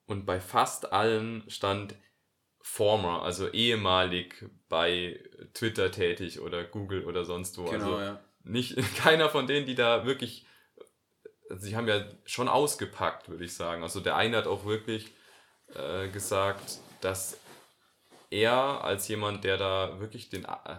Und 0.07 0.24
bei 0.27 0.40
fast 0.40 0.93
allen 0.93 1.44
stand 1.48 1.94
former, 2.62 3.23
also 3.23 3.48
ehemalig 3.48 4.44
bei 4.69 5.23
Twitter 5.55 5.90
tätig 5.93 6.40
oder 6.40 6.65
Google 6.65 7.05
oder 7.05 7.24
sonst 7.24 7.57
wo. 7.59 7.65
Genau, 7.66 7.94
also 7.94 8.01
ja. 8.01 8.20
nicht 8.43 8.77
keiner 8.97 9.28
von 9.28 9.47
denen, 9.47 9.66
die 9.66 9.74
da 9.74 10.05
wirklich, 10.07 10.47
sie 11.51 11.77
haben 11.77 11.89
ja 11.89 12.05
schon 12.24 12.48
ausgepackt, 12.48 13.28
würde 13.28 13.44
ich 13.44 13.55
sagen. 13.55 13.82
Also 13.82 14.01
der 14.01 14.16
eine 14.16 14.36
hat 14.39 14.47
auch 14.47 14.65
wirklich 14.65 15.12
äh, 15.75 16.09
gesagt, 16.09 16.79
dass 17.01 17.39
er 18.31 18.85
als 18.85 19.09
jemand, 19.09 19.45
der 19.45 19.57
da 19.57 20.01
wirklich 20.01 20.29
den, 20.31 20.45
äh, 20.45 20.77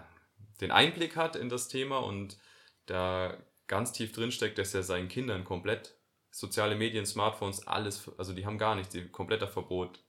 den 0.61 0.71
Einblick 0.71 1.15
hat 1.15 1.35
in 1.35 1.49
das 1.49 1.67
Thema 1.67 1.99
und 1.99 2.37
da 2.85 3.37
ganz 3.67 3.91
tief 3.93 4.11
drin 4.11 4.31
steckt, 4.31 4.57
dass 4.57 4.73
er 4.73 4.83
seinen 4.83 5.07
Kindern 5.07 5.43
komplett 5.43 5.95
soziale 6.29 6.75
Medien, 6.75 7.05
Smartphones, 7.05 7.67
alles, 7.67 8.09
also 8.17 8.33
die 8.33 8.45
haben 8.45 8.57
gar 8.57 8.75
nichts, 8.75 8.93
die 8.93 9.07
kompletter 9.07 9.47
Verbot. 9.47 9.99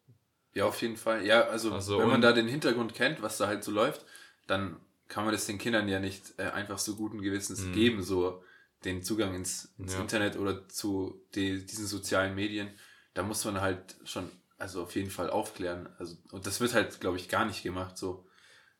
Ja, 0.55 0.67
auf 0.67 0.81
jeden 0.83 0.97
Fall. 0.97 1.25
Ja, 1.27 1.43
also, 1.43 1.73
Also 1.73 1.99
wenn 1.99 2.09
man 2.09 2.21
da 2.21 2.33
den 2.33 2.47
Hintergrund 2.49 2.95
kennt, 2.95 3.23
was 3.23 3.39
da 3.39 3.47
halt 3.47 3.65
so 3.65 3.73
läuft, 3.73 4.05
dann 4.47 4.77
kann 5.09 5.25
man 5.25 5.33
das 5.33 5.47
den 5.47 5.59
Kindern 5.59 5.89
ja 5.89 5.99
nicht 5.99 6.39
äh, 6.39 6.45
einfach 6.45 6.79
so 6.79 6.97
guten 6.97 7.23
Gewissens 7.23 7.61
Mhm. 7.67 7.73
geben, 7.73 8.03
so 8.03 8.43
den 8.85 9.03
Zugang 9.03 9.35
ins, 9.35 9.73
ins 9.79 9.95
Ja. 9.95 10.01
Internet 10.01 10.37
oder 10.37 10.69
zu 10.69 11.25
die, 11.35 11.65
diesen 11.65 11.87
sozialen 11.87 12.35
Medien. 12.35 12.71
Da 13.15 13.23
muss 13.23 13.45
man 13.45 13.61
halt 13.61 13.97
schon, 14.05 14.31
also 14.63 14.83
auf 14.83 14.95
jeden 14.95 15.11
Fall 15.11 15.29
aufklären. 15.29 15.89
Also, 15.99 16.17
und 16.31 16.47
das 16.47 16.61
wird 16.61 16.73
halt, 16.73 17.01
glaube 17.01 17.17
ich, 17.17 17.29
gar 17.29 17.45
nicht 17.45 17.65
gemacht. 17.65 17.99
So. 17.99 18.25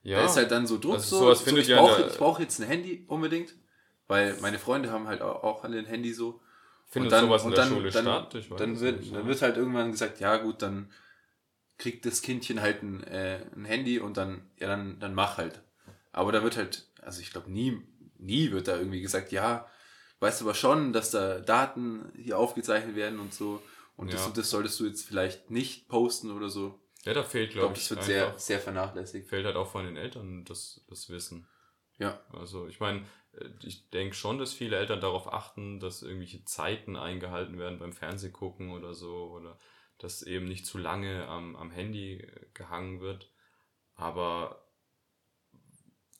Ja, 0.03 0.19
Da 0.19 0.27
ist 0.27 0.37
halt 0.37 0.53
dann 0.53 0.67
so 0.67 0.79
Druck, 0.79 0.95
Also 0.95 1.19
so, 1.19 1.35
so 1.35 1.57
ich 1.57 1.69
brauche 1.75 2.05
brauch 2.17 2.39
jetzt 2.39 2.61
ein 2.61 2.69
Handy 2.69 3.05
unbedingt, 3.09 3.55
weil 4.07 4.37
meine 4.41 4.61
Freunde 4.61 4.93
haben 4.93 5.09
halt 5.09 5.23
auch, 5.23 5.65
alle 5.65 5.79
ein 5.79 5.87
Handy 5.87 6.15
so. 6.15 6.41
findet 6.87 7.13
und 7.13 7.19
dann, 7.19 7.27
sowas 7.27 7.45
in 7.45 7.51
der 7.51 7.59
dann, 7.59 7.69
Schule 7.69 7.91
dann, 7.91 8.05
statt? 8.05 8.35
Ich 8.37 8.51
weiß 8.51 8.59
dann, 8.59 8.81
wird, 8.81 9.01
nicht, 9.01 9.13
dann 9.13 9.23
ja. 9.23 9.27
wird 9.27 9.43
halt 9.43 9.57
irgendwann 9.57 9.91
gesagt, 9.91 10.21
ja 10.21 10.37
gut, 10.37 10.63
dann 10.63 10.89
kriegt 11.79 12.07
das 12.07 12.23
Kindchen 12.23 12.61
halt 12.61 12.83
ein, 12.85 13.03
äh, 13.03 13.45
ein 13.57 13.65
Handy 13.65 13.99
und 13.99 14.17
dann, 14.17 14.49
ja, 14.61 14.69
dann, 14.69 15.01
dann 15.01 15.15
mach 15.15 15.37
halt. 15.37 15.63
Aber 16.13 16.31
da 16.31 16.45
wird 16.45 16.57
halt, 16.57 16.87
also 17.01 17.21
ich 17.21 17.33
glaube, 17.33 17.51
nie, 17.51 17.83
nie 18.19 18.53
wird 18.53 18.69
da 18.69 18.77
irgendwie 18.77 19.01
gesagt, 19.01 19.33
ja, 19.33 19.67
weißt 20.21 20.41
du 20.41 20.45
aber 20.45 20.55
schon, 20.55 20.93
dass 20.93 21.11
da 21.11 21.41
Daten 21.41 22.13
hier 22.17 22.39
aufgezeichnet 22.39 22.95
werden 22.95 23.19
und 23.19 23.35
so. 23.35 23.61
Und 24.03 24.09
ja. 24.09 24.15
das, 24.15 24.33
das 24.33 24.51
solltest 24.51 24.81
du 24.81 24.87
jetzt 24.87 25.07
vielleicht 25.07 25.53
nicht 25.53 25.87
posten 25.87 26.33
oder 26.33 26.49
so. 26.49 26.81
Ja, 27.05 27.15
da 27.15 27.23
fehlt, 27.23 27.53
glaube 27.53 27.75
ich. 27.75 27.81
Das 27.81 27.91
wird 27.91 28.03
sehr, 28.03 28.37
sehr 28.37 28.59
vernachlässigt. 28.59 29.29
Fehlt 29.29 29.47
halt 29.47 29.55
auch 29.55 29.71
von 29.71 29.85
den 29.85 29.97
Eltern 29.97 30.45
das, 30.45 30.85
das 30.89 31.09
Wissen. 31.09 31.47
Ja. 31.99 32.21
Also 32.33 32.67
ich 32.67 32.81
meine, 32.81 33.07
äh, 33.33 33.49
ich 33.63 33.91
denke 33.91 34.17
schon, 34.17 34.39
dass 34.39 34.53
viele 34.53 34.77
Eltern 34.77 35.01
darauf 35.01 35.33
achten, 35.33 35.79
dass 35.79 36.03
irgendwelche 36.03 36.45
Zeiten 36.45 36.97
eingehalten 36.97 37.61
werden 37.61 37.79
beim 37.79 37.93
Fernsehgucken 37.93 38.73
oder 38.73 38.93
so. 38.93 39.31
Oder 39.31 39.57
dass 39.99 40.25
eben 40.25 40.49
nicht 40.49 40.67
zu 40.67 40.79
lange 40.79 41.29
am, 41.29 41.55
am 41.55 41.71
Handy 41.71 42.15
äh, 42.15 42.47
gehangen 42.55 43.01
wird. 43.01 43.31
Aber 43.95 44.67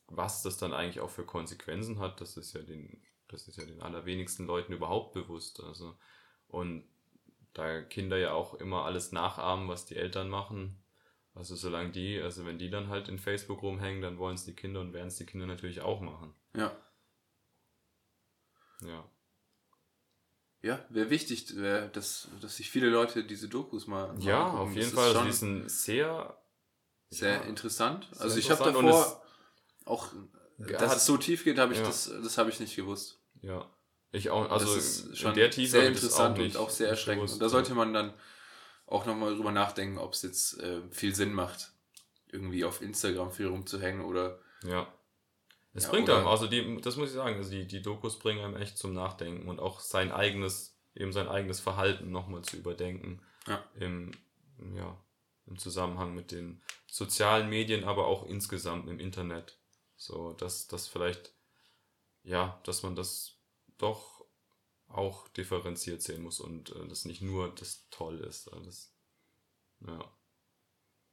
was 0.07 0.43
das 0.43 0.57
dann 0.57 0.73
eigentlich 0.73 1.01
auch 1.01 1.11
für 1.11 1.27
Konsequenzen 1.27 1.99
hat, 1.99 2.21
das 2.21 2.37
ist 2.37 2.55
ja 2.55 2.63
den, 2.63 3.03
das 3.27 3.49
ist 3.49 3.57
ja 3.57 3.65
den 3.65 3.83
allerwenigsten 3.83 4.47
Leuten 4.47 4.73
überhaupt 4.73 5.15
bewusst. 5.15 5.61
Also, 5.61 5.97
und 6.47 6.92
da 7.55 7.83
Kinder 7.83 8.17
ja 8.17 8.33
auch 8.33 8.55
immer 8.55 8.85
alles 8.85 9.13
nachahmen, 9.13 9.69
was 9.69 9.87
die 9.87 9.97
Eltern 9.97 10.29
machen. 10.29 10.83
Also 11.35 11.57
solange 11.57 11.91
die, 11.91 12.21
also 12.21 12.45
wenn 12.45 12.59
die 12.59 12.71
dann 12.71 12.89
halt 12.89 13.09
in 13.09 13.19
Facebook 13.19 13.63
rumhängen, 13.63 14.03
dann 14.03 14.19
wollen 14.19 14.35
es 14.35 14.45
die 14.45 14.55
Kinder 14.55 14.81
und 14.81 14.93
werden 14.93 15.09
es 15.09 15.17
die 15.17 15.27
Kinder 15.27 15.47
natürlich 15.47 15.81
auch 15.81 16.01
machen. 16.01 16.35
Ja. 16.55 16.77
Ja. 18.83 19.05
Ja, 20.63 20.85
wäre 20.91 21.11
wichtig, 21.11 21.57
wär, 21.57 21.89
dass, 21.89 22.29
dass 22.41 22.57
sich 22.57 22.71
viele 22.71 22.89
Leute 22.89 23.25
diese 23.25 23.49
Dokus 23.49 23.89
mal. 23.89 24.15
Ja, 24.21 24.45
angucken. 24.45 24.63
auf 24.63 24.75
jeden 24.75 24.83
das 24.83 24.93
Fall. 24.93 25.09
Also 25.09 25.25
die 25.25 25.33
sind 25.33 25.71
sehr. 25.71 26.39
Sehr 27.11 27.35
ja, 27.35 27.41
interessant. 27.43 28.09
Sehr 28.13 28.23
also 28.23 28.39
ich 28.39 28.51
habe 28.51 28.65
davor 28.65 29.23
auch, 29.85 30.13
dass 30.59 30.91
hat, 30.91 30.97
es 30.99 31.07
so 31.07 31.17
tief 31.17 31.45
geht, 31.45 31.59
habe 31.59 31.73
ich 31.73 31.81
ja. 31.81 31.85
das, 31.85 32.07
das 32.23 32.39
habe 32.39 32.49
ich 32.49 32.61
nicht 32.61 32.77
gewusst. 32.77 33.21
Ja. 33.43 33.69
Ich 34.13 34.29
auch, 34.29 34.51
also 34.51 34.67
das 34.67 34.85
ist 34.85 35.19
schon 35.19 35.31
in 35.31 35.39
der 35.39 35.51
Tiefe 35.51 35.71
sehr 35.71 35.89
interessant 35.89 36.39
auch 36.39 36.43
und 36.43 36.57
auch 36.59 36.71
sehr 36.71 36.89
erschreckend. 36.89 37.33
Und 37.33 37.41
da 37.41 37.49
sollte 37.49 37.75
man 37.75 37.95
dann 37.95 38.13
auch 38.87 39.07
nochmal 39.07 39.35
drüber 39.35 39.53
nachdenken, 39.53 39.97
ob 39.99 40.13
es 40.13 40.23
jetzt 40.23 40.61
äh, 40.61 40.83
viel 40.91 41.15
Sinn 41.15 41.33
macht, 41.33 41.73
irgendwie 42.31 42.65
auf 42.65 42.83
Instagram 42.83 43.33
viel 43.33 43.47
rumzuhängen 43.47 44.05
oder. 44.05 44.39
Ja. 44.65 44.87
Es 45.75 45.85
ja, 45.85 45.91
bringt 45.91 46.11
einem, 46.11 46.27
also 46.27 46.47
die, 46.47 46.79
das 46.83 46.97
muss 46.97 47.09
ich 47.09 47.15
sagen, 47.15 47.37
also 47.37 47.51
die, 47.51 47.67
die 47.67 47.81
Dokus 47.81 48.19
bringen 48.19 48.45
einem 48.45 48.57
echt 48.57 48.77
zum 48.77 48.93
Nachdenken 48.93 49.49
und 49.49 49.59
auch 49.59 49.81
sein 49.81 50.13
eigenes, 50.13 50.77
eben 50.95 51.13
sein 51.13 51.29
eigenes 51.29 51.61
Verhalten 51.61 52.11
nochmal 52.11 52.43
zu 52.43 52.59
überdenken. 52.59 53.23
Ja. 53.47 53.65
Im, 53.81 54.11
ja, 54.77 54.95
im 55.47 55.59
Zusammenhang 55.59 56.15
mit 56.15 56.31
den 56.31 56.61
sozialen 56.87 57.49
Medien, 57.49 57.85
aber 57.85 58.07
auch 58.07 58.27
insgesamt 58.27 58.91
im 58.91 59.01
Internet. 59.01 59.57
So, 59.97 60.35
dass 60.35 60.69
das 60.69 60.87
vielleicht, 60.87 61.33
ja, 62.23 62.61
dass 62.65 62.83
man 62.83 62.95
das 62.95 63.32
doch 63.83 64.25
auch 64.89 65.29
differenziert 65.29 66.03
sehen 66.03 66.23
muss 66.23 66.41
und 66.41 66.75
äh, 66.77 66.89
das 66.89 67.05
nicht 67.05 67.23
nur 67.23 67.55
das 67.55 67.89
toll 67.91 68.21
ist. 68.21 68.49
Alles. 68.53 68.95
Ja. 69.81 70.13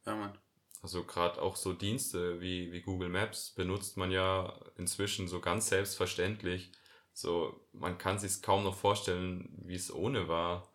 Ja, 0.06 0.16
Mann. 0.16 0.38
Also 0.82 1.04
gerade 1.04 1.40
auch 1.42 1.56
so 1.56 1.72
Dienste 1.72 2.40
wie, 2.40 2.72
wie 2.72 2.80
Google 2.80 3.10
Maps 3.10 3.50
benutzt 3.50 3.96
man 3.96 4.10
ja 4.10 4.58
inzwischen 4.76 5.28
so 5.28 5.40
ganz 5.40 5.68
selbstverständlich. 5.68 6.72
So, 7.12 7.68
man 7.72 7.98
kann 7.98 8.18
sich 8.18 8.40
kaum 8.40 8.64
noch 8.64 8.76
vorstellen, 8.76 9.58
wie 9.64 9.74
es 9.74 9.92
ohne 9.92 10.28
war. 10.28 10.72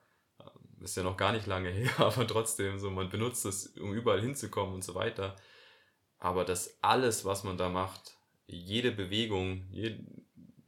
Ist 0.80 0.98
ja 0.98 1.04
noch 1.04 1.18
gar 1.18 1.32
nicht 1.32 1.48
lange 1.48 1.70
her, 1.72 1.92
aber 2.00 2.28
trotzdem 2.28 2.78
so, 2.78 2.92
man 2.92 3.10
benutzt 3.10 3.46
es, 3.46 3.68
um 3.78 3.94
überall 3.94 4.22
hinzukommen 4.22 4.76
und 4.76 4.84
so 4.84 4.94
weiter. 4.94 5.36
Aber 6.20 6.46
das 6.46 6.78
alles, 6.84 7.26
was 7.26 7.44
man 7.44 7.58
da 7.58 7.70
macht, 7.70 8.18
jede 8.48 8.92
Bewegung, 8.92 9.68
jede, 9.72 10.06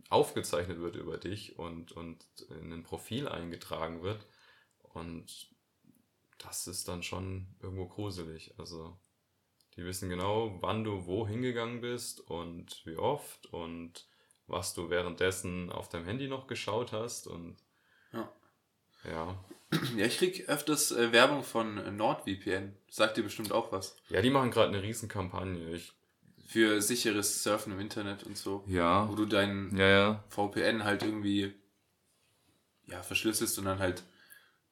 aufgezeichnet 0.10 0.80
wird 0.80 0.96
über 0.96 1.18
dich 1.18 1.58
und, 1.58 1.92
und 1.92 2.26
in 2.62 2.72
ein 2.72 2.84
Profil 2.84 3.28
eingetragen 3.28 4.02
wird. 4.04 4.26
Und 4.80 5.50
das 6.38 6.68
ist 6.68 6.88
dann 6.88 7.04
schon 7.04 7.48
irgendwo 7.62 7.88
gruselig. 7.88 8.54
Also 8.58 8.98
die 9.76 9.86
wissen 9.86 10.10
genau, 10.10 10.58
wann 10.62 10.84
du 10.84 11.06
wo 11.06 11.28
hingegangen 11.28 11.82
bist 11.82 12.22
und 12.22 12.82
wie 12.86 12.98
oft 12.98 13.46
und 13.54 14.08
was 14.48 14.74
du 14.74 14.90
währenddessen 14.90 15.72
auf 15.72 15.90
deinem 15.90 16.06
Handy 16.06 16.28
noch 16.28 16.48
geschaut 16.48 16.94
hast 16.94 17.28
und 17.28 17.58
ja. 18.14 18.32
Ja, 19.04 19.38
ja 19.98 20.06
ich 20.06 20.18
krieg 20.18 20.50
öfters 20.50 20.92
äh, 20.92 21.12
Werbung 21.12 21.44
von 21.44 21.96
NordVPN. 21.96 22.76
Sagt 22.90 23.18
dir 23.18 23.24
bestimmt 23.24 23.52
auch 23.52 23.72
was. 23.72 23.98
Ja, 24.10 24.22
die 24.22 24.30
machen 24.30 24.52
gerade 24.52 24.70
eine 24.70 24.82
Riesenkampagne. 24.82 25.70
Ich 25.72 25.94
für 26.48 26.82
sicheres 26.82 27.44
Surfen 27.44 27.74
im 27.74 27.80
Internet 27.82 28.24
und 28.24 28.38
so. 28.38 28.64
Ja. 28.68 29.08
Wo 29.10 29.16
du 29.16 29.26
deinen 29.26 29.76
ja, 29.76 29.88
ja. 29.88 30.24
VPN 30.30 30.86
halt 30.86 31.04
irgendwie 31.04 31.54
ja, 32.86 33.04
verschlüsselst 33.04 33.60
und 33.60 33.66
dann 33.66 33.80
halt 33.80 34.02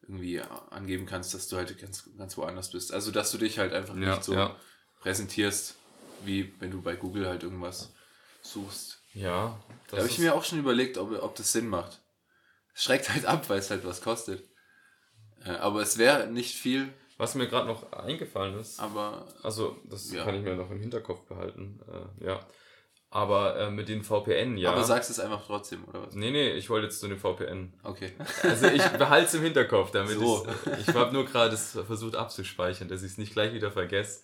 irgendwie 0.01 0.39
angeben 0.69 1.05
kannst, 1.05 1.33
dass 1.33 1.49
du 1.49 1.57
halt 1.57 1.77
ganz, 1.77 2.09
ganz 2.17 2.37
woanders 2.37 2.71
bist. 2.71 2.93
Also, 2.93 3.11
dass 3.11 3.31
du 3.31 3.37
dich 3.37 3.59
halt 3.59 3.73
einfach 3.73 3.95
ja, 3.97 4.11
nicht 4.11 4.23
so 4.23 4.55
präsentierst, 5.01 5.75
wie 6.23 6.53
wenn 6.59 6.71
du 6.71 6.81
bei 6.81 6.95
Google 6.95 7.27
halt 7.27 7.43
irgendwas 7.43 7.93
suchst. 8.41 9.01
Ja. 9.13 9.59
Da 9.89 9.97
habe 9.97 10.07
ich 10.07 10.17
mir 10.17 10.33
auch 10.33 10.45
schon 10.45 10.59
überlegt, 10.59 10.97
ob, 10.97 11.11
ob 11.21 11.35
das 11.35 11.51
Sinn 11.51 11.67
macht. 11.67 11.99
Es 12.73 12.83
schreckt 12.83 13.09
halt 13.09 13.25
ab, 13.25 13.49
weil 13.49 13.59
es 13.59 13.69
halt 13.69 13.83
was 13.83 14.01
kostet. 14.01 14.47
Äh, 15.43 15.51
aber 15.51 15.81
es 15.81 15.97
wäre 15.97 16.27
nicht 16.27 16.55
viel 16.55 16.93
was 17.17 17.35
mir 17.35 17.47
gerade 17.47 17.67
noch 17.67 17.91
eingefallen 17.93 18.59
ist. 18.59 18.79
Aber. 18.79 19.25
Also, 19.43 19.77
das 19.85 20.11
ja. 20.11 20.23
kann 20.23 20.35
ich 20.35 20.43
mir 20.43 20.55
noch 20.55 20.69
im 20.71 20.79
Hinterkopf 20.79 21.21
behalten. 21.27 21.79
Äh, 22.21 22.25
ja. 22.25 22.39
Aber 23.09 23.57
äh, 23.57 23.71
mit 23.71 23.87
den 23.87 24.03
VPN, 24.03 24.57
ja. 24.57 24.71
Aber 24.71 24.83
sagst 24.83 25.09
es 25.09 25.19
einfach 25.19 25.45
trotzdem, 25.45 25.85
oder 25.85 26.05
was? 26.05 26.15
Nee, 26.15 26.31
nee, 26.31 26.51
ich 26.51 26.69
wollte 26.69 26.87
jetzt 26.87 26.99
zu 26.99 27.07
den 27.07 27.17
VPN. 27.17 27.73
Okay. 27.83 28.11
Also 28.43 28.67
ich 28.67 28.83
behalte 28.89 29.27
es 29.27 29.33
im 29.35 29.41
Hinterkopf, 29.43 29.91
damit 29.91 30.19
so. 30.19 30.45
ich, 30.77 30.89
ich 30.89 30.93
habe 30.93 31.13
nur 31.13 31.25
gerade 31.25 31.55
versucht 31.55 32.15
abzuspeichern, 32.15 32.89
dass 32.89 33.03
ich 33.03 33.13
es 33.13 33.17
nicht 33.17 33.31
gleich 33.31 33.53
wieder 33.53 33.71
vergesse. 33.71 34.23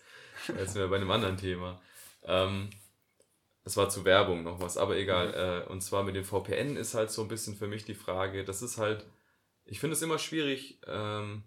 Als 0.58 0.74
wir 0.74 0.88
bei 0.88 0.96
einem 0.96 1.10
anderen 1.10 1.38
Thema. 1.38 1.80
Ähm, 2.24 2.68
es 3.64 3.76
war 3.76 3.88
zu 3.88 4.04
Werbung 4.04 4.42
noch 4.42 4.60
was, 4.60 4.76
aber 4.76 4.96
egal. 4.96 5.28
Mhm. 5.28 5.34
Äh, 5.68 5.72
und 5.72 5.80
zwar 5.80 6.02
mit 6.02 6.16
den 6.16 6.24
VPN 6.24 6.76
ist 6.76 6.94
halt 6.94 7.10
so 7.10 7.22
ein 7.22 7.28
bisschen 7.28 7.56
für 7.56 7.68
mich 7.68 7.84
die 7.84 7.94
Frage, 7.94 8.44
das 8.44 8.62
ist 8.62 8.78
halt, 8.78 9.06
ich 9.64 9.80
finde 9.80 9.94
es 9.94 10.02
immer 10.02 10.18
schwierig, 10.18 10.80
ähm, 10.86 11.44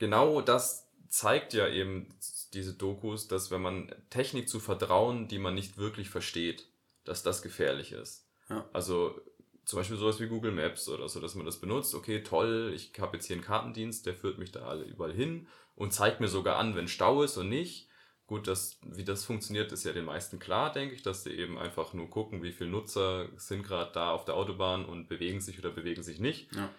genau 0.00 0.40
das 0.40 0.88
zeigt 1.08 1.54
ja 1.54 1.68
eben 1.68 2.08
diese 2.52 2.72
Dokus, 2.72 3.28
dass 3.28 3.52
wenn 3.52 3.62
man 3.62 3.94
Technik 4.10 4.48
zu 4.48 4.58
vertrauen, 4.58 5.28
die 5.28 5.38
man 5.38 5.54
nicht 5.54 5.78
wirklich 5.78 6.10
versteht, 6.10 6.66
dass 7.04 7.22
das 7.22 7.42
gefährlich 7.42 7.92
ist. 7.92 8.26
Ja. 8.48 8.68
Also 8.72 9.20
zum 9.64 9.78
Beispiel 9.78 9.96
sowas 9.96 10.18
wie 10.18 10.26
Google 10.26 10.50
Maps 10.50 10.88
oder 10.88 11.08
so, 11.08 11.20
dass 11.20 11.36
man 11.36 11.46
das 11.46 11.60
benutzt, 11.60 11.94
okay, 11.94 12.22
toll, 12.24 12.72
ich 12.74 12.92
habe 12.98 13.16
jetzt 13.16 13.26
hier 13.26 13.36
einen 13.36 13.44
Kartendienst, 13.44 14.04
der 14.06 14.16
führt 14.16 14.38
mich 14.38 14.50
da 14.50 14.66
alle 14.66 14.82
überall 14.82 15.12
hin 15.12 15.46
und 15.76 15.92
zeigt 15.92 16.20
mir 16.20 16.28
sogar 16.28 16.56
an, 16.56 16.74
wenn 16.74 16.88
Stau 16.88 17.22
ist 17.22 17.36
und 17.36 17.48
nicht. 17.48 17.88
Gut, 18.26 18.46
das, 18.46 18.78
wie 18.86 19.04
das 19.04 19.24
funktioniert, 19.24 19.72
ist 19.72 19.84
ja 19.84 19.92
den 19.92 20.04
meisten 20.04 20.38
klar, 20.38 20.72
denke 20.72 20.94
ich, 20.94 21.02
dass 21.02 21.24
sie 21.24 21.30
eben 21.30 21.58
einfach 21.58 21.94
nur 21.94 22.08
gucken, 22.08 22.42
wie 22.42 22.52
viele 22.52 22.70
Nutzer 22.70 23.28
sind 23.36 23.64
gerade 23.64 23.90
da 23.92 24.12
auf 24.12 24.24
der 24.24 24.36
Autobahn 24.36 24.84
und 24.84 25.08
bewegen 25.08 25.40
sich 25.40 25.58
oder 25.58 25.70
bewegen 25.70 26.02
sich 26.02 26.20
nicht. 26.20 26.54
Ja. 26.54 26.70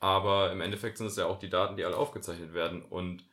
Aber 0.00 0.52
im 0.52 0.60
Endeffekt 0.60 0.98
sind 0.98 1.08
es 1.08 1.16
ja 1.16 1.26
auch 1.26 1.38
die 1.38 1.50
Daten, 1.50 1.76
die 1.76 1.84
alle 1.84 1.96
aufgezeichnet 1.96 2.54
werden. 2.54 2.82
Und 2.82 3.24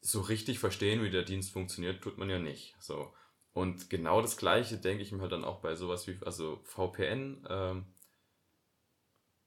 so 0.00 0.20
richtig 0.20 0.58
verstehen, 0.58 1.02
wie 1.02 1.10
der 1.10 1.22
Dienst 1.22 1.52
funktioniert, 1.52 2.02
tut 2.02 2.18
man 2.18 2.30
ja 2.30 2.38
nicht. 2.38 2.76
So. 2.80 3.12
Und 3.52 3.90
genau 3.90 4.22
das 4.22 4.36
Gleiche 4.36 4.78
denke 4.78 5.02
ich 5.02 5.12
mir 5.12 5.22
halt 5.22 5.32
dann 5.32 5.44
auch 5.44 5.60
bei 5.60 5.74
sowas 5.74 6.06
wie, 6.06 6.18
also 6.24 6.60
VPN, 6.64 7.46
ähm, 7.48 7.86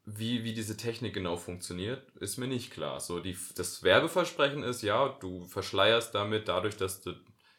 wie, 0.03 0.43
wie 0.43 0.53
diese 0.53 0.77
Technik 0.77 1.13
genau 1.13 1.37
funktioniert, 1.37 2.09
ist 2.17 2.37
mir 2.37 2.47
nicht 2.47 2.71
klar. 2.71 2.99
So, 2.99 3.19
die, 3.19 3.37
das 3.55 3.83
Werbeversprechen 3.83 4.63
ist, 4.63 4.81
ja, 4.81 5.09
du 5.09 5.45
verschleierst 5.45 6.13
damit, 6.15 6.47
dadurch, 6.47 6.75
dass 6.75 7.01
du, 7.01 7.13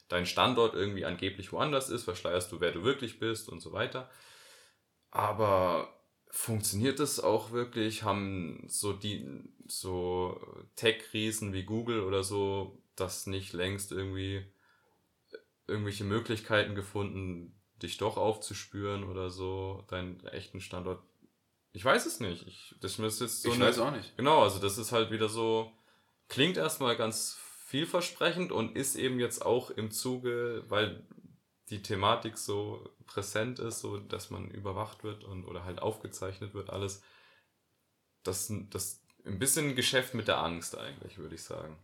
dein 0.08 0.26
Standort 0.26 0.74
irgendwie 0.74 1.04
angeblich 1.04 1.52
woanders 1.52 1.88
ist, 1.88 2.04
verschleierst 2.04 2.50
du, 2.52 2.60
wer 2.60 2.72
du 2.72 2.82
wirklich 2.82 3.18
bist 3.18 3.48
und 3.48 3.60
so 3.60 3.72
weiter. 3.72 4.10
Aber 5.10 5.88
funktioniert 6.32 6.98
das 6.98 7.20
auch 7.20 7.52
wirklich? 7.52 8.02
Haben 8.02 8.64
so 8.66 8.92
die 8.92 9.24
so 9.68 10.40
Tech-Riesen 10.74 11.52
wie 11.52 11.62
Google 11.62 12.00
oder 12.00 12.24
so 12.24 12.82
das 12.96 13.26
nicht 13.26 13.52
längst 13.52 13.92
irgendwie 13.92 14.44
irgendwelche 15.68 16.04
Möglichkeiten 16.04 16.74
gefunden, 16.74 17.54
dich 17.80 17.98
doch 17.98 18.16
aufzuspüren 18.16 19.04
oder 19.04 19.30
so, 19.30 19.84
deinen 19.88 20.26
echten 20.26 20.60
Standort? 20.60 21.02
Ich 21.72 21.84
weiß 21.84 22.06
es 22.06 22.20
nicht. 22.20 22.46
Ich, 22.46 22.74
das 22.80 22.98
ist 22.98 23.20
jetzt 23.20 23.42
so 23.42 23.50
ich 23.50 23.54
eine, 23.54 23.66
weiß 23.66 23.78
auch 23.78 23.92
nicht. 23.92 24.16
Genau, 24.16 24.42
also 24.42 24.58
das 24.58 24.78
ist 24.78 24.92
halt 24.92 25.10
wieder 25.10 25.28
so, 25.28 25.70
klingt 26.28 26.56
erstmal 26.56 26.96
ganz 26.96 27.38
vielversprechend 27.66 28.52
und 28.52 28.76
ist 28.76 28.96
eben 28.96 29.20
jetzt 29.20 29.44
auch 29.44 29.70
im 29.70 29.90
Zuge, 29.90 30.64
weil 30.68 31.06
die 31.72 31.82
Thematik 31.82 32.36
so 32.36 32.88
präsent 33.06 33.58
ist, 33.58 33.80
so 33.80 33.98
dass 33.98 34.30
man 34.30 34.50
überwacht 34.50 35.02
wird 35.04 35.24
und 35.24 35.44
oder 35.44 35.64
halt 35.64 35.80
aufgezeichnet 35.80 36.54
wird, 36.54 36.70
alles. 36.70 37.02
Das, 38.22 38.52
das 38.70 39.00
ein 39.24 39.38
bisschen 39.38 39.74
Geschäft 39.74 40.14
mit 40.14 40.28
der 40.28 40.38
Angst 40.38 40.76
eigentlich, 40.76 41.18
würde 41.18 41.34
ich 41.34 41.42
sagen. 41.42 41.76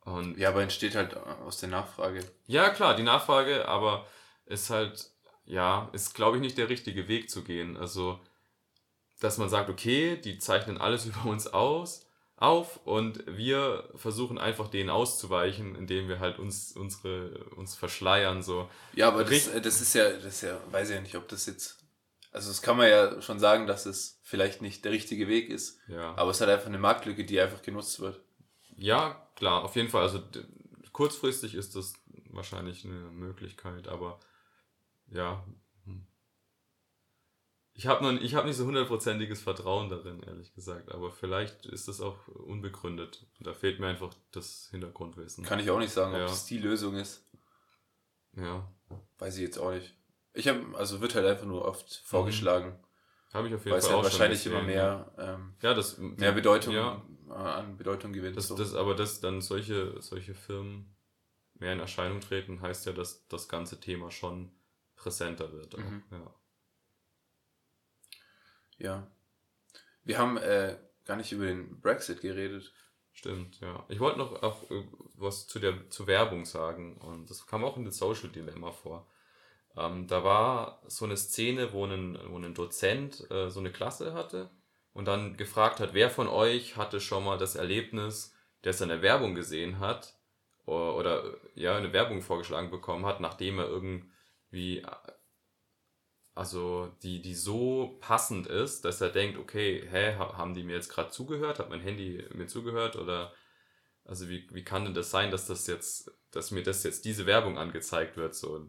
Und 0.00 0.36
Ja, 0.38 0.48
aber 0.48 0.62
entsteht 0.62 0.96
halt 0.96 1.16
aus 1.16 1.60
der 1.60 1.68
Nachfrage. 1.68 2.24
Ja, 2.46 2.70
klar, 2.70 2.96
die 2.96 3.02
Nachfrage, 3.02 3.68
aber 3.68 4.06
ist 4.46 4.70
halt, 4.70 5.10
ja, 5.44 5.88
ist, 5.92 6.14
glaube 6.14 6.36
ich, 6.36 6.42
nicht 6.42 6.58
der 6.58 6.68
richtige 6.68 7.06
Weg 7.06 7.30
zu 7.30 7.44
gehen. 7.44 7.76
Also, 7.76 8.20
dass 9.20 9.38
man 9.38 9.48
sagt, 9.48 9.70
okay, 9.70 10.16
die 10.16 10.38
zeichnen 10.38 10.78
alles 10.78 11.06
über 11.06 11.26
uns 11.26 11.46
aus, 11.46 12.06
auf 12.40 12.80
und 12.86 13.22
wir 13.26 13.88
versuchen 13.96 14.38
einfach 14.38 14.68
denen 14.68 14.88
auszuweichen, 14.88 15.76
indem 15.76 16.08
wir 16.08 16.20
halt 16.20 16.38
uns, 16.38 16.72
unsere, 16.72 17.44
uns 17.54 17.76
verschleiern, 17.76 18.42
so. 18.42 18.68
Ja, 18.94 19.08
aber 19.08 19.24
das, 19.24 19.50
das 19.62 19.80
ist 19.82 19.94
ja, 19.94 20.10
das 20.10 20.24
ist 20.24 20.42
ja, 20.42 20.58
weiß 20.70 20.88
ich 20.88 20.94
ja 20.96 21.02
nicht, 21.02 21.16
ob 21.16 21.28
das 21.28 21.44
jetzt. 21.44 21.78
Also 22.32 22.48
das 22.48 22.62
kann 22.62 22.78
man 22.78 22.88
ja 22.88 23.20
schon 23.20 23.38
sagen, 23.38 23.66
dass 23.66 23.84
es 23.84 24.20
vielleicht 24.22 24.62
nicht 24.62 24.84
der 24.84 24.92
richtige 24.92 25.28
Weg 25.28 25.50
ist. 25.50 25.80
Ja. 25.86 26.14
Aber 26.16 26.30
es 26.30 26.40
halt 26.40 26.50
einfach 26.50 26.68
eine 26.68 26.78
Marktlücke, 26.78 27.26
die 27.26 27.38
einfach 27.38 27.60
genutzt 27.60 28.00
wird. 28.00 28.20
Ja, 28.76 29.28
klar, 29.36 29.62
auf 29.62 29.76
jeden 29.76 29.90
Fall. 29.90 30.02
Also 30.02 30.22
kurzfristig 30.92 31.54
ist 31.54 31.76
das 31.76 31.92
wahrscheinlich 32.30 32.86
eine 32.86 33.10
Möglichkeit, 33.10 33.86
aber 33.86 34.18
ja. 35.10 35.44
Ich 37.80 37.86
habe 37.86 38.12
ich 38.18 38.34
hab 38.34 38.44
nicht 38.44 38.56
so 38.56 38.66
hundertprozentiges 38.66 39.40
Vertrauen 39.40 39.88
darin, 39.88 40.22
ehrlich 40.22 40.52
gesagt, 40.52 40.92
aber 40.92 41.10
vielleicht 41.10 41.64
ist 41.64 41.88
das 41.88 42.02
auch 42.02 42.28
unbegründet. 42.28 43.24
Da 43.40 43.54
fehlt 43.54 43.80
mir 43.80 43.86
einfach 43.86 44.12
das 44.32 44.68
Hintergrundwissen. 44.70 45.44
Kann 45.46 45.60
ich 45.60 45.70
auch 45.70 45.78
nicht 45.78 45.90
sagen, 45.90 46.12
ob 46.12 46.20
Ja. 46.20 46.26
das 46.26 46.44
die 46.44 46.58
Lösung 46.58 46.96
ist. 46.96 47.24
ja, 48.36 48.70
Weiß 49.18 49.36
ich 49.36 49.40
jetzt 49.42 49.56
auch 49.56 49.70
nicht. 49.72 49.94
Ich 50.34 50.46
habe, 50.46 50.60
also 50.76 51.00
wird 51.00 51.14
halt 51.14 51.24
einfach 51.24 51.46
nur 51.46 51.64
oft 51.64 52.02
vorgeschlagen, 52.04 52.78
habe 53.32 53.48
ich 53.48 53.54
auf 53.54 53.64
jeden 53.64 53.72
weil 53.72 53.78
es 53.78 53.86
Fall 53.86 53.94
ja 53.94 53.98
auch 54.00 54.04
wahrscheinlich 54.04 54.44
immer 54.44 54.62
mehr, 54.62 55.10
ähm, 55.16 55.54
Ja, 55.62 55.72
das 55.72 55.96
mehr 55.96 56.32
Bedeutung 56.32 56.74
Ja, 56.74 57.02
äh, 57.30 57.32
an 57.32 57.78
Bedeutung 57.78 58.12
gewinnt. 58.12 58.36
das, 58.36 58.48
so. 58.48 58.56
das, 58.58 58.74
aber 58.74 58.94
dass 58.94 59.20
dann 59.22 59.40
solche, 59.40 60.02
solche 60.02 60.34
Firmen 60.34 60.94
mehr 61.54 61.72
in 61.72 61.80
Erscheinung 61.80 62.20
treten, 62.20 62.60
heißt 62.60 62.84
ja, 62.84 62.92
dass 62.92 63.26
das 63.28 63.48
ganze 63.48 63.80
Thema 63.80 64.10
schon 64.10 64.52
präsenter 64.96 65.50
wird. 65.54 65.74
Auch. 65.76 65.78
Mhm. 65.78 66.02
Ja. 66.10 66.34
Ja. 68.80 69.06
Wir 70.02 70.18
haben 70.18 70.36
äh, 70.38 70.76
gar 71.04 71.16
nicht 71.16 71.32
über 71.32 71.46
den 71.46 71.80
Brexit 71.80 72.20
geredet. 72.20 72.72
Stimmt, 73.12 73.60
ja. 73.60 73.84
Ich 73.88 74.00
wollte 74.00 74.18
noch 74.18 74.42
auch 74.42 74.70
äh, 74.70 74.84
was 75.14 75.46
zu 75.46 75.58
der 75.58 75.90
zu 75.90 76.06
Werbung 76.06 76.44
sagen 76.44 76.96
und 76.96 77.28
das 77.30 77.46
kam 77.46 77.64
auch 77.64 77.76
in 77.76 77.84
den 77.84 77.92
Social 77.92 78.30
Dilemma 78.30 78.72
vor. 78.72 79.06
Ähm, 79.76 80.06
da 80.06 80.24
war 80.24 80.82
so 80.86 81.04
eine 81.04 81.16
Szene, 81.16 81.72
wo 81.72 81.84
ein, 81.84 82.18
wo 82.28 82.38
ein 82.38 82.54
Dozent 82.54 83.30
äh, 83.30 83.50
so 83.50 83.60
eine 83.60 83.72
Klasse 83.72 84.14
hatte 84.14 84.50
und 84.92 85.06
dann 85.06 85.36
gefragt 85.36 85.80
hat, 85.80 85.94
wer 85.94 86.10
von 86.10 86.28
euch 86.28 86.76
hatte 86.76 87.00
schon 87.00 87.24
mal 87.24 87.38
das 87.38 87.56
Erlebnis, 87.56 88.34
dass 88.62 88.80
er 88.80 88.90
eine 88.90 89.02
Werbung 89.02 89.34
gesehen 89.34 89.78
hat 89.78 90.14
oder, 90.66 90.96
oder 90.96 91.36
ja, 91.54 91.76
eine 91.76 91.92
Werbung 91.92 92.22
vorgeschlagen 92.22 92.70
bekommen 92.70 93.06
hat, 93.06 93.20
nachdem 93.20 93.58
er 93.58 93.68
irgendwie 93.68 94.84
also 96.34 96.90
die, 97.02 97.20
die 97.22 97.34
so 97.34 97.98
passend 98.00 98.46
ist, 98.46 98.84
dass 98.84 99.00
er 99.00 99.10
denkt, 99.10 99.38
okay, 99.38 99.86
hä, 99.90 100.14
ha- 100.16 100.36
haben 100.38 100.54
die 100.54 100.62
mir 100.62 100.74
jetzt 100.76 100.88
gerade 100.88 101.10
zugehört? 101.10 101.58
Hat 101.58 101.70
mein 101.70 101.80
Handy 101.80 102.24
mir 102.34 102.46
zugehört? 102.46 102.96
Oder 102.96 103.32
also 104.04 104.28
wie, 104.28 104.48
wie 104.52 104.64
kann 104.64 104.84
denn 104.84 104.94
das 104.94 105.10
sein, 105.10 105.30
dass 105.30 105.46
das 105.46 105.66
jetzt, 105.66 106.12
dass 106.30 106.50
mir 106.50 106.62
das 106.62 106.82
jetzt 106.84 107.04
diese 107.04 107.26
Werbung 107.26 107.58
angezeigt 107.58 108.16
wird? 108.16 108.34
So, 108.34 108.66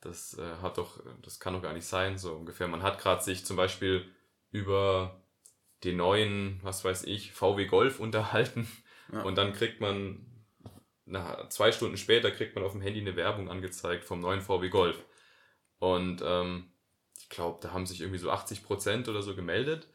das 0.00 0.38
äh, 0.38 0.56
hat 0.62 0.78
doch, 0.78 1.00
das 1.22 1.40
kann 1.40 1.54
doch 1.54 1.62
gar 1.62 1.72
nicht 1.74 1.86
sein, 1.86 2.18
so 2.18 2.32
ungefähr. 2.34 2.68
Man 2.68 2.82
hat 2.82 2.98
gerade 3.00 3.22
sich 3.22 3.44
zum 3.44 3.56
Beispiel 3.56 4.06
über 4.50 5.20
den 5.84 5.96
neuen, 5.98 6.60
was 6.62 6.84
weiß 6.84 7.04
ich, 7.04 7.32
VW 7.32 7.66
Golf 7.66 8.00
unterhalten 8.00 8.66
Ja. 9.12 9.22
und 9.22 9.36
dann 9.36 9.52
kriegt 9.52 9.80
man, 9.80 10.26
na, 11.04 11.48
zwei 11.50 11.72
Stunden 11.72 11.96
später 11.96 12.30
kriegt 12.30 12.54
man 12.54 12.64
auf 12.64 12.72
dem 12.72 12.80
Handy 12.80 13.00
eine 13.00 13.16
Werbung 13.16 13.50
angezeigt 13.50 14.04
vom 14.04 14.20
neuen 14.20 14.40
VW 14.40 14.68
Golf. 14.68 15.04
Und 15.78 16.22
ähm, 16.24 16.72
ich 17.18 17.28
glaube, 17.28 17.58
da 17.60 17.72
haben 17.72 17.86
sich 17.86 18.00
irgendwie 18.00 18.18
so 18.18 18.30
80% 18.30 19.08
oder 19.08 19.22
so 19.22 19.34
gemeldet. 19.34 19.88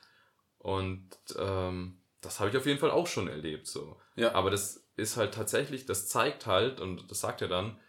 Und 0.57 1.09
ähm, 1.37 2.01
das 2.21 2.39
habe 2.39 2.49
ich 2.49 2.57
auf 2.57 2.65
jeden 2.65 2.79
Fall 2.79 2.91
auch 2.91 3.07
schon 3.07 3.27
erlebt. 3.27 3.67
So. 3.67 3.99
Ja. 4.15 4.33
Aber 4.33 4.51
das 4.51 4.87
ist 4.95 5.17
halt 5.17 5.33
tatsächlich, 5.33 5.85
das 5.85 6.07
zeigt 6.07 6.45
halt, 6.45 6.79
und 6.79 7.09
das 7.09 7.21
sagt 7.21 7.41
er 7.41 7.47
dann, 7.47 7.79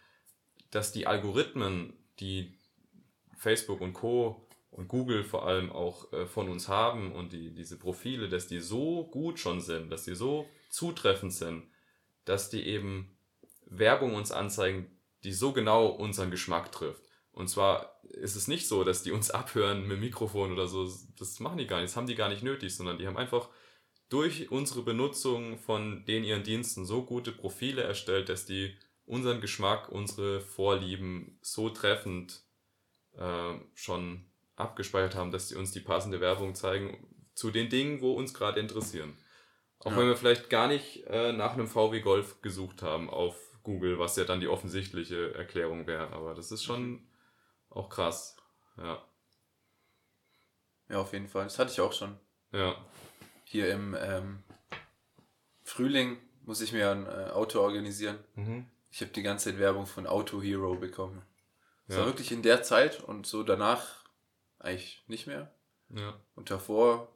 dass 0.71 0.91
die 0.91 1.05
Algorithmen, 1.05 1.93
die 2.19 2.57
Facebook 3.37 3.81
und 3.81 3.93
Co. 3.93 4.47
und 4.71 4.87
Google 4.87 5.23
vor 5.23 5.45
allem 5.45 5.71
auch 5.71 6.11
äh, 6.13 6.25
von 6.25 6.49
uns 6.49 6.67
haben 6.67 7.13
und 7.13 7.33
die, 7.33 7.53
diese 7.53 7.77
Profile, 7.77 8.29
dass 8.29 8.47
die 8.47 8.59
so 8.59 9.05
gut 9.05 9.39
schon 9.39 9.61
sind, 9.61 9.91
dass 9.91 10.05
die 10.05 10.15
so 10.15 10.49
zutreffend 10.69 11.33
sind, 11.33 11.67
dass 12.25 12.49
die 12.49 12.65
eben 12.65 13.15
Werbung 13.65 14.15
uns 14.15 14.31
anzeigen, 14.31 14.97
die 15.23 15.33
so 15.33 15.53
genau 15.53 15.87
unseren 15.87 16.31
Geschmack 16.31 16.71
trifft. 16.71 17.03
Und 17.33 17.49
zwar 17.49 17.99
ist 18.09 18.35
es 18.35 18.47
nicht 18.47 18.67
so, 18.67 18.83
dass 18.83 19.03
die 19.03 19.11
uns 19.11 19.29
abhören 19.41 19.87
mit 19.87 19.99
Mikrofon 19.99 20.51
oder 20.53 20.67
so. 20.67 20.89
Das 21.17 21.39
machen 21.39 21.57
die 21.57 21.67
gar 21.67 21.77
nicht. 21.81 21.89
Das 21.89 21.97
haben 21.97 22.07
die 22.07 22.15
gar 22.15 22.29
nicht 22.29 22.43
nötig, 22.43 22.75
sondern 22.75 22.97
die 22.97 23.07
haben 23.07 23.17
einfach 23.17 23.49
durch 24.09 24.51
unsere 24.51 24.83
Benutzung 24.83 25.57
von 25.57 26.05
den 26.05 26.23
ihren 26.23 26.43
Diensten 26.43 26.85
so 26.85 27.03
gute 27.03 27.31
Profile 27.31 27.81
erstellt, 27.83 28.29
dass 28.29 28.45
die 28.45 28.77
unseren 29.05 29.41
Geschmack, 29.41 29.89
unsere 29.89 30.39
Vorlieben 30.39 31.37
so 31.41 31.69
treffend 31.69 32.43
äh, 33.17 33.53
schon 33.73 34.25
abgespeichert 34.55 35.15
haben, 35.15 35.31
dass 35.31 35.49
sie 35.49 35.55
uns 35.55 35.71
die 35.71 35.79
passende 35.79 36.21
Werbung 36.21 36.53
zeigen 36.55 37.07
zu 37.33 37.49
den 37.49 37.69
Dingen, 37.69 38.01
wo 38.01 38.13
uns 38.13 38.33
gerade 38.33 38.59
interessieren. 38.59 39.17
Auch 39.79 39.91
Ja. 39.91 39.97
wenn 39.97 40.07
wir 40.07 40.15
vielleicht 40.15 40.49
gar 40.51 40.67
nicht 40.67 41.03
äh, 41.07 41.33
nach 41.33 41.53
einem 41.53 41.67
VW 41.67 41.99
Golf 42.01 42.41
gesucht 42.41 42.83
haben 42.83 43.09
auf 43.09 43.35
Google, 43.63 43.97
was 43.97 44.15
ja 44.15 44.25
dann 44.25 44.39
die 44.39 44.47
offensichtliche 44.47 45.33
Erklärung 45.33 45.87
wäre. 45.87 46.11
Aber 46.11 46.35
das 46.35 46.51
ist 46.51 46.63
schon 46.63 47.07
auch 47.73 47.89
krass. 47.89 48.37
Ja. 48.77 49.03
Ja, 50.89 50.97
auf 50.99 51.13
jeden 51.13 51.27
Fall. 51.27 51.43
Das 51.45 51.57
hatte 51.59 51.71
ich 51.71 51.81
auch 51.81 51.93
schon. 51.93 52.17
Ja. 52.51 52.75
Hier 53.45 53.71
im 53.71 53.95
ähm, 53.99 54.43
Frühling 55.63 56.17
muss 56.43 56.61
ich 56.61 56.71
mir 56.73 56.91
ein 56.91 57.05
äh, 57.07 57.31
Auto 57.31 57.61
organisieren. 57.61 58.23
Mhm. 58.35 58.69
Ich 58.91 59.01
habe 59.01 59.11
die 59.11 59.23
ganze 59.23 59.49
Zeit 59.49 59.59
Werbung 59.59 59.85
von 59.87 60.05
Auto 60.07 60.41
Hero 60.41 60.75
bekommen. 60.75 61.21
Das 61.87 61.97
war 61.97 62.03
Ja. 62.03 62.09
wirklich 62.09 62.31
in 62.31 62.41
der 62.43 62.63
Zeit 62.63 63.01
und 63.03 63.25
so 63.25 63.43
danach 63.43 64.03
eigentlich 64.59 65.03
nicht 65.07 65.25
mehr. 65.27 65.53
ja. 65.89 66.19
Und 66.35 66.49
davor 66.51 67.09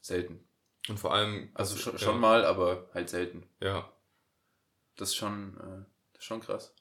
selten. 0.00 0.46
Und 0.88 0.98
vor 0.98 1.12
allem. 1.14 1.50
Also 1.54 1.76
schon, 1.76 1.92
ja, 1.94 1.98
schon 1.98 2.18
mal, 2.20 2.44
aber 2.44 2.88
halt 2.94 3.08
selten. 3.08 3.48
Ja. 3.60 3.90
Das 4.96 5.10
ist 5.10 5.16
schon, 5.16 5.56
äh, 5.58 5.84
das 6.12 6.20
ist 6.20 6.24
schon 6.24 6.40
krass. 6.40 6.74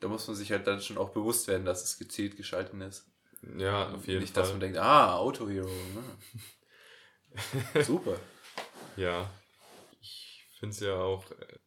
Da 0.00 0.08
muss 0.08 0.26
man 0.26 0.36
sich 0.36 0.52
halt 0.52 0.66
dann 0.66 0.80
schon 0.80 0.98
auch 0.98 1.10
bewusst 1.10 1.48
werden, 1.48 1.64
dass 1.64 1.82
es 1.82 1.98
gezielt 1.98 2.36
geschalten 2.36 2.80
ist. 2.80 3.10
Ja, 3.56 3.90
auf 3.92 4.06
jeden 4.06 4.20
Nicht, 4.20 4.34
Fall. 4.34 4.42
dass 4.42 4.52
man 4.52 4.60
denkt, 4.60 4.78
ah, 4.78 5.16
Auto 5.16 5.48
Hero. 5.48 5.68
Ne? 5.68 6.04
Super. 7.84 8.18
Ja, 8.96 9.30
ich 10.00 10.46
finde 10.58 10.74
es 10.74 10.80
ja 10.80 10.96
auch 10.96 11.30
äh, 11.30 11.58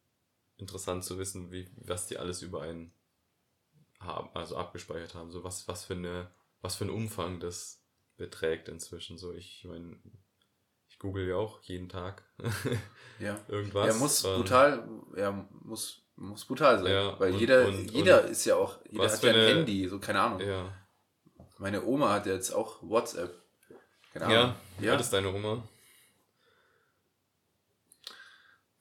interessant 0.56 1.04
zu 1.04 1.18
wissen, 1.18 1.50
wie, 1.50 1.70
was 1.76 2.06
die 2.06 2.18
alles 2.18 2.42
über 2.42 2.62
einen 2.62 2.92
haben, 4.00 4.30
also 4.34 4.56
abgespeichert 4.56 5.14
haben. 5.14 5.30
So 5.30 5.44
was, 5.44 5.68
was 5.68 5.84
für 5.84 5.94
eine, 5.94 6.30
was 6.60 6.76
für 6.76 6.84
ein 6.84 6.90
Umfang 6.90 7.40
das 7.40 7.82
beträgt 8.16 8.68
inzwischen. 8.68 9.18
So, 9.18 9.32
ich 9.32 9.64
meine, 9.64 9.98
ich 10.88 10.98
google 10.98 11.28
ja 11.28 11.36
auch 11.36 11.62
jeden 11.62 11.88
Tag 11.88 12.24
Ja. 13.18 13.40
irgendwas. 13.48 13.94
Er 13.94 14.00
muss 14.00 14.22
brutal, 14.22 14.88
ja, 15.16 15.48
muss, 15.62 16.02
muss 16.22 16.44
brutal 16.44 16.78
sein. 16.82 16.92
Ja, 16.92 17.18
weil 17.20 17.32
und- 17.32 17.40
jeder, 17.40 17.66
und- 17.66 17.90
jeder 17.90 18.24
ist 18.26 18.44
ja 18.44 18.56
auch, 18.56 18.78
jeder 18.90 19.10
hat 19.10 19.22
ja 19.22 19.30
ein 19.30 19.36
eine- 19.36 19.48
Handy, 19.48 19.88
so 19.88 19.98
keine 19.98 20.20
Ahnung. 20.20 20.40
Ja. 20.40 20.72
Meine 21.58 21.84
Oma 21.84 22.10
hat 22.12 22.26
jetzt 22.26 22.50
auch 22.52 22.82
WhatsApp. 22.82 23.34
Keine 24.12 24.26
Ahnung. 24.26 24.54
Ja, 24.78 24.84
ja. 24.86 24.92
alt 24.92 25.00
ist 25.00 25.12
deine 25.12 25.32
Oma? 25.32 25.66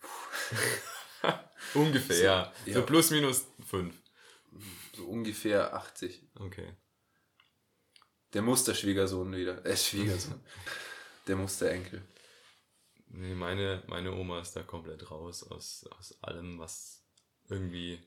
Ungefähr. 1.73 2.51
So, 2.65 2.71
So, 2.73 2.79
ja. 2.79 2.85
plus 2.85 3.09
minus 3.11 3.45
fünf. 3.67 3.95
so 4.95 5.05
ungefähr 5.05 5.73
80. 5.73 6.21
Okay. 6.39 6.73
Der 8.33 8.41
Musterschwiegersohn 8.41 9.33
wieder. 9.35 9.65
Äh, 9.65 9.77
Schwiegersohn. 9.77 10.39
Der 11.27 11.35
Musterenkel. 11.35 12.01
Nee, 13.07 13.35
meine, 13.35 13.83
meine 13.87 14.11
Oma 14.13 14.39
ist 14.41 14.55
da 14.55 14.63
komplett 14.63 15.09
raus 15.11 15.43
aus, 15.43 15.85
aus 15.97 16.17
allem, 16.23 16.57
was 16.59 17.00
irgendwie 17.51 17.99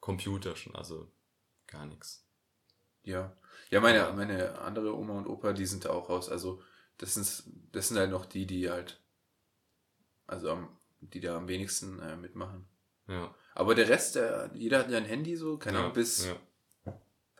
Computer 0.00 0.54
schon, 0.56 0.74
also 0.76 1.10
gar 1.66 1.86
nichts. 1.86 2.26
Ja. 3.02 3.36
Ja, 3.70 3.80
meine, 3.80 3.98
Ja. 3.98 4.12
meine 4.12 4.58
andere 4.60 4.96
Oma 4.96 5.18
und 5.18 5.26
Opa, 5.26 5.52
die 5.52 5.66
sind 5.66 5.84
da 5.84 5.90
auch 5.90 6.08
raus. 6.08 6.28
Also, 6.28 6.62
das 6.98 7.14
sind, 7.14 7.44
das 7.72 7.88
sind 7.88 7.98
halt 7.98 8.10
noch 8.10 8.26
die, 8.26 8.46
die 8.46 8.70
halt, 8.70 9.00
also 10.26 10.50
am, 10.50 10.68
die 11.00 11.20
da 11.20 11.36
am 11.36 11.48
wenigsten 11.48 11.98
äh, 12.00 12.16
mitmachen. 12.16 12.66
Ja. 13.08 13.34
Aber 13.54 13.74
der 13.74 13.88
Rest, 13.88 14.14
der, 14.16 14.50
jeder 14.54 14.80
hat 14.80 14.90
ja 14.90 14.98
ein 14.98 15.04
Handy 15.04 15.36
so, 15.36 15.56
keine 15.58 15.78
ja, 15.78 15.82
Ahnung, 15.84 15.94
bis, 15.94 16.26
Ja, 16.26 16.36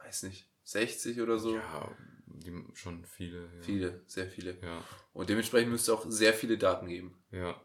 weiß 0.04 0.24
nicht, 0.24 0.48
60 0.64 1.20
oder 1.20 1.38
so. 1.38 1.54
ja 1.56 1.96
die, 2.26 2.64
schon 2.74 3.04
viele. 3.04 3.44
Ja. 3.56 3.62
Viele, 3.62 4.02
sehr 4.06 4.26
viele. 4.28 4.58
Ja, 4.62 4.82
Und 5.12 5.28
dementsprechend 5.28 5.70
müsste 5.70 5.92
es 5.92 5.98
auch 5.98 6.06
sehr 6.08 6.32
viele 6.32 6.56
Daten 6.58 6.86
geben. 6.88 7.22
ja. 7.32 7.60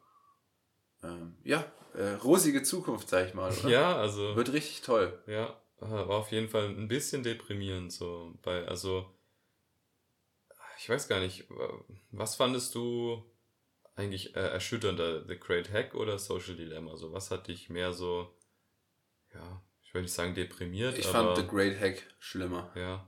Ähm, 1.06 1.36
ja, 1.44 1.72
äh, 1.94 2.14
rosige 2.15 2.64
Zukunft, 2.64 3.10
sag 3.10 3.27
ich 3.27 3.34
mal, 3.34 3.52
oder? 3.52 3.69
Ja, 3.69 3.95
also. 3.95 4.36
Wird 4.36 4.52
richtig 4.53 4.82
toll. 4.82 5.22
Ja, 5.27 5.60
war 5.80 6.10
auf 6.10 6.32
jeden 6.32 6.49
Fall 6.49 6.68
ein 6.68 6.88
bisschen 6.88 7.23
deprimierend 7.23 7.91
so. 7.91 8.34
Bei, 8.44 8.65
also, 8.68 9.06
ich 10.77 10.90
weiß 10.90 11.07
gar 11.07 11.19
nicht, 11.19 11.45
was 12.11 12.36
fandest 12.36 12.76
du 12.76 13.23
eigentlich 13.95 14.36
äh, 14.36 14.40
erschütternder, 14.40 15.26
The 15.26 15.40
Great 15.40 15.72
Hack 15.72 15.95
oder 15.95 16.19
Social 16.19 16.56
Dilemma? 16.56 16.98
So, 16.98 17.14
was 17.14 17.32
hat 17.32 17.48
dich 17.48 17.69
mehr 17.69 17.94
so, 17.94 18.36
ja, 19.34 19.61
ich 19.84 19.94
will 19.94 20.02
nicht 20.02 20.14
sagen 20.14 20.36
deprimiert, 20.36 20.98
Ich 20.98 21.07
aber 21.07 21.36
fand 21.36 21.38
The 21.38 21.48
Great 21.48 21.80
Hack 21.80 22.03
schlimmer. 22.19 22.72
ja, 22.76 23.07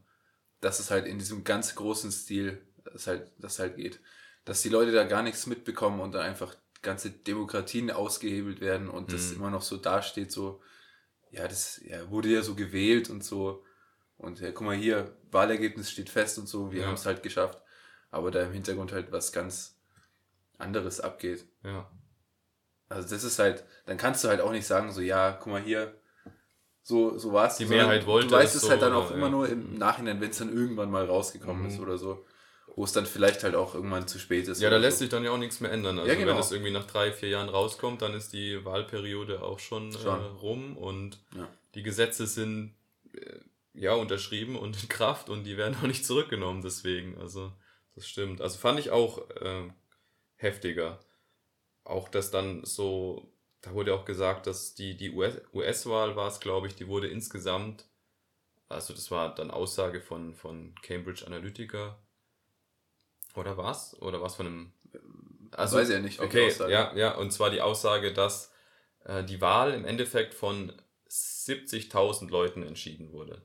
Dass 0.62 0.80
es 0.80 0.92
halt 0.92 1.06
in 1.06 1.20
diesem 1.20 1.44
ganz 1.44 1.76
großen 1.76 2.12
Stil, 2.12 2.66
das 2.86 3.08
halt, 3.08 3.32
das 3.38 3.60
halt 3.60 3.76
geht. 3.76 4.00
Dass 4.46 4.62
die 4.62 4.70
Leute 4.70 4.94
da 4.94 5.04
gar 5.04 5.24
nichts 5.24 5.46
mitbekommen 5.46 6.00
und 6.00 6.14
dann 6.14 6.22
einfach 6.22 6.56
ganze 6.82 7.12
Demokratien 7.12 7.92
ausgehebelt 7.92 8.62
werden 8.62 8.90
und 8.90 9.14
das 9.14 9.32
Mhm. 9.32 9.38
immer 9.38 9.50
noch 9.52 9.62
so 9.62 9.78
dasteht, 9.78 10.32
so, 10.32 10.62
ja, 11.32 11.48
das 11.48 11.82
ja, 11.86 12.10
wurde 12.12 12.30
ja 12.30 12.42
so 12.44 12.56
gewählt 12.56 13.10
und 13.10 13.24
so. 13.24 13.64
Und 14.18 14.40
ja, 14.40 14.52
guck 14.52 14.68
mal 14.68 14.76
hier, 14.76 15.16
Wahlergebnis 15.32 15.92
steht 15.92 16.10
fest 16.10 16.40
und 16.40 16.48
so, 16.48 16.72
wir 16.72 16.82
Ja. 16.82 16.88
haben 16.88 16.96
es 16.96 17.06
halt 17.06 17.24
geschafft. 17.24 17.62
Aber 18.12 18.32
da 18.32 18.44
im 18.44 18.54
Hintergrund 18.54 18.92
halt 18.94 19.12
was 19.12 19.32
ganz 19.34 19.78
anderes 20.60 21.00
abgeht. 21.02 21.46
ja, 21.64 21.88
Also 22.90 23.10
das 23.10 23.24
ist 23.24 23.40
halt, 23.40 23.66
dann 23.86 23.98
kannst 23.98 24.24
du 24.24 24.30
halt 24.30 24.40
auch 24.42 24.52
nicht 24.52 24.66
sagen, 24.66 24.92
so, 24.92 25.02
ja, 25.02 25.32
guck 25.34 25.52
mal 25.52 25.62
hier, 25.62 25.94
so, 26.84 27.18
so 27.18 27.34
war 27.34 27.48
es. 27.48 27.58
Die 27.58 27.66
Mehrheit 27.66 28.06
wollte 28.08 28.30
Du 28.30 28.36
weißt 28.36 28.56
es 28.56 28.64
es 28.64 28.70
halt 28.70 28.82
so, 28.82 28.86
dann 28.86 28.94
auch 28.94 29.12
immer 29.12 29.30
nur 29.30 29.50
im 29.50 29.78
Nachhinein, 29.78 30.22
wenn 30.22 30.32
es 30.32 30.38
dann 30.38 30.54
irgendwann 30.54 30.92
mal 30.92 31.06
rausgekommen 31.06 31.64
Mhm. 31.64 31.70
ist 31.70 31.80
oder 31.80 31.98
so. 31.98 32.26
Wo 32.76 32.84
es 32.84 32.92
dann 32.94 33.06
vielleicht 33.08 33.44
halt 33.44 33.56
auch 33.56 33.74
irgendwann 33.74 34.08
zu 34.08 34.20
spät 34.20 34.48
ist. 34.48 34.62
Ja, 34.62 34.70
da 34.70 34.78
lässt 34.78 35.00
so. 35.00 35.04
sich 35.06 35.10
dann 35.10 35.24
ja 35.24 35.32
auch 35.32 35.38
nichts 35.38 35.60
mehr 35.62 35.72
ändern. 35.72 35.98
Also 35.98 36.12
Ja, 36.12 36.16
genau. 36.18 36.34
wenn 36.34 36.40
es 36.40 36.52
irgendwie 36.52 36.72
nach 36.72 36.86
drei, 36.86 37.12
vier 37.12 37.30
Jahren 37.30 37.50
rauskommt, 37.50 38.02
dann 38.04 38.14
ist 38.14 38.34
die 38.34 38.64
Wahlperiode 38.66 39.42
auch 39.42 39.60
schon, 39.60 39.92
Schon. 39.94 40.20
Äh, 40.22 40.26
rum 40.42 40.78
und 40.78 41.20
Ja. 41.36 41.48
die 41.74 41.82
Gesetze 41.84 42.28
sind 42.28 42.76
äh, 43.14 43.40
ja 43.74 43.94
unterschrieben 43.94 44.56
und 44.56 44.82
in 44.84 44.90
Kraft 44.90 45.30
und 45.30 45.44
die 45.44 45.58
werden 45.58 45.76
auch 45.82 45.88
nicht 45.88 46.06
zurückgenommen 46.06 46.62
deswegen. 46.62 47.18
Also 47.18 47.52
das 47.96 48.08
stimmt. 48.08 48.42
Also 48.42 48.60
fand 48.60 48.80
ich 48.80 48.92
auch 48.92 49.28
äh, 49.32 49.70
heftiger. 50.36 51.00
Auch 51.84 52.10
dass 52.10 52.30
dann 52.32 52.64
so, 52.64 53.32
da 53.62 53.74
wurde 53.74 53.96
auch 53.96 54.06
gesagt, 54.06 54.46
dass 54.46 54.76
die, 54.76 54.96
die 54.98 55.12
US 55.12 55.36
US-Wahl 55.54 56.16
war 56.16 56.28
es, 56.28 56.40
glaube 56.40 56.68
ich, 56.68 56.76
die 56.76 56.88
wurde 56.88 57.08
insgesamt, 57.08 57.86
also 58.70 58.94
das 58.94 59.10
war 59.10 59.34
dann 59.34 59.50
Aussage 59.52 60.02
von, 60.02 60.36
von 60.36 60.76
Cambridge 60.84 61.26
Analytica. 61.26 61.98
Oder 63.38 63.58
was? 63.58 64.00
Oder 64.02 64.22
was 64.22 64.36
von 64.36 64.46
einem. 64.48 64.72
Also, 65.52 65.78
Weiß 65.78 65.88
ich 65.90 65.96
ja 65.96 66.02
nicht, 66.02 66.20
Okay, 66.20 66.52
ja, 66.70 66.94
ja, 66.96 67.16
und 67.16 67.32
zwar 67.32 67.50
die 67.50 67.62
Aussage, 67.62 68.12
dass 68.14 68.52
äh, 69.06 69.24
die 69.24 69.40
Wahl 69.40 69.74
im 69.74 69.86
Endeffekt 69.86 70.34
von 70.34 70.74
70.000 71.10 72.30
Leuten 72.30 72.64
entschieden 72.64 73.12
wurde. 73.14 73.42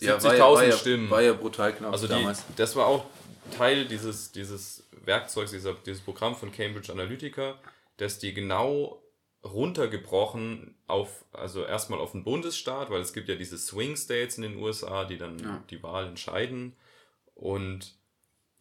Ja, 0.00 0.22
war 0.22 0.32
70.000 0.32 0.36
ja, 0.36 0.44
war 0.54 0.64
ja, 0.64 0.72
Stimmen. 0.76 1.10
War 1.10 1.22
ja 1.22 1.32
brutal 1.32 1.72
knapp 1.72 1.92
Also 1.92 2.06
die, 2.06 2.12
damals. 2.14 2.44
das 2.56 2.76
war 2.76 2.86
auch 2.86 3.04
Teil 3.56 3.86
dieses, 3.86 4.32
dieses 4.32 4.88
Werkzeugs, 5.04 5.50
dieser, 5.50 5.74
dieses 5.74 6.02
Programm 6.02 6.36
von 6.36 6.52
Cambridge 6.52 6.92
Analytica, 6.92 7.58
dass 7.96 8.18
die 8.18 8.32
genau 8.32 9.02
runtergebrochen 9.44 10.76
auf, 10.86 11.24
also 11.32 11.64
erstmal 11.64 11.98
auf 11.98 12.12
den 12.12 12.22
Bundesstaat, 12.24 12.90
weil 12.90 13.00
es 13.00 13.12
gibt 13.12 13.28
ja 13.28 13.34
diese 13.34 13.58
Swing 13.58 13.96
States 13.96 14.36
in 14.36 14.42
den 14.42 14.56
USA, 14.56 15.04
die 15.04 15.18
dann 15.18 15.38
Ja. 15.40 15.64
die 15.70 15.82
Wahl 15.82 16.06
entscheiden 16.06 16.76
und 17.34 17.96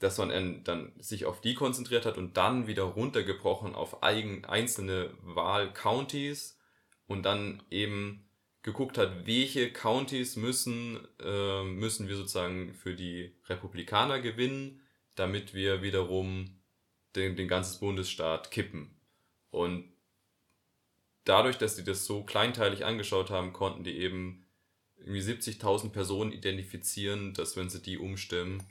dass 0.01 0.17
man 0.17 0.63
dann 0.63 0.91
sich 0.99 1.25
auf 1.25 1.41
die 1.41 1.53
konzentriert 1.53 2.07
hat 2.07 2.17
und 2.17 2.35
dann 2.35 2.65
wieder 2.65 2.83
runtergebrochen 2.83 3.75
auf 3.75 4.01
eigen, 4.01 4.43
einzelne 4.45 5.11
Wahl-Counties 5.21 6.59
und 7.05 7.23
dann 7.23 7.61
eben 7.69 8.27
geguckt 8.63 8.97
hat, 8.97 9.27
welche 9.27 9.71
Counties 9.71 10.37
müssen, 10.37 11.07
äh, 11.23 11.63
müssen 11.63 12.07
wir 12.07 12.15
sozusagen 12.15 12.73
für 12.73 12.95
die 12.95 13.31
Republikaner 13.47 14.19
gewinnen, 14.21 14.81
damit 15.15 15.53
wir 15.53 15.83
wiederum 15.83 16.59
den, 17.15 17.35
den 17.35 17.47
ganzen 17.47 17.79
Bundesstaat 17.79 18.49
kippen. 18.49 18.99
Und 19.51 19.85
dadurch, 21.25 21.59
dass 21.59 21.75
die 21.75 21.83
das 21.83 22.05
so 22.05 22.23
kleinteilig 22.23 22.85
angeschaut 22.85 23.29
haben, 23.29 23.53
konnten 23.53 23.83
die 23.83 23.97
eben 23.97 24.47
irgendwie 24.97 25.21
70.000 25.21 25.89
Personen 25.89 26.31
identifizieren, 26.31 27.35
dass 27.35 27.55
wenn 27.55 27.69
sie 27.69 27.83
die 27.83 27.99
umstimmen, 27.99 28.63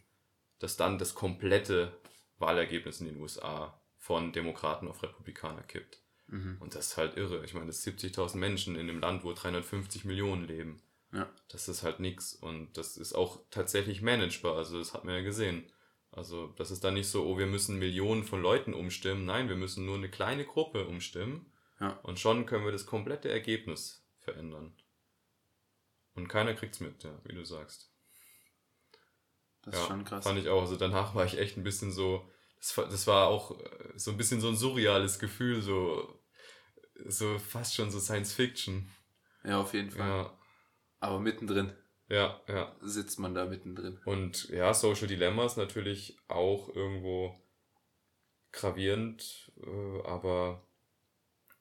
dass 0.60 0.76
dann 0.76 0.98
das 0.98 1.14
komplette 1.14 1.98
Wahlergebnis 2.38 3.00
in 3.00 3.06
den 3.06 3.20
USA 3.20 3.80
von 3.96 4.32
Demokraten 4.32 4.88
auf 4.88 5.02
Republikaner 5.02 5.62
kippt. 5.62 6.00
Mhm. 6.28 6.58
Und 6.60 6.74
das 6.74 6.88
ist 6.88 6.96
halt 6.96 7.16
irre. 7.16 7.44
Ich 7.44 7.54
meine, 7.54 7.66
das 7.66 7.82
sind 7.82 8.00
70.000 8.00 8.36
Menschen 8.36 8.76
in 8.76 8.88
einem 8.88 9.00
Land, 9.00 9.24
wo 9.24 9.32
350 9.32 10.04
Millionen 10.04 10.46
leben. 10.46 10.82
Ja. 11.12 11.28
Das 11.48 11.68
ist 11.68 11.82
halt 11.82 12.00
nix. 12.00 12.34
Und 12.34 12.76
das 12.76 12.96
ist 12.96 13.14
auch 13.14 13.40
tatsächlich 13.50 14.00
managebar. 14.00 14.56
Also, 14.56 14.78
das 14.78 14.94
hat 14.94 15.04
man 15.04 15.14
ja 15.14 15.22
gesehen. 15.22 15.70
Also, 16.12 16.48
das 16.56 16.70
ist 16.70 16.84
dann 16.84 16.94
nicht 16.94 17.08
so, 17.08 17.26
oh, 17.26 17.38
wir 17.38 17.46
müssen 17.46 17.78
Millionen 17.78 18.24
von 18.24 18.40
Leuten 18.40 18.74
umstimmen. 18.74 19.24
Nein, 19.24 19.48
wir 19.48 19.56
müssen 19.56 19.86
nur 19.86 19.96
eine 19.96 20.10
kleine 20.10 20.44
Gruppe 20.44 20.86
umstimmen. 20.86 21.52
Ja. 21.80 21.98
Und 22.02 22.18
schon 22.18 22.46
können 22.46 22.64
wir 22.64 22.72
das 22.72 22.86
komplette 22.86 23.28
Ergebnis 23.28 24.06
verändern. 24.18 24.74
Und 26.14 26.28
keiner 26.28 26.54
kriegt's 26.54 26.80
mit, 26.80 27.02
ja, 27.02 27.18
wie 27.24 27.34
du 27.34 27.44
sagst. 27.44 27.89
Das 29.62 29.76
ist 29.76 29.86
schon 29.86 30.04
krass. 30.04 30.24
Fand 30.24 30.38
ich 30.38 30.48
auch. 30.48 30.62
Also 30.62 30.76
danach 30.76 31.14
war 31.14 31.24
ich 31.24 31.38
echt 31.38 31.56
ein 31.56 31.62
bisschen 31.62 31.92
so, 31.92 32.28
das 32.58 32.76
war, 32.76 32.88
das 32.88 33.06
war 33.06 33.28
auch 33.28 33.58
äh, 33.60 33.92
so 33.96 34.10
ein 34.10 34.16
bisschen 34.16 34.40
so 34.40 34.48
ein 34.48 34.56
surreales 34.56 35.18
Gefühl, 35.18 35.60
so, 35.60 36.20
so 37.06 37.38
fast 37.38 37.74
schon 37.74 37.90
so 37.90 38.00
Science 38.00 38.32
Fiction. 38.32 38.90
Ja, 39.44 39.60
auf 39.60 39.74
jeden 39.74 39.90
Fall. 39.90 40.08
Ja, 40.08 40.38
Aber 41.00 41.20
mittendrin 41.20 41.72
ja, 42.10 42.40
ja. 42.48 42.74
sitzt 42.80 43.20
man 43.20 43.34
da 43.34 43.46
mittendrin. 43.46 44.00
Und 44.04 44.48
ja, 44.48 44.74
Social 44.74 45.06
Dilemma 45.06 45.46
ist 45.46 45.56
natürlich 45.56 46.18
auch 46.26 46.68
irgendwo 46.74 47.40
gravierend, 48.50 49.52
äh, 49.62 50.02
aber 50.06 50.66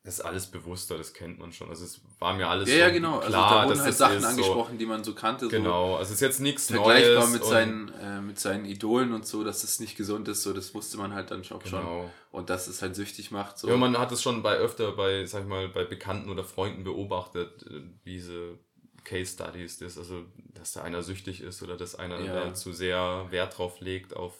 das 0.04 0.16
ist 0.20 0.22
alles 0.22 0.48
bewusster, 0.48 0.98
das 0.98 1.14
kennt 1.14 1.40
man 1.40 1.52
schon. 1.52 1.70
Also 1.70 1.84
es 1.86 2.00
war 2.20 2.34
mir 2.34 2.48
alles 2.48 2.70
Ja, 2.70 2.76
ja, 2.78 2.90
genau. 2.90 3.20
klar, 3.20 3.24
also 3.26 3.38
da 3.38 3.68
wurden 3.68 3.80
halt 3.80 3.90
das 3.90 3.98
Sachen 3.98 4.18
ist 4.18 4.24
angesprochen, 4.26 4.78
die 4.78 4.86
man 4.86 5.04
so 5.04 5.14
kannte. 5.14 5.46
So, 5.46 5.52
genau, 5.52 5.96
also 5.98 6.04
es 6.10 6.16
ist 6.16 6.22
jetzt 6.22 6.40
nichts 6.40 6.68
vergleichbar 6.68 7.16
Neues. 7.28 7.32
mit 7.34 7.42
und- 7.44 7.50
seinen, 7.50 7.90
äh, 8.02 8.22
mit 8.22 8.40
seinen 8.40 8.66
Idolen 8.66 9.12
und 9.14 9.26
so, 9.28 9.44
dass 9.44 9.64
es 9.64 9.80
nicht 9.82 9.98
gesund 9.98 10.28
ist, 10.30 10.42
so 10.44 10.54
das 10.54 10.74
wusste 10.74 10.98
man 10.98 11.14
halt 11.14 11.32
dann 11.32 11.44
schon. 11.44 11.60
schon. 11.66 11.80
Genau. 11.82 12.10
Und 12.32 12.50
dass 12.50 12.68
es 12.68 12.82
halt 12.82 12.96
süchtig 12.96 13.32
macht. 13.32 13.58
So. 13.60 13.68
Ja, 13.68 13.76
man 13.76 13.98
hat 13.98 14.12
es 14.12 14.22
schon 14.22 14.42
bei 14.42 14.56
öfter 14.56 14.94
bei, 14.94 15.26
sag 15.26 15.44
ich 15.44 15.48
mal, 15.50 15.68
bei 15.68 15.84
Bekannten 15.84 16.30
oder 16.30 16.44
Freunden 16.46 16.84
beobachtet, 16.86 17.64
äh, 17.70 17.82
diese 18.06 18.58
Case 19.04 19.34
Studies, 19.34 19.80
das, 19.80 19.98
also, 19.98 20.24
dass 20.54 20.74
da 20.74 20.82
einer 20.84 21.04
süchtig 21.04 21.42
ist 21.42 21.62
oder 21.62 21.76
dass 21.78 21.96
einer 21.96 22.20
Ja. 22.22 22.34
da 22.46 22.54
zu 22.54 22.72
sehr 22.74 23.28
Wert 23.32 23.58
drauf 23.58 23.80
legt 23.82 24.16
auf 24.16 24.34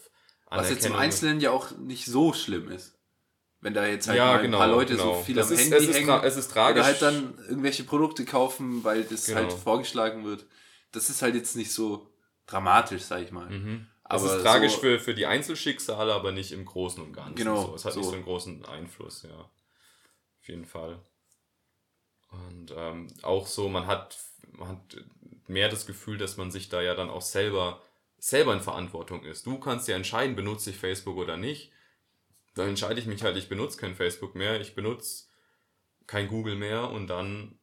Was 0.50 0.70
jetzt 0.70 0.84
im 0.86 0.92
Anerkennung. 0.92 0.98
Einzelnen 1.00 1.40
ja 1.40 1.50
auch 1.50 1.70
nicht 1.78 2.06
so 2.06 2.32
schlimm 2.32 2.70
ist. 2.70 2.96
Wenn 3.62 3.74
da 3.74 3.86
jetzt 3.86 4.08
halt 4.08 4.16
Ja, 4.16 4.26
mal 4.26 4.36
ein 4.36 4.42
genau, 4.42 4.58
paar 4.58 4.68
Leute 4.68 4.94
genau. 4.96 5.16
so 5.16 5.22
viel 5.22 5.36
Das 5.36 5.48
am 5.48 5.52
ist- 5.54 5.60
Handy 5.60 5.76
es 5.76 5.82
ist 5.88 5.94
hängen 5.96 6.20
es 6.24 6.36
ist 6.36 6.50
tragisch. 6.50 6.78
oder 6.80 6.86
halt 6.86 7.02
dann 7.02 7.34
irgendwelche 7.48 7.84
Produkte 7.84 8.24
kaufen, 8.24 8.82
weil 8.84 9.04
das 9.04 9.26
Genau. 9.26 9.40
halt 9.40 9.52
vorgeschlagen 9.52 10.24
wird. 10.24 10.46
Das 10.92 11.10
ist 11.10 11.20
halt 11.22 11.34
jetzt 11.34 11.56
nicht 11.56 11.72
so 11.72 12.10
dramatisch, 12.46 13.02
sag 13.02 13.22
ich 13.22 13.30
mal. 13.32 13.50
Mhm. 13.50 13.86
Aber 14.04 14.24
es 14.24 14.32
ist 14.32 14.42
tragisch 14.42 14.72
so- 14.72 14.78
für, 14.80 14.98
für 14.98 15.14
die 15.14 15.26
Einzelschicksale, 15.26 16.12
aber 16.14 16.32
nicht 16.32 16.52
im 16.52 16.64
Großen 16.64 17.02
und 17.02 17.12
Ganzen. 17.12 17.34
Genau, 17.36 17.66
So. 17.66 17.74
Es 17.74 17.84
hat 17.84 17.92
so. 17.92 18.00
nicht 18.00 18.08
so 18.08 18.14
einen 18.14 18.24
großen 18.24 18.64
Einfluss, 18.64 19.22
ja. 19.22 19.38
Auf 19.38 20.48
jeden 20.48 20.64
Fall. 20.64 20.98
Und 22.30 22.72
ähm, 22.76 23.08
auch 23.22 23.46
so, 23.46 23.68
man 23.68 23.86
hat, 23.86 24.16
man 24.52 24.68
hat 24.68 24.96
mehr 25.48 25.68
das 25.68 25.86
Gefühl, 25.86 26.16
dass 26.16 26.36
man 26.36 26.50
sich 26.50 26.68
da 26.68 26.80
ja 26.80 26.94
dann 26.94 27.10
auch 27.10 27.22
selber, 27.22 27.82
selber 28.18 28.52
in 28.54 28.60
Verantwortung 28.60 29.22
ist. 29.24 29.46
Du 29.46 29.58
kannst 29.58 29.86
ja 29.88 29.96
entscheiden, 29.96 30.34
benutze 30.36 30.70
ich 30.70 30.76
Facebook 30.76 31.16
oder 31.16 31.36
nicht. 31.36 31.72
Dann 32.60 32.68
entscheide 32.68 33.00
ich 33.00 33.06
mich 33.06 33.22
halt, 33.22 33.38
ich 33.38 33.48
benutze 33.48 33.78
kein 33.78 33.94
Facebook 33.94 34.34
mehr, 34.34 34.60
ich 34.60 34.74
benutze 34.74 35.28
kein 36.06 36.28
Google 36.28 36.56
mehr 36.56 36.90
und 36.90 37.06
dann 37.06 37.58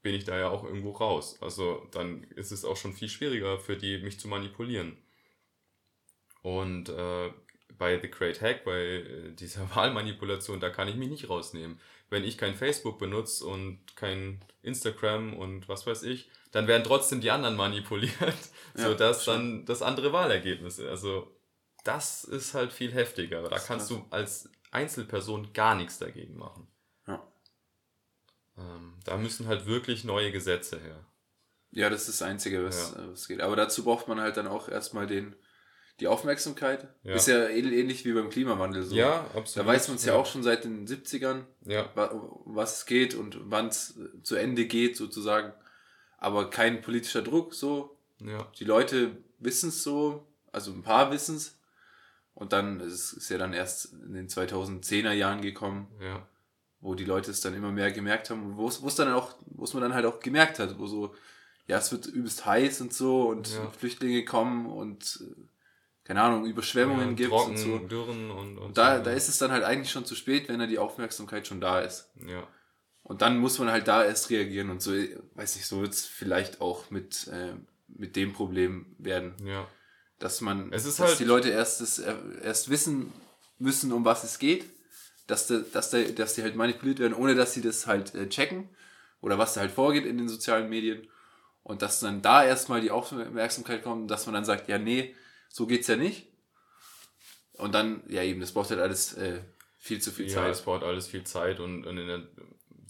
bin 0.00 0.14
ich 0.14 0.22
da 0.22 0.38
ja 0.38 0.48
auch 0.48 0.62
irgendwo 0.62 0.92
raus. 0.92 1.38
Also 1.40 1.88
dann 1.90 2.22
ist 2.36 2.52
es 2.52 2.64
auch 2.64 2.76
schon 2.76 2.92
viel 2.92 3.08
schwieriger 3.08 3.58
für 3.58 3.76
die, 3.76 3.98
mich 3.98 4.20
zu 4.20 4.28
manipulieren. 4.28 4.96
Und 6.42 6.88
äh, 6.88 7.32
bei 7.76 7.98
The 8.00 8.08
Great 8.10 8.40
Hack, 8.40 8.64
bei 8.64 8.78
äh, 8.80 9.32
dieser 9.32 9.68
Wahlmanipulation, 9.74 10.60
da 10.60 10.70
kann 10.70 10.86
ich 10.86 10.94
mich 10.94 11.08
nicht 11.08 11.28
rausnehmen. 11.28 11.80
Wenn 12.08 12.22
ich 12.22 12.38
kein 12.38 12.54
Facebook 12.54 13.00
benutze 13.00 13.44
und 13.44 13.80
kein 13.96 14.40
Instagram 14.62 15.34
und 15.34 15.68
was 15.68 15.84
weiß 15.84 16.04
ich, 16.04 16.30
dann 16.52 16.68
werden 16.68 16.84
trotzdem 16.84 17.20
die 17.20 17.32
anderen 17.32 17.56
manipuliert, 17.56 18.14
Ja, 18.76 18.84
sodass 18.84 19.24
schon. 19.24 19.34
dann 19.34 19.64
das 19.64 19.82
andere 19.82 20.12
Wahlergebnis 20.12 20.78
ist. 20.78 20.86
Also 20.86 21.34
das 21.84 22.24
ist 22.24 22.54
halt 22.54 22.72
viel 22.72 22.92
heftiger. 22.92 23.42
Da 23.48 23.58
kannst 23.58 23.90
du 23.90 24.04
als 24.10 24.48
Einzelperson 24.70 25.52
gar 25.52 25.74
nichts 25.74 25.98
dagegen 25.98 26.36
machen. 26.36 26.68
Ja. 27.06 27.26
Ähm, 28.56 28.98
da 29.04 29.16
müssen 29.16 29.46
halt 29.46 29.66
wirklich 29.66 30.04
neue 30.04 30.32
Gesetze 30.32 30.80
her. 30.80 31.04
Ja, 31.70 31.88
das 31.88 32.08
ist 32.08 32.20
das 32.20 32.28
Einzige, 32.28 32.64
was, 32.64 32.92
Ja. 32.92 33.02
äh, 33.02 33.10
was 33.10 33.28
geht. 33.28 33.40
Aber 33.40 33.56
dazu 33.56 33.84
braucht 33.84 34.08
man 34.08 34.20
halt 34.20 34.36
dann 34.36 34.46
auch 34.46 34.68
erstmal 34.68 35.06
den, 35.06 35.34
die 36.00 36.06
Aufmerksamkeit. 36.06 36.88
Ja. 37.02 37.14
Ist 37.14 37.28
ja 37.28 37.48
ähnlich 37.48 38.04
wie 38.04 38.12
beim 38.12 38.30
Klimawandel 38.30 38.82
so. 38.82 38.94
Ja, 38.94 39.26
absolut. 39.34 39.56
Da 39.56 39.66
weiß 39.66 39.88
man 39.88 39.96
es 39.96 40.04
ja. 40.04 40.14
ja. 40.14 40.20
auch 40.20 40.26
schon 40.26 40.42
seit 40.42 40.64
den 40.64 40.86
70ern, 40.86 41.44
ja. 41.64 41.90
was 41.94 42.78
es 42.78 42.86
geht 42.86 43.14
und 43.14 43.38
wann 43.44 43.68
es 43.68 43.98
zu 44.22 44.36
Ende 44.36 44.66
geht 44.66 44.96
sozusagen. 44.96 45.52
Aber 46.18 46.50
kein 46.50 46.82
politischer 46.82 47.22
Druck 47.22 47.54
so. 47.54 47.98
Ja. 48.20 48.50
Die 48.58 48.64
Leute 48.64 49.16
wissen 49.38 49.70
es 49.70 49.82
so, 49.82 50.26
also 50.52 50.72
ein 50.72 50.82
paar 50.82 51.10
wissen 51.10 51.36
es. 51.36 51.58
Und 52.34 52.52
dann 52.52 52.80
ist 52.80 53.12
es 53.12 53.28
ja 53.28 53.38
dann 53.38 53.52
erst 53.52 53.92
in 53.92 54.14
den 54.14 54.28
2010er 54.28 55.12
Jahren 55.12 55.42
gekommen, 55.42 55.88
ja. 56.00 56.26
wo 56.80 56.94
die 56.94 57.04
Leute 57.04 57.30
es 57.30 57.40
dann 57.40 57.54
immer 57.54 57.70
mehr 57.70 57.92
gemerkt 57.92 58.30
haben, 58.30 58.56
wo 58.56 58.68
es 58.68 58.94
dann 58.94 59.12
auch, 59.12 59.34
wo 59.46 59.64
es 59.64 59.74
man 59.74 59.82
dann 59.82 59.94
halt 59.94 60.06
auch 60.06 60.20
gemerkt 60.20 60.58
hat, 60.58 60.78
wo 60.78 60.86
so, 60.86 61.14
ja, 61.66 61.78
es 61.78 61.92
wird 61.92 62.06
übelst 62.06 62.46
heiß 62.46 62.80
und 62.80 62.92
so 62.92 63.28
und 63.28 63.54
ja. 63.54 63.70
Flüchtlinge 63.70 64.24
kommen 64.24 64.66
und 64.66 65.22
keine 66.04 66.22
Ahnung, 66.22 66.46
Überschwemmungen 66.46 67.10
ja, 67.10 67.14
gibt 67.14 67.32
und 67.32 67.56
so. 67.56 67.78
Dürren 67.78 68.30
und, 68.30 68.58
und 68.58 68.76
da, 68.76 68.98
so, 68.98 69.04
da 69.04 69.10
ist 69.12 69.28
es 69.28 69.38
dann 69.38 69.52
halt 69.52 69.62
eigentlich 69.62 69.90
schon 69.90 70.04
zu 70.04 70.14
spät, 70.14 70.48
wenn 70.48 70.58
da 70.58 70.66
die 70.66 70.78
Aufmerksamkeit 70.78 71.46
schon 71.46 71.60
da 71.60 71.80
ist. 71.80 72.10
Ja. 72.26 72.46
Und 73.04 73.22
dann 73.22 73.38
muss 73.38 73.58
man 73.58 73.70
halt 73.70 73.88
da 73.88 74.04
erst 74.04 74.30
reagieren 74.30 74.70
und 74.70 74.80
so, 74.82 74.92
weiß 75.34 75.56
nicht, 75.56 75.66
so 75.66 75.80
wird 75.80 75.92
es 75.92 76.06
vielleicht 76.06 76.60
auch 76.60 76.90
mit, 76.90 77.28
äh, 77.28 77.54
mit 77.88 78.16
dem 78.16 78.32
Problem 78.32 78.94
werden. 78.98 79.34
Ja. 79.44 79.66
Dass 80.22 80.40
man, 80.40 80.70
dass 80.70 81.00
halt 81.00 81.18
die 81.18 81.24
Leute 81.24 81.48
erst, 81.48 81.80
das, 81.80 81.98
äh, 81.98 82.14
erst 82.44 82.70
wissen 82.70 83.12
müssen, 83.58 83.92
um 83.92 84.04
was 84.04 84.22
es 84.22 84.38
geht, 84.38 84.64
dass, 85.26 85.48
de, 85.48 85.64
dass, 85.72 85.90
de, 85.90 86.12
dass 86.12 86.34
die 86.34 86.42
halt 86.42 86.54
manipuliert 86.54 87.00
werden, 87.00 87.14
ohne 87.14 87.34
dass 87.34 87.54
sie 87.54 87.60
das 87.60 87.88
halt 87.88 88.14
äh, 88.14 88.28
checken 88.28 88.68
oder 89.20 89.36
was 89.36 89.54
da 89.54 89.62
halt 89.62 89.72
vorgeht 89.72 90.06
in 90.06 90.18
den 90.18 90.28
sozialen 90.28 90.68
Medien. 90.68 91.08
Und 91.64 91.82
dass 91.82 91.98
dann 91.98 92.22
da 92.22 92.44
erstmal 92.44 92.80
die 92.80 92.92
Aufmerksamkeit 92.92 93.82
kommt, 93.82 94.10
dass 94.12 94.26
man 94.26 94.34
dann 94.34 94.44
sagt, 94.44 94.68
ja, 94.68 94.78
nee, 94.78 95.14
so 95.48 95.66
geht's 95.66 95.88
ja 95.88 95.96
nicht. 95.96 96.28
Und 97.54 97.74
dann, 97.74 98.04
ja 98.08 98.22
eben, 98.22 98.40
das 98.40 98.52
braucht 98.52 98.70
halt 98.70 98.80
alles 98.80 99.14
äh, 99.14 99.40
viel 99.78 100.00
zu 100.00 100.12
viel 100.12 100.26
ja, 100.26 100.34
Zeit. 100.34 100.44
Ja, 100.44 100.50
es 100.50 100.62
braucht 100.62 100.84
alles 100.84 101.08
viel 101.08 101.24
Zeit 101.24 101.58
und, 101.58 101.84
und 101.84 101.96
der, 101.96 102.22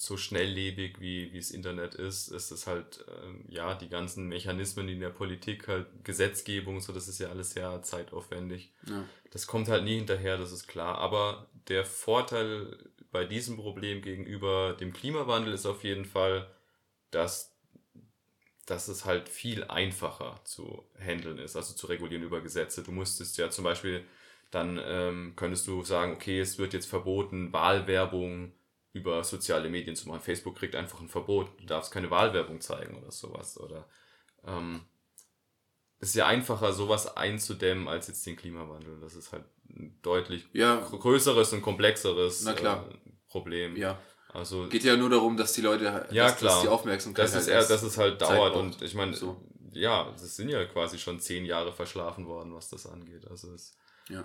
so 0.03 0.17
schnelllebig 0.17 0.99
wie, 0.99 1.33
wie 1.33 1.39
das 1.39 1.53
Internet 1.53 1.95
ist, 1.95 2.27
ist 2.27 2.51
es 2.51 2.67
halt, 2.67 3.05
äh, 3.07 3.55
ja, 3.55 3.75
die 3.75 3.89
ganzen 3.89 4.27
Mechanismen, 4.27 4.89
die 4.89 4.95
in 4.95 5.01
der 5.01 5.11
Politik 5.11 5.69
halt, 5.69 5.87
Gesetzgebung, 6.03 6.81
so, 6.81 6.93
das 6.93 7.07
ist 7.07 7.21
ja 7.21 7.29
alles 7.29 7.53
sehr 7.53 7.83
zeitaufwendig. 7.83 8.73
Ja. 8.85 9.05
Das 9.31 9.47
kommt 9.47 9.69
halt 9.69 9.85
nie 9.85 9.95
hinterher, 9.95 10.39
das 10.39 10.51
ist 10.51 10.67
klar. 10.67 10.99
Aber 10.99 11.47
der 11.69 11.85
Vorteil 11.85 12.77
bei 13.13 13.25
diesem 13.25 13.57
Problem 13.57 14.03
gegenüber 14.03 14.73
dem 14.73 14.93
Klimawandel 14.93 15.55
ist 15.55 15.67
auf 15.67 15.85
jeden 15.85 16.05
Fall, 16.05 16.51
dass 17.13 17.53
dass 18.67 18.89
es 18.89 19.05
halt 19.05 19.29
viel 19.29 19.65
einfacher 19.65 20.41
zu 20.45 20.85
handeln 20.99 21.39
ist, 21.39 21.57
also 21.57 21.75
zu 21.75 21.89
regulieren 21.89 22.23
über 22.23 22.41
Gesetze. 22.41 22.83
Du 22.83 22.93
musstest 22.93 23.37
ja 23.37 23.51
zum 23.51 23.65
Beispiel, 23.65 24.05
dann 24.51 24.81
ähm, 24.85 25.33
könntest 25.37 25.67
du 25.67 25.83
sagen, 25.83 26.13
okay, 26.13 26.41
es 26.41 26.59
wird 26.59 26.73
jetzt 26.73 26.87
verboten, 26.87 27.53
Wahlwerbung 27.53 28.53
über 28.93 29.25
soziale 29.25 29.69
Medien 29.69 29.97
zu 29.97 30.09
machen. 30.09 30.21
Facebook 30.21 30.57
kriegt 30.57 30.75
einfach 30.75 31.01
ein 31.01 31.09
Verbot, 31.09 31.49
du 31.59 31.65
darfst 31.65 31.93
keine 31.93 32.11
Wahlwerbung 32.11 32.61
zeigen 32.61 32.97
oder 32.97 33.11
sowas. 33.11 33.59
Oder 33.59 33.89
ähm, 34.47 34.83
es 35.99 36.11
ist 36.11 36.15
ja 36.17 36.27
einfacher, 36.27 36.73
sowas 36.73 37.17
einzudämmen, 37.17 37.89
als 37.89 38.09
jetzt 38.09 38.27
den 38.27 38.37
Klimawandel. 38.37 39.01
Das 39.01 39.15
ist 39.15 39.33
halt 39.33 39.45
ein 39.69 39.99
deutlich 40.03 40.47
ja. 40.53 40.77
größeres 40.77 41.53
und 41.53 41.63
komplexeres 41.63 42.45
äh, 42.45 42.77
Problem. 43.29 43.77
Ja. 43.77 43.99
Also 44.33 44.69
geht 44.69 44.85
ja 44.85 44.97
nur 44.97 45.11
darum, 45.11 45.37
dass 45.37 45.53
die 45.53 45.61
Leute, 45.61 45.85
ja, 46.11 46.25
dass, 46.25 46.37
klar. 46.39 46.55
Dass 46.55 46.63
die 46.63 46.69
Aufmerksamkeit 46.69 47.25
das 47.25 47.35
ist 47.35 47.49
halt 47.49 47.63
eher, 47.63 47.69
dass 47.69 47.83
es 47.83 47.99
halt 47.99 48.21
dauert 48.21 48.57
und 48.57 48.81
ich 48.81 48.95
meine, 48.95 49.15
so. 49.15 49.43
ja, 49.73 50.11
es 50.15 50.37
sind 50.37 50.49
ja 50.49 50.65
quasi 50.65 50.99
schon 50.99 51.21
zehn 51.21 51.45
Jahre 51.45 51.73
verschlafen 51.73 52.27
worden, 52.27 52.55
was 52.55 52.71
das 52.71 52.87
angeht. 52.87 53.29
Also 53.29 53.53
es, 53.53 53.77
ja, 54.09 54.25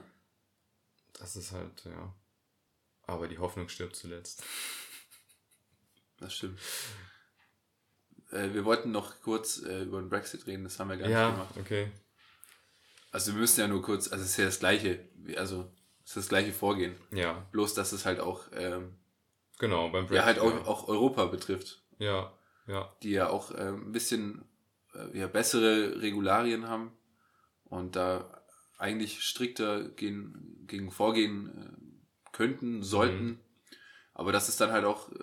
das 1.20 1.36
ist 1.36 1.52
halt 1.52 1.84
ja, 1.84 2.16
aber 3.08 3.28
die 3.28 3.40
Hoffnung 3.40 3.70
stirbt 3.70 3.96
zuletzt. 3.96 4.44
Das 6.20 6.34
stimmt. 6.34 6.60
Äh, 8.32 8.54
wir 8.54 8.66
wollten 8.66 8.92
noch 8.92 9.22
kurz 9.22 9.64
äh, 9.64 9.84
über 9.84 10.00
den 10.00 10.10
Brexit 10.10 10.46
reden, 10.46 10.64
das 10.64 10.80
haben 10.80 10.90
wir 10.90 10.98
gar 10.98 11.10
ja, 11.10 11.28
nicht 11.28 11.38
gemacht. 11.38 11.56
Ja, 11.56 11.62
okay. 11.62 11.92
Also 13.12 13.34
wir 13.34 13.40
müssen 13.40 13.62
ja 13.62 13.68
nur 13.68 13.82
kurz, 13.82 14.12
also 14.12 14.24
es 14.24 14.32
ist 14.32 14.38
ja 14.38 14.46
das 14.46 14.60
gleiche, 14.60 15.08
also 15.38 15.72
es 16.04 16.12
ist 16.12 16.18
das 16.18 16.30
gleiche 16.30 16.54
Vorgehen. 16.54 16.96
Ja. 17.12 17.48
Bloß, 17.52 17.74
dass 17.74 17.92
es 17.92 18.06
halt 18.06 18.20
auch 18.20 18.46
ähm, 18.54 18.98
Genau, 19.60 19.90
beim 19.90 20.06
Brexit. 20.06 20.18
Ja, 20.18 20.26
halt 20.26 20.40
auch, 20.40 20.54
ja. 20.54 20.66
auch 20.66 20.88
Europa 20.88 21.26
betrifft. 21.26 21.82
Ja, 22.00 22.32
ja. 22.68 22.94
Die 23.02 23.12
ja 23.12 23.30
auch 23.30 23.52
äh, 23.52 23.70
ein 23.70 23.92
bisschen 23.92 24.46
äh, 24.94 25.18
ja, 25.18 25.28
bessere 25.28 26.02
Regularien 26.02 26.68
haben 26.68 26.92
und 27.64 27.96
da 27.96 28.44
eigentlich 28.78 29.24
strikter 29.24 29.90
gegen, 29.90 30.66
gegen 30.68 30.92
vorgehen 30.92 31.48
äh, 31.48 31.87
könnten, 32.38 32.84
sollten. 32.84 33.26
Mhm. 33.26 33.40
Aber 34.14 34.32
das 34.32 34.48
ist 34.48 34.62
dann 34.62 34.72
halt 34.72 34.86
auch, 34.86 35.12
äh, 35.12 35.16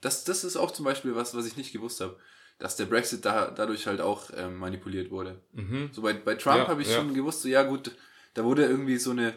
das, 0.00 0.24
das 0.24 0.42
ist 0.42 0.56
auch 0.56 0.70
zum 0.70 0.84
Beispiel 0.84 1.14
was, 1.14 1.34
was 1.34 1.46
ich 1.46 1.56
nicht 1.56 1.72
gewusst 1.72 2.00
habe, 2.00 2.18
dass 2.58 2.76
der 2.76 2.86
Brexit 2.86 3.24
da, 3.24 3.50
dadurch 3.50 3.86
halt 3.86 4.00
auch 4.00 4.30
ähm, 4.34 4.56
manipuliert 4.56 5.10
wurde. 5.10 5.40
Mhm. 5.52 5.90
So 5.92 6.02
bei, 6.02 6.14
bei 6.14 6.34
Trump 6.34 6.58
ja, 6.58 6.68
habe 6.68 6.82
ich 6.82 6.88
ja. 6.88 6.96
schon 6.96 7.14
gewusst, 7.14 7.42
so 7.42 7.48
ja 7.48 7.62
gut, 7.62 7.92
da 8.34 8.44
wurde 8.44 8.64
irgendwie 8.64 8.96
so 8.96 9.10
eine 9.10 9.34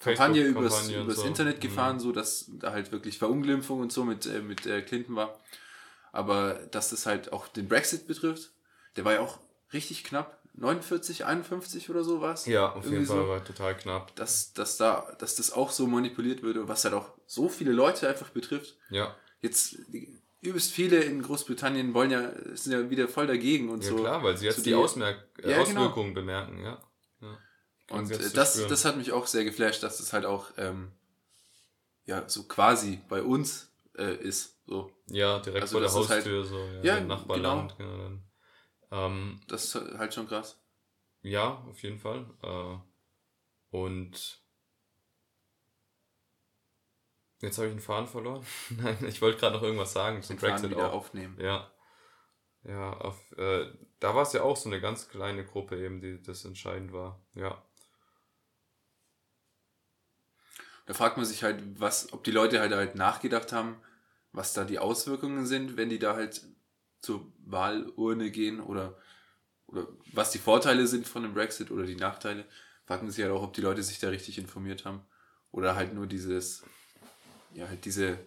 Kampagne 0.00 0.44
übers, 0.44 0.88
übers 0.90 1.16
so. 1.16 1.26
Internet 1.26 1.60
gefahren, 1.60 1.96
mhm. 1.96 2.00
so 2.00 2.12
dass 2.12 2.50
da 2.58 2.72
halt 2.72 2.92
wirklich 2.92 3.18
Verunglimpfung 3.18 3.80
und 3.80 3.92
so 3.92 4.04
mit, 4.04 4.26
äh, 4.26 4.40
mit 4.40 4.66
äh, 4.66 4.82
Clinton 4.82 5.16
war. 5.16 5.38
Aber 6.12 6.54
dass 6.70 6.90
das 6.90 7.04
halt 7.04 7.32
auch 7.32 7.48
den 7.48 7.68
Brexit 7.68 8.06
betrifft, 8.06 8.50
der 8.96 9.04
war 9.04 9.14
ja 9.14 9.20
auch 9.20 9.40
richtig 9.72 10.04
knapp. 10.04 10.37
49, 10.58 11.24
51 11.24 11.88
oder 11.90 12.02
so 12.02 12.20
was. 12.20 12.46
Ja, 12.46 12.72
auf 12.72 12.84
jeden 12.84 13.06
Fall 13.06 13.16
so, 13.16 13.28
war 13.28 13.44
total 13.44 13.76
knapp. 13.76 14.14
Dass, 14.16 14.52
dass, 14.52 14.76
da, 14.76 15.12
dass 15.18 15.36
das 15.36 15.52
auch 15.52 15.70
so 15.70 15.86
manipuliert 15.86 16.42
würde, 16.42 16.68
was 16.68 16.84
halt 16.84 16.94
auch 16.94 17.12
so 17.26 17.48
viele 17.48 17.72
Leute 17.72 18.08
einfach 18.08 18.30
betrifft. 18.30 18.76
Ja. 18.90 19.14
Jetzt 19.40 19.76
übelst 20.40 20.72
viele 20.72 20.98
in 20.98 21.22
Großbritannien 21.22 21.94
wollen 21.94 22.10
ja, 22.10 22.32
sind 22.54 22.72
ja 22.72 22.90
wieder 22.90 23.08
voll 23.08 23.26
dagegen 23.26 23.70
und 23.70 23.84
ja, 23.84 23.90
so. 23.90 23.96
Ja 23.96 24.02
klar, 24.02 24.22
weil 24.24 24.36
sie 24.36 24.46
jetzt 24.46 24.58
die, 24.58 24.70
die 24.70 24.74
Ausmerk 24.74 25.28
ja, 25.42 25.62
genau. 25.62 25.62
Auswirkungen 25.62 26.14
genau. 26.14 26.26
bemerken, 26.26 26.64
ja. 26.64 26.82
ja. 27.20 27.38
Und 27.90 28.10
äh, 28.10 28.30
das, 28.34 28.66
das 28.66 28.84
hat 28.84 28.96
mich 28.96 29.12
auch 29.12 29.26
sehr 29.26 29.44
geflasht, 29.44 29.82
dass 29.82 29.98
das 29.98 30.12
halt 30.12 30.26
auch 30.26 30.46
ähm, 30.56 30.92
ja 32.04 32.28
so 32.28 32.44
quasi 32.44 33.00
bei 33.08 33.22
uns 33.22 33.70
äh, 33.96 34.14
ist. 34.16 34.56
So. 34.66 34.90
Ja, 35.06 35.38
direkt 35.38 35.62
also, 35.62 35.72
vor 35.72 35.80
der 35.80 35.92
Haustür, 35.92 36.38
halt, 36.40 36.48
so 36.48 36.58
ja, 36.82 36.96
ja 36.96 37.00
Nachbarland. 37.00 37.76
Genau. 37.78 37.90
genau 37.90 38.02
dann, 38.02 38.27
ähm, 38.90 39.40
das 39.48 39.74
ist 39.74 39.98
halt 39.98 40.14
schon 40.14 40.28
krass. 40.28 40.58
Ja, 41.22 41.64
auf 41.68 41.82
jeden 41.82 41.98
Fall. 41.98 42.26
Äh, 42.42 42.78
und 43.76 44.42
jetzt 47.40 47.58
habe 47.58 47.66
ich 47.66 47.72
einen 47.72 47.80
Faden 47.80 48.08
verloren. 48.08 48.44
Nein, 48.70 49.04
ich 49.06 49.20
wollte 49.20 49.38
gerade 49.38 49.56
noch 49.56 49.62
irgendwas 49.62 49.92
sagen 49.92 50.22
zum 50.22 50.36
Den 50.36 50.40
Brexit 50.40 50.74
auch. 50.74 50.92
aufnehmen. 50.92 51.36
Ja. 51.40 51.70
Ja, 52.64 52.92
auf, 52.92 53.32
äh, 53.38 53.66
da 54.00 54.14
war 54.14 54.22
es 54.22 54.32
ja 54.32 54.42
auch 54.42 54.56
so 54.56 54.68
eine 54.68 54.80
ganz 54.80 55.08
kleine 55.08 55.44
Gruppe 55.44 55.82
eben, 55.82 56.00
die 56.00 56.20
das 56.20 56.44
entscheidend 56.44 56.92
war. 56.92 57.20
Ja. 57.34 57.62
Da 60.86 60.94
fragt 60.94 61.16
man 61.16 61.26
sich 61.26 61.42
halt, 61.42 61.62
was, 61.80 62.12
ob 62.12 62.24
die 62.24 62.30
Leute 62.30 62.60
halt 62.60 62.72
halt 62.72 62.94
nachgedacht 62.94 63.52
haben, 63.52 63.76
was 64.32 64.54
da 64.54 64.64
die 64.64 64.78
Auswirkungen 64.78 65.46
sind, 65.46 65.76
wenn 65.76 65.88
die 65.88 65.98
da 65.98 66.14
halt 66.14 66.42
zur 67.00 67.32
Wahlurne 67.44 68.30
gehen 68.30 68.60
oder, 68.60 68.96
oder 69.66 69.86
was 70.12 70.30
die 70.30 70.38
Vorteile 70.38 70.86
sind 70.86 71.06
von 71.06 71.22
dem 71.22 71.34
Brexit 71.34 71.70
oder 71.70 71.84
die 71.84 71.96
Nachteile. 71.96 72.44
Fragt 72.86 73.02
man 73.02 73.12
sich 73.12 73.22
halt 73.22 73.32
auch, 73.34 73.42
ob 73.42 73.54
die 73.54 73.60
Leute 73.60 73.82
sich 73.82 73.98
da 73.98 74.08
richtig 74.08 74.38
informiert 74.38 74.84
haben. 74.84 75.02
Oder 75.52 75.76
halt 75.76 75.94
nur 75.94 76.06
dieses, 76.06 76.64
ja, 77.54 77.68
halt 77.68 77.84
diese, 77.84 78.18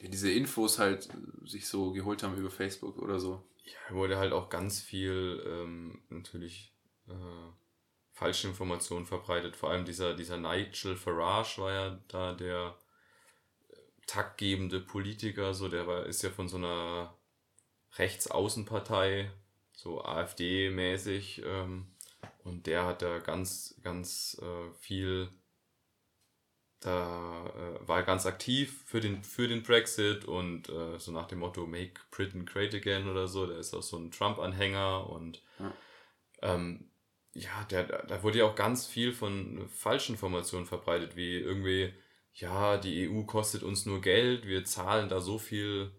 diese 0.00 0.30
Infos 0.30 0.78
halt 0.78 1.08
sich 1.44 1.68
so 1.68 1.92
geholt 1.92 2.22
haben 2.22 2.36
über 2.36 2.50
Facebook 2.50 2.98
oder 2.98 3.20
so. 3.20 3.44
Ja, 3.64 3.94
wurde 3.94 4.16
halt 4.16 4.32
auch 4.32 4.48
ganz 4.48 4.80
viel 4.80 5.42
ähm, 5.46 6.02
natürlich 6.08 6.72
äh, 7.08 7.12
falsche 8.12 8.48
Informationen 8.48 9.06
verbreitet. 9.06 9.56
Vor 9.56 9.70
allem 9.70 9.84
dieser, 9.84 10.14
dieser 10.14 10.38
Nigel 10.38 10.96
Farage 10.96 11.60
war 11.60 11.72
ja 11.72 11.98
da 12.08 12.32
der 12.32 12.76
taktgebende 14.06 14.80
Politiker, 14.80 15.54
so 15.54 15.68
der 15.68 15.86
war, 15.86 16.06
ist 16.06 16.22
ja 16.22 16.30
von 16.30 16.48
so 16.48 16.56
einer 16.56 17.16
Rechtsaußenpartei, 17.96 19.30
so 19.72 20.04
AfD-mäßig, 20.04 21.42
ähm, 21.44 21.86
und 22.44 22.66
der 22.66 22.84
hat 22.86 23.02
da 23.02 23.18
ganz, 23.18 23.76
ganz 23.82 24.40
äh, 24.42 24.72
viel, 24.80 25.28
da 26.80 27.46
äh, 27.46 27.88
war 27.88 28.02
ganz 28.02 28.26
aktiv 28.26 28.82
für 28.86 29.00
den, 29.00 29.22
für 29.22 29.46
den 29.46 29.62
Brexit 29.62 30.24
und 30.24 30.68
äh, 30.68 30.98
so 30.98 31.12
nach 31.12 31.28
dem 31.28 31.38
Motto 31.38 31.66
Make 31.66 32.00
Britain 32.10 32.44
Great 32.44 32.74
Again 32.74 33.08
oder 33.08 33.28
so, 33.28 33.46
der 33.46 33.58
ist 33.58 33.74
auch 33.74 33.82
so 33.82 33.96
ein 33.96 34.10
Trump-Anhänger 34.10 35.08
und 35.08 35.42
ja. 35.58 35.72
ähm, 36.42 36.88
ja, 37.34 37.64
der, 37.70 37.84
da 37.84 38.22
wurde 38.22 38.38
ja 38.38 38.44
auch 38.44 38.56
ganz 38.56 38.86
viel 38.86 39.12
von 39.12 39.68
falschen 39.68 40.12
Informationen 40.12 40.66
verbreitet, 40.66 41.16
wie 41.16 41.38
irgendwie, 41.38 41.94
ja, 42.34 42.76
die 42.78 43.08
EU 43.08 43.24
kostet 43.24 43.62
uns 43.62 43.86
nur 43.86 44.00
Geld, 44.00 44.46
wir 44.46 44.64
zahlen 44.64 45.08
da 45.08 45.20
so 45.20 45.38
viel, 45.38 45.92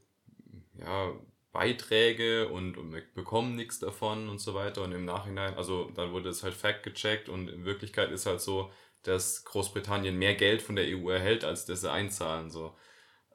ja, 0.77 1.13
Beiträge 1.51 2.49
und, 2.49 2.77
und 2.77 2.91
wir 2.93 3.03
bekommen 3.13 3.55
nichts 3.55 3.77
davon 3.79 4.27
und 4.27 4.39
so 4.39 4.55
weiter. 4.55 4.81
Und 4.83 4.91
im 4.91 5.05
Nachhinein, 5.05 5.53
also 5.55 5.91
dann 5.91 6.11
wurde 6.11 6.29
es 6.29 6.41
halt 6.43 6.55
fact 6.55 6.81
gecheckt 6.83 7.29
und 7.29 7.47
in 7.47 7.63
Wirklichkeit 7.63 8.11
ist 8.11 8.25
halt 8.25 8.41
so, 8.41 8.71
dass 9.03 9.43
Großbritannien 9.45 10.17
mehr 10.17 10.33
Geld 10.35 10.61
von 10.63 10.75
der 10.75 10.87
EU 10.87 11.09
erhält, 11.09 11.43
als 11.43 11.65
dass 11.65 11.81
sie 11.81 11.91
einzahlen. 11.91 12.49
So. 12.49 12.75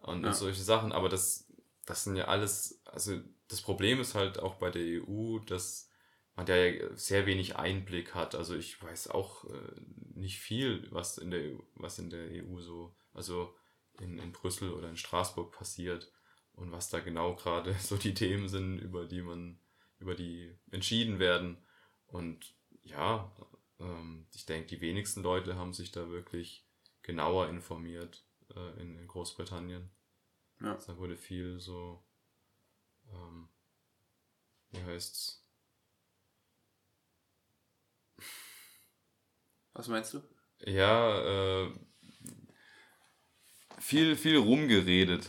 Und, 0.00 0.22
Ja. 0.22 0.28
und 0.28 0.34
solche 0.34 0.62
Sachen. 0.62 0.90
Aber 0.92 1.08
das, 1.08 1.46
das 1.86 2.04
sind 2.04 2.16
ja 2.16 2.24
alles, 2.24 2.82
also 2.86 3.20
das 3.46 3.60
Problem 3.62 4.00
ist 4.00 4.16
halt 4.16 4.40
auch 4.40 4.56
bei 4.56 4.70
der 4.70 4.82
EU, 4.82 5.38
dass 5.38 5.87
ja 6.46 6.96
sehr 6.96 7.26
wenig 7.26 7.56
Einblick 7.56 8.14
hat. 8.14 8.34
Also 8.34 8.54
ich 8.54 8.80
weiß 8.82 9.08
auch 9.08 9.44
äh, 9.44 9.80
nicht 10.14 10.38
viel, 10.38 10.86
was 10.90 11.18
in 11.18 11.30
der 11.30 11.40
EU, 11.40 11.58
was 11.74 11.98
in 11.98 12.10
der 12.10 12.44
EU 12.44 12.60
so, 12.60 12.96
also 13.12 13.54
in, 14.00 14.18
in 14.18 14.32
Brüssel 14.32 14.72
oder 14.72 14.88
in 14.88 14.96
Straßburg 14.96 15.52
passiert 15.52 16.12
und 16.52 16.70
was 16.70 16.90
da 16.90 17.00
genau 17.00 17.34
gerade 17.34 17.74
so 17.80 17.96
die 17.96 18.14
Themen 18.14 18.48
sind, 18.48 18.78
über 18.78 19.06
die 19.06 19.22
man, 19.22 19.60
über 19.98 20.14
die 20.14 20.56
entschieden 20.70 21.18
werden. 21.18 21.58
Und 22.06 22.54
ja, 22.82 23.34
ähm, 23.80 24.26
ich 24.32 24.46
denke, 24.46 24.68
die 24.68 24.80
wenigsten 24.80 25.22
Leute 25.22 25.56
haben 25.56 25.72
sich 25.72 25.90
da 25.90 26.08
wirklich 26.08 26.66
genauer 27.02 27.48
informiert 27.48 28.24
äh, 28.54 28.80
in, 28.80 28.96
in 28.96 29.06
Großbritannien. 29.06 29.90
Ja. 30.60 30.78
Da 30.86 30.96
wurde 30.98 31.16
viel 31.16 31.58
so, 31.58 32.04
ähm, 33.12 33.48
wie 34.70 34.82
heißt's? 34.82 35.47
Was 39.78 39.86
meinst 39.86 40.12
du? 40.12 40.20
Ja, 40.66 41.62
äh, 41.66 41.70
viel, 43.78 44.16
viel 44.16 44.36
rumgeredet. 44.36 45.28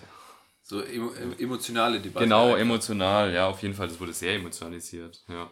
So 0.63 0.81
emo 0.81 1.11
em- 1.13 1.37
emotionale 1.37 1.99
Debatte. 1.99 2.25
Genau, 2.25 2.47
einfach. 2.47 2.61
emotional, 2.61 3.31
ja, 3.31 3.47
auf 3.47 3.61
jeden 3.61 3.75
Fall, 3.75 3.87
das 3.89 3.99
wurde 3.99 4.11
sehr 4.11 4.33
emotionalisiert, 4.33 5.23
ja. 5.27 5.51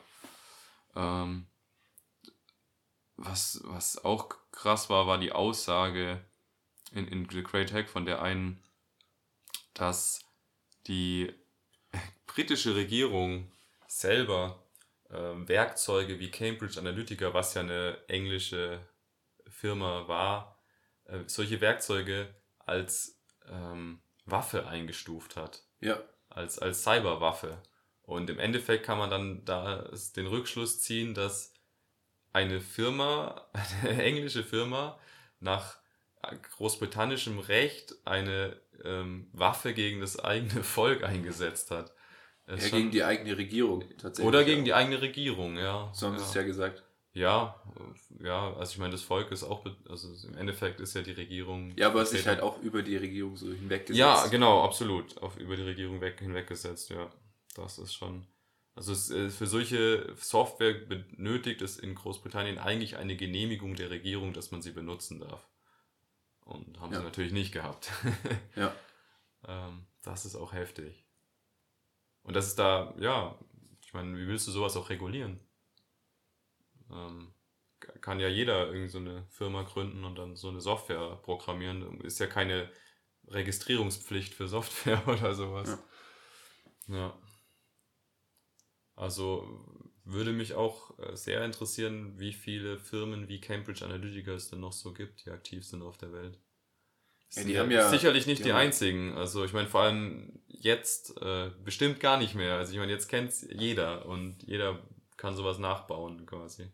Ähm, 0.96 1.46
was, 3.18 3.62
was 3.66 4.04
auch 4.04 4.30
krass 4.52 4.90
war, 4.90 5.06
war 5.06 5.20
die 5.20 5.32
Aussage 5.32 6.20
in, 6.92 7.08
in 7.08 7.30
The 7.30 7.44
Great 7.44 7.72
Hack 7.72 7.90
von 7.90 8.08
der 8.08 8.24
einen, 8.24 8.64
dass 9.76 10.26
die 10.88 11.32
britische 12.26 12.74
Regierung 12.74 13.52
selber 13.88 14.67
ähm, 15.12 15.48
Werkzeuge 15.48 16.20
wie 16.20 16.32
Cambridge 16.32 16.80
Analytica, 16.80 17.34
was 17.34 17.54
ja 17.54 17.62
eine 17.62 17.98
englische 18.08 18.80
Firma 19.48 20.08
war, 20.08 20.60
äh, 21.06 21.20
solche 21.28 21.62
Werkzeuge 21.62 22.34
als 22.60 23.22
ähm, 23.50 24.02
Waffe 24.26 24.68
eingestuft 24.68 25.36
hat 25.36 25.64
Ja. 25.80 26.02
als, 26.30 26.60
als 26.60 26.84
Cyberwaffe. 26.84 27.62
Und 28.04 28.30
im 28.30 28.40
Endeffekt 28.40 28.86
kann 28.86 28.98
man 28.98 29.10
dann 29.10 29.44
da 29.46 29.90
den 30.16 30.28
Rückschluss 30.28 30.82
ziehen, 30.82 31.14
dass 31.14 31.54
eine 32.34 32.62
Firma, 32.62 33.50
eine 33.84 34.04
englische 34.04 34.44
Firma, 34.44 35.00
nach 35.40 35.78
großbritannischem 36.58 37.40
Recht 37.40 37.96
eine 38.06 38.60
ähm, 38.84 39.30
Waffe 39.32 39.74
gegen 39.74 40.02
das 40.02 40.20
eigene 40.20 40.64
Volk 40.64 41.04
eingesetzt 41.04 41.72
hat. 41.72 41.94
Ja 42.48 42.54
ist 42.54 42.70
schon- 42.70 42.80
gegen 42.80 42.92
die 42.92 43.04
eigene 43.04 43.38
Regierung 43.38 43.84
tatsächlich. 43.98 44.26
oder 44.28 44.44
gegen 44.46 44.64
die 44.66 44.74
eigene 44.74 45.02
Regierung, 45.02 45.58
ja. 45.58 45.92
So 45.94 46.08
haben 46.08 46.14
ja. 46.14 46.20
sie 46.20 46.26
es 46.26 46.34
ja 46.34 46.44
gesagt. 46.44 46.84
Ja, 47.14 47.62
äh, 48.22 48.26
ja, 48.28 48.54
also 48.54 48.72
ich 48.74 48.78
meine, 48.78 48.92
das 48.92 49.02
Volk 49.02 49.32
ist 49.32 49.44
auch, 49.44 49.66
also 49.90 50.28
im 50.28 50.38
Endeffekt 50.38 50.80
ist 50.80 50.94
ja 50.94 51.02
die 51.02 51.12
Regierung. 51.14 51.74
Ja, 51.76 51.88
aber 51.88 52.06
sich 52.06 52.22
vertreten. 52.22 52.44
halt 52.44 52.54
auch 52.54 52.62
über 52.62 52.84
die 52.84 52.96
Regierung 52.96 53.36
so 53.38 53.48
hinweggesetzt. 53.52 53.98
Ja, 54.00 54.28
genau, 54.28 54.64
absolut. 54.64 55.18
Auf, 55.18 55.36
über 55.38 55.56
die 55.56 55.64
Regierung 55.64 56.00
weg, 56.00 56.20
hinweggesetzt, 56.20 56.90
ja. 56.90 57.10
Das 57.56 57.80
ist 57.80 57.94
schon. 57.96 58.28
Also 58.76 58.92
es, 58.94 59.10
äh, 59.10 59.30
für 59.32 59.48
solche 59.48 60.14
Software 60.16 60.74
benötigt 60.76 61.64
es 61.64 61.80
in 61.80 61.96
Großbritannien 61.96 62.60
eigentlich 62.60 62.98
eine 62.98 63.16
Genehmigung 63.16 63.74
der 63.76 63.90
Regierung, 63.90 64.34
dass 64.34 64.52
man 64.52 64.62
sie 64.62 64.72
benutzen 64.72 65.20
darf. 65.20 65.48
Und 66.46 66.80
haben 66.80 66.94
Ja. 66.94 67.00
sie 67.00 67.04
natürlich 67.06 67.34
nicht 67.34 67.52
gehabt. 67.52 67.90
Ja. 68.56 68.74
ähm, 69.48 69.88
das 70.04 70.26
ist 70.26 70.36
auch 70.36 70.54
heftig. 70.54 71.04
Und 72.28 72.36
das 72.36 72.48
ist 72.48 72.60
da, 72.60 72.94
ja, 73.00 73.40
ich 73.82 73.94
meine, 73.94 74.18
wie 74.18 74.28
willst 74.28 74.48
du 74.48 74.52
sowas 74.52 74.76
auch 74.76 74.90
regulieren? 74.90 75.40
Ähm, 76.92 77.34
kann 78.02 78.20
ja 78.20 78.28
jeder 78.28 78.68
irgend 78.68 78.92
so 78.92 78.98
eine 78.98 79.26
Firma 79.30 79.64
gründen 79.64 80.04
und 80.04 80.16
dann 80.18 80.36
so 80.36 80.50
eine 80.50 80.60
Software 80.60 81.16
programmieren. 81.24 82.02
Ist 82.02 82.20
ja 82.20 82.28
keine 82.28 82.70
Registrierungspflicht 83.28 84.34
für 84.34 84.50
Software 84.50 85.02
oder 85.08 85.36
sowas. 85.36 85.78
Ja. 86.88 87.18
Also 88.96 89.66
würde 90.04 90.34
mich 90.34 90.54
auch 90.54 91.00
äh, 91.00 91.16
sehr 91.16 91.46
interessieren, 91.46 92.20
wie 92.20 92.34
viele 92.34 92.78
Firmen 92.78 93.30
wie 93.30 93.40
Cambridge 93.40 93.86
Analytica 93.86 94.34
es 94.34 94.50
denn 94.50 94.60
noch 94.60 94.74
so 94.74 94.94
gibt, 94.94 95.26
die 95.26 95.32
aktiv 95.32 95.66
sind 95.66 95.82
auf 95.82 95.98
der 95.98 96.12
Welt. 96.12 96.42
Ja, 97.30 97.42
Sind 97.42 97.48
die 97.50 97.60
haben 97.60 97.72
ja- 97.72 97.90
sicherlich 97.90 98.26
nicht 98.28 98.40
die 98.40 98.44
die, 98.46 98.52
einzigen. 98.54 99.16
Also 99.18 99.44
ich 99.46 99.54
meine 99.54 99.68
vor 99.68 99.82
allem 99.82 100.40
jetzt 100.48 101.22
äh, 101.22 101.52
bestimmt 101.64 102.00
gar 102.00 102.18
nicht 102.18 102.36
mehr. 102.36 102.56
Also 102.56 102.72
ich 102.74 102.80
meine 102.80 102.92
jetzt 102.92 103.10
kennt's 103.10 103.46
jeder 103.50 104.06
und 104.06 104.44
jeder 104.44 104.80
kann 105.18 105.36
sowas 105.36 105.60
nachbauen 105.60 106.26
quasi. 106.26 106.72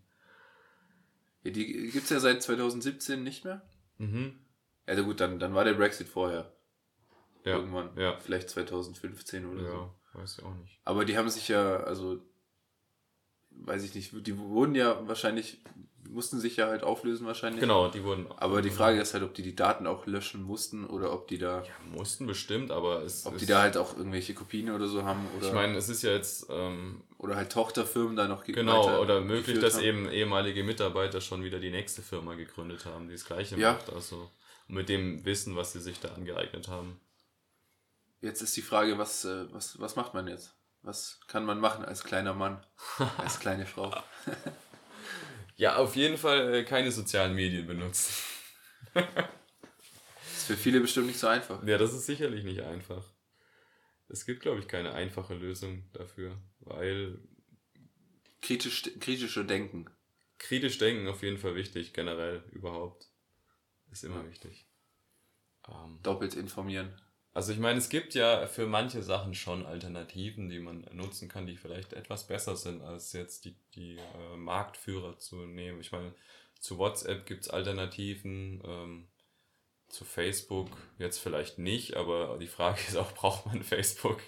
ja 1.43 1.51
die 1.51 1.89
gibt's 1.91 2.09
ja 2.09 2.19
seit 2.19 2.41
2017 2.43 3.23
nicht 3.23 3.43
mehr. 3.45 3.61
Mhm. 3.97 4.39
Ja, 4.87 4.99
gut, 5.01 5.19
dann, 5.19 5.39
dann 5.39 5.53
war 5.55 5.63
der 5.63 5.73
Brexit 5.73 6.07
vorher. 6.07 6.53
Ja. 7.45 7.55
Irgendwann. 7.57 7.97
Ja. 7.97 8.17
Vielleicht 8.19 8.49
2015 8.49 9.45
oder 9.45 9.65
so. 9.65 9.73
Ja, 9.73 9.95
weiß 10.13 10.37
ich 10.39 10.45
auch 10.45 10.55
nicht. 10.55 10.79
Aber 10.85 11.03
die 11.05 11.17
haben 11.17 11.29
sich 11.29 11.47
ja, 11.47 11.77
also, 11.77 12.21
weiß 13.65 13.83
ich 13.83 13.95
nicht, 13.95 14.11
die 14.27 14.37
wurden 14.37 14.75
ja 14.75 15.07
wahrscheinlich, 15.07 15.59
mussten 16.09 16.39
sich 16.39 16.57
ja 16.57 16.67
halt 16.67 16.83
auflösen 16.83 17.25
wahrscheinlich. 17.25 17.61
Genau, 17.61 17.87
die 17.89 18.03
wurden. 18.03 18.27
Aber 18.37 18.61
die 18.61 18.69
Frage 18.69 18.99
ist 19.01 19.13
halt, 19.13 19.23
ob 19.23 19.33
die 19.33 19.41
die 19.41 19.55
Daten 19.55 19.87
auch 19.87 20.05
löschen 20.05 20.43
mussten 20.43 20.85
oder 20.85 21.13
ob 21.13 21.27
die 21.27 21.37
da, 21.37 21.63
Ja, 21.63 21.71
mussten 21.95 22.27
bestimmt, 22.27 22.71
aber 22.71 23.01
es 23.03 23.25
ob 23.25 23.37
die 23.37 23.45
da 23.45 23.61
halt 23.61 23.77
auch 23.77 23.95
irgendwelche 23.97 24.33
Kopien 24.33 24.69
oder 24.71 24.87
so 24.87 25.03
haben 25.03 25.25
oder, 25.37 25.47
Ich 25.47 25.53
meine, 25.53 25.77
es 25.77 25.89
ist 25.89 26.01
ja 26.03 26.11
jetzt 26.11 26.47
ähm, 26.49 27.01
oder 27.17 27.35
halt 27.35 27.51
Tochterfirmen 27.51 28.15
da 28.15 28.27
noch 28.27 28.43
ge- 28.43 28.53
Genau, 28.53 28.85
weiter 28.85 29.01
oder 29.01 29.21
möglich, 29.21 29.59
dass 29.59 29.75
haben. 29.75 29.83
eben 29.83 30.09
ehemalige 30.11 30.63
Mitarbeiter 30.63 31.21
schon 31.21 31.43
wieder 31.43 31.59
die 31.59 31.71
nächste 31.71 32.01
Firma 32.01 32.35
gegründet 32.35 32.85
haben, 32.85 33.07
die 33.07 33.13
das 33.13 33.25
gleiche 33.25 33.57
Ja. 33.57 33.73
macht. 33.73 33.91
Also 33.93 34.29
mit 34.67 34.89
dem 34.89 35.23
Wissen, 35.25 35.55
was 35.55 35.73
sie 35.73 35.79
sich 35.81 35.99
da 35.99 36.09
angeeignet 36.09 36.67
haben. 36.67 36.99
Jetzt 38.21 38.41
ist 38.41 38.55
die 38.55 38.61
Frage, 38.61 38.97
was, 38.97 39.25
äh, 39.25 39.45
was, 39.53 39.79
was 39.79 39.95
macht 39.95 40.13
man 40.13 40.27
jetzt? 40.27 40.53
Was 40.83 41.19
kann 41.27 41.45
man 41.45 41.59
machen 41.59 41.85
als 41.85 42.03
kleiner 42.03 42.33
Mann, 42.33 42.63
als 43.17 43.39
kleine 43.39 43.65
Frau? 43.65 43.93
Ja, 45.55 45.75
auf 45.75 45.95
jeden 45.95 46.17
Fall 46.17 46.53
äh, 46.53 46.63
keine 46.63 46.91
sozialen 46.91 47.35
Medien 47.35 47.67
benutzen. 47.67 48.11
ist 48.95 50.45
für 50.47 50.57
viele 50.57 50.79
bestimmt 50.79 51.05
nicht 51.07 51.19
so 51.19 51.27
einfach. 51.27 51.61
Ja, 51.65 51.77
das 51.77 51.93
ist 51.93 52.07
sicherlich 52.07 52.43
nicht 52.43 52.61
einfach. 52.61 53.05
Es 54.07 54.25
gibt, 54.25 54.41
glaube 54.41 54.59
ich, 54.59 54.67
keine 54.67 54.93
einfache 54.93 55.35
Lösung 55.35 55.89
dafür, 55.93 56.41
weil 56.59 57.19
Kritisch, 58.41 58.81
kritische 58.99 59.45
Denken. 59.45 59.85
kritisch 60.37 60.77
denken 60.79 61.07
auf 61.07 61.21
jeden 61.23 61.37
Fall 61.37 61.55
wichtig, 61.55 61.93
generell 61.93 62.43
überhaupt. 62.51 63.09
Ist 63.91 64.03
immer 64.03 64.27
wichtig. 64.27 64.67
Ähm, 65.69 65.99
Doppelt 66.01 66.33
informieren. 66.33 66.99
Also 67.33 67.51
ich 67.51 67.57
meine, 67.57 67.79
es 67.79 67.89
gibt 67.89 68.13
ja 68.13 68.45
für 68.45 68.67
manche 68.67 69.01
Sachen 69.01 69.33
schon 69.33 69.65
Alternativen, 69.65 70.49
die 70.49 70.59
man 70.59 70.85
nutzen 70.91 71.29
kann, 71.29 71.47
die 71.47 71.57
vielleicht 71.57 71.93
etwas 71.93 72.27
besser 72.27 72.55
sind, 72.55 72.83
als 72.83 73.11
jetzt 73.13 73.45
die, 73.45 73.55
die 73.73 73.97
äh, 73.97 74.37
Marktführer 74.37 75.17
zu 75.17 75.37
nehmen. 75.37 75.81
Ich 75.81 75.91
meine, 75.91 76.13
zu 76.59 76.77
WhatsApp 76.77 77.25
gibt's 77.25 77.49
Alternativen, 77.49 78.61
ähm, 78.63 79.07
zu 79.89 80.05
Facebook 80.05 80.69
jetzt 80.97 81.19
vielleicht 81.19 81.57
nicht, 81.57 81.95
aber 81.95 82.37
die 82.39 82.47
Frage 82.47 82.79
ist 82.87 82.95
auch, 82.97 83.11
braucht 83.15 83.47
man 83.47 83.63
Facebook? 83.63 84.21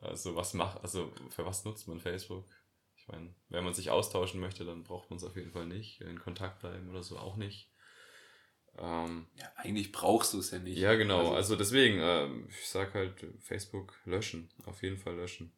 Also 0.00 0.36
was 0.36 0.54
macht, 0.54 0.82
also 0.82 1.12
für 1.30 1.46
was 1.46 1.64
nutzt 1.64 1.88
man 1.88 1.98
Facebook? 1.98 2.44
Ich 2.96 3.08
meine, 3.08 3.34
wenn 3.48 3.64
man 3.64 3.74
sich 3.74 3.90
austauschen 3.90 4.38
möchte, 4.40 4.66
dann 4.66 4.84
braucht 4.84 5.08
man 5.08 5.16
es 5.16 5.24
auf 5.24 5.36
jeden 5.36 5.52
Fall 5.52 5.66
nicht. 5.66 6.02
In 6.02 6.18
Kontakt 6.20 6.60
bleiben 6.60 6.90
oder 6.90 7.02
so 7.02 7.18
auch 7.18 7.36
nicht. 7.36 7.70
Ähm, 8.80 9.26
Ja, 9.36 9.46
eigentlich 9.56 9.92
brauchst 9.92 10.32
du 10.34 10.38
es 10.38 10.50
ja 10.50 10.58
nicht. 10.58 10.78
ja, 10.78 10.94
genau. 10.94 11.18
Also, 11.18 11.34
Also, 11.34 11.56
deswegen, 11.56 11.98
ähm, 12.00 12.46
ich 12.48 12.68
sag 12.68 12.94
halt, 12.94 13.14
Facebook 13.40 13.94
löschen. 14.04 14.50
Auf 14.66 14.82
jeden 14.82 14.98
Fall 14.98 15.16
löschen. 15.16 15.52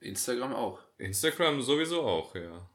Instagram 0.00 0.54
auch. 0.54 0.80
Instagram 0.98 1.62
sowieso 1.62 2.02
auch, 2.02 2.34
ja. 2.34 2.68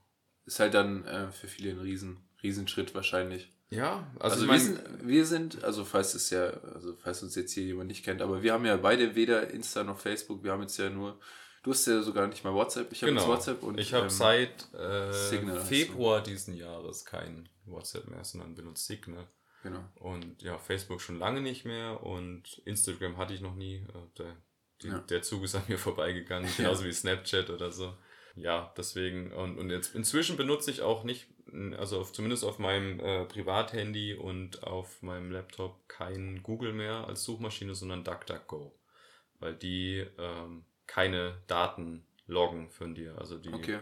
Ist 0.46 0.60
halt 0.60 0.74
dann 0.74 1.06
äh, 1.06 1.32
für 1.32 1.48
viele 1.48 1.72
ein 1.72 1.80
Riesen, 1.80 2.18
Riesenschritt 2.42 2.96
wahrscheinlich. 2.96 3.52
Ja, 3.70 4.08
Also, 4.20 4.36
also, 4.36 4.48
wir, 4.52 4.60
sind, 4.60 5.08
wir 5.08 5.26
sind, 5.26 5.64
also 5.64 5.86
falls 5.86 6.16
es 6.16 6.32
ja, 6.32 6.50
also 6.50 6.96
falls 6.96 7.22
uns 7.22 7.36
jetzt 7.36 7.54
hier 7.54 7.64
jemand 7.64 7.90
nicht 7.90 8.04
kennt, 8.04 8.22
aber 8.22 8.42
wir 8.42 8.54
haben 8.54 8.66
ja 8.66 8.78
beide 8.78 9.14
weder 9.14 9.52
Insta 9.52 9.84
noch 9.84 10.00
Facebook, 10.00 10.44
wir 10.44 10.52
haben 10.52 10.62
jetzt 10.62 10.78
ja 10.78 10.90
nur, 10.90 11.20
du 11.62 11.72
hast 11.72 11.86
ja 11.86 12.02
sogar 12.02 12.26
nicht 12.26 12.44
mal 12.44 12.56
WhatsApp, 12.56 12.92
ich 12.92 13.04
habe 13.04 13.12
genau. 13.12 13.22
jetzt 13.22 13.30
WhatsApp 13.30 13.62
und 13.62 13.80
ich 13.80 13.94
habe 13.94 14.06
ähm, 14.06 14.10
seit 14.10 14.74
äh, 14.74 15.14
Signal. 15.14 15.60
Februar 15.62 16.24
diesen 16.24 16.56
Jahres 16.56 17.06
kein 17.06 17.48
WhatsApp 17.66 18.08
mehr, 18.08 18.24
sondern 18.24 18.56
benutze 18.56 18.86
Signal. 18.86 19.28
Genau. 19.64 19.84
Und 19.96 20.42
ja, 20.42 20.58
Facebook 20.58 21.02
schon 21.02 21.20
lange 21.20 21.42
nicht 21.42 21.66
mehr 21.66 22.04
und 22.04 22.62
Instagram 22.66 23.18
hatte 23.18 23.34
ich 23.34 23.42
noch 23.42 23.56
nie. 23.56 23.78
Äh, 23.78 24.08
da 24.16 24.36
die, 24.82 24.88
Ja. 24.88 25.00
der 25.00 25.22
Zug 25.22 25.44
ist 25.44 25.56
an 25.56 25.64
mir 25.68 25.78
vorbeigegangen, 25.78 26.50
genauso 26.58 26.86
wie 26.86 26.92
Snapchat 26.94 27.50
oder 27.50 27.72
so. 27.72 27.98
Ja, 28.36 28.74
deswegen, 28.78 29.34
und, 29.34 29.58
und 29.58 29.70
jetzt 29.70 29.96
inzwischen 29.96 30.38
benutze 30.38 30.72
ich 30.72 30.82
auch 30.82 31.04
nicht, 31.04 31.28
also 31.78 32.00
auf, 32.00 32.14
zumindest 32.14 32.46
auf 32.46 32.60
meinem 32.60 33.00
äh, 33.02 33.26
Privathandy 33.26 34.14
und 34.14 34.64
auf 34.64 35.02
meinem 35.02 35.32
Laptop 35.32 35.88
kein 35.90 36.42
Google 36.44 36.72
mehr 36.72 37.08
als 37.08 37.24
Suchmaschine, 37.24 37.76
sondern 37.76 38.04
DuckDuckGo. 38.06 38.74
Weil 39.40 39.56
die 39.56 40.06
ähm, 40.18 40.64
keine 40.88 41.42
Daten 41.48 42.06
loggen 42.28 42.70
von 42.70 42.96
dir. 42.96 43.18
Also 43.18 43.38
die 43.38 43.50
Okay. 43.50 43.80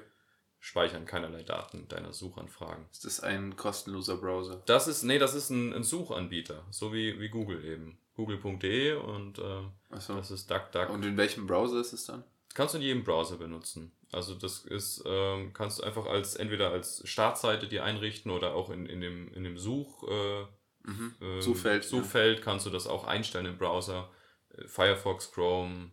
Speichern 0.59 1.05
keinerlei 1.05 1.43
Daten 1.43 1.87
deiner 1.87 2.13
Suchanfragen. 2.13 2.85
Ist 2.91 3.05
das 3.05 3.19
ein 3.19 3.55
kostenloser 3.55 4.17
Browser? 4.17 4.63
Das 4.65 4.87
ist, 4.87 5.03
nee, 5.03 5.19
das 5.19 5.33
ist 5.33 5.49
ein, 5.49 5.73
ein 5.73 5.83
Suchanbieter, 5.83 6.65
so 6.71 6.93
wie, 6.93 7.19
wie 7.19 7.29
Google 7.29 7.63
eben. 7.63 7.97
Google.de 8.15 8.93
und 8.95 9.37
ähm, 9.37 9.71
Achso. 9.91 10.15
das 10.15 10.31
ist 10.31 10.49
DuckDuck. 10.49 10.89
Und 10.89 11.05
in 11.05 11.17
welchem 11.17 11.45
Browser 11.45 11.79
ist 11.79 11.93
es 11.93 12.05
dann? 12.05 12.23
Kannst 12.55 12.73
du 12.73 12.79
in 12.79 12.83
jedem 12.83 13.03
Browser 13.03 13.37
benutzen. 13.37 13.91
Also 14.11 14.33
das 14.33 14.65
ist, 14.65 15.03
ähm, 15.05 15.53
kannst 15.53 15.79
du 15.79 15.83
einfach 15.83 16.07
als 16.07 16.35
entweder 16.35 16.71
als 16.71 17.07
Startseite 17.07 17.67
dir 17.67 17.83
einrichten 17.83 18.31
oder 18.31 18.55
auch 18.55 18.71
in, 18.71 18.87
in 18.87 19.01
dem, 19.01 19.31
in 19.33 19.43
dem 19.43 19.57
Such, 19.57 20.03
äh, 20.09 20.45
Mhm. 20.87 21.15
ähm, 21.21 21.41
Suchfeld, 21.41 21.91
ja. 21.91 22.41
Kannst 22.41 22.65
du 22.65 22.69
das 22.69 22.87
auch 22.87 23.03
einstellen 23.03 23.45
im 23.45 23.57
Browser. 23.57 24.09
Äh, 24.57 24.67
Firefox, 24.67 25.31
Chrome, 25.33 25.91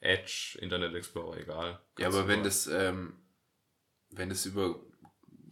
Edge, 0.00 0.56
Internet 0.60 0.94
Explorer, 0.94 1.38
egal. 1.38 1.70
Ja, 1.98 2.04
Kannst 2.04 2.18
aber 2.18 2.26
du 2.28 2.32
wenn 2.32 2.44
das, 2.44 2.66
ähm, 2.68 3.14
wenn 4.16 4.28
das 4.28 4.46
über, 4.46 4.80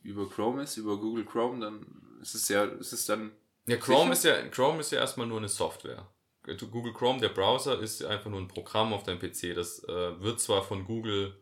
über 0.03 0.29
Chrome 0.29 0.63
ist, 0.63 0.77
über 0.77 0.99
Google 0.99 1.25
Chrome, 1.25 1.61
dann 1.61 2.19
ist 2.21 2.35
es 2.35 2.49
ja, 2.49 2.65
ist 2.65 2.93
es 2.93 3.07
dann, 3.07 3.33
Ja, 3.67 3.77
Chrome 3.77 4.15
Sicher? 4.15 4.39
ist 4.41 4.45
ja, 4.45 4.49
Chrome 4.49 4.81
ist 4.81 4.93
ja 4.93 4.99
erstmal 5.01 5.27
nur 5.27 5.39
eine 5.39 5.49
Software. 5.49 6.09
Google 6.45 6.93
Chrome, 6.93 7.21
der 7.21 7.29
Browser, 7.29 7.79
ist 7.79 8.05
einfach 8.05 8.29
nur 8.31 8.41
ein 8.41 8.49
Programm 8.49 8.93
auf 8.93 9.05
deinem 9.05 9.21
PC. 9.21 9.55
Das 9.55 9.85
äh, 9.85 10.21
wird 10.21 10.41
zwar 10.41 10.65
von 10.65 10.85
Google 10.85 11.41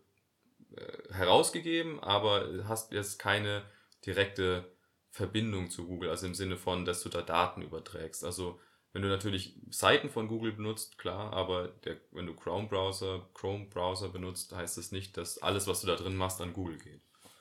äh, 0.77 1.13
herausgegeben, 1.15 2.01
aber 2.01 2.65
hast 2.69 2.93
jetzt 2.93 3.19
keine 3.19 3.63
direkte 4.05 4.71
Verbindung 5.11 5.71
zu 5.71 5.87
Google, 5.87 6.11
also 6.11 6.27
im 6.27 6.35
Sinne 6.35 6.57
von, 6.59 6.85
dass 6.85 7.03
du 7.03 7.09
da 7.09 7.23
Daten 7.23 7.63
überträgst. 7.63 8.25
Also 8.25 8.61
wenn 8.93 9.03
du 9.03 9.09
natürlich 9.09 9.55
Seiten 9.71 10.11
von 10.11 10.29
Google 10.29 10.53
benutzt, 10.53 10.99
klar, 10.99 11.33
aber 11.33 11.69
der, 11.85 11.97
wenn 12.13 12.27
du 12.27 12.35
Chrome 12.35 12.69
Browser, 12.69 13.29
Chrome 13.35 13.67
Browser 13.67 14.09
benutzt, 14.11 14.53
heißt 14.53 14.79
das 14.79 14.93
nicht, 14.93 15.17
dass 15.17 15.39
alles, 15.39 15.67
was 15.67 15.81
du 15.81 15.87
da 15.87 15.97
drin 15.97 16.17
machst, 16.17 16.41
an 16.41 16.53
Google 16.53 16.79
geht. 16.79 17.01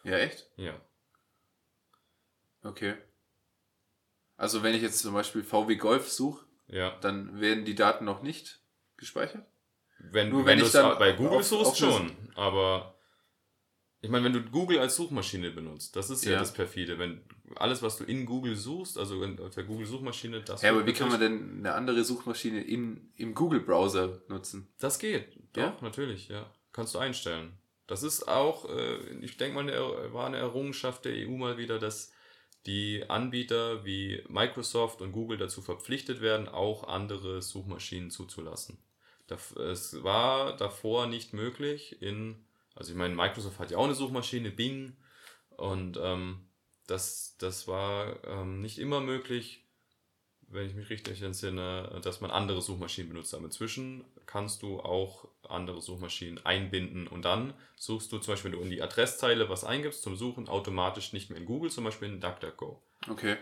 Ja 0.10 0.18
echt? 0.18 0.50
Ja. 0.58 0.80
Okay. 2.64 2.96
Also 4.38 4.64
wenn 4.64 4.74
ich 4.76 4.82
jetzt 4.82 5.00
zum 5.00 5.14
Beispiel 5.14 5.44
VW 5.44 5.76
Golf 5.76 6.10
suche, 6.10 6.46
Ja. 6.68 6.98
dann 7.00 7.40
werden 7.42 7.66
die 7.66 7.76
Daten 7.76 8.06
noch 8.06 8.22
nicht 8.22 8.62
gespeichert? 8.98 9.46
Wenn, 10.00 10.30
Nur 10.30 10.40
wenn, 10.42 10.48
wenn 10.54 10.60
du 10.60 10.66
ich 10.66 10.74
es 10.74 10.98
bei 10.98 11.12
Google 11.14 11.40
auf- 11.40 11.46
suchst, 11.46 11.66
auf 11.72 11.78
schon. 11.78 12.16
Aber 12.36 12.96
ich 14.02 14.10
meine, 14.10 14.24
wenn 14.24 14.34
du 14.34 14.42
Google 14.44 14.80
als 14.80 14.96
Suchmaschine 14.96 15.52
benutzt, 15.52 15.96
das 15.98 16.10
ist 16.10 16.24
ja, 16.24 16.34
Ja. 16.34 16.40
das 16.40 16.54
perfide. 16.54 16.98
Wenn 16.98 17.22
alles, 17.58 17.82
was 17.82 17.98
du 17.98 18.06
in 18.06 18.26
Google 18.26 18.56
suchst, 18.56 18.98
also 18.98 19.22
in, 19.24 19.38
auf 19.40 19.54
der 19.56 19.66
Google-Suchmaschine, 19.66 20.42
das 20.42 20.62
Ja, 20.62 20.70
aber 20.72 20.86
wie 20.86 20.94
kann 20.94 21.10
man 21.10 21.20
denn 21.20 21.58
eine 21.60 21.74
andere 21.74 22.04
Suchmaschine 22.06 22.62
in, 22.64 23.12
im 23.16 23.34
Google-Browser 23.34 24.22
nutzen? 24.30 24.72
Das 24.80 25.00
geht. 25.00 25.36
Doch, 25.54 25.62
Ja? 25.64 25.78
natürlich, 25.82 26.30
ja. 26.30 26.50
Kannst 26.72 26.96
du 26.96 27.00
einstellen. 27.00 27.58
Das 27.90 28.04
ist 28.04 28.28
auch, 28.28 28.70
äh, 28.70 28.98
ich 29.22 29.38
denke 29.38 29.56
mal, 29.56 29.68
eine, 29.68 30.14
war 30.14 30.28
eine 30.28 30.38
Errungenschaft 30.38 31.06
der 31.06 31.28
EU 31.28 31.32
mal 31.32 31.58
wieder, 31.58 31.80
dass 31.80 32.12
die 32.68 33.04
Anbieter 33.10 33.84
wie 33.84 34.24
Microsoft 34.28 35.02
und 35.02 35.12
Google 35.12 35.40
dazu 35.40 35.64
verpflichtet 35.64 36.22
werden, 36.22 36.48
auch 36.48 36.88
andere 36.88 37.42
Suchmaschinen 37.42 38.12
zuzulassen. 38.12 38.78
Es 39.58 40.04
war 40.04 40.56
davor 40.56 41.08
nicht 41.08 41.34
möglich 41.34 42.00
in, 42.00 42.46
also 42.76 42.92
ich 42.92 42.98
meine, 42.98 43.16
Microsoft 43.16 43.58
hat 43.58 43.72
ja 43.72 43.80
auch 43.80 43.86
eine 43.86 43.96
Suchmaschine, 43.96 44.52
Bing, 44.52 44.96
und 45.58 45.98
ähm, 46.00 46.48
das, 46.86 47.38
das 47.40 47.68
war 47.68 48.24
ähm, 48.24 48.62
nicht 48.62 48.78
immer 48.78 49.02
möglich, 49.02 49.66
wenn 50.52 50.68
ich 50.68 50.74
mich 50.74 50.90
richtig 50.90 51.22
entsinne, 51.22 52.00
dass 52.04 52.22
man 52.22 52.32
andere 52.32 52.62
Suchmaschinen 52.62 53.10
benutzt. 53.10 53.34
Aber 53.34 53.46
inzwischen 53.46 54.04
kannst 54.26 54.62
du 54.62 54.80
auch 54.80 55.28
andere 55.48 55.82
Suchmaschinen 55.82 56.46
einbinden 56.46 57.08
und 57.08 57.26
dann 57.26 57.54
suchst 57.76 58.12
du 58.12 58.18
zum 58.20 58.34
Beispiel, 58.34 58.52
wenn 58.52 58.60
du 58.60 58.64
in 58.64 58.72
die 58.72 58.82
Adresszeile 58.82 59.50
was 59.50 59.64
eingibst 59.64 60.02
zum 60.02 60.16
Suchen, 60.16 60.48
automatisch 60.48 61.14
nicht 61.14 61.30
mehr 61.30 61.40
in 61.40 61.46
Google, 61.46 61.72
zum 61.72 61.84
Beispiel 61.84 62.10
in 62.10 62.20
DuckDuckGo. 62.20 62.82
Okay. 63.10 63.38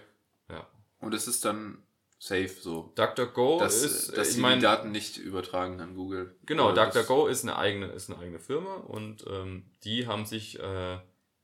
Ja. 0.50 0.68
Und 1.00 1.14
es 1.14 1.28
ist 1.28 1.46
dann 1.46 1.84
safe 2.20 2.48
so. 2.48 2.92
DuckDuckGo 2.96 3.60
dass, 3.60 3.84
ist, 3.84 4.18
dass 4.18 4.32
ich 4.32 4.38
meine, 4.38 4.58
die 4.58 4.64
Daten 4.64 4.92
nicht 4.92 5.18
übertragen 5.18 5.80
an 5.82 5.96
Google. 5.96 6.36
Genau, 6.46 6.72
DuckDuckGo 6.72 7.28
ist 7.28 7.44
eine 7.44 7.58
eigene, 7.58 7.88
ist 7.88 8.10
eine 8.10 8.20
eigene 8.20 8.40
Firma 8.40 8.76
und 8.76 9.26
ähm, 9.28 9.66
die 9.84 10.08
haben 10.08 10.26
sich 10.26 10.60
äh, 10.60 10.98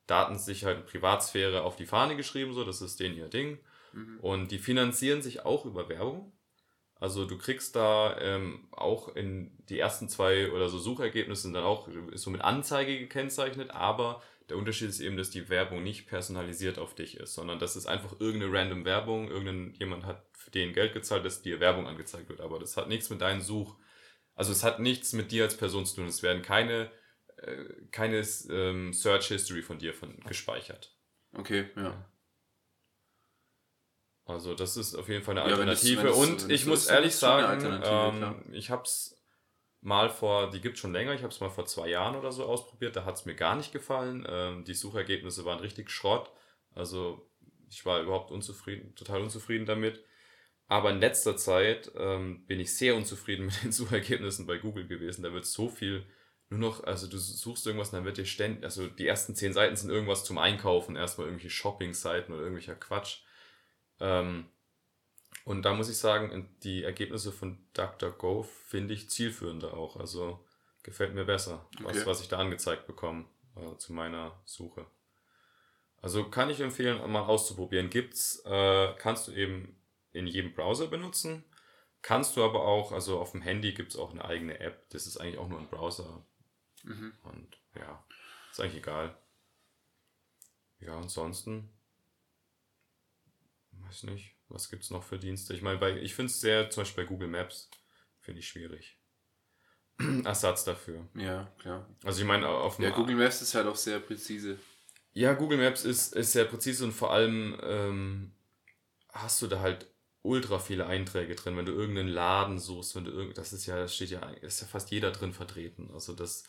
Datensicherheit 0.08 0.78
und 0.78 0.86
Privatsphäre 0.86 1.64
auf 1.64 1.76
die 1.76 1.86
Fahne 1.86 2.16
geschrieben, 2.16 2.54
so, 2.54 2.64
das 2.64 2.82
ist 2.82 3.00
denen 3.00 3.16
ihr 3.16 3.30
Ding. 3.30 3.60
Mhm. 3.94 4.20
Und 4.20 4.52
die 4.52 4.60
finanzieren 4.60 5.22
sich 5.22 5.46
auch 5.46 5.66
über 5.66 5.90
Werbung. 5.90 6.34
Also 6.96 7.26
du 7.26 7.38
kriegst 7.38 7.76
da 7.76 8.18
ähm, 8.20 8.68
auch 8.72 9.16
in 9.16 9.58
die 9.70 9.80
ersten 9.80 10.08
zwei 10.08 10.52
oder 10.52 10.70
so 10.70 10.78
Suchergebnisse 10.80 11.52
dann 11.52 11.64
auch 11.64 11.88
ist 11.88 12.22
so 12.22 12.30
mit 12.30 12.42
Anzeige 12.42 12.98
gekennzeichnet, 12.98 13.72
aber 13.72 14.22
der 14.50 14.58
Unterschied 14.58 14.90
ist 14.90 15.02
eben, 15.02 15.18
dass 15.18 15.30
die 15.30 15.50
Werbung 15.50 15.84
nicht 15.84 16.08
personalisiert 16.08 16.80
auf 16.80 16.96
dich 16.96 17.18
ist, 17.18 17.34
sondern 17.34 17.60
das 17.60 17.76
ist 17.76 17.88
einfach 17.88 18.20
irgendeine 18.20 18.54
random 18.54 18.86
Werbung, 18.86 19.30
irgendein 19.30 19.74
jemand 19.74 20.06
hat 20.06 20.26
für 20.34 20.52
den 20.52 20.74
Geld 20.74 20.94
gezahlt, 20.94 21.26
dass 21.26 21.42
dir 21.42 21.60
Werbung 21.60 21.88
angezeigt 21.88 22.30
wird, 22.30 22.40
aber 22.40 22.60
das 22.60 22.78
hat 22.78 22.88
nichts 22.88 23.10
mit 23.10 23.22
deinen 23.22 23.42
Such, 23.42 23.76
also 24.36 24.52
es 24.52 24.64
hat 24.64 24.80
nichts 24.80 25.14
mit 25.14 25.32
dir 25.32 25.44
als 25.44 25.58
Person 25.58 25.86
zu 25.86 25.98
tun. 25.98 26.08
Es 26.08 26.24
werden 26.24 26.42
keine 26.42 26.92
äh, 27.38 27.66
keine 27.92 28.24
ähm, 28.50 28.94
Search 28.94 29.28
History 29.28 29.62
von 29.62 29.78
dir 29.78 29.94
von, 29.94 30.18
gespeichert. 30.22 30.96
Okay, 31.34 31.70
ja. 31.76 32.06
Also 34.26 34.56
das 34.56 34.78
ist 34.78 34.96
auf 34.96 35.10
jeden 35.10 35.24
Fall 35.24 35.38
eine 35.38 35.50
Ja, 35.50 35.58
wenn 35.58 35.68
das- 35.68 35.84
Alternative. 35.84 36.04
wenn 36.04 36.34
das- 36.36 36.44
und 36.46 36.52
ich 36.52 36.66
muss 36.66 36.88
ehrlich 36.88 37.16
sagen, 37.16 37.82
ähm, 37.84 38.54
ich 38.54 38.70
habe 38.70 38.84
es 38.84 39.18
mal 39.82 40.10
vor, 40.10 40.50
die 40.50 40.62
gibt 40.62 40.78
schon 40.78 40.94
länger, 40.94 41.14
ich 41.14 41.24
habe 41.24 41.34
es 41.34 41.42
mal 41.42 41.50
vor 41.50 41.66
zwei 41.66 41.90
Jahren 41.90 42.16
oder 42.16 42.32
so 42.32 42.46
ausprobiert, 42.46 42.96
da 42.96 43.04
hat 43.04 43.16
es 43.16 43.26
mir 43.26 43.36
gar 43.36 43.56
nicht 43.58 43.74
gefallen. 43.74 44.26
Ähm, 44.30 44.64
die 44.64 44.74
Suchergebnisse 44.76 45.44
waren 45.44 45.60
richtig 45.60 45.92
Schrott. 45.92 46.32
Also 46.74 47.30
ich 47.70 47.86
war 47.86 48.02
überhaupt 48.02 48.32
unzufrieden, 48.32 48.96
total 48.96 49.22
unzufrieden 49.22 49.66
damit. 49.66 50.02
Aber 50.68 50.90
in 50.92 51.00
letzter 51.02 51.36
Zeit 51.36 51.92
ähm, 51.98 52.46
bin 52.46 52.62
ich 52.62 52.74
sehr 52.78 52.96
unzufrieden 52.96 53.46
mit 53.48 53.62
den 53.64 53.74
Suchergebnissen 53.74 54.48
bei 54.48 54.58
Google 54.58 54.88
gewesen. 54.88 55.24
Da 55.24 55.34
wird 55.34 55.46
so 55.46 55.68
viel 55.68 56.06
nur 56.50 56.60
noch, 56.60 56.84
also 56.86 57.08
du 57.08 57.18
suchst 57.18 57.66
irgendwas 57.68 57.90
und 57.90 57.96
dann 57.98 58.06
wird 58.06 58.18
dir 58.18 58.26
ständig, 58.26 58.64
also 58.64 58.88
die 58.88 59.08
ersten 59.08 59.36
zehn 59.36 59.52
Seiten 59.54 59.76
sind 59.76 59.90
irgendwas 59.90 60.24
zum 60.24 60.38
Einkaufen, 60.38 60.96
erstmal 60.96 61.28
irgendwelche 61.28 61.50
Shopping-Seiten 61.50 62.32
oder 62.32 62.44
irgendwelcher 62.44 62.76
Quatsch. 62.76 63.22
Ähm, 64.04 64.46
und 65.46 65.64
da 65.64 65.74
muss 65.74 65.90
ich 65.90 65.98
sagen, 65.98 66.50
die 66.64 66.84
Ergebnisse 66.84 67.32
von 67.32 67.58
DuckDuckGo 67.74 68.44
finde 68.44 68.94
ich 68.94 69.10
zielführender 69.10 69.74
auch. 69.74 69.96
Also 69.96 70.46
gefällt 70.84 71.16
mir 71.16 71.26
besser, 71.26 71.66
was, 71.82 71.98
Okay. 71.98 72.06
was 72.06 72.22
ich 72.22 72.28
da 72.28 72.38
angezeigt 72.38 72.86
bekomme 72.86 73.26
äh, 73.56 73.78
zu 73.78 73.94
meiner 73.94 74.40
Suche. 74.46 74.86
Also 76.02 76.30
kann 76.30 76.50
ich 76.50 76.60
empfehlen, 76.60 77.10
mal 77.10 77.24
auszuprobieren. 77.24 77.90
Gibt's, 77.90 78.44
äh, 78.46 78.94
kannst 78.98 79.28
du 79.28 79.32
eben 79.32 79.82
in 80.12 80.28
jedem 80.28 80.54
Browser 80.54 80.88
benutzen. 80.88 81.46
Kannst 82.02 82.36
du 82.36 82.44
aber 82.44 82.66
auch, 82.66 82.92
also 82.92 83.22
auf 83.22 83.32
dem 83.32 83.42
Handy 83.42 83.74
gibt 83.74 83.94
es 83.94 83.98
auch 83.98 84.12
eine 84.12 84.26
eigene 84.26 84.60
App. 84.60 84.90
Das 84.90 85.08
ist 85.08 85.16
eigentlich 85.16 85.38
auch 85.38 85.48
nur 85.48 85.60
ein 85.60 85.70
Browser. 85.70 86.26
Mhm. 86.84 87.14
Und 87.24 87.58
ja, 87.76 88.04
ist 88.52 88.60
eigentlich 88.60 88.84
egal. 88.84 89.18
Ja, 90.80 90.98
ansonsten, 90.98 91.70
weiß 93.94 94.04
nicht, 94.04 94.36
was 94.50 94.70
gibt's 94.70 94.90
noch 94.90 95.04
für 95.04 95.20
Dienste? 95.20 95.54
Ich 95.54 95.62
meine, 95.62 95.78
bei, 95.78 95.96
ich 95.98 96.16
finde 96.16 96.32
es 96.32 96.42
sehr, 96.42 96.70
zum 96.70 96.82
Beispiel 96.82 97.04
bei 97.04 97.08
Google 97.10 97.28
Maps, 97.28 97.70
finde 98.22 98.40
ich 98.40 98.48
schwierig. 98.48 98.98
Ersatz 100.26 100.64
dafür. 100.64 101.08
Ja, 101.16 101.52
klar. 101.60 101.88
Also 102.04 102.22
ich 102.22 102.28
meine, 102.28 102.48
auf 102.48 102.80
Ja, 102.80 102.90
Google 102.90 103.16
Maps 103.16 103.42
ist 103.42 103.54
halt 103.54 103.68
auch 103.68 103.76
sehr 103.76 104.00
präzise. 104.00 104.58
Ja, 105.14 105.34
Google 105.34 105.60
Maps 105.60 105.86
ist, 105.86 106.16
ist 106.16 106.32
sehr 106.32 106.46
präzise 106.46 106.86
und 106.86 106.92
vor 106.92 107.14
allem 107.14 107.56
ähm, 107.62 108.32
hast 109.10 109.42
du 109.44 109.48
da 109.48 109.60
halt 109.60 109.88
ultra 110.24 110.58
viele 110.58 110.88
Einträge 110.88 111.36
drin, 111.36 111.56
wenn 111.56 111.66
du 111.68 111.74
irgendeinen 111.74 112.08
Laden 112.10 112.58
suchst, 112.58 112.96
wenn 112.96 113.06
du 113.06 113.12
irgend, 113.12 113.38
das 113.38 113.54
ist 113.54 113.68
ja, 113.68 113.76
das 113.76 113.94
steht 113.96 114.10
ja, 114.10 114.22
ist 114.42 114.62
ja 114.62 114.68
fast 114.68 114.90
jeder 114.90 115.12
drin 115.12 115.34
vertreten. 115.34 115.92
Also 115.94 116.14
das 116.14 116.46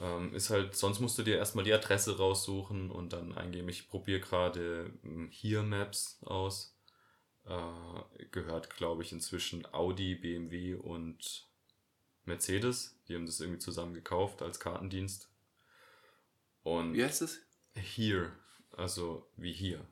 ähm, 0.00 0.34
ist 0.34 0.50
halt, 0.50 0.74
sonst 0.74 1.00
musst 1.00 1.18
du 1.18 1.22
dir 1.22 1.36
erstmal 1.36 1.64
die 1.64 1.72
Adresse 1.72 2.16
raussuchen 2.16 2.90
und 2.90 3.12
dann 3.12 3.32
eingeben. 3.36 3.68
Ich 3.68 3.88
probiere 3.88 4.20
gerade 4.20 4.92
ähm, 5.04 5.28
hier 5.30 5.62
Maps 5.62 6.18
aus. 6.22 6.74
Äh, 7.46 8.24
gehört, 8.30 8.70
glaube 8.70 9.02
ich, 9.02 9.12
inzwischen 9.12 9.66
Audi, 9.72 10.14
BMW 10.14 10.74
und 10.74 11.46
Mercedes. 12.24 12.96
Die 13.06 13.14
haben 13.14 13.26
das 13.26 13.40
irgendwie 13.40 13.58
zusammen 13.58 13.92
gekauft 13.94 14.40
als 14.40 14.58
Kartendienst. 14.60 15.28
Und 16.62 16.94
Wie 16.94 17.04
heißt 17.04 17.22
es? 17.22 17.40
hier, 17.74 18.32
also 18.76 19.26
wie 19.36 19.52
hier. 19.52 19.86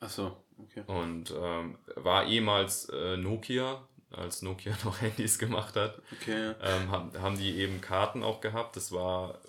Ach 0.00 0.10
so, 0.10 0.36
okay. 0.58 0.82
Und 0.86 1.32
ähm, 1.36 1.78
war 1.94 2.26
ehemals 2.26 2.88
äh, 2.88 3.16
Nokia, 3.16 3.86
als 4.10 4.42
Nokia 4.42 4.76
noch 4.84 5.00
Handys 5.00 5.38
gemacht 5.38 5.76
hat, 5.76 6.00
Okay, 6.12 6.54
ähm, 6.62 6.90
haben, 6.90 7.20
haben 7.20 7.38
die 7.38 7.56
eben 7.56 7.80
Karten 7.80 8.22
auch 8.22 8.40
gehabt. 8.40 8.76
Das 8.76 8.92
war, 8.92 9.40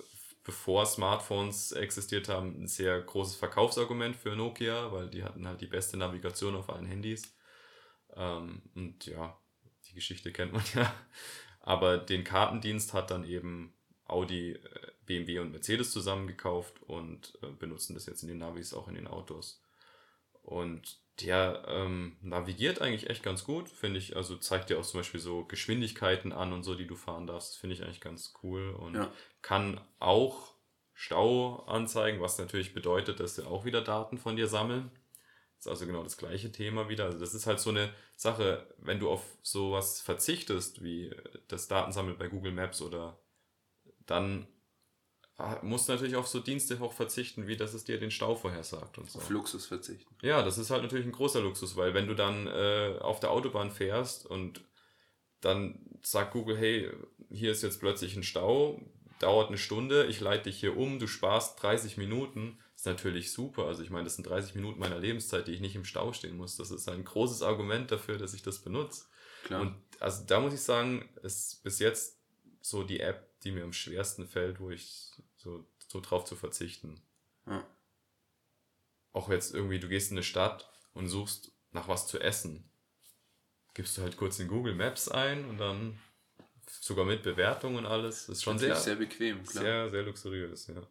bevor 0.43 0.85
Smartphones 0.85 1.71
existiert 1.71 2.29
haben, 2.29 2.63
ein 2.63 2.67
sehr 2.67 2.99
großes 3.01 3.35
Verkaufsargument 3.35 4.15
für 4.15 4.35
Nokia, 4.35 4.91
weil 4.91 5.09
die 5.09 5.23
hatten 5.23 5.47
halt 5.47 5.61
die 5.61 5.67
beste 5.67 5.97
Navigation 5.97 6.55
auf 6.55 6.69
allen 6.69 6.85
Handys. 6.85 7.35
Ähm, 8.15 8.61
und 8.75 9.05
ja, 9.05 9.37
die 9.87 9.93
Geschichte 9.93 10.31
kennt 10.31 10.53
man 10.53 10.63
ja. 10.75 10.93
Aber 11.61 11.97
den 11.97 12.23
Kartendienst 12.23 12.93
hat 12.93 13.11
dann 13.11 13.25
eben 13.25 13.73
Audi, 14.05 14.51
äh, 14.51 14.91
BMW 15.05 15.39
und 15.39 15.51
Mercedes 15.51 15.91
zusammen 15.91 16.27
gekauft 16.27 16.81
und 16.83 17.37
äh, 17.41 17.47
benutzen 17.47 17.93
das 17.93 18.05
jetzt 18.05 18.23
in 18.23 18.29
den 18.29 18.37
Navis 18.37 18.73
auch 18.73 18.87
in 18.87 18.95
den 18.95 19.07
Autos. 19.07 19.61
Und 20.47 21.01
der 21.19 21.65
ähm, 21.67 22.15
navigiert 22.21 22.81
eigentlich 22.81 23.09
echt 23.09 23.21
ganz 23.21 23.43
gut, 23.43 23.67
finde 23.67 23.99
ich. 23.99 24.15
Also 24.15 24.37
zeigt 24.37 24.69
dir 24.69 24.79
auch 24.79 24.85
zum 24.85 25.01
Beispiel 25.01 25.19
so 25.19 25.43
Geschwindigkeiten 25.43 26.31
an 26.31 26.53
und 26.53 26.63
so, 26.63 26.73
die 26.73 26.87
du 26.87 26.95
fahren 26.95 27.27
darfst. 27.27 27.57
Finde 27.57 27.75
ich 27.75 27.83
eigentlich 27.83 27.99
ganz 27.99 28.33
cool. 28.43 28.69
Und 28.69 28.95
Ja. 28.95 29.11
kann 29.41 29.81
auch 29.99 30.53
Stau 30.93 31.65
anzeigen, 31.65 32.21
was 32.21 32.37
natürlich 32.37 32.73
bedeutet, 32.73 33.19
dass 33.19 33.35
sie 33.35 33.45
auch 33.45 33.65
wieder 33.65 33.81
Daten 33.81 34.17
von 34.17 34.37
dir 34.37 34.47
sammeln. 34.47 34.89
Das 35.57 35.65
ist 35.65 35.67
also 35.67 35.85
genau 35.85 36.03
das 36.03 36.17
gleiche 36.17 36.49
Thema 36.49 36.87
wieder. 36.87 37.05
Also 37.05 37.19
das 37.19 37.33
ist 37.33 37.45
halt 37.45 37.59
so 37.59 37.71
eine 37.71 37.93
Sache, 38.15 38.73
wenn 38.77 38.99
du 38.99 39.09
auf 39.09 39.25
sowas 39.41 39.99
verzichtest, 39.99 40.81
wie 40.81 41.13
das 41.49 41.67
Datensammeln 41.67 42.17
bei 42.17 42.29
Google 42.29 42.53
Maps 42.53 42.81
oder 42.81 43.19
dann 44.05 44.47
musst 45.61 45.87
du 45.87 45.93
natürlich 45.93 46.15
auf 46.15 46.27
so 46.27 46.39
Dienste 46.39 46.81
auch 46.81 46.93
verzichten, 46.93 47.45
wie 47.47 47.57
dass 47.57 47.73
es 47.73 47.83
dir 47.83 47.99
den 47.99 48.09
Stau 48.09 48.35
vorhersagt 48.35 48.97
und 48.97 49.09
so. 49.09 49.19
Auf 49.19 49.29
Luxus 49.29 49.67
verzichten. 49.67 50.15
Ja, 50.21 50.41
das 50.41 50.57
ist 50.57 50.71
halt 50.71 50.81
natürlich 50.81 51.05
ein 51.05 51.11
großer 51.11 51.41
Luxus, 51.41 51.75
weil 51.75 51.93
wenn 51.93 52.07
du 52.07 52.15
dann 52.15 52.47
äh, 52.47 52.97
auf 52.99 53.19
der 53.19 53.31
Autobahn 53.31 53.69
fährst 53.69 54.25
und 54.25 54.61
dann 55.41 55.79
sagt 56.01 56.33
Google, 56.33 56.57
hey, 56.57 56.89
hier 57.29 57.51
ist 57.51 57.61
jetzt 57.61 57.79
plötzlich 57.79 58.15
ein 58.15 58.23
Stau, 58.23 58.81
dauert 59.19 59.49
eine 59.49 59.59
Stunde, 59.59 60.05
ich 60.07 60.19
leite 60.19 60.45
dich 60.45 60.59
hier 60.59 60.75
um, 60.75 60.97
du 60.97 61.05
sparst 61.05 61.61
30 61.61 61.97
Minuten, 61.97 62.57
ist 62.75 62.85
natürlich 62.87 63.31
super. 63.31 63.65
Also 63.65 63.83
ich 63.83 63.91
meine, 63.91 64.05
das 64.05 64.15
sind 64.15 64.27
30 64.27 64.55
Minuten 64.55 64.79
meiner 64.79 64.99
Lebenszeit, 64.99 65.47
die 65.47 65.51
ich 65.51 65.61
nicht 65.61 65.75
im 65.75 65.85
Stau 65.85 66.13
stehen 66.13 66.37
muss. 66.37 66.57
Das 66.57 66.71
ist 66.71 66.89
ein 66.89 67.03
großes 67.03 67.43
Argument 67.43 67.91
dafür, 67.91 68.17
dass 68.17 68.33
ich 68.33 68.41
das 68.41 68.59
benutze. 68.59 69.05
Klar. 69.43 69.61
Und 69.61 69.75
also 69.99 70.23
da 70.25 70.39
muss 70.39 70.53
ich 70.53 70.61
sagen, 70.61 71.07
ist 71.21 71.63
bis 71.63 71.79
jetzt 71.79 72.17
so 72.61 72.83
die 72.83 72.99
App, 72.99 73.39
die 73.43 73.51
mir 73.51 73.63
am 73.63 73.73
schwersten 73.73 74.27
fällt, 74.27 74.59
wo 74.59 74.69
ich 74.69 75.11
so, 75.37 75.65
so 75.87 76.01
drauf 76.01 76.25
zu 76.25 76.35
verzichten. 76.35 77.01
ja. 77.45 77.65
Auch 79.13 79.29
jetzt 79.29 79.55
irgendwie, 79.55 79.79
du 79.79 79.87
gehst 79.87 80.11
in 80.11 80.17
eine 80.17 80.23
Stadt 80.23 80.69
und 80.93 81.07
suchst 81.07 81.51
nach 81.71 81.87
was 81.87 82.05
zu 82.05 82.19
essen. 82.19 82.69
Gibst 83.73 83.97
du 83.97 84.03
halt 84.03 84.15
kurz 84.15 84.37
in 84.37 84.47
Google 84.47 84.75
Maps 84.75 85.07
ein 85.07 85.45
und 85.45 85.57
dann 85.57 85.97
sogar 86.69 87.05
mit 87.05 87.23
Bewertung 87.23 87.75
und 87.75 87.85
alles. 87.85 88.27
Das 88.27 88.37
ist 88.37 88.43
schon 88.43 88.59
sehr, 88.59 88.75
sehr 88.75 88.95
bequem, 88.95 89.43
klar. 89.43 89.63
sehr, 89.63 89.89
sehr 89.89 90.03
luxuriös, 90.03 90.67
ja. 90.67 90.85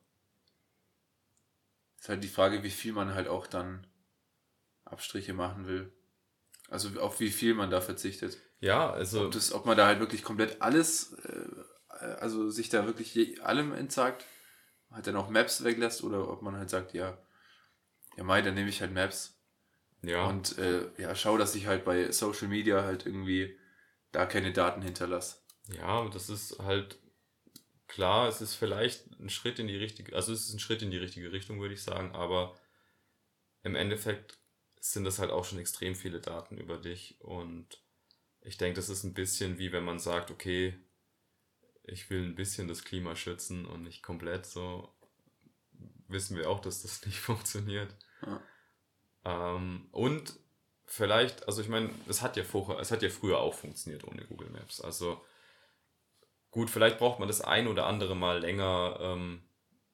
Ist 2.00 2.08
halt 2.08 2.24
die 2.24 2.28
Frage, 2.28 2.62
wie 2.62 2.70
viel 2.70 2.92
man 2.92 3.14
halt 3.14 3.28
auch 3.28 3.46
dann 3.46 3.86
Abstriche 4.84 5.34
machen 5.34 5.66
will. 5.66 5.92
Also 6.68 7.00
auf 7.00 7.20
wie 7.20 7.30
viel 7.30 7.54
man 7.54 7.70
da 7.70 7.80
verzichtet. 7.80 8.38
Ja, 8.60 8.90
also 8.90 9.26
Ob, 9.26 9.32
das, 9.32 9.52
ob 9.52 9.66
man 9.66 9.76
da 9.76 9.86
halt 9.86 10.00
wirklich 10.00 10.22
komplett 10.22 10.62
alles, 10.62 11.12
äh, 11.12 12.04
also 12.20 12.50
sich 12.50 12.68
da 12.68 12.86
wirklich 12.86 13.14
je, 13.14 13.38
allem 13.40 13.72
entsagt, 13.72 14.24
halt 14.90 15.06
dann 15.06 15.16
auch 15.16 15.28
Maps 15.28 15.64
weglässt 15.64 16.02
oder 16.04 16.28
ob 16.28 16.42
man 16.42 16.56
halt 16.56 16.70
sagt, 16.70 16.94
ja, 16.94 17.18
ja 18.16 18.24
Mai, 18.24 18.42
dann 18.42 18.54
nehme 18.54 18.68
ich 18.68 18.80
halt 18.80 18.92
Maps. 18.92 19.40
Ja, 20.02 20.26
und 20.26 20.58
äh, 20.58 20.88
ja, 20.98 21.14
schau, 21.14 21.36
dass 21.38 21.54
ich 21.54 21.66
halt 21.66 21.84
bei 21.84 22.12
Social 22.12 22.48
Media 22.48 22.84
halt 22.84 23.06
irgendwie 23.06 23.58
da 24.12 24.26
keine 24.26 24.52
Daten 24.52 24.82
hinterlasse. 24.82 25.38
ja, 25.68 26.08
das 26.08 26.28
ist 26.28 26.58
halt 26.60 26.98
klar, 27.88 28.28
es 28.28 28.40
ist 28.40 28.54
vielleicht 28.54 29.10
ein 29.18 29.30
Schritt 29.30 29.58
in 29.58 29.68
die 29.68 29.76
richtige, 29.76 30.14
also 30.14 30.32
es 30.32 30.48
ist 30.48 30.54
ein 30.54 30.60
Schritt 30.60 30.82
in 30.82 30.90
die 30.90 30.98
richtige 30.98 31.32
Richtung, 31.32 31.60
würde 31.60 31.74
ich 31.74 31.82
sagen, 31.82 32.14
aber 32.14 32.58
im 33.62 33.74
Endeffekt 33.74 34.38
sind 34.80 35.04
das 35.04 35.18
halt 35.18 35.30
auch 35.30 35.44
schon 35.44 35.58
extrem 35.58 35.94
viele 35.94 36.20
Daten 36.20 36.56
über 36.58 36.78
dich. 36.78 37.20
Und 37.20 37.82
ich 38.40 38.56
denke, 38.56 38.76
das 38.76 38.88
ist 38.88 39.04
ein 39.04 39.14
bisschen 39.14 39.58
wie 39.58 39.72
wenn 39.72 39.84
man 39.84 39.98
sagt, 39.98 40.30
okay, 40.30 40.78
ich 41.86 42.10
will 42.10 42.24
ein 42.24 42.34
bisschen 42.34 42.68
das 42.68 42.84
Klima 42.84 43.16
schützen 43.16 43.66
und 43.66 43.82
nicht 43.82 44.02
komplett 44.02 44.46
so, 44.46 44.92
wissen 46.08 46.36
wir 46.36 46.50
auch, 46.50 46.60
dass 46.60 46.82
das 46.82 47.04
nicht 47.06 47.18
funktioniert. 47.18 47.94
Ja. 48.22 48.40
Ähm, 49.24 49.88
und 49.92 50.38
vielleicht, 50.84 51.46
also 51.46 51.60
ich 51.62 51.68
meine, 51.68 51.90
es 52.08 52.22
hat 52.22 52.36
ja 52.36 52.44
vorher, 52.44 52.78
es 52.78 52.90
hat 52.90 53.02
ja 53.02 53.08
früher 53.08 53.38
auch 53.38 53.54
funktioniert 53.54 54.04
ohne 54.04 54.24
Google 54.24 54.50
Maps. 54.50 54.80
Also 54.80 55.24
gut, 56.50 56.70
vielleicht 56.70 56.98
braucht 56.98 57.18
man 57.18 57.28
das 57.28 57.40
ein 57.40 57.66
oder 57.66 57.86
andere 57.86 58.16
Mal 58.16 58.40
länger 58.40 58.98
ähm, 59.00 59.42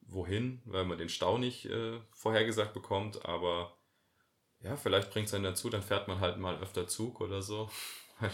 wohin, 0.01 0.61
weil 0.65 0.85
man 0.85 0.97
den 0.97 1.09
Stau 1.09 1.37
nicht 1.37 1.65
äh, 1.65 1.99
vorhergesagt 2.11 2.73
bekommt, 2.73 3.25
aber 3.25 3.77
ja, 4.59 4.77
vielleicht 4.77 5.11
bringt 5.11 5.27
es 5.27 5.33
einen 5.33 5.43
dazu, 5.43 5.69
dann 5.69 5.81
fährt 5.81 6.07
man 6.07 6.19
halt 6.19 6.37
mal 6.37 6.57
öfter 6.61 6.87
Zug 6.87 7.19
oder 7.21 7.41
so. 7.41 7.69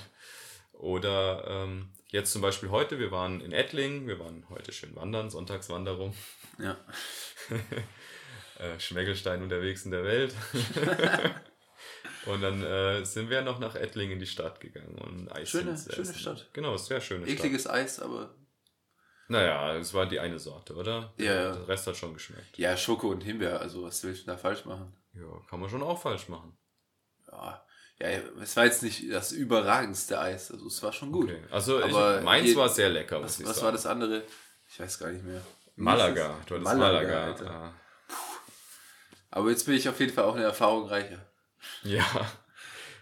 oder 0.79 1.43
ähm, 1.47 1.89
jetzt 2.07 2.31
zum 2.31 2.41
Beispiel 2.41 2.69
heute, 2.69 2.97
wir 2.99 3.11
waren 3.11 3.41
in 3.41 3.51
Ettlingen, 3.51 4.07
wir 4.07 4.19
waren 4.19 4.45
heute 4.49 4.71
schön 4.71 4.95
wandern, 4.95 5.29
Sonntagswanderung, 5.29 6.15
Ja. 6.57 6.77
äh, 8.59 8.79
Schmeckelstein 8.79 9.43
unterwegs 9.43 9.85
in 9.85 9.91
der 9.91 10.03
Welt. 10.03 10.33
und 12.25 12.41
dann 12.41 12.63
äh, 12.63 13.05
sind 13.05 13.29
wir 13.29 13.41
noch 13.41 13.59
nach 13.59 13.75
Ettlingen 13.75 14.13
in 14.13 14.19
die 14.19 14.25
Stadt 14.27 14.59
gegangen 14.59 14.95
und 14.99 15.31
Eis 15.31 15.49
Schöne- 15.49 15.77
schöne 15.77 16.01
essen. 16.01 16.15
Stadt. 16.15 16.49
Genau, 16.53 16.75
sehr 16.77 17.01
schöne 17.01 17.25
Stadt. 17.25 17.37
Ekliges 17.39 17.67
Eis, 17.67 17.99
aber 17.99 18.35
Naja, 19.27 19.75
es 19.75 19.93
war 19.93 20.05
die 20.07 20.19
eine 20.19 20.39
Sorte, 20.39 20.75
oder? 20.75 21.13
Ja, 21.17 21.25
ja. 21.33 21.51
Der 21.55 21.67
Rest 21.67 21.87
hat 21.87 21.97
schon 21.97 22.13
geschmeckt. 22.13 22.57
ja, 22.57 22.75
Schoko 22.77 23.09
und 23.09 23.21
Himbeer, 23.23 23.59
also 23.59 23.83
was 23.83 24.03
willst 24.03 24.23
du 24.23 24.27
da 24.31 24.37
falsch 24.37 24.65
machen? 24.65 24.95
Ja, 25.13 25.25
kann 25.49 25.59
man 25.59 25.69
schon 25.69 25.83
auch 25.83 26.01
falsch 26.01 26.27
machen. 26.29 26.57
Ja, 27.31 27.65
ja, 28.01 28.07
es 28.41 28.55
war 28.55 28.65
jetzt 28.65 28.81
nicht 28.83 29.11
das 29.11 29.31
überragendste 29.31 30.19
Eis, 30.19 30.51
also 30.51 30.67
es 30.67 30.81
war 30.83 30.93
schon 30.93 31.11
gut. 31.11 31.29
Okay. 31.29 31.41
Also 31.51 31.83
Aber 31.83 32.19
ich, 32.19 32.23
meins 32.23 32.47
je- 32.47 32.55
war 32.55 32.69
sehr 32.69 32.89
lecker, 32.89 33.19
muss 33.19 33.25
Was, 33.33 33.39
ich 33.39 33.45
was 33.47 33.55
sagen. 33.55 33.65
war 33.65 33.71
das 33.73 33.85
andere? 33.85 34.23
Ich 34.71 34.79
weiß 34.79 34.99
gar 34.99 35.09
nicht 35.11 35.25
mehr. 35.25 35.41
Malaga. 35.75 36.37
Du 36.45 36.55
hattest 36.55 36.63
Malaga, 36.77 37.07
Malaga. 37.37 37.73
Aber 39.31 39.49
jetzt 39.49 39.65
bin 39.65 39.75
ich 39.75 39.87
auf 39.87 39.99
jeden 39.99 40.13
Fall 40.13 40.25
auch 40.25 40.35
eine 40.35 40.43
Erfahrung 40.45 40.87
reicher. 40.87 41.25
Ja. 41.83 42.05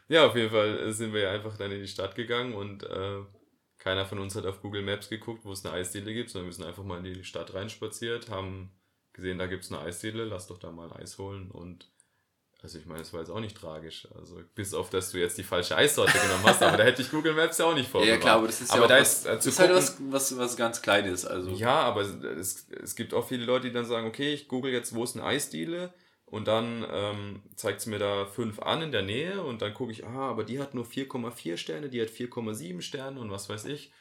Ja, 0.10 0.26
auf 0.26 0.36
jeden 0.36 0.50
Fall 0.50 0.92
sind 0.94 1.14
wir 1.14 1.22
ja 1.22 1.32
einfach 1.32 1.58
dann 1.58 1.72
in 1.72 1.82
die 1.82 1.88
Stadt 1.88 2.16
gegangen 2.16 2.54
und 2.56 2.82
äh, 2.84 3.20
keiner 3.78 4.06
von 4.06 4.20
uns 4.20 4.36
hat 4.36 4.46
auf 4.46 4.62
Google 4.62 4.82
Maps 4.82 5.10
geguckt, 5.10 5.44
wo 5.46 5.52
es 5.52 5.64
eine 5.66 5.76
Eisdiele 5.76 6.14
gibt, 6.14 6.30
sondern 6.30 6.48
wir 6.50 6.54
sind 6.54 6.66
einfach 6.66 6.84
mal 6.84 6.98
in 7.06 7.14
die 7.14 7.24
Stadt 7.24 7.54
reinspaziert, 7.54 8.30
haben 8.30 8.72
gesehen, 9.14 9.38
da 9.38 9.46
gibt 9.48 9.64
es 9.66 9.72
eine 9.72 9.82
Eisdiele, 9.82 10.24
lass 10.26 10.48
doch 10.48 10.58
da 10.60 10.72
mal 10.72 10.90
ein 10.92 11.02
Eis 11.02 11.18
holen 11.18 11.52
und 11.52 11.92
also 12.64 12.80
ich 12.80 12.86
meine, 12.88 13.02
es 13.02 13.14
war 13.14 13.20
jetzt 13.20 13.30
auch 13.30 13.40
nicht 13.40 13.56
tragisch. 13.56 14.08
Also 14.16 14.42
bis 14.56 14.74
auf, 14.74 14.90
dass 14.90 15.12
du 15.12 15.20
jetzt 15.20 15.38
die 15.38 15.44
falsche 15.44 15.76
Eissorte 15.76 16.18
genommen 16.18 16.44
hast, 16.44 16.62
aber 16.64 16.78
da 16.78 16.84
hätte 16.84 17.02
ich 17.02 17.12
Google 17.12 17.34
Maps 17.34 17.60
ja 17.60 17.66
auch 17.66 17.76
nicht 17.76 17.86
Ja, 17.86 17.92
vorgewarnt. 17.92 18.22
klar, 18.22 18.36
aber 18.38 18.48
das 18.48 18.62
ist 18.62 18.72
aber 18.72 18.82
ja 18.84 18.88
da 18.88 18.96
auch 18.98 19.02
ist, 19.02 19.26
was, 19.26 19.36
äh, 19.36 19.40
zu 19.40 19.46
das 19.46 19.46
ist 19.46 19.60
halt 19.60 19.74
was, 19.74 19.98
was, 20.10 20.38
was 20.38 20.58
ganz 20.58 20.82
Kleines. 20.82 21.26
Also 21.26 21.52
Ja, 21.52 21.80
aber 21.82 22.02
es, 22.02 22.68
es 22.70 22.96
gibt 22.96 23.14
auch 23.14 23.28
viele 23.28 23.46
Leute, 23.46 23.68
die 23.68 23.74
dann 23.74 23.86
sagen, 23.86 24.08
okay, 24.08 24.34
ich 24.34 24.48
google 24.48 24.72
jetzt, 24.72 24.96
wo 24.96 25.04
ist 25.04 25.16
eine 25.16 25.26
Eisdiele 25.26 25.94
und 26.26 26.48
dann 26.48 26.86
ähm, 26.92 27.44
zeigt 27.56 27.80
es 27.82 27.86
mir 27.86 28.00
da 28.00 28.26
fünf 28.26 28.60
an 28.60 28.82
in 28.82 28.92
der 28.92 29.04
Nähe 29.04 29.44
und 29.44 29.62
dann 29.62 29.74
gucke 29.74 29.92
ich, 29.92 30.06
ah, 30.06 30.30
aber 30.30 30.44
die 30.44 30.60
hat 30.60 30.74
nur 30.74 30.86
4,4 30.86 31.58
Sterne, 31.58 31.90
die 31.90 32.02
hat 32.02 32.10
4,7 32.10 32.82
Sterne 32.82 33.20
und 33.20 33.32
was 33.32 33.50
weiß 33.50 33.66
ich. 33.66 33.92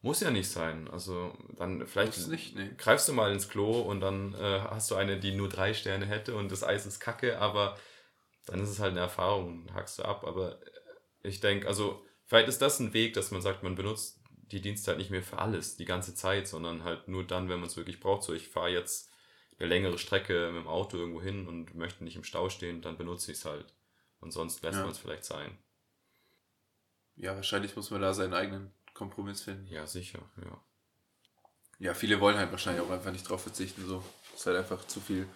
Muss 0.00 0.20
ja 0.20 0.30
nicht 0.30 0.48
sein. 0.48 0.88
Also 0.88 1.32
dann 1.56 1.84
vielleicht 1.86 2.28
nicht, 2.28 2.54
nee. 2.54 2.70
greifst 2.78 3.08
du 3.08 3.12
mal 3.12 3.32
ins 3.32 3.48
Klo 3.48 3.80
und 3.80 4.00
dann 4.00 4.34
äh, 4.34 4.60
hast 4.70 4.90
du 4.90 4.94
eine, 4.94 5.18
die 5.18 5.32
nur 5.32 5.48
drei 5.48 5.74
Sterne 5.74 6.06
hätte 6.06 6.36
und 6.36 6.52
das 6.52 6.62
Eis 6.62 6.86
ist 6.86 7.00
kacke, 7.00 7.40
aber 7.40 7.76
dann 8.46 8.60
ist 8.60 8.70
es 8.70 8.78
halt 8.80 8.92
eine 8.92 9.00
Erfahrung, 9.00 9.68
hackst 9.74 9.98
du 9.98 10.04
ab. 10.04 10.24
Aber 10.24 10.58
ich 11.22 11.40
denke, 11.40 11.68
also 11.68 12.04
vielleicht 12.26 12.48
ist 12.48 12.62
das 12.62 12.80
ein 12.80 12.94
Weg, 12.94 13.14
dass 13.14 13.30
man 13.30 13.42
sagt, 13.42 13.62
man 13.62 13.74
benutzt 13.74 14.20
die 14.30 14.60
Dienste 14.60 14.88
halt 14.92 14.98
nicht 14.98 15.10
mehr 15.10 15.22
für 15.22 15.38
alles, 15.38 15.76
die 15.76 15.84
ganze 15.84 16.14
Zeit, 16.14 16.46
sondern 16.48 16.84
halt 16.84 17.08
nur 17.08 17.24
dann, 17.26 17.48
wenn 17.48 17.58
man 17.60 17.68
es 17.68 17.76
wirklich 17.76 18.00
braucht. 18.00 18.22
So, 18.22 18.32
ich 18.32 18.48
fahre 18.48 18.70
jetzt 18.70 19.10
eine 19.58 19.68
längere 19.68 19.98
Strecke 19.98 20.50
mit 20.52 20.62
dem 20.62 20.68
Auto 20.68 20.96
irgendwo 20.96 21.20
hin 21.20 21.48
und 21.48 21.74
möchte 21.74 22.04
nicht 22.04 22.16
im 22.16 22.24
Stau 22.24 22.48
stehen, 22.48 22.82
dann 22.82 22.96
benutze 22.98 23.32
ich 23.32 23.38
es 23.38 23.44
halt. 23.44 23.74
Und 24.20 24.30
sonst 24.32 24.62
lässt 24.62 24.76
Ja. 24.76 24.82
man 24.82 24.92
es 24.92 24.98
vielleicht 24.98 25.24
sein. 25.24 25.58
ja, 27.16 27.34
wahrscheinlich 27.34 27.74
muss 27.76 27.90
man 27.90 28.02
da 28.02 28.12
seinen 28.14 28.34
eigenen 28.34 28.72
Kompromiss 28.94 29.42
finden. 29.42 29.66
Ja, 29.66 29.86
sicher, 29.86 30.20
ja. 30.44 30.60
Ja, 31.78 31.94
viele 31.94 32.20
wollen 32.20 32.36
halt 32.38 32.50
wahrscheinlich 32.52 32.82
auch 32.82 32.90
einfach 32.90 33.12
nicht 33.12 33.28
drauf 33.28 33.42
verzichten. 33.42 33.86
So. 33.86 34.02
Ist 34.34 34.46
halt 34.46 34.56
einfach 34.56 34.86
zu 34.86 35.00
viel. 35.00 35.26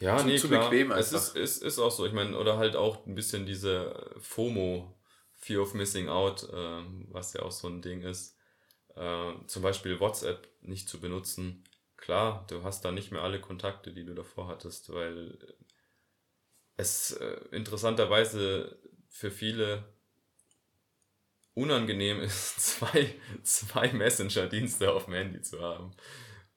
Ja, 0.00 0.16
Zu- 0.18 0.26
nee, 0.28 0.36
zu 0.36 0.48
klar. 0.48 0.70
bequem 0.70 0.92
es 0.92 1.12
einfach. 1.12 1.34
ist, 1.34 1.36
ist, 1.36 1.62
ist 1.62 1.78
auch 1.78 1.90
so. 1.90 2.06
Ich 2.06 2.12
meine, 2.12 2.38
oder 2.38 2.56
halt 2.58 2.76
auch 2.76 3.04
ein 3.06 3.14
bisschen 3.14 3.46
diese 3.46 4.12
FOMO, 4.20 4.94
Fear 5.36 5.62
of 5.62 5.74
Missing 5.74 6.08
Out, 6.08 6.48
ähm, 6.52 7.06
was 7.10 7.32
ja 7.32 7.42
auch 7.42 7.50
so 7.52 7.68
ein 7.68 7.82
Ding 7.82 8.02
ist. 8.02 8.36
Äh, 8.96 9.32
zum 9.46 9.62
Beispiel 9.62 10.00
WhatsApp 10.00 10.48
nicht 10.62 10.88
zu 10.88 11.00
benutzen. 11.00 11.64
Klar, 11.96 12.46
du 12.48 12.62
hast 12.64 12.84
da 12.84 12.92
nicht 12.92 13.12
mehr 13.12 13.22
alle 13.22 13.40
Kontakte, 13.40 13.92
die 13.92 14.04
du 14.04 14.14
davor 14.14 14.48
hattest, 14.48 14.92
weil 14.92 15.38
es 16.76 17.12
äh, 17.12 17.40
interessanterweise 17.52 18.78
für 19.08 19.30
viele 19.30 19.84
unangenehm 21.54 22.20
ist, 22.22 22.60
zwei, 22.60 23.14
zwei 23.42 23.92
Messenger-Dienste 23.92 24.92
auf 24.92 25.06
dem 25.06 25.14
Handy 25.14 25.42
zu 25.42 25.60
haben. 25.60 25.90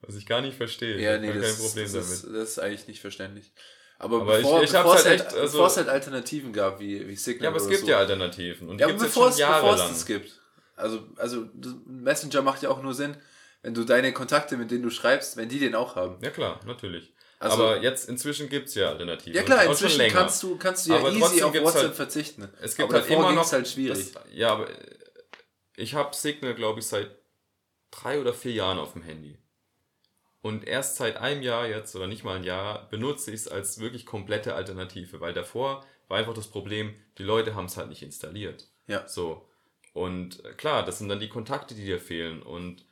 Was 0.02 0.16
ich 0.16 0.26
gar 0.26 0.40
nicht 0.40 0.56
verstehe. 0.56 1.00
Ja, 1.00 1.14
ich 1.16 1.20
nee, 1.20 1.32
das, 1.32 1.56
kein 1.56 1.64
Problem 1.66 1.84
das, 1.84 1.92
damit. 1.92 2.08
ist, 2.08 2.24
das 2.26 2.48
ist 2.50 2.58
eigentlich 2.58 2.88
nicht 2.88 3.00
verständlich. 3.00 3.52
Aber, 3.98 4.20
Aber 4.22 4.36
ich- 4.38 4.42
bevor, 4.42 4.62
ich 4.62 4.74
hab's 4.74 4.82
bevor, 4.82 4.96
es 4.96 5.04
halt 5.04 5.20
halt, 5.20 5.28
echt, 5.28 5.38
also- 5.38 5.52
bevor 5.52 5.66
es 5.68 5.76
halt 5.76 5.88
Alternativen 5.88 6.52
gab, 6.52 6.80
wie, 6.80 7.06
wie 7.06 7.14
Signal 7.16 7.44
ja, 7.44 7.48
aber 7.50 7.58
es 7.58 7.68
gibt 7.68 7.80
so. 7.82 7.86
ja 7.86 7.98
Alternativen. 7.98 8.68
Und 8.68 8.78
die 8.78 8.80
Ja, 8.80 8.86
aber 8.88 8.94
gibt 8.94 9.06
es 9.06 9.14
bevor 9.14 9.28
es, 9.28 9.36
bevor 9.36 9.74
es 9.74 9.80
das 9.88 10.06
gibt. 10.06 10.40
Also, 10.74 11.06
also 11.16 11.46
Messenger 11.86 12.42
macht 12.42 12.62
ja 12.62 12.70
auch 12.70 12.82
nur 12.82 12.94
Sinn, 12.94 13.16
wenn 13.62 13.74
du 13.74 13.84
deine 13.84 14.12
Kontakte, 14.12 14.56
mit 14.56 14.72
denen 14.72 14.82
du 14.82 14.90
schreibst, 14.90 15.36
wenn 15.36 15.48
die 15.48 15.60
den 15.60 15.76
auch 15.76 15.94
haben. 15.94 16.18
Ja, 16.22 16.30
klar, 16.30 16.58
natürlich. 16.66 17.14
Also- 17.38 17.62
aber 17.64 17.82
jetzt 17.82 18.08
inzwischen 18.08 18.48
gibt 18.48 18.68
es 18.68 18.74
ja 18.74 18.88
Alternativen. 18.88 19.34
Ja 19.36 19.42
klar, 19.44 19.64
inzwischen 19.64 20.08
kannst 20.08 20.42
du, 20.42 20.56
kannst 20.56 20.86
du 20.86 20.90
ja 20.92 20.98
Aber 20.98 21.12
easy 21.12 21.42
auf 21.42 21.52
gibt's 21.52 21.66
WhatsApp 21.68 21.82
halt- 21.84 21.94
verzichten. 21.94 22.48
Es 22.60 22.76
gibt 22.76 22.88
aber 22.90 23.00
halt 23.00 23.10
immer 23.10 23.32
noch. 23.32 23.50
halt 23.52 23.68
schwierig. 23.68 24.12
Das, 24.14 24.22
ja, 24.32 24.50
aber 24.50 24.68
ich 25.76 25.94
habe 25.94 26.14
Signal, 26.14 26.54
glaube 26.54 26.80
ich, 26.80 26.86
seit 26.86 27.10
drei 27.90 28.20
oder 28.20 28.32
vier 28.32 28.52
Jahren 28.52 28.78
auf 28.78 28.92
dem 28.94 29.02
Handy. 29.02 29.38
Und 30.42 30.66
erst 30.66 30.96
seit 30.96 31.16
einem 31.16 31.42
Jahr 31.42 31.68
jetzt, 31.68 31.94
oder 31.94 32.08
nicht 32.08 32.24
mal 32.24 32.36
ein 32.36 32.44
Jahr, 32.44 32.88
benutze 32.90 33.30
ich 33.30 33.42
es 33.42 33.48
als 33.48 33.78
wirklich 33.78 34.04
komplette 34.04 34.54
Alternative, 34.54 35.20
weil 35.20 35.32
davor 35.32 35.86
war 36.08 36.18
einfach 36.18 36.34
das 36.34 36.48
Problem, 36.48 36.94
die 37.16 37.22
Leute 37.22 37.54
haben 37.54 37.66
es 37.66 37.76
halt 37.76 37.88
nicht 37.88 38.02
installiert. 38.02 38.68
Ja. 38.88 39.06
So. 39.06 39.48
Und 39.92 40.44
äh, 40.44 40.52
klar, 40.54 40.84
das 40.84 40.98
sind 40.98 41.08
dann 41.08 41.20
die 41.20 41.28
Kontakte, 41.28 41.76
die 41.76 41.84
dir 41.84 42.00
fehlen. 42.00 42.42
Und 42.42 42.84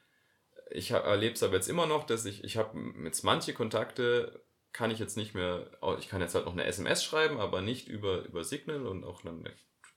ich 0.70 0.92
erlebe 0.92 1.34
es 1.34 1.42
aber 1.42 1.54
jetzt 1.54 1.68
immer 1.68 1.86
noch, 1.86 2.04
dass 2.04 2.24
ich, 2.24 2.44
ich 2.44 2.56
habe 2.56 2.78
jetzt 3.04 3.24
manche 3.24 3.52
Kontakte, 3.52 4.44
kann 4.72 4.92
ich 4.92 5.00
jetzt 5.00 5.16
nicht 5.16 5.34
mehr, 5.34 5.66
ich 5.98 6.08
kann 6.08 6.20
jetzt 6.20 6.36
halt 6.36 6.44
noch 6.44 6.52
eine 6.52 6.64
SMS 6.64 7.02
schreiben, 7.02 7.40
aber 7.40 7.60
nicht 7.60 7.88
über, 7.88 8.22
über 8.22 8.44
Signal 8.44 8.86
und 8.86 9.02
auch 9.02 9.22
dann 9.22 9.44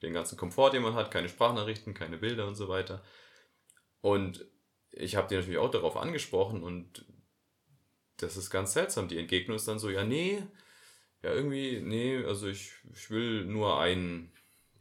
den 0.01 0.13
ganzen 0.13 0.37
Komfort, 0.37 0.71
den 0.71 0.81
man 0.81 0.95
hat, 0.95 1.11
keine 1.11 1.29
Sprachnachrichten, 1.29 1.93
keine 1.93 2.17
Bilder 2.17 2.47
und 2.47 2.55
so 2.55 2.67
weiter. 2.67 3.03
Und 4.01 4.45
ich 4.91 5.15
habe 5.15 5.27
die 5.27 5.35
natürlich 5.35 5.59
auch 5.59 5.69
darauf 5.69 5.95
angesprochen 5.95 6.63
und 6.63 7.05
das 8.17 8.37
ist 8.37 8.49
ganz 8.49 8.73
seltsam. 8.73 9.07
Die 9.07 9.17
Entgegnung 9.17 9.55
ist 9.55 9.67
dann 9.67 9.79
so, 9.79 9.89
ja, 9.89 10.03
nee, 10.03 10.43
ja, 11.23 11.33
irgendwie, 11.33 11.81
nee, 11.81 12.23
also 12.23 12.47
ich, 12.47 12.73
ich 12.93 13.09
will 13.09 13.45
nur 13.45 13.79
einen 13.79 14.31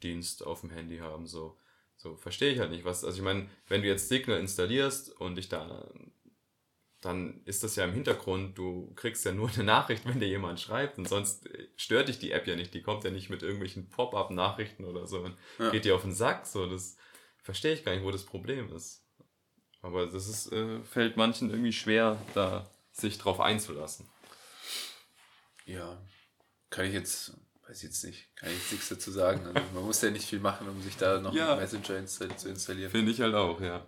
Dienst 0.02 0.44
auf 0.44 0.60
dem 0.60 0.70
Handy 0.70 0.98
haben, 0.98 1.26
so. 1.26 1.56
So, 1.96 2.16
verstehe 2.16 2.52
ich 2.52 2.58
halt 2.58 2.72
nicht, 2.72 2.84
was, 2.84 3.04
also 3.04 3.16
ich 3.16 3.22
meine, 3.22 3.48
wenn 3.68 3.82
du 3.82 3.86
jetzt 3.86 4.08
Signal 4.08 4.40
installierst 4.40 5.20
und 5.20 5.36
dich 5.36 5.48
da, 5.48 5.88
dann 7.00 7.42
ist 7.44 7.62
das 7.62 7.76
ja 7.76 7.84
im 7.84 7.92
Hintergrund, 7.92 8.58
du 8.58 8.92
kriegst 8.96 9.24
ja 9.24 9.30
nur 9.30 9.48
eine 9.50 9.62
Nachricht, 9.62 10.04
wenn 10.08 10.18
dir 10.18 10.26
jemand 10.26 10.58
schreibt 10.58 10.98
und 10.98 11.06
sonst 11.08 11.48
stört 11.76 12.08
dich 12.08 12.18
die 12.18 12.32
App 12.32 12.48
ja 12.48 12.56
nicht, 12.56 12.74
die 12.74 12.82
kommt 12.82 13.04
ja 13.04 13.10
nicht 13.10 13.30
mit 13.30 13.42
irgendwelchen 13.42 13.88
Pop-up-Nachrichten 13.88 14.84
oder 14.84 15.06
so 15.06 15.20
und 15.20 15.36
Ja. 15.60 15.70
geht 15.70 15.84
dir 15.84 15.94
auf 15.94 16.02
den 16.02 16.12
Sack, 16.12 16.46
so, 16.46 16.66
das 16.66 16.96
verstehe 17.40 17.74
ich 17.74 17.84
gar 17.84 17.94
nicht, 17.94 18.04
wo 18.04 18.10
das 18.10 18.24
Problem 18.24 18.72
ist. 18.74 19.04
Aber 19.80 20.06
das 20.06 20.28
ist, 20.28 20.52
äh, 20.52 20.82
fällt 20.82 21.16
manchen 21.16 21.50
irgendwie 21.50 21.72
schwer, 21.72 22.20
da 22.34 22.68
sich 22.92 23.18
drauf 23.18 23.40
einzulassen. 23.40 24.08
Ja, 25.64 25.98
kann 26.70 26.84
ich 26.86 26.92
jetzt, 26.92 27.32
weiß 27.66 27.78
ich 27.78 27.82
jetzt 27.84 28.04
nicht, 28.04 28.34
kann 28.36 28.50
ich 28.50 28.56
jetzt 28.58 28.72
nichts 28.72 28.88
dazu 28.88 29.10
sagen. 29.10 29.46
Also 29.46 29.60
man 29.74 29.84
muss 29.84 30.00
ja 30.02 30.10
nicht 30.10 30.26
viel 30.28 30.40
machen, 30.40 30.68
um 30.68 30.82
sich 30.82 30.96
da 30.96 31.20
noch 31.20 31.32
Ja. 31.34 31.52
einen 31.52 31.60
Messenger 31.60 31.96
insta 31.98 32.36
zu 32.36 32.48
installieren. 32.48 32.90
Finde 32.90 33.12
ich 33.12 33.20
halt 33.20 33.34
auch, 33.34 33.60
ja. 33.60 33.86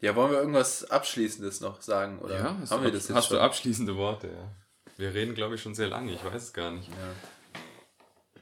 Ja, 0.00 0.16
wollen 0.16 0.30
wir 0.32 0.38
irgendwas 0.38 0.84
Abschließendes 0.90 1.60
noch 1.60 1.80
sagen? 1.82 2.18
Oder 2.20 2.42
hast 2.58 2.70
haben 2.72 2.80
du, 2.80 2.84
wir 2.86 2.92
das 2.92 3.08
jetzt 3.08 3.16
hast 3.16 3.28
schon? 3.28 3.36
du 3.36 3.42
abschließende 3.42 3.96
Worte, 3.96 4.28
ja. 4.28 4.54
Wir 4.96 5.14
reden, 5.14 5.34
glaube 5.34 5.54
ich, 5.54 5.62
schon 5.62 5.74
sehr 5.74 5.88
lange, 5.88 6.12
ich 6.12 6.24
weiß 6.24 6.42
es 6.42 6.52
gar 6.52 6.70
nicht. 6.70 6.88
Ja. 6.88 8.40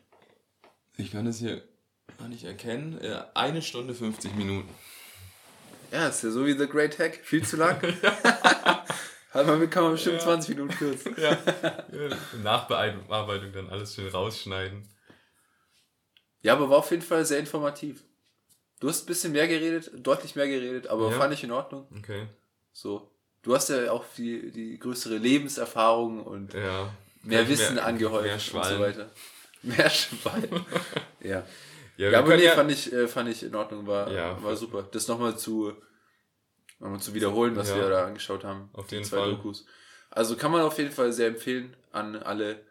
Ich 0.97 1.13
kann 1.13 1.27
es 1.27 1.39
hier 1.39 1.63
gar 2.19 2.29
nicht 2.29 2.45
erkennen. 2.45 2.99
Äh, 3.01 3.23
Eine 3.35 3.63
Stunde 3.63 3.95
50 3.95 4.35
Minuten. 4.35 4.69
ja, 5.91 6.09
ist 6.09 6.23
ja 6.23 6.31
so 6.31 6.45
wie 6.47 6.53
The 6.59 6.67
Great 6.67 6.99
Hack. 6.99 7.21
Viel 7.25 7.45
zu 7.47 7.57
lang. 7.57 7.81
Hat 9.31 9.47
man, 9.47 9.70
kann 9.70 9.85
man 9.85 9.93
bestimmt 9.93 10.16
Ja. 10.16 10.23
20 10.24 10.57
Minuten 10.57 10.74
kürzen. 10.77 11.15
Ja. 11.20 11.36
Nachbearbeitung 12.43 13.52
dann 13.52 13.69
alles 13.70 13.94
schön 13.94 14.09
rausschneiden. 14.09 14.89
Ja, 16.43 16.55
aber 16.55 16.70
war 16.70 16.78
auf 16.78 16.90
jeden 16.90 17.02
Fall 17.02 17.24
sehr 17.24 17.39
informativ. 17.39 18.02
Du 18.81 18.89
hast 18.89 19.02
ein 19.02 19.07
bisschen 19.07 19.32
mehr 19.32 19.47
geredet, 19.47 19.90
deutlich 19.94 20.36
mehr 20.36 20.48
geredet, 20.48 20.86
aber 20.89 21.11
Ja. 21.11 21.19
fand 21.19 21.35
ich 21.35 21.44
in 21.44 21.52
Ordnung. 21.52 21.86
Okay. 21.98 22.27
So. 22.73 23.11
Du 23.43 23.55
hast 23.55 23.69
ja 23.69 23.90
auch 23.93 24.05
die, 24.16 24.51
die 24.51 24.78
größere 24.78 25.16
Lebenserfahrung 25.16 26.24
und 26.24 26.55
Ja. 26.55 26.93
mehr 27.23 27.47
Wissen 27.48 27.74
mehr- 27.77 27.86
angehäuft 27.86 28.24
mehr 28.52 28.62
und 28.62 28.69
so 28.69 28.78
weiter. 28.81 29.11
Mehr 29.62 29.90
Schwallen. 29.90 30.65
ja. 31.20 31.44
Ja, 31.97 32.11
Ja, 32.11 32.19
aber 32.20 32.36
nee, 32.36 32.44
ja, 32.44 32.52
fand, 32.55 32.70
ich, 32.73 32.90
äh, 32.93 33.07
fand 33.07 33.28
ich 33.28 33.43
in 33.43 33.55
Ordnung, 33.55 33.86
war, 33.86 34.11
war 34.43 34.57
super. 34.57 34.89
Das 34.90 35.07
nochmal 35.07 35.36
zu, 35.36 35.74
nochmal 36.81 37.01
zu 37.01 37.15
wiederholen, 37.15 37.55
was 37.57 37.70
Ja. 37.70 37.77
wir 37.77 37.89
da 37.90 38.07
angeschaut 38.07 38.43
haben. 38.44 38.69
Auf 38.73 38.90
jeden 38.90 39.05
zwei 39.05 39.19
Fall. 39.19 39.31
Dokus. 39.36 39.65
Also 40.11 40.36
kann 40.36 40.51
man 40.51 40.62
auf 40.62 40.77
jeden 40.78 40.90
Fall 40.90 41.12
sehr 41.12 41.28
empfehlen 41.28 41.77
an 41.93 42.16
alle 42.16 42.65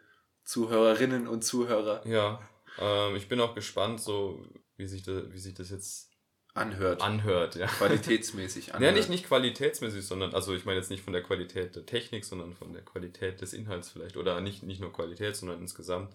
Zuhörerinnen 0.44 1.26
und 1.28 1.42
Zuhörer. 1.44 2.06
ja. 2.06 2.40
Ähm, 2.78 3.16
ich 3.16 3.28
bin 3.28 3.40
auch 3.40 3.54
gespannt, 3.54 4.00
so 4.00 4.46
wie 4.76 4.86
sich, 4.86 5.02
das, 5.02 5.24
wie 5.32 5.38
sich 5.38 5.54
das 5.54 5.70
jetzt 5.70 6.10
Anhört. 6.54 7.02
anhört. 7.02 7.56
Ja. 7.56 7.66
Qualitätsmäßig 7.66 8.66
Ja, 8.68 8.74
anhört. 8.74 8.94
nicht, 8.94 9.08
nicht 9.10 9.26
qualitätsmäßig, 9.26 10.06
sondern, 10.06 10.34
also 10.34 10.54
ich 10.54 10.64
meine 10.64 10.78
jetzt 10.78 10.88
nicht 10.90 11.02
von 11.02 11.12
der 11.12 11.22
Qualität 11.22 11.74
der 11.74 11.84
Technik, 11.84 12.24
sondern 12.24 12.54
von 12.54 12.72
der 12.72 12.82
Qualität 12.84 13.40
des 13.40 13.52
Inhalts 13.54 13.90
vielleicht. 13.90 14.16
Oder 14.16 14.40
nicht, 14.40 14.62
nicht 14.62 14.80
nur 14.80 14.92
Qualität, 14.92 15.34
sondern 15.36 15.60
insgesamt. 15.60 16.14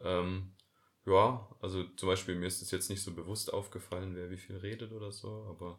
Ähm, 0.00 0.54
ja, 1.06 1.48
also 1.60 1.82
zum 1.96 2.08
Beispiel 2.08 2.36
mir 2.36 2.46
ist 2.46 2.62
es 2.62 2.70
jetzt 2.70 2.88
nicht 2.88 3.02
so 3.02 3.12
bewusst 3.12 3.52
aufgefallen, 3.52 4.14
wer 4.14 4.30
wie 4.30 4.38
viel 4.38 4.56
redet 4.56 4.92
oder 4.92 5.10
so, 5.12 5.46
aber 5.50 5.78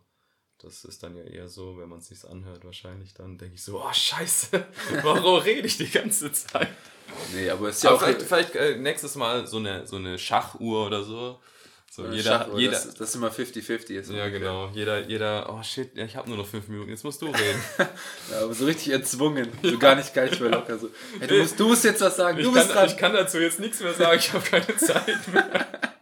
das 0.61 0.85
ist 0.85 1.03
dann 1.03 1.15
ja 1.15 1.23
eher 1.23 1.49
so, 1.49 1.77
wenn 1.77 1.89
man 1.89 1.99
es 1.99 2.07
sich 2.07 2.27
anhört, 2.27 2.65
wahrscheinlich 2.65 3.13
dann 3.13 3.37
denke 3.37 3.55
ich 3.55 3.63
so, 3.63 3.79
oh 3.79 3.93
scheiße, 3.93 4.65
warum 5.03 5.39
rede 5.41 5.67
ich 5.67 5.77
die 5.77 5.89
ganze 5.89 6.31
Zeit? 6.31 6.69
Nee, 7.33 7.49
aber 7.49 7.69
es 7.69 7.77
ist 7.77 7.83
ja 7.83 7.91
Aber 7.91 7.99
auch 7.99 8.03
vielleicht, 8.03 8.21
vielleicht 8.23 8.55
äh, 8.55 8.77
nächstes 8.77 9.15
Mal 9.15 9.45
so 9.47 9.57
eine, 9.57 9.85
so 9.85 9.97
eine 9.97 10.17
Schachuhr 10.17 10.87
oder 10.87 11.03
so. 11.03 11.39
So 11.91 12.05
äh, 12.05 12.15
jeder, 12.15 12.49
jeder, 12.57 12.71
das, 12.71 12.93
das 12.93 13.09
ist 13.09 13.15
immer 13.15 13.29
50-50. 13.29 13.69
ist 13.71 14.09
ja, 14.09 14.25
ungefähr. 14.25 14.29
genau. 14.31 14.69
Jeder, 14.73 15.07
jeder, 15.07 15.53
oh 15.53 15.63
shit, 15.63 15.97
ich 15.97 16.15
habe 16.15 16.27
nur 16.27 16.37
noch 16.37 16.47
fünf 16.47 16.67
Minuten, 16.67 16.89
jetzt 16.89 17.03
musst 17.03 17.21
du 17.21 17.27
reden. 17.27 17.61
Ja, 18.31 18.43
aber 18.43 18.53
so 18.53 18.65
richtig 18.65 18.91
erzwungen. 18.91 19.49
So 19.63 19.77
gar 19.77 19.95
nicht 19.95 20.13
geil, 20.13 20.29
mehr 20.39 20.49
locker. 20.49 20.77
So. 20.77 20.89
Hey, 21.19 21.27
du, 21.27 21.37
musst, 21.37 21.59
du 21.59 21.67
musst 21.67 21.83
jetzt 21.85 22.01
was 22.01 22.17
sagen. 22.17 22.37
Ich 22.37 22.45
Du 22.45 22.51
bist 22.51 22.67
kann, 22.67 22.75
dran. 22.75 22.87
ich 22.87 22.97
kann 22.97 23.13
dazu 23.13 23.39
jetzt 23.39 23.59
nichts 23.59 23.79
mehr 23.79 23.93
sagen, 23.93 24.19
ich 24.19 24.33
habe 24.33 24.43
keine 24.43 24.75
Zeit 24.75 25.27
mehr. 25.31 25.67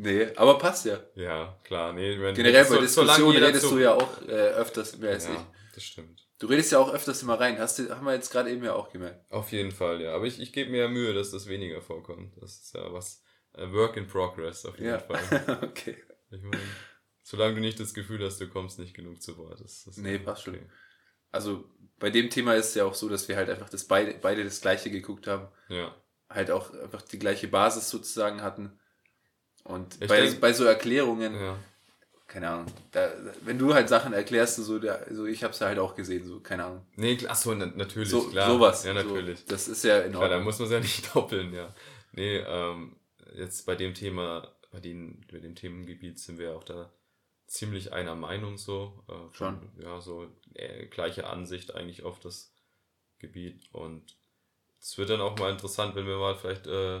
Nee, 0.00 0.28
aber 0.36 0.58
passt 0.58 0.84
ja. 0.86 1.00
Ja, 1.16 1.58
klar, 1.64 1.92
nee. 1.92 2.18
Wenn, 2.20 2.34
Generell 2.34 2.62
bei 2.64 2.68
so- 2.70 2.80
Diskussionen 2.80 3.32
jeder 3.34 3.48
redest 3.48 3.70
du 3.70 3.78
ja 3.78 3.94
auch 3.94 4.22
äh, 4.22 4.30
öfters 4.32 4.96
mehr 4.96 5.10
als 5.10 5.26
ich. 5.26 5.34
Ja, 5.34 5.46
das 5.74 5.82
stimmt. 5.84 6.24
Du 6.38 6.46
redest 6.46 6.70
ja 6.70 6.78
auch 6.78 6.92
öfters 6.94 7.20
immer 7.22 7.38
rein. 7.40 7.58
Hast 7.58 7.80
du, 7.80 7.90
haben 7.90 8.06
wir 8.06 8.14
jetzt 8.14 8.30
gerade 8.30 8.48
eben 8.50 8.62
ja 8.62 8.74
auch 8.74 8.90
gemerkt. 8.90 9.28
Auf 9.30 9.50
jeden 9.50 9.72
Fall, 9.72 10.00
ja. 10.00 10.14
Aber 10.14 10.24
ich, 10.24 10.40
ich 10.40 10.52
gebe 10.52 10.70
mir 10.70 10.82
ja 10.82 10.88
Mühe, 10.88 11.12
dass 11.12 11.32
das 11.32 11.48
weniger 11.48 11.82
vorkommt. 11.82 12.32
Das 12.40 12.60
ist 12.60 12.74
ja 12.76 12.92
was, 12.92 13.24
äh, 13.54 13.70
Work 13.72 13.96
in 13.96 14.06
Progress 14.06 14.64
auf 14.64 14.78
jeden 14.78 14.90
Ja. 14.90 14.98
Fall. 15.00 15.58
okay. 15.64 15.96
Ich 16.30 16.42
meine, 16.42 16.62
solange 17.24 17.56
du 17.56 17.60
nicht 17.60 17.80
das 17.80 17.92
Gefühl 17.92 18.24
hast, 18.24 18.40
du 18.40 18.48
kommst 18.48 18.78
nicht 18.78 18.94
genug 18.94 19.20
zu 19.20 19.36
Wort. 19.36 19.60
Das, 19.60 19.82
das 19.84 19.96
Nee, 19.96 20.18
passt 20.20 20.44
schon. 20.44 20.58
Also 21.32 21.64
bei 21.98 22.10
dem 22.10 22.30
Thema 22.30 22.54
ist 22.54 22.68
es 22.68 22.74
ja 22.76 22.84
auch 22.84 22.94
so, 22.94 23.08
dass 23.08 23.26
wir 23.28 23.34
halt 23.36 23.50
einfach 23.50 23.68
das 23.68 23.84
beide, 23.84 24.14
beide 24.14 24.44
das 24.44 24.60
gleiche 24.60 24.90
geguckt 24.92 25.26
haben. 25.26 25.48
Ja, 25.68 25.92
Halt 26.30 26.52
auch 26.52 26.72
einfach 26.74 27.02
die 27.02 27.18
gleiche 27.18 27.48
Basis 27.48 27.90
sozusagen 27.90 28.42
hatten. 28.42 28.78
Und 29.68 30.00
bei, 30.00 30.22
denk- 30.22 30.40
bei 30.40 30.52
so 30.52 30.64
Erklärungen, 30.64 31.34
ja. 31.34 31.56
keine 32.26 32.48
Ahnung, 32.48 32.66
da, 32.92 33.10
wenn 33.42 33.58
du 33.58 33.74
halt 33.74 33.88
Sachen 33.88 34.12
erklärst, 34.12 34.56
so, 34.56 34.78
da, 34.78 34.98
so 35.10 35.26
ich 35.26 35.44
hab's 35.44 35.60
halt 35.60 35.78
auch 35.78 35.94
gesehen, 35.94 36.26
so, 36.26 36.40
keine 36.40 36.64
Ahnung. 36.64 36.86
Nee, 36.96 37.18
achso, 37.28 37.54
na, 37.54 37.66
natürlich, 37.66 38.10
So, 38.10 38.22
klar. 38.28 38.50
sowas. 38.50 38.84
Ja, 38.84 38.94
natürlich. 38.94 39.40
So, 39.40 39.44
das 39.48 39.68
ist 39.68 39.84
ja 39.84 40.00
in 40.00 40.12
Klar, 40.12 40.22
da 40.24 40.28
Ordnung. 40.36 40.44
muss 40.44 40.58
man 40.58 40.66
es 40.66 40.72
ja 40.72 40.80
nicht 40.80 41.14
doppeln, 41.14 41.52
ja. 41.54 41.74
Nee, 42.12 42.38
ähm, 42.38 42.96
jetzt 43.34 43.66
bei 43.66 43.76
dem 43.76 43.94
Thema, 43.94 44.50
bei, 44.72 44.80
den, 44.80 45.24
bei 45.30 45.38
dem 45.38 45.54
Themengebiet 45.54 46.18
sind 46.18 46.38
wir 46.38 46.56
auch 46.56 46.64
da 46.64 46.90
ziemlich 47.46 47.92
einer 47.92 48.14
Meinung 48.14 48.58
so. 48.58 49.04
Äh, 49.08 49.34
Schon. 49.34 49.70
Ja, 49.78 50.00
so 50.00 50.26
äh, 50.54 50.86
gleiche 50.86 51.26
Ansicht 51.28 51.74
eigentlich 51.74 52.02
auf 52.02 52.20
das 52.20 52.52
Gebiet. 53.18 53.62
Und 53.72 54.16
es 54.80 54.96
wird 54.98 55.10
dann 55.10 55.20
auch 55.20 55.38
mal 55.38 55.50
interessant, 55.52 55.94
wenn 55.94 56.06
wir 56.06 56.18
mal 56.18 56.36
vielleicht 56.36 56.66
äh, 56.66 57.00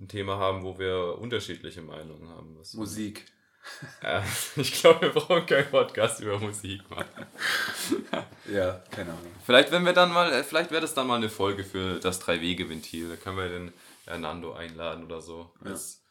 ein 0.00 0.08
Thema 0.08 0.38
haben, 0.38 0.62
wo 0.64 0.78
wir 0.78 1.18
unterschiedliche 1.18 1.82
Meinungen 1.82 2.28
haben. 2.28 2.58
Was, 2.58 2.74
Musik. 2.74 3.26
Äh, 4.02 4.22
ich 4.56 4.72
glaube, 4.80 5.02
wir 5.02 5.10
brauchen 5.10 5.44
keinen 5.44 5.70
Podcast 5.70 6.20
über 6.22 6.38
Musik 6.38 6.80
machen. 6.88 7.26
Ja, 8.50 8.82
keine 8.90 9.10
Ahnung. 9.10 9.32
Vielleicht, 9.44 9.70
wenn 9.70 9.84
wir 9.84 9.92
dann 9.92 10.12
mal, 10.12 10.32
äh, 10.32 10.42
vielleicht 10.42 10.70
wäre 10.70 10.80
das 10.80 10.94
dann 10.94 11.06
mal 11.06 11.16
eine 11.16 11.28
Folge 11.28 11.62
für 11.62 12.00
das 12.00 12.18
Drei-Wege-Ventil. 12.20 13.10
Da 13.10 13.16
können 13.16 13.36
wir 13.36 13.48
den 13.50 13.72
Hernando 14.06 14.54
einladen 14.54 15.04
oder 15.04 15.20
so. 15.20 15.52
Ja. 15.62 15.72
Als, 15.72 16.02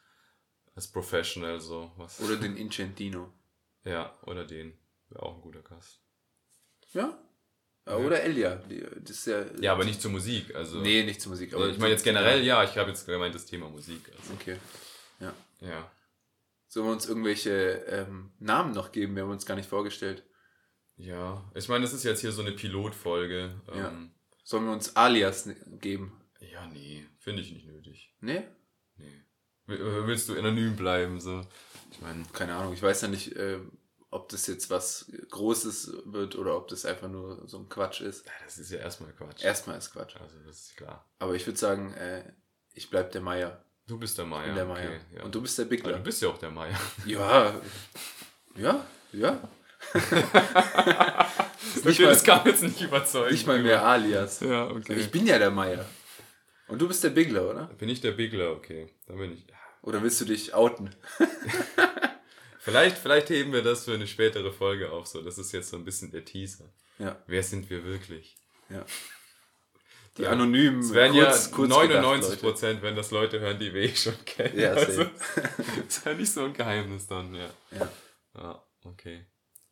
als 0.76 0.92
Professional 0.92 1.60
so. 1.60 1.92
Was. 1.98 2.22
Oder 2.22 2.38
den 2.38 2.56
Incentino. 2.58 3.34
ja, 3.84 4.16
oder 4.28 4.46
den. 4.46 4.78
Wäre 5.10 5.24
auch 5.24 5.36
ein 5.36 5.42
guter 5.42 5.64
Gast. 5.64 6.00
Ja? 6.94 7.18
Ja 7.90 7.96
oder 7.98 8.22
Elia. 8.24 8.56
Das 9.02 9.10
ist 9.12 9.28
ja. 9.28 9.46
Ja, 9.62 9.74
aber 9.74 9.86
nicht 9.86 10.02
zur 10.02 10.12
Musik. 10.12 10.54
Also, 10.56 10.80
Nee, 10.82 11.04
nicht 11.04 11.22
zur 11.22 11.32
Musik. 11.32 11.54
aber 11.54 11.70
ich 11.70 11.78
meine 11.78 11.92
jetzt 11.92 12.04
generell, 12.04 12.44
ja, 12.44 12.64
ich 12.64 12.78
habe 12.78 12.90
jetzt 12.90 13.06
gemeint 13.06 13.34
das 13.36 13.46
Thema 13.46 13.70
Musik. 13.70 14.02
Also, 14.18 14.34
Okay. 14.34 14.58
Ja. 15.20 15.34
ja. 15.62 15.92
Sollen 16.68 16.86
wir 16.86 16.94
uns 16.94 17.08
irgendwelche 17.08 17.52
ähm, 17.88 18.32
Namen 18.40 18.74
noch 18.74 18.92
geben? 18.92 19.16
Wir 19.16 19.24
haben 19.24 19.32
uns 19.32 19.46
gar 19.46 19.56
nicht 19.56 19.68
vorgestellt. 19.70 20.24
Ja, 20.98 21.50
ich 21.56 21.68
meine, 21.70 21.84
das 21.84 21.94
ist 21.94 22.04
jetzt 22.04 22.22
hier 22.22 22.32
so 22.32 22.42
eine 22.42 22.52
Pilotfolge. 22.52 23.60
Ja. 23.76 23.88
Ähm, 23.90 24.12
Sollen 24.44 24.66
wir 24.66 24.74
uns 24.74 24.96
Alias 24.96 25.50
geben? 25.80 26.16
ja, 26.42 26.66
nee, 26.68 27.06
finde 27.20 27.42
ich 27.42 27.52
nicht 27.52 27.66
nötig. 27.68 28.14
Nee? 28.22 28.44
Nee. 28.98 29.24
Will- 29.66 29.80
äh, 29.80 30.08
Willst 30.08 30.28
du 30.30 30.38
anonym 30.38 30.76
bleiben? 30.76 31.20
So? 31.20 31.42
Ich 31.92 32.02
meine, 32.02 32.24
Keine 32.34 32.56
Ahnung. 32.56 32.74
Ich 32.74 32.82
weiß 32.84 33.02
ja 33.02 33.08
nicht, 33.08 33.36
äh, 33.36 33.60
ob 34.12 34.30
das 34.30 34.48
jetzt 34.48 34.70
was 34.70 35.12
Großes 35.30 35.94
wird 36.06 36.36
oder 36.36 36.56
ob 36.58 36.68
das 36.68 36.86
einfach 36.86 37.08
nur 37.10 37.48
so 37.48 37.58
ein 37.60 37.70
Quatsch 37.70 38.02
ist. 38.02 38.26
ja, 38.26 38.32
das 38.46 38.58
ist 38.58 38.72
ja 38.72 38.80
erstmal 38.80 39.12
Quatsch. 39.14 39.44
Erstmal 39.44 39.78
ist 39.78 39.92
Quatsch. 39.92 40.16
Also, 40.20 40.36
das 40.46 40.60
ist 40.62 40.78
klar. 40.78 41.06
Aber 41.20 41.36
ich 41.36 41.46
würde 41.46 41.60
sagen, 41.60 41.94
äh, 41.94 42.24
ich 42.74 42.90
bleib 42.90 43.12
der 43.12 43.22
Meier. 43.22 43.64
Du 43.88 43.98
bist 43.98 44.18
der 44.18 44.26
Ich 44.26 44.30
Meier. 44.32 44.46
bin 44.48 44.56
der 44.56 44.66
Meier. 44.66 44.90
Okay, 44.90 45.00
ja. 45.18 45.24
Und 45.24 45.34
du 45.36 45.42
bist 45.42 45.58
der 45.58 45.66
Bigler. 45.66 45.94
du 45.94 46.04
bist 46.04 46.22
ja 46.22 46.30
auch 46.30 46.38
der 46.38 46.52
Meier. 46.52 46.78
Ja. 47.06 47.60
Ja, 48.56 48.86
ja. 49.12 49.50
Okay, 51.86 52.04
mal- 52.04 52.10
das 52.10 52.24
kam 52.24 52.46
jetzt 52.48 52.64
nicht 52.64 52.82
überzeugt. 52.82 53.32
Nicht 53.32 53.46
mal 53.48 53.62
mehr 53.62 53.86
Alias. 53.86 54.40
Ja, 54.42 54.68
okay. 54.68 54.96
Ich 54.96 55.12
bin 55.12 55.26
ja 55.28 55.38
der 55.38 55.52
Meier. 55.52 55.86
Und 56.68 56.80
du 56.82 56.88
bist 56.88 57.04
der 57.04 57.10
Bigler, 57.12 57.50
oder? 57.50 57.66
bin 57.78 57.90
ich 57.90 58.02
der 58.02 58.12
Bigler, 58.12 58.52
okay. 58.52 58.90
Dann 59.08 59.18
bin 59.18 59.34
ich. 59.34 59.46
Oder 59.82 60.02
willst 60.02 60.20
du 60.22 60.26
dich 60.26 60.54
outen? 60.54 60.96
Vielleicht, 62.70 62.98
vielleicht 62.98 63.30
heben 63.30 63.52
wir 63.54 63.62
das 63.64 63.86
für 63.86 63.94
eine 63.94 64.08
spätere 64.08 64.52
Folge 64.52 64.92
auf. 64.92 65.08
So, 65.08 65.22
das 65.22 65.38
ist 65.38 65.52
jetzt 65.52 65.70
so 65.70 65.78
ein 65.78 65.86
bisschen 65.86 66.12
der 66.12 66.26
Teaser. 66.26 66.66
Ja, 66.98 67.18
Wer 67.28 67.44
sind 67.44 67.70
wir 67.70 67.84
wirklich? 67.86 68.36
ja. 68.70 68.86
Die 70.18 70.28
anonymen, 70.28 70.80
Es 70.82 70.94
werden 70.94 71.14
kurz- 71.14 71.46
ja 71.46 71.56
kurz 71.56 71.70
99 71.70 71.92
gedacht, 71.92 72.30
Leute. 72.30 72.38
Prozent, 72.42 72.82
wenn 72.82 72.96
das 72.98 73.12
Leute 73.12 73.40
hören, 73.40 73.58
die 73.58 73.74
wir 73.74 73.84
eh 73.84 73.96
schon 73.96 74.16
kennen. 74.26 74.60
Ja, 74.60 74.72
also, 74.74 75.04
ist 75.88 76.06
ja 76.06 76.14
nicht 76.14 76.32
so 76.32 76.44
ein 76.44 76.52
Geheimnis 76.54 77.08
dann, 77.08 77.34
ja. 77.36 77.50
Ja. 77.72 77.90
Ja, 78.36 78.64
okay. 78.84 79.26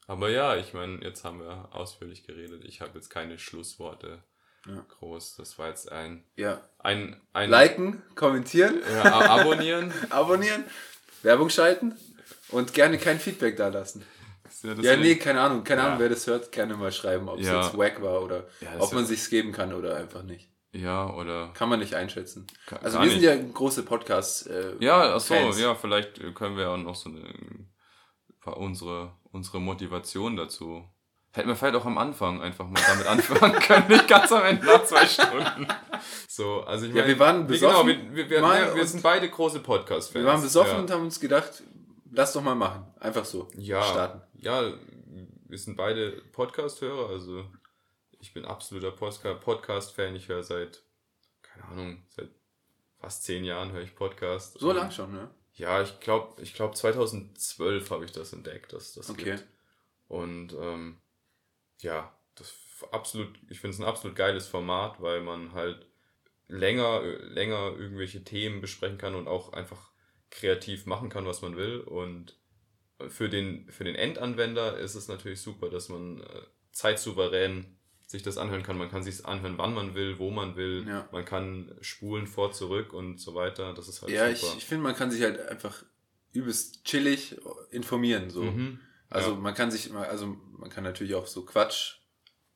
Aber 0.05 0.29
ja, 0.29 0.55
ich 0.55 0.73
meine, 0.73 1.03
jetzt 1.03 1.25
haben 1.25 1.41
wir 1.41 1.67
ausführlich 1.75 2.23
geredet. 2.25 2.63
Ich 2.63 2.79
habe 2.79 2.91
jetzt 2.95 3.09
keine 3.09 3.37
Schlussworte 3.39 4.23
Ja. 4.65 4.85
groß. 4.99 5.35
Das 5.35 5.59
war 5.59 5.67
jetzt 5.67 5.91
ein, 5.91 6.23
Ja. 6.37 6.61
ein, 6.79 7.19
ein 7.33 7.49
Liken, 7.49 8.01
kommentieren, 8.15 8.81
Ja, 8.89 9.03
abonnieren. 9.29 9.91
abonnieren, 10.11 10.63
Werbung 11.23 11.49
schalten 11.49 11.93
und 12.49 12.73
gerne 12.73 12.97
kein 12.97 13.19
Feedback 13.19 13.57
da 13.57 13.67
lassen. 13.69 14.03
Ja, 14.63 14.73
Ja, 14.73 14.95
nee, 14.97 15.15
keine 15.15 15.41
Ahnung. 15.41 15.63
Keine 15.63 15.81
Ja. 15.81 15.87
Ahnung, 15.87 15.99
wer 15.99 16.09
das 16.09 16.25
hört, 16.27 16.51
gerne 16.51 16.75
mal 16.75 16.91
schreiben, 16.91 17.27
ob 17.29 17.39
es 17.39 17.47
Ja. 17.47 17.61
jetzt 17.63 17.77
wack 17.77 18.01
war 18.01 18.21
oder 18.23 18.47
Ja, 18.61 18.69
ob 18.79 18.93
man 18.93 19.05
sich's 19.05 19.29
geben 19.29 19.51
kann 19.51 19.73
oder 19.73 19.95
einfach 19.97 20.23
nicht. 20.23 20.49
Ja, 20.71 21.09
oder. 21.13 21.51
Kann 21.53 21.69
man 21.69 21.79
nicht 21.79 21.93
einschätzen. 21.95 22.45
Ka- 22.65 22.77
Also 22.77 22.99
wir 23.01 23.09
sind 23.09 23.21
nicht. 23.21 23.25
ja 23.27 23.35
große 23.53 23.83
Podcasts. 23.83 24.43
Äh, 24.45 24.73
Ja, 24.79 25.15
ach 25.15 25.19
so, 25.19 25.33
Fans. 25.33 25.59
ja, 25.59 25.75
vielleicht 25.75 26.21
können 26.35 26.55
wir 26.57 26.69
auch 26.69 26.77
noch 26.77 26.95
so 26.95 27.09
eine, 27.09 27.23
unsere, 28.55 29.11
unsere 29.31 29.59
Motivation 29.59 30.35
dazu. 30.37 30.83
Hätten 31.33 31.49
wir 31.49 31.55
vielleicht 31.55 31.75
auch 31.75 31.85
am 31.85 31.97
Anfang 31.97 32.41
einfach 32.41 32.67
mal 32.67 32.81
damit 32.87 33.05
anfangen 33.05 33.53
können, 33.59 33.87
nicht 33.89 34.07
ganz 34.07 34.31
am 34.31 34.43
Ende 34.43 34.65
nach 34.65 34.83
zwei 34.85 35.05
Stunden. 35.05 35.67
So, 36.27 36.61
also 36.61 36.85
ich 36.85 36.91
Ja, 36.93 37.01
meine, 37.01 37.07
wir 37.13 37.19
waren 37.19 37.35
genau, 37.47 37.47
besoffen 37.47 37.87
wir, 37.87 38.15
wir, 38.15 38.29
wir, 38.29 38.41
wir, 38.41 38.75
wir 38.75 38.85
sind 38.87 39.03
beide 39.03 39.29
große 39.29 39.59
Podcast-Fans. 39.59 40.15
Wir 40.15 40.25
waren 40.25 40.41
besoffen 40.41 40.73
ja. 40.73 40.79
und 40.79 40.89
haben 40.91 41.03
uns 41.03 41.19
gedacht, 41.19 41.63
lass 42.11 42.33
doch 42.33 42.41
mal 42.41 42.55
machen. 42.55 42.85
Einfach 42.99 43.25
so. 43.25 43.47
ja, 43.55 43.81
Starten. 43.83 44.21
Ja, 44.39 44.73
wir 45.47 45.57
sind 45.57 45.75
beide 45.77 46.21
Podcast-Hörer, 46.31 47.09
also 47.09 47.45
ich 48.19 48.33
bin 48.33 48.45
absoluter 48.45 48.91
Podcast-Fan. 48.91 50.15
Ich 50.15 50.27
höre 50.27 50.43
seit, 50.43 50.83
keine 51.41 51.65
Ahnung, 51.65 52.03
seit 52.09 52.29
fast 52.99 53.23
zehn 53.23 53.43
Jahren 53.43 53.71
höre 53.71 53.81
ich 53.83 53.95
Podcast. 53.95 54.59
So 54.59 54.71
lang 54.71 54.91
schon, 54.91 55.13
ne? 55.13 55.29
Ja, 55.53 55.81
ich 55.81 55.99
glaube, 55.99 56.41
ich 56.41 56.53
glaub 56.53 56.75
2012 56.75 57.89
habe 57.89 58.05
ich 58.05 58.11
das 58.11 58.33
entdeckt, 58.33 58.73
dass 58.73 58.93
das 58.93 59.09
Okay. 59.09 59.23
gibt. 59.35 59.47
Und 60.07 60.53
ähm, 60.53 60.97
ja, 61.79 62.11
das 62.35 62.53
absolut, 62.91 63.29
ich 63.49 63.59
finde 63.59 63.73
es 63.75 63.79
ein 63.79 63.85
absolut 63.87 64.15
geiles 64.15 64.47
Format, 64.47 65.01
weil 65.01 65.21
man 65.21 65.53
halt 65.53 65.85
länger, 66.47 67.01
länger 67.01 67.73
irgendwelche 67.77 68.23
Themen 68.23 68.61
besprechen 68.61 68.97
kann 68.97 69.15
und 69.15 69.27
auch 69.27 69.53
einfach 69.53 69.91
kreativ 70.29 70.85
machen 70.85 71.09
kann, 71.09 71.25
was 71.25 71.41
man 71.41 71.55
will. 71.55 71.79
Und 71.79 72.37
für 73.09 73.29
den, 73.29 73.69
für 73.71 73.83
den 73.83 73.95
Endanwender 73.95 74.77
ist 74.77 74.95
es 74.95 75.07
natürlich 75.07 75.41
super, 75.41 75.69
dass 75.69 75.89
man 75.89 76.21
äh, 76.21 76.41
zeitsouverän 76.71 77.77
sich 78.05 78.23
das 78.23 78.37
anhören 78.37 78.63
kann. 78.63 78.77
Man 78.77 78.89
kann 78.89 79.03
sich 79.03 79.25
anhören, 79.25 79.57
wann 79.57 79.73
man 79.73 79.93
will, 79.93 80.17
wo 80.17 80.31
man 80.31 80.55
will. 80.55 80.85
Ja. 80.87 81.07
Man 81.11 81.25
kann 81.25 81.75
spulen 81.81 82.25
vor, 82.25 82.53
zurück 82.53 82.93
und 82.93 83.19
so 83.19 83.35
weiter. 83.35 83.73
Das 83.73 83.87
ist 83.89 84.01
halt 84.01 84.11
Ja, 84.11 84.29
ich, 84.29 84.39
super. 84.39 84.55
ich 84.57 84.65
finde, 84.65 84.83
man 84.83 84.95
kann 84.95 85.11
sich 85.11 85.21
halt 85.21 85.39
einfach 85.47 85.83
übelst 86.31 86.85
chillig 86.85 87.35
informieren. 87.71 88.29
So. 88.29 88.43
Mhm. 88.43 88.79
Also 89.09 89.31
Ja. 89.31 89.35
man 89.37 89.53
kann 89.53 89.71
sich 89.71 89.93
also 89.93 90.37
man 90.57 90.69
kann 90.69 90.83
natürlich 90.83 91.15
auch 91.15 91.27
so 91.27 91.43
Quatsch. 91.45 91.95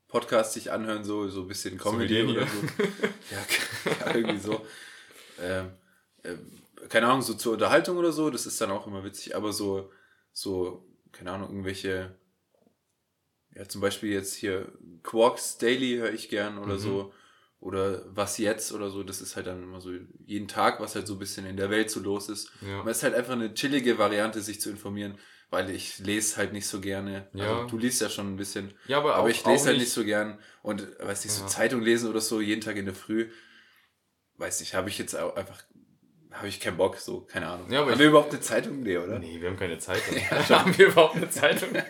Podcasts 0.07 0.53
sich 0.56 0.72
anhören, 0.72 1.06
so, 1.06 1.30
so 1.30 1.41
ein 1.43 1.48
bisschen 1.48 1.77
Comedy 1.77 2.15
den 2.15 2.30
oder 2.30 2.45
so. 2.45 2.57
ja, 3.31 3.95
ja, 4.07 4.15
irgendwie 4.15 4.39
so. 4.39 4.65
Ähm, 5.41 5.72
ähm, 6.26 6.60
keine 6.89 7.07
Ahnung, 7.07 7.21
so 7.21 7.33
zur 7.33 7.53
Unterhaltung 7.53 7.97
oder 7.97 8.11
so, 8.11 8.29
das 8.29 8.45
ist 8.45 8.59
dann 8.61 8.71
auch 8.71 8.87
immer 8.87 9.03
witzig, 9.03 9.35
aber 9.35 9.53
so, 9.53 9.91
so, 10.31 10.85
keine 11.11 11.31
Ahnung, 11.31 11.49
irgendwelche, 11.49 12.15
ja, 13.55 13.67
zum 13.67 13.81
Beispiel 13.81 14.11
jetzt 14.11 14.35
hier 14.35 14.71
Quarks 15.03 15.57
Daily 15.57 15.97
höre 15.97 16.13
ich 16.13 16.29
gern 16.29 16.57
oder 16.57 16.75
Mhm. 16.75 16.79
so. 16.79 17.13
Oder 17.59 18.03
was 18.15 18.39
jetzt 18.39 18.71
oder 18.71 18.89
so, 18.89 19.03
das 19.03 19.21
ist 19.21 19.35
halt 19.35 19.45
dann 19.45 19.61
immer 19.61 19.79
so 19.81 19.91
jeden 20.25 20.47
Tag, 20.47 20.79
was 20.79 20.95
halt 20.95 21.05
so 21.05 21.13
ein 21.13 21.19
bisschen 21.19 21.45
in 21.45 21.57
der 21.57 21.69
Welt 21.69 21.91
so 21.91 21.99
los 21.99 22.27
ist. 22.27 22.49
Ja. 22.61 22.79
Aber 22.79 22.89
es 22.89 22.97
ist 22.97 23.03
halt 23.03 23.13
einfach 23.13 23.33
eine 23.33 23.53
chillige 23.53 23.99
Variante, 23.99 24.41
sich 24.41 24.59
zu 24.59 24.71
informieren, 24.71 25.15
weil 25.51 25.69
ich 25.69 25.99
lese 25.99 26.37
halt 26.37 26.53
nicht 26.53 26.65
so 26.65 26.81
gerne. 26.81 27.29
Ja. 27.33 27.57
Also, 27.57 27.67
du 27.67 27.77
liest 27.77 28.01
ja 28.01 28.09
schon 28.09 28.33
ein 28.33 28.35
bisschen. 28.37 28.73
Ja, 28.87 28.97
aber, 28.97 29.13
Aber 29.13 29.25
auch, 29.25 29.29
ich 29.29 29.45
lese 29.45 29.67
halt 29.67 29.77
nicht 29.77 29.91
so 29.91 30.03
gern. 30.03 30.39
Und 30.63 30.87
weiß 31.01 31.23
nicht, 31.23 31.33
so 31.35 31.43
Ja. 31.43 31.47
Zeitung 31.49 31.83
lesen 31.83 32.09
oder 32.09 32.19
so, 32.21 32.41
jeden 32.41 32.61
Tag 32.61 32.77
in 32.77 32.85
der 32.85 32.95
Früh. 32.95 33.29
Weiß 34.37 34.59
nicht, 34.59 34.73
habe 34.73 34.89
ich 34.89 34.97
jetzt 34.97 35.15
auch 35.15 35.35
einfach, 35.35 35.61
habe 36.31 36.47
ich 36.47 36.59
keinen 36.59 36.77
Bock, 36.77 36.97
so, 36.97 37.21
keine 37.21 37.47
Ahnung. 37.47 37.71
Ja, 37.71 37.81
aber 37.81 37.91
haben 37.91 37.99
wir 37.99 38.07
überhaupt 38.07 38.31
eine 38.31 38.41
Zeitung? 38.41 38.81
Nee, 38.81 38.97
oder? 38.97 39.19
Nee, 39.19 39.37
wir 39.41 39.49
haben 39.49 39.57
keine 39.57 39.77
Zeitung. 39.77 40.15
haben 40.49 40.77
wir 40.77 40.87
überhaupt 40.87 41.15
eine 41.15 41.29
Zeitung? 41.29 41.69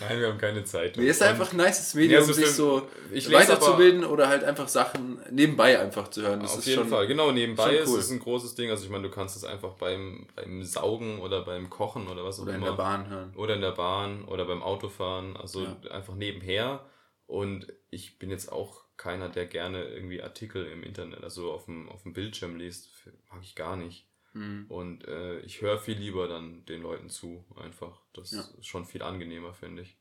Nein, 0.00 0.18
wir 0.20 0.28
haben 0.28 0.38
keine 0.38 0.64
Zeitung. 0.64 1.02
Nee, 1.04 1.10
ist 1.10 1.22
einfach 1.22 1.52
ein 1.52 1.56
nices 1.56 1.94
Medium, 1.94 2.20
Ja, 2.20 2.26
so 2.26 2.32
sich 2.32 2.46
so 2.48 2.88
ich 3.12 3.30
weiterzubilden 3.32 4.04
oder 4.04 4.28
halt 4.28 4.42
einfach 4.42 4.66
Sachen 4.68 5.20
nebenbei 5.30 5.78
einfach 5.78 6.08
zu 6.08 6.22
hören. 6.22 6.40
Das 6.40 6.52
Auf 6.54 6.58
ist 6.60 6.66
jeden 6.66 6.80
schon, 6.82 6.88
Fall, 6.90 7.06
genau, 7.06 7.30
nebenbei 7.30 7.64
schon 7.64 7.88
cool. 7.92 7.98
ist 7.98 8.04
es 8.06 8.10
ein 8.10 8.18
großes 8.18 8.54
Ding. 8.56 8.70
Also 8.70 8.84
ich 8.84 8.90
meine, 8.90 9.04
du 9.04 9.10
kannst 9.10 9.36
es 9.36 9.44
einfach 9.44 9.74
beim, 9.74 10.26
beim 10.34 10.62
Saugen 10.64 11.20
oder 11.20 11.44
beim 11.44 11.70
Kochen 11.70 12.08
oder 12.08 12.24
was 12.24 12.38
auch 12.38 12.42
Oder 12.44 12.52
in 12.54 12.58
immer. 12.58 12.70
der 12.70 12.76
Bahn 12.76 13.08
hören. 13.08 13.32
Oder 13.36 13.54
in 13.54 13.60
der 13.60 13.70
Bahn 13.72 14.24
oder 14.24 14.44
beim 14.44 14.62
Autofahren. 14.62 15.36
Also 15.36 15.62
Ja. 15.64 15.76
einfach 15.92 16.14
nebenher. 16.14 16.84
Und 17.26 17.72
ich 17.90 18.18
bin 18.18 18.30
jetzt 18.30 18.50
auch 18.50 18.81
keiner, 18.96 19.28
der 19.28 19.46
gerne 19.46 19.84
irgendwie 19.84 20.22
Artikel 20.22 20.66
im 20.66 20.82
Internet, 20.82 21.24
also 21.24 21.52
auf 21.52 21.64
dem, 21.66 21.88
auf 21.88 22.02
dem 22.02 22.12
Bildschirm 22.12 22.56
liest. 22.56 22.90
Mag 23.30 23.42
ich 23.42 23.54
gar 23.54 23.76
nicht. 23.76 24.06
Mhm. 24.32 24.66
Und 24.68 25.06
äh, 25.08 25.40
ich 25.40 25.60
höre 25.60 25.78
viel 25.78 25.98
lieber 25.98 26.28
dann 26.28 26.64
den 26.66 26.82
Leuten 26.82 27.10
zu, 27.10 27.44
einfach. 27.56 28.00
Das 28.12 28.30
Ja. 28.32 28.40
ist 28.58 28.66
schon 28.66 28.86
viel 28.86 29.02
angenehmer, 29.02 29.54
finde 29.54 29.82
ich. 29.82 29.98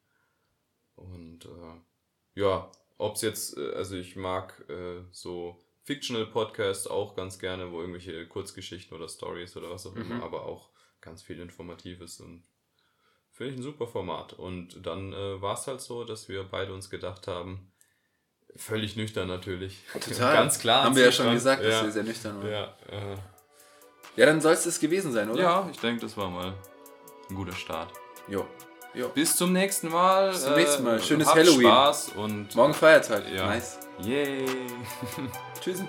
Und 0.95 1.45
äh, 1.45 2.39
ja, 2.39 2.71
ob 2.97 3.15
es 3.15 3.21
jetzt, 3.21 3.57
äh, 3.57 3.71
also 3.73 3.95
ich 3.95 4.15
mag 4.15 4.63
äh, 4.69 5.01
so 5.11 5.59
Fictional 5.83 6.27
Podcasts 6.27 6.87
auch 6.87 7.15
ganz 7.15 7.39
gerne, 7.39 7.71
wo 7.71 7.79
irgendwelche 7.81 8.27
Kurzgeschichten 8.27 8.95
oder 8.95 9.09
Stories 9.09 9.57
oder 9.57 9.71
was 9.71 9.85
auch 9.87 9.95
Mhm. 9.95 10.01
immer, 10.01 10.23
aber 10.23 10.45
auch 10.45 10.69
ganz 11.01 11.23
viel 11.23 11.39
Informatives 11.39 12.19
und 12.19 12.43
finde 13.31 13.53
ich 13.53 13.59
ein 13.59 13.63
super 13.63 13.87
Format. 13.87 14.33
Und 14.33 14.85
dann 14.85 15.13
äh, 15.13 15.41
war 15.41 15.55
es 15.55 15.67
halt 15.67 15.81
so, 15.81 16.03
dass 16.03 16.29
wir 16.29 16.43
beide 16.43 16.73
uns 16.73 16.89
gedacht 16.89 17.27
haben, 17.27 17.70
völlig 18.55 18.95
nüchtern 18.95 19.27
natürlich. 19.27 19.77
Total. 19.93 20.35
Ganz 20.35 20.59
klar. 20.59 20.83
Haben 20.85 20.95
wir 20.95 21.05
ja 21.05 21.11
schon 21.11 21.31
gesagt, 21.33 21.63
dass 21.63 21.73
ja, 21.73 21.83
wir 21.83 21.91
sehr 21.91 22.03
nüchtern 22.03 22.41
waren. 22.41 22.51
Ja, 22.51 22.73
ja, 24.15 24.23
äh, 24.23 24.25
dann 24.25 24.41
soll 24.41 24.53
es 24.53 24.63
das 24.63 24.79
gewesen 24.79 25.11
sein, 25.11 25.29
oder? 25.29 25.41
ja, 25.41 25.69
ich 25.71 25.79
denke, 25.79 26.01
das 26.01 26.15
war 26.17 26.29
mal 26.29 26.53
ein 27.29 27.35
guter 27.35 27.55
Start. 27.55 27.91
Jo. 28.27 28.45
jo. 28.93 29.09
Bis 29.09 29.35
zum 29.35 29.53
nächsten 29.53 29.89
Mal. 29.89 30.31
Bis 30.31 30.43
zum 30.43 30.55
nächsten 30.55 30.83
Mal. 30.83 31.01
Schönes 31.01 31.27
habt 31.27 31.37
Halloween. 31.37 31.67
Spaß 31.67 32.09
und 32.15 32.55
Morgen 32.55 32.73
Feiertag. 32.73 33.23
Ja. 33.33 33.47
Nice. 33.47 33.79
Yay. 33.99 34.45
Tschüss. 35.61 35.83